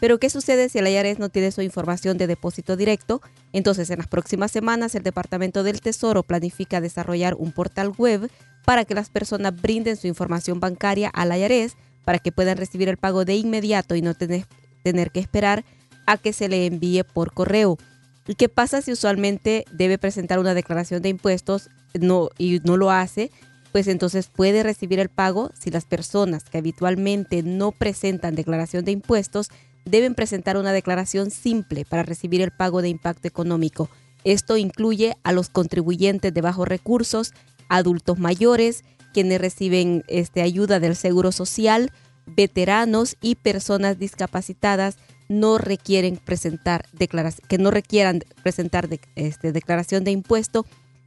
[0.00, 3.22] Pero ¿qué sucede si el IRS no tiene su información de depósito directo?
[3.52, 8.28] Entonces, en las próximas semanas, el Departamento del Tesoro planifica desarrollar un portal web
[8.64, 12.96] para que las personas brinden su información bancaria al IRS para que puedan recibir el
[12.96, 14.46] pago de inmediato y no tener,
[14.82, 15.64] tener que esperar
[16.06, 17.78] a que se le envíe por correo.
[18.30, 22.92] ¿Y qué pasa si usualmente debe presentar una declaración de impuestos no, y no lo
[22.92, 23.32] hace?
[23.72, 28.92] Pues entonces puede recibir el pago si las personas que habitualmente no presentan declaración de
[28.92, 29.48] impuestos
[29.84, 33.90] deben presentar una declaración simple para recibir el pago de impacto económico.
[34.22, 37.32] Esto incluye a los contribuyentes de bajos recursos,
[37.68, 41.90] adultos mayores, quienes reciben este, ayuda del Seguro Social,
[42.26, 44.98] veteranos y personas discapacitadas
[45.30, 50.66] no requieren presentar declaración, que no requieran presentar de, este, declaración de impuesto,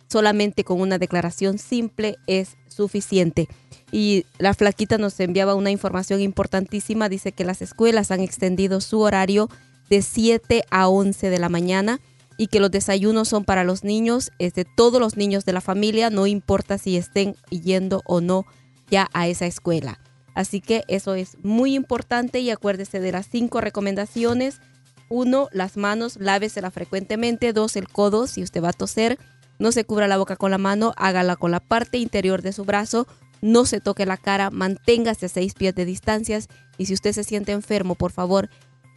[0.10, 3.50] solamente con una declaración simple es suficiente.
[3.92, 9.02] Y la flaquita nos enviaba una información importantísima, dice que las escuelas han extendido su
[9.02, 9.50] horario
[9.90, 12.00] de 7 a 11 de la mañana
[12.38, 16.10] y que los desayunos son para los niños, este, todos los niños de la familia,
[16.10, 18.46] no importa si estén yendo o no
[18.90, 20.00] ya a esa escuela.
[20.34, 24.62] Así que eso es muy importante y acuérdese de las cinco recomendaciones.
[25.10, 27.54] Uno, las manos, lávesela frecuentemente.
[27.54, 29.20] Dos, el codo, si usted va a toser,
[29.60, 32.66] no se cubra la boca con la mano, hágala con la parte interior de su
[32.66, 33.08] brazo.
[33.42, 36.48] No se toque la cara, manténgase a seis pies de distancias
[36.78, 38.50] y si usted se siente enfermo, por favor,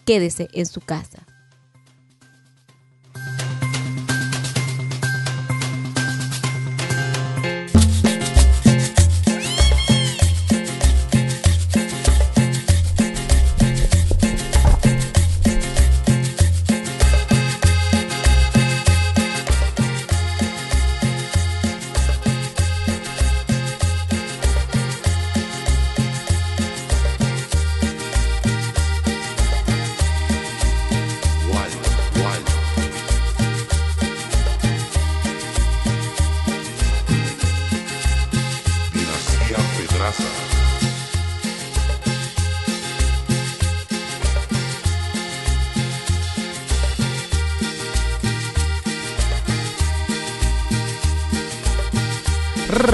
[0.05, 1.27] quédese en su casa.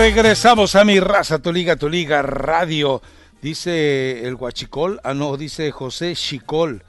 [0.03, 3.01] Regresamos a mi raza, tu liga, tu liga radio.
[3.41, 6.83] Dice el Guachicol, ah no, dice José Chicol.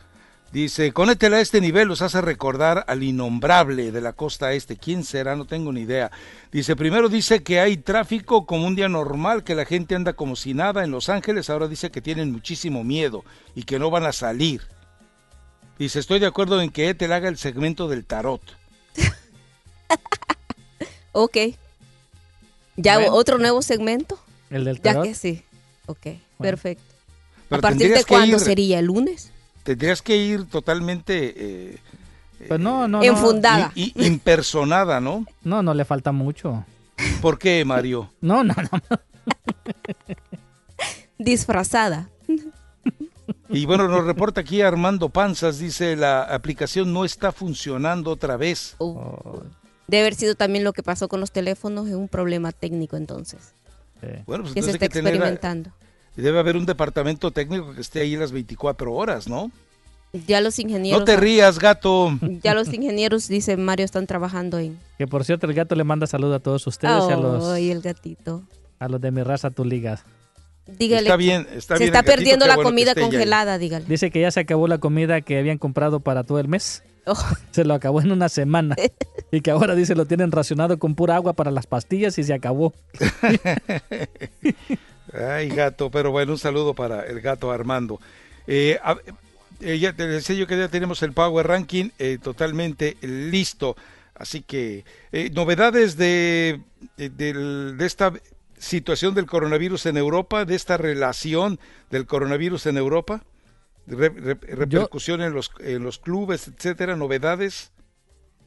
[0.51, 4.77] Dice, conétela a este nivel, los hace recordar al innombrable de la costa este.
[4.77, 5.35] ¿Quién será?
[5.35, 6.09] No tengo ni idea.
[6.51, 10.35] Dice, primero dice que hay tráfico como un día normal, que la gente anda como
[10.35, 11.51] si nada en Los Ángeles.
[11.51, 14.64] Ahora dice que tienen muchísimo miedo y que no van a salir.
[15.77, 18.42] Dice, estoy de acuerdo en que Ethel haga el segmento del tarot.
[21.16, 21.38] Ok.
[22.75, 23.13] ¿Ya Bueno.
[23.13, 24.19] otro nuevo segmento?
[24.49, 25.03] El del Ya tarot.
[25.05, 25.43] que sí.
[25.85, 26.07] Ok,
[26.39, 26.83] perfecto.
[27.49, 28.79] Pero ¿A partir de cuándo ir- sería?
[28.79, 29.31] ¿El lunes?
[29.63, 31.77] Tendrías que ir totalmente eh,
[32.47, 33.03] Pues no, no, no.
[33.03, 33.71] Enfundada.
[33.75, 35.25] i- i- impersonada, ¿no?
[35.43, 36.65] No, no le falta mucho.
[37.21, 38.09] ¿Por qué, Mario?
[38.21, 38.81] No, no, no.
[41.17, 42.09] Disfrazada.
[43.49, 48.75] Y bueno, nos reporta aquí Armando Panzas, dice la aplicación no está funcionando otra vez.
[49.87, 53.53] Debe haber sido también lo que pasó con los teléfonos, es un problema técnico entonces.
[54.25, 55.71] Bueno, pues que se entonces está hay que tener a- experimentando.
[56.15, 59.49] debe haber un departamento técnico que esté ahí las 24 horas, ¿no?
[60.27, 60.99] Ya los ingenieros.
[61.01, 62.17] No te rías, gato.
[62.43, 64.77] Ya los ingenieros, dice Mario, están trabajando en.
[64.97, 67.71] Que por cierto, el gato le manda saludos a todos ustedes y a los, Ay,
[67.71, 68.43] el gatito.
[68.79, 70.03] a los de mi raza, tu liga.
[70.67, 71.01] Dígale.
[71.03, 73.85] Está bien, está se bien está perdiendo la bueno que comida congelada, dígale.
[73.85, 76.83] Dice que ya se acabó la comida que habían comprado para todo el mes.
[77.06, 77.15] Oh.
[77.51, 78.75] Se lo acabó en una semana.
[79.32, 82.33] y que ahora dice lo tienen racionado con pura agua para las pastillas y se
[82.33, 82.73] acabó.
[85.14, 87.99] Ay, gato, pero bueno, un saludo para el gato Armando.
[88.48, 88.98] Eh, a-
[89.61, 93.75] eh, ya te decía yo que ya tenemos el Power Ranking eh, totalmente listo.
[94.15, 96.61] Así que, eh, novedades de,
[96.98, 98.14] de, de esta
[98.57, 101.59] situación del coronavirus en Europa, de esta relación
[101.91, 103.23] del coronavirus en Europa,
[103.85, 107.71] Re- re- repercusión en, los, en los clubes, etcétera, novedades.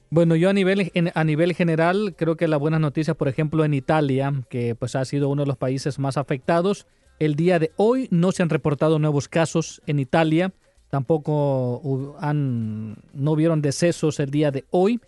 [0.09, 3.65] Bueno, yo a nivel, en- a nivel general creo que las buenas noticias, por ejemplo,
[3.65, 6.87] en Italia, que pues ha sido uno de los países más afectados,
[7.19, 10.53] el día de hoy no se han reportado nuevos casos en Italia,
[10.91, 15.01] tampoco han, no vieron decesos el día de hoy,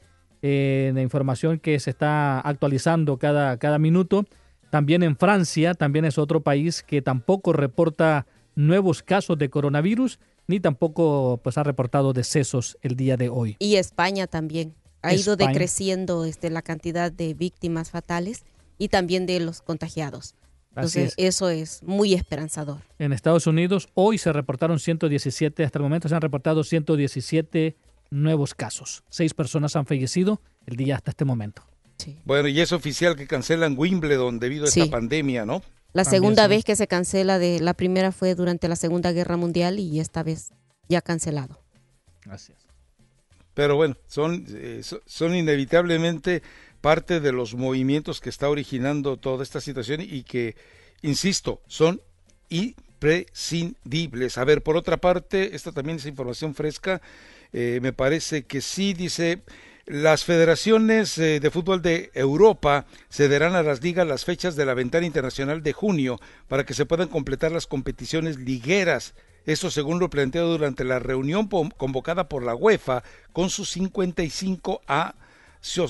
[0.42, 4.24] eh, la información que se está actualizando cada, cada minuto.
[4.70, 8.26] También en Francia, también es otro país que tampoco reporta
[8.58, 13.56] nuevos casos de coronavirus, ni tampoco pues ha reportado decesos el día de hoy.
[13.60, 14.74] Y España también.
[15.00, 18.44] Ha ido decreciendo este, la cantidad de víctimas fatales
[18.76, 20.34] y también de los contagiados.
[20.70, 21.34] Entonces, es.
[21.36, 22.78] eso es muy esperanzador.
[22.98, 27.76] En Estados Unidos hoy se reportaron 117, hasta el momento se han reportado 117
[28.10, 29.04] nuevos casos.
[29.08, 31.62] Seis personas han fallecido el día hasta este momento.
[32.24, 34.80] Bueno, y es oficial que cancelan Wimbledon debido a Sí.
[34.80, 35.62] esta pandemia, ¿no?
[35.92, 36.48] La También segunda sí.
[36.50, 40.22] vez que se cancela, de la primera fue durante la Segunda Guerra Mundial y esta
[40.22, 40.50] vez
[40.88, 41.60] ya cancelado.
[42.24, 42.58] Gracias.
[43.54, 46.42] Pero bueno, son, eh, so- son inevitablemente
[46.80, 50.54] parte de los movimientos que está originando toda esta situación y que,
[51.02, 52.00] insisto, son
[52.50, 54.38] imprescindibles.
[54.38, 57.00] A ver, por otra parte, esta también es información fresca,
[57.52, 59.42] eh, me parece que sí, dice,
[59.88, 64.74] las federaciones eh, de fútbol de Europa cederán a las ligas las fechas de la
[64.74, 69.14] ventana internacional de junio para que se puedan completar las competiciones ligueras.
[69.46, 73.02] Esto según lo planteado durante la reunión convocada por la UEFA
[73.32, 75.14] con sus 55 a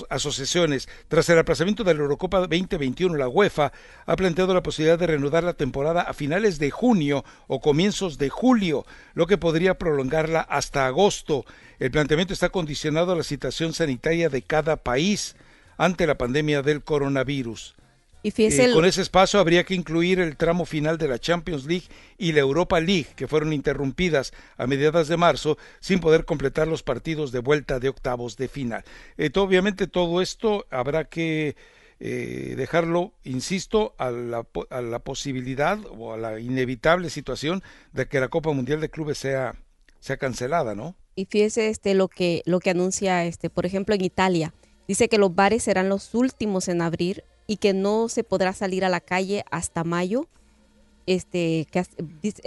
[0.08, 0.88] asociaciones.
[1.08, 3.72] Tras el aplazamiento de la Eurocopa 2021, la UEFA
[4.06, 8.28] ha planteado la posibilidad de reanudar la temporada a finales de junio o comienzos de
[8.28, 11.44] julio, lo que podría prolongarla hasta agosto.
[11.78, 15.36] El planteamiento está condicionado a la situación sanitaria de cada país
[15.76, 17.76] ante la pandemia del coronavirus.
[18.22, 21.86] Y Eh, con ese espacio habría que incluir el tramo final de la Champions League
[22.18, 26.82] y la Europa League, que fueron interrumpidas a mediados de marzo sin poder completar los
[26.82, 28.84] partidos de vuelta de octavos de final.
[29.16, 31.54] Eh, obviamente todo esto habrá que
[32.00, 38.06] eh, dejarlo, insisto, a la, po- a la posibilidad o a la inevitable situación de
[38.08, 39.54] que la Copa Mundial de Clubes sea,
[40.00, 40.96] sea cancelada, ¿no?
[41.14, 44.54] y fíjese este, lo, que, lo que anuncia, este, por ejemplo, en Italia.
[44.86, 48.84] Dice que los bares serán los últimos en abrir y que no se podrá salir
[48.84, 50.28] a la calle hasta mayo.
[51.06, 51.66] Este,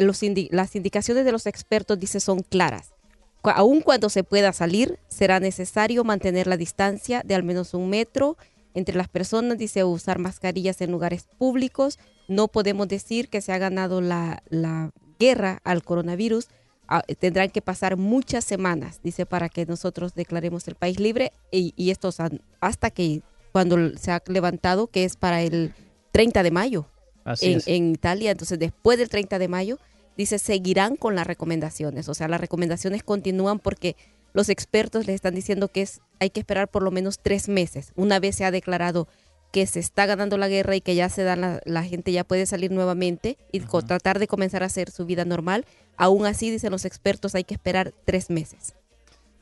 [0.07, 2.93] las indicaciones de los expertos, dice, son claras.
[3.41, 7.89] Cu- Aun cuando se pueda salir, será necesario mantener la distancia de al menos un
[7.89, 8.37] metro
[8.75, 11.97] entre las personas, dice, usar mascarillas en lugares públicos.
[12.27, 16.47] No podemos decir que se ha ganado la, la guerra al coronavirus.
[16.87, 21.73] Ah, tendrán que pasar muchas semanas, dice, para que nosotros declaremos el país libre y,
[21.75, 23.21] y estos han- hasta que
[23.51, 25.73] cuando se ha levantado, que es para el
[26.11, 26.85] 30 de mayo
[27.23, 27.67] Así en, es.
[27.67, 28.31] en Italia.
[28.31, 29.79] Entonces, después del 30 de mayo,
[30.17, 32.09] dice, seguirán con las recomendaciones.
[32.09, 33.95] O sea, las recomendaciones continúan porque
[34.33, 37.91] los expertos les están diciendo que es, hay que esperar por lo menos tres meses.
[37.95, 39.07] Una vez se ha declarado
[39.51, 42.23] que se está ganando la guerra y que ya se dan la, la gente ya
[42.23, 45.65] puede salir nuevamente y tratar de comenzar a hacer su vida normal.
[45.97, 48.75] Aún así, dicen los expertos, hay que esperar tres meses.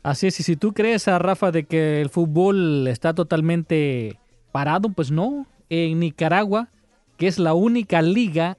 [0.03, 4.17] Así es, y si tú crees, a Rafa, de que el fútbol está totalmente
[4.51, 5.45] parado, pues no.
[5.69, 6.69] En Nicaragua,
[7.17, 8.57] que es la única liga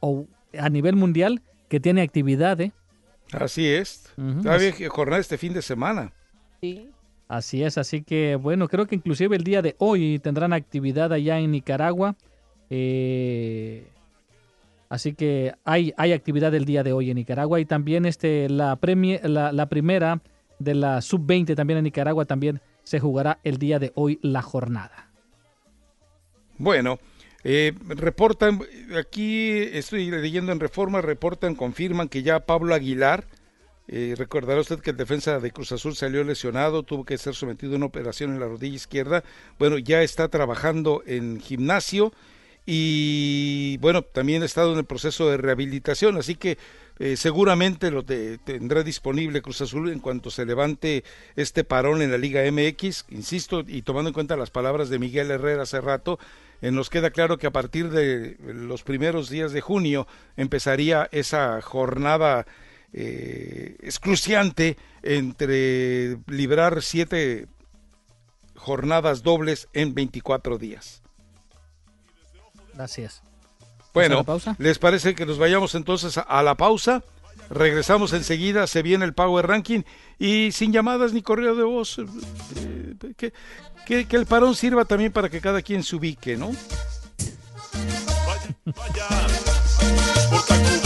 [0.00, 0.26] o
[0.58, 2.72] a nivel mundial que tiene actividad, ¿eh?
[3.32, 4.12] Así es.
[4.18, 6.12] Había así- jornada este fin de semana.
[7.28, 11.38] Así es, así que bueno, creo que inclusive el día de hoy tendrán actividad allá
[11.38, 12.14] en Nicaragua.
[12.70, 13.86] eh,
[14.88, 18.76] así que hay, hay actividad el día de hoy en Nicaragua y también este, la,
[18.76, 20.20] premie- la, la primera
[20.58, 25.10] de la sub-20 también en Nicaragua también se jugará el día de hoy la jornada.
[26.58, 26.98] Bueno,
[27.44, 28.60] eh, reportan,
[28.98, 33.26] aquí estoy leyendo en Reforma, reportan, confirman que ya Pablo Aguilar,
[33.88, 37.74] eh, recordará usted que el defensa de Cruz Azul salió lesionado, tuvo que ser sometido
[37.74, 39.22] a una operación en la rodilla izquierda,
[39.58, 42.12] bueno, ya está trabajando en gimnasio
[42.66, 46.58] y bueno, también ha estado en el proceso de rehabilitación, así que
[46.98, 51.04] eh, seguramente lo te- tendrá disponible Cruz Azul en cuanto se levante
[51.36, 55.30] este parón en la Liga MX, insisto, y tomando en cuenta las palabras de Miguel
[55.30, 56.18] Herrera hace rato,
[56.62, 61.60] eh, nos queda claro que a partir de los primeros días de junio empezaría esa
[61.60, 62.46] jornada
[62.92, 67.46] eh, excruciante entre librar siete
[68.54, 71.02] jornadas dobles en 24 días.
[73.04, 73.22] Es.
[73.96, 74.54] Bueno, pausa?
[74.58, 77.02] ¿les parece que nos vayamos entonces a, la pausa?
[77.50, 79.82] Regresamos enseguida, se viene el Power Ranking
[80.18, 81.98] y sin llamadas ni correo de voz.
[81.98, 82.04] eh,
[83.16, 83.32] que,
[83.86, 86.50] que- que el parón sirva también para que cada quien se ubique, ¿no?
[90.30, 90.85] Por Tacubaya,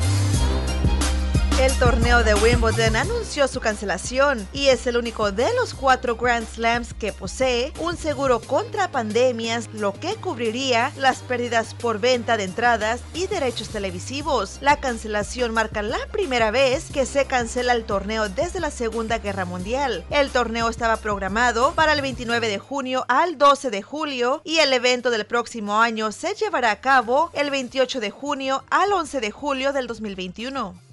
[1.61, 6.47] El torneo de Wimbledon anunció su cancelación y es el único de los cuatro Grand
[6.47, 12.45] Slams que posee un seguro contra pandemias, lo que cubriría las pérdidas por venta de
[12.45, 14.57] entradas y derechos televisivos.
[14.59, 19.45] La cancelación marca la primera vez que se cancela el torneo desde la Segunda Guerra
[19.45, 20.03] Mundial.
[20.09, 24.73] El torneo estaba programado para el 29 de junio al 12 de julio y el
[24.73, 29.29] evento del próximo año se llevará a cabo el 28 de junio al 11 de
[29.29, 30.90] julio del 2021.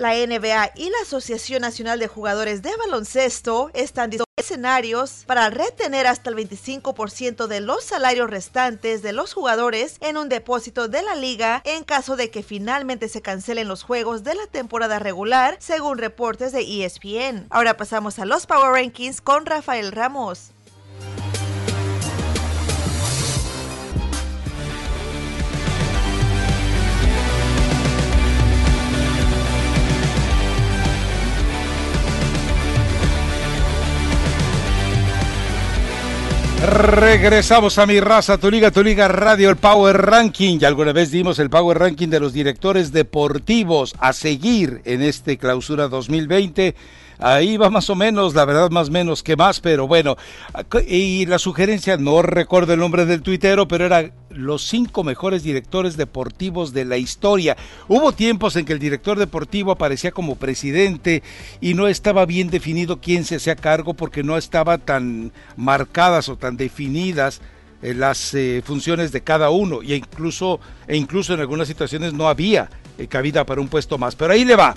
[0.00, 6.30] La NBA y la Asociación Nacional de Jugadores de Baloncesto están escenarios para retener hasta
[6.30, 11.60] el 25% de los salarios restantes de los jugadores en un depósito de la liga
[11.66, 16.52] en caso de que finalmente se cancelen los juegos de la temporada regular, según reportes
[16.52, 17.48] de ESPN.
[17.50, 20.52] Ahora pasamos a los Power Rankings con Rafael Ramos.
[36.62, 40.58] Regresamos a mi raza, tu liga, tu liga radio, el Power Ranking.
[40.58, 45.38] Ya alguna vez dimos el Power Ranking de los directores deportivos a seguir en este
[45.38, 46.74] clausura 2020.
[47.20, 50.16] Ahí va más o menos, la verdad más menos que más, pero bueno.
[50.88, 55.98] Y la sugerencia, no recuerdo el nombre del tuitero, pero era los cinco mejores directores
[55.98, 57.58] deportivos de la historia.
[57.88, 61.22] Hubo tiempos en que el director deportivo aparecía como presidente
[61.60, 66.36] y no estaba bien definido quién se hacía cargo porque no estaba tan marcadas o
[66.36, 67.42] tan definidas
[67.82, 72.28] eh, las eh, funciones de cada uno y incluso, e incluso en algunas situaciones no
[72.28, 74.16] había eh, cabida para un puesto más.
[74.16, 74.74] Pero ahí le va.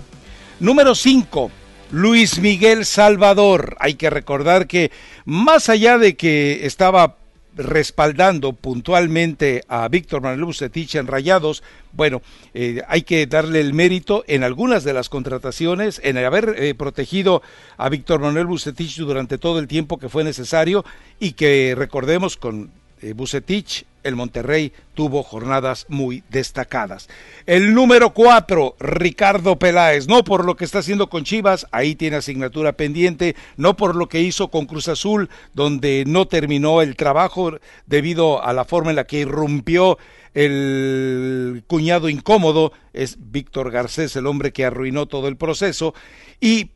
[0.60, 1.63] Número 5.
[1.92, 3.76] Luis Miguel Salvador.
[3.80, 4.92] Hay que recordar que
[5.26, 7.18] más allá de que estaba
[7.56, 12.22] respaldando puntualmente a Víctor Manuel Bucetich en Rayados, bueno,
[12.54, 17.42] eh, hay que darle el mérito en algunas de las contrataciones, en haber eh, protegido
[17.78, 20.84] a Víctor Manuel Bucetich durante todo el tiempo que fue necesario
[21.20, 22.72] y que recordemos con
[23.02, 27.10] eh, Bucetich, el Monterrey tuvo jornadas muy destacadas.
[27.46, 32.18] El número cuatro, Ricardo Peláez, no por lo que está haciendo con Chivas, ahí tiene
[32.18, 37.58] asignatura pendiente, no por lo que hizo con Cruz Azul, donde no terminó el trabajo
[37.86, 39.98] debido a la forma en la que irrumpió
[40.34, 45.94] el cuñado incómodo, es Víctor Garcés, el hombre que arruinó todo el proceso,
[46.40, 46.72] y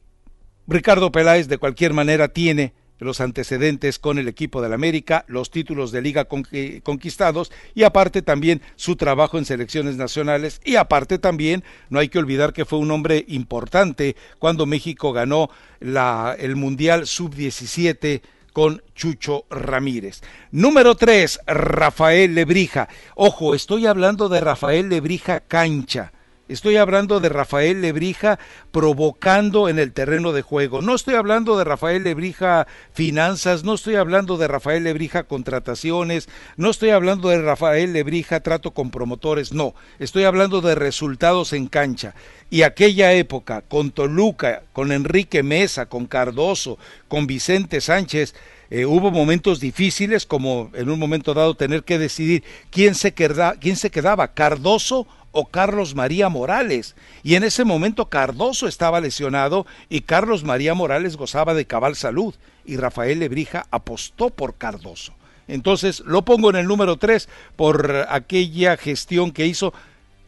[0.68, 5.92] Ricardo Peláez de cualquier manera tiene los antecedentes con el equipo del América, los títulos
[5.92, 12.00] de liga conquistados y aparte también su trabajo en selecciones nacionales y aparte también no
[12.00, 18.22] hay que olvidar que fue un hombre importante cuando México ganó la, el Mundial Sub-17
[18.54, 20.22] con Chucho Ramírez.
[20.52, 22.90] Número 3, Rafael Lebrija.
[23.14, 26.12] Ojo, estoy hablando de Rafael Lebrija Cancha.
[26.48, 28.40] Estoy hablando de Rafael Lebrija
[28.72, 30.82] provocando en el terreno de juego.
[30.82, 36.70] No estoy hablando de Rafael Lebrija finanzas, no estoy hablando de Rafael Lebrija contrataciones, no
[36.70, 39.76] estoy hablando de Rafael Lebrija trato con promotores, no.
[40.00, 42.16] Estoy hablando de resultados en cancha.
[42.50, 46.78] Y aquella época, con Toluca, con Enrique Mesa, con Cardoso,
[47.10, 48.34] con Vicente Sánchez,
[48.70, 53.56] eh, hubo momentos difíciles, como en un momento dado tener que decidir quién se, queda,
[53.60, 56.96] quién se quedaba, Cardoso o Carlos María Morales.
[57.24, 62.36] Y en ese momento Cardoso estaba lesionado y Carlos María Morales gozaba de cabal salud
[62.66, 65.14] y Rafael Lebrija apostó por Cardoso.
[65.48, 69.74] Entonces lo pongo en el número 3 por aquella gestión que hizo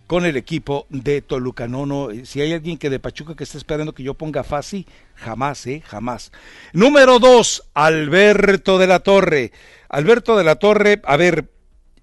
[0.10, 1.68] con el equipo de Toluca.
[1.68, 4.88] No, no, si hay alguien que de Pachuca que está esperando que yo ponga fácil,
[5.14, 6.32] jamás, eh, jamás.
[6.74, 9.52] Número 2, Alberto de la Torre.
[9.88, 11.52] Alberto de la Torre, a ver,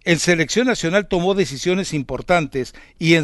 [0.05, 3.17] en selección nacional tomó decisiones importantes y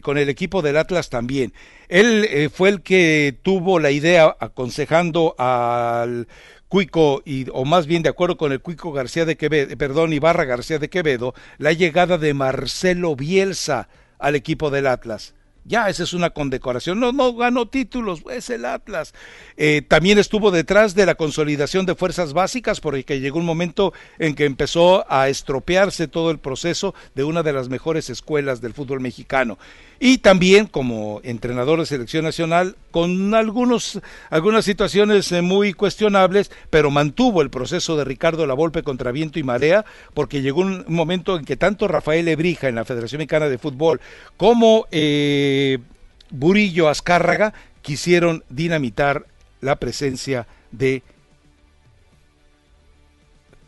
[0.00, 1.52] con el equipo del Atlas también.
[1.90, 6.26] Él eh, fue el que tuvo la idea aconsejando al
[6.68, 10.46] Cuico, y, o más bien de acuerdo con el Cuico García de Quevedo, perdón, Ibarra
[10.46, 13.90] García de Quevedo, la llegada de Marcelo Bielsa
[14.22, 15.34] al equipo del Atlas.
[15.64, 16.98] Ya, esa es una condecoración.
[16.98, 19.14] No, no ganó títulos, es el Atlas.
[19.56, 24.34] Eh, también estuvo detrás de la consolidación de fuerzas básicas, porque llegó un momento en
[24.34, 29.00] que empezó a estropearse todo el proceso de una de las mejores escuelas del fútbol
[29.00, 29.56] mexicano.
[30.04, 34.00] Y también como entrenador de selección nacional, con algunos,
[34.30, 39.44] algunas situaciones eh, muy cuestionables, pero mantuvo el proceso de Ricardo Lavolpe contra viento y
[39.44, 43.58] marea, porque llegó un momento en que tanto Rafael Ebrija en la Federación Mexicana de
[43.58, 44.00] Fútbol
[44.36, 45.78] como eh,
[46.30, 49.26] Burillo Azcárraga quisieron dinamitar
[49.60, 51.04] la presencia de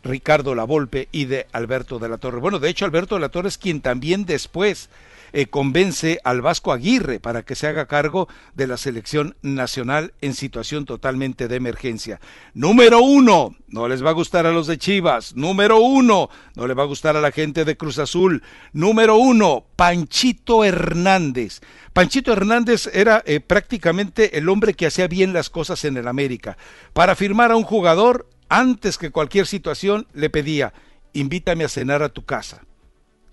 [0.03, 2.41] Ricardo Lavolpe y de Alberto de la Torre.
[2.41, 4.89] Bueno, de hecho Alberto de la Torre es quien también después
[5.37, 10.33] eh, convence al Vasco Aguirre para que se haga cargo de la selección nacional en
[10.33, 12.21] situación totalmente de emergencia.
[12.53, 15.35] Número uno, no les va a gustar a los de Chivas.
[15.35, 18.43] Número uno, no le va a gustar a la gente de Cruz Azul.
[18.71, 21.59] Número uno, Panchito Hernández.
[21.91, 26.57] Panchito Hernández era eh, prácticamente el hombre que hacía bien las cosas en el América.
[26.93, 30.71] Para firmar a un jugador, antes que cualquier situación, le pedía,
[31.11, 32.61] invítame a cenar a tu casa.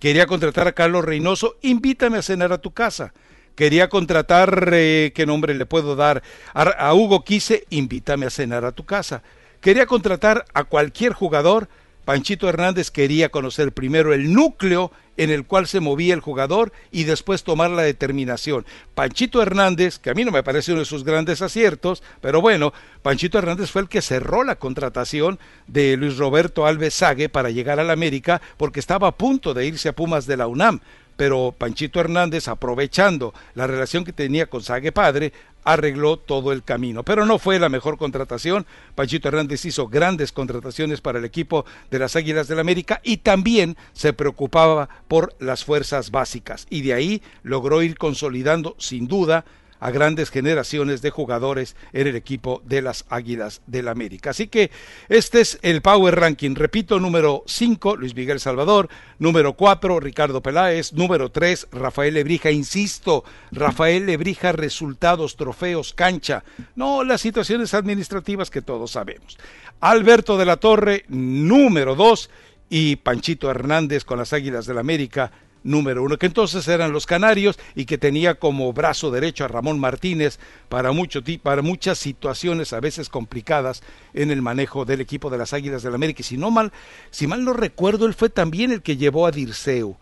[0.03, 3.13] Quería contratar a Carlos Reynoso, invítame a cenar a tu casa.
[3.55, 6.25] Quería contratar, eh, ¿qué nombre le puedo dar?
[6.55, 9.23] A, a Hugo Quise, invítame a cenar a tu casa.
[9.61, 11.69] Quería contratar a cualquier jugador,
[12.05, 17.05] Panchito Hernández quería conocer primero el núcleo en el cual se movía el jugador y
[17.05, 18.65] después tomar la determinación.
[18.95, 22.73] Panchito Hernández, que a mí no me parece uno de sus grandes aciertos, pero bueno,
[23.03, 27.79] Panchito Hernández fue el que cerró la contratación de Luis Roberto Alves Sague para llegar
[27.79, 30.81] al América porque estaba a punto de irse a Pumas de la UNAM
[31.17, 35.33] pero Panchito Hernández, aprovechando la relación que tenía con Sague Padre,
[35.65, 37.03] arregló todo el camino.
[37.03, 38.67] Pero no fue la mejor contratación.
[38.95, 43.77] Panchito Hernández hizo grandes contrataciones para el equipo de las Águilas del América y también
[43.93, 46.67] se preocupaba por las fuerzas básicas.
[46.71, 49.45] Y de ahí logró ir consolidando, sin duda,
[49.83, 54.31] a grandes generaciones de jugadores en el equipo de las Águilas del América.
[54.31, 54.71] Así que
[55.09, 56.55] este es el Power Ranking.
[56.55, 58.89] Repito, número 5, Luis Miguel Salvador,
[59.19, 62.53] número 4, Ricardo Peláez, número 3, Rafael Lebrija.
[62.53, 66.45] Insisto, Rafael Lebrija, resultados, trofeos, cancha.
[66.77, 69.37] No las situaciones administrativas que todos sabemos.
[69.81, 72.31] Alberto de la Torre, número 2,
[72.71, 77.59] y Panchito Hernández con las Águilas del América, número uno, que entonces eran los Canarios
[77.75, 82.81] y que tenía como brazo derecho a Ramón Martínez para, mucho, para muchas situaciones a
[82.81, 83.83] veces complicadas
[84.15, 86.21] en el manejo del equipo de las Águilas del América.
[86.21, 86.73] Y si no mal,
[87.11, 89.97] si mal no recuerdo, él fue también el que llevó a Dirceu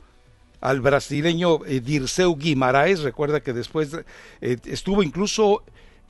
[0.60, 3.96] al brasileño eh, Dirceu Guimaraes, recuerda que después
[4.40, 5.62] eh, estuvo incluso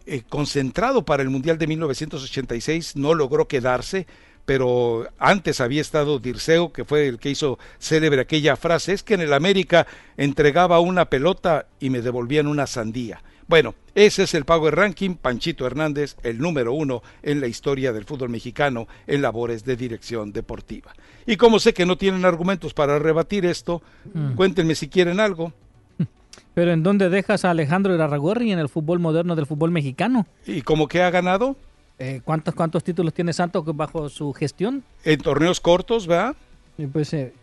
[0.06, 4.06] eh, concentrado para el Mundial de 1986, no logró quedarse,
[4.44, 9.14] pero antes había estado Dirceu, que fue el que hizo célebre aquella frase, es que
[9.14, 9.86] en el América
[10.16, 13.22] entregaba una pelota y me devolvían una sandía.
[13.46, 18.04] Bueno, ese es el Power Ranking, Panchito Hernández, el número uno en la historia del
[18.04, 20.92] fútbol mexicano en labores de dirección deportiva.
[21.26, 23.82] Y como sé que no tienen argumentos para rebatir esto,
[24.14, 24.34] Mm.
[24.34, 25.52] cuéntenme si quieren algo.
[26.54, 30.26] Pero ¿en dónde dejas a Alejandro Irarragorri en el fútbol moderno del fútbol mexicano?
[30.46, 31.56] ¿Y cómo que ha ganado?
[32.02, 34.82] Eh, ¿cuántos, ¿Cuántos títulos tiene Santos bajo su gestión?
[35.04, 36.34] En torneos cortos, ¿verdad?
[36.78, 37.34] Y pues, eh,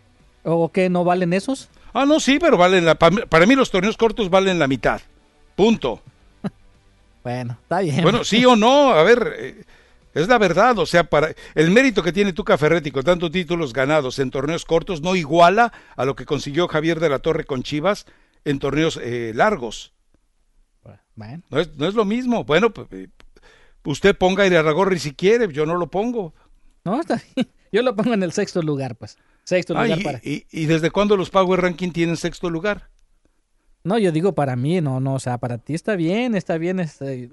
[0.42, 1.68] ¿O qué no valen esos?
[1.92, 5.00] Ah, no, sí, pero valen la, pa- para mí los torneos cortos valen la mitad.
[5.56, 6.02] Punto.
[7.24, 8.02] Bueno, está bien.
[8.02, 9.62] Bueno, sí o no, a ver, eh,
[10.14, 13.72] es la verdad, o sea, para el mérito que tiene Tuca Ferretti con tantos títulos
[13.74, 17.62] ganados en torneos cortos no iguala a lo que consiguió Javier de la Torre con
[17.62, 18.06] Chivas
[18.46, 19.92] en torneos eh, largos.
[21.16, 21.42] Bueno.
[21.50, 22.44] No es, no es lo mismo.
[22.44, 22.88] Bueno, pues,
[23.84, 26.34] usted ponga a Irarragorri si quiere, yo no lo pongo.
[26.84, 27.48] No, está bien.
[27.70, 29.18] Yo lo pongo en el sexto lugar, pues.
[29.44, 30.20] Sexto Ah, lugar y, para...
[30.24, 32.88] y- y desde cuándo los Power Ranking tienen sexto lugar?
[33.84, 36.80] No, yo digo para mí, no, no, o sea, para ti está bien, está bien.
[36.80, 37.28] este,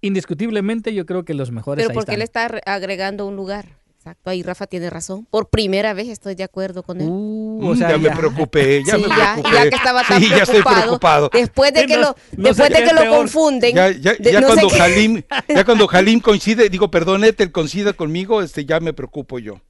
[0.00, 2.14] indiscutiblemente yo creo que los mejores Pero ahí porque están.
[2.16, 3.78] él está re- agregando un lugar.
[4.04, 5.26] Exacto, ahí Rafa tiene razón.
[5.30, 7.08] Por primera vez estoy de acuerdo con él.
[7.08, 9.50] o sea, ya, me preocupé, ya Sí, me preocupé.
[9.54, 11.30] ya que estaba tan sí, ya estoy preocupado.
[11.32, 13.74] Después de que no- lo, no después de que lo confunden.
[13.74, 18.42] Ya, ya, ya no cuando Halim, ya cuando Halim coincide, digo, perdón, Ethel coincida conmigo,
[18.42, 19.62] este, ya me preocupo yo.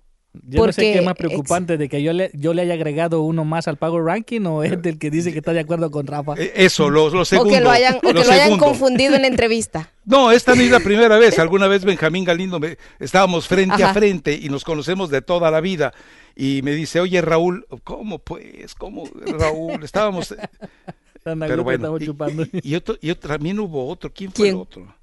[0.49, 2.75] Yo no sé qué es porque más preocupante de que yo le, yo le haya
[2.75, 5.91] agregado uno más al Power Ranking o es del que dice que está de acuerdo
[5.93, 6.35] con Rafa.
[6.37, 7.55] Eh, Eso, lo, lo o segundo.
[7.55, 9.91] que lo hayan, o que lo lo hayan confundido en la entrevista.
[10.07, 11.39] No, esta no es la primera vez.
[11.39, 15.63] Alguna vez Benjamín Galindo me, estábamos frente a frente y nos conocemos de toda la
[15.63, 15.95] vida.
[16.37, 18.75] Y me dice, oye Raúl, ¿cómo pues?
[18.75, 19.05] ¿Cómo
[19.39, 19.83] Raúl?
[19.83, 20.35] Estábamos.
[21.27, 22.43] A Pero bueno, y, chupando.
[22.43, 24.13] y- y otro, y otro- también hubo otro.
[24.13, 24.57] ¿Quién fue ¿Quién?
[24.57, 24.95] el otro?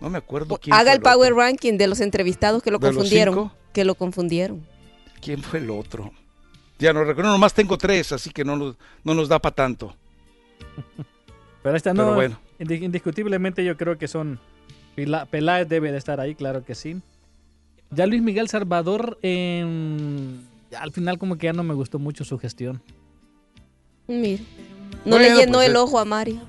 [0.00, 2.86] No me acuerdo quién Haga fue el Power Ranking de los entrevistados que lo ¿De
[2.88, 3.52] los confundieron.
[3.72, 4.66] Que lo confundieron.
[5.20, 6.12] ¿Quién fue el otro?
[6.78, 9.94] Ya no recuerdo, nomás tengo tres, así que no nos, no nos da para tanto.
[11.62, 12.38] Pero esta no, Pero bueno.
[12.60, 14.38] indi- indiscutiblemente yo creo que son...
[15.30, 16.96] Peláez debe de estar ahí, claro que sí.
[17.90, 20.40] Ya Luis Miguel Salvador, em,
[20.76, 22.82] al final como que ya no me gustó mucho su gestión.
[24.08, 24.42] Mira,
[25.04, 26.40] no Bueno, le llenó pues, el eh, ojo a Mario.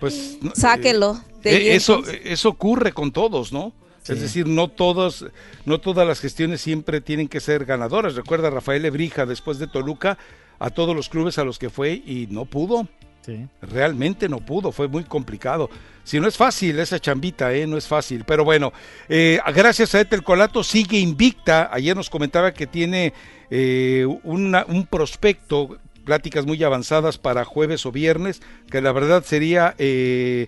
[0.00, 1.20] Pues no, Sáquelo.
[1.42, 3.72] de Eh, allí, eso, eso ocurre con todos, ¿no?
[4.10, 5.24] Es decir, no todas,
[5.64, 8.14] no todas las gestiones siempre tienen que ser ganadoras.
[8.14, 10.16] Recuerda Rafael Ebrija después de Toluca
[10.58, 12.88] a todos los clubes a los que fue y no pudo.
[13.24, 13.44] Sí.
[13.60, 15.68] Realmente no pudo, fue muy complicado.
[16.04, 17.66] Si no es fácil esa chambita, ¿eh?
[17.66, 18.22] no es fácil.
[18.24, 18.72] Pero bueno,
[19.08, 21.68] eh, gracias a Etel Colato sigue invicta.
[21.72, 23.12] Ayer nos comentaba que tiene
[23.50, 29.74] eh, una- un prospecto, pláticas muy avanzadas para jueves o viernes, que la verdad sería
[29.78, 30.46] eh,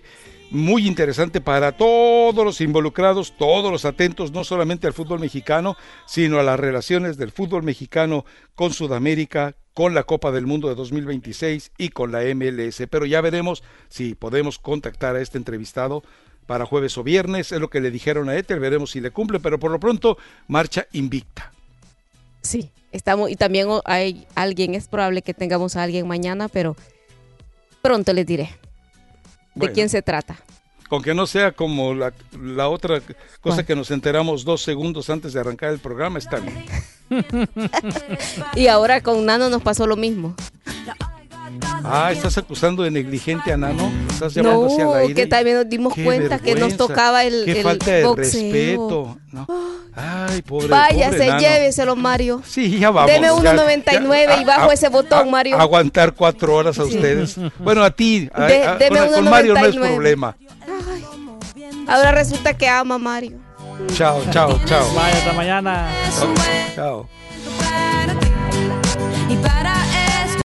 [0.51, 6.39] muy interesante para todos los involucrados, todos los atentos, no solamente al fútbol mexicano, sino
[6.39, 11.71] a las relaciones del fútbol mexicano con Sudamérica, con la Copa del Mundo de 2026
[11.77, 12.83] y con la MLS.
[12.89, 16.03] Pero ya veremos si podemos contactar a este entrevistado
[16.45, 19.39] para jueves o viernes, es lo que le dijeron a Ethel, veremos si le cumple,
[19.39, 21.51] pero por lo pronto marcha invicta.
[22.41, 26.75] Sí, estamos, y también hay alguien, es probable que tengamos a alguien mañana, pero
[27.83, 28.49] pronto les diré
[29.55, 30.37] de quién se trata.
[30.87, 33.01] Con que no sea como la, la otra
[33.41, 36.65] cosa que nos enteramos dos segundos antes de arrancar el programa, está bien.
[38.55, 40.35] Y ahora con Nano nos pasó lo mismo.
[41.83, 43.91] Ah, ¿estás acusando de negligente a Nano?
[44.09, 45.13] ¿Estás llamando hacia No, el aire?
[45.13, 48.41] que también nos dimos Qué cuenta que nos tocaba el, Qué el falta de boxeo.
[48.53, 49.17] respeto.
[49.31, 49.47] ¿no?
[49.95, 51.39] Ay, pobre, Váyase, pobre Nano.
[51.39, 52.41] lléveselo, Mario.
[52.45, 53.11] Sí, ya vamos.
[53.11, 55.57] Deme ya- 1.99 y bajo a- ese botón, a- Mario.
[55.59, 57.35] Aguantar cuatro horas a ustedes.
[57.59, 59.93] Bueno, a ti, a- De- a- deme con, con Mario no es 1.99.
[59.95, 60.37] problema.
[61.87, 63.37] Ahora resulta que ama a Mario.
[63.95, 64.85] Chao, chao, chao.
[64.93, 65.89] Vaya, hasta mañana.
[66.75, 67.07] Chao.
[69.37, 69.78] para ti.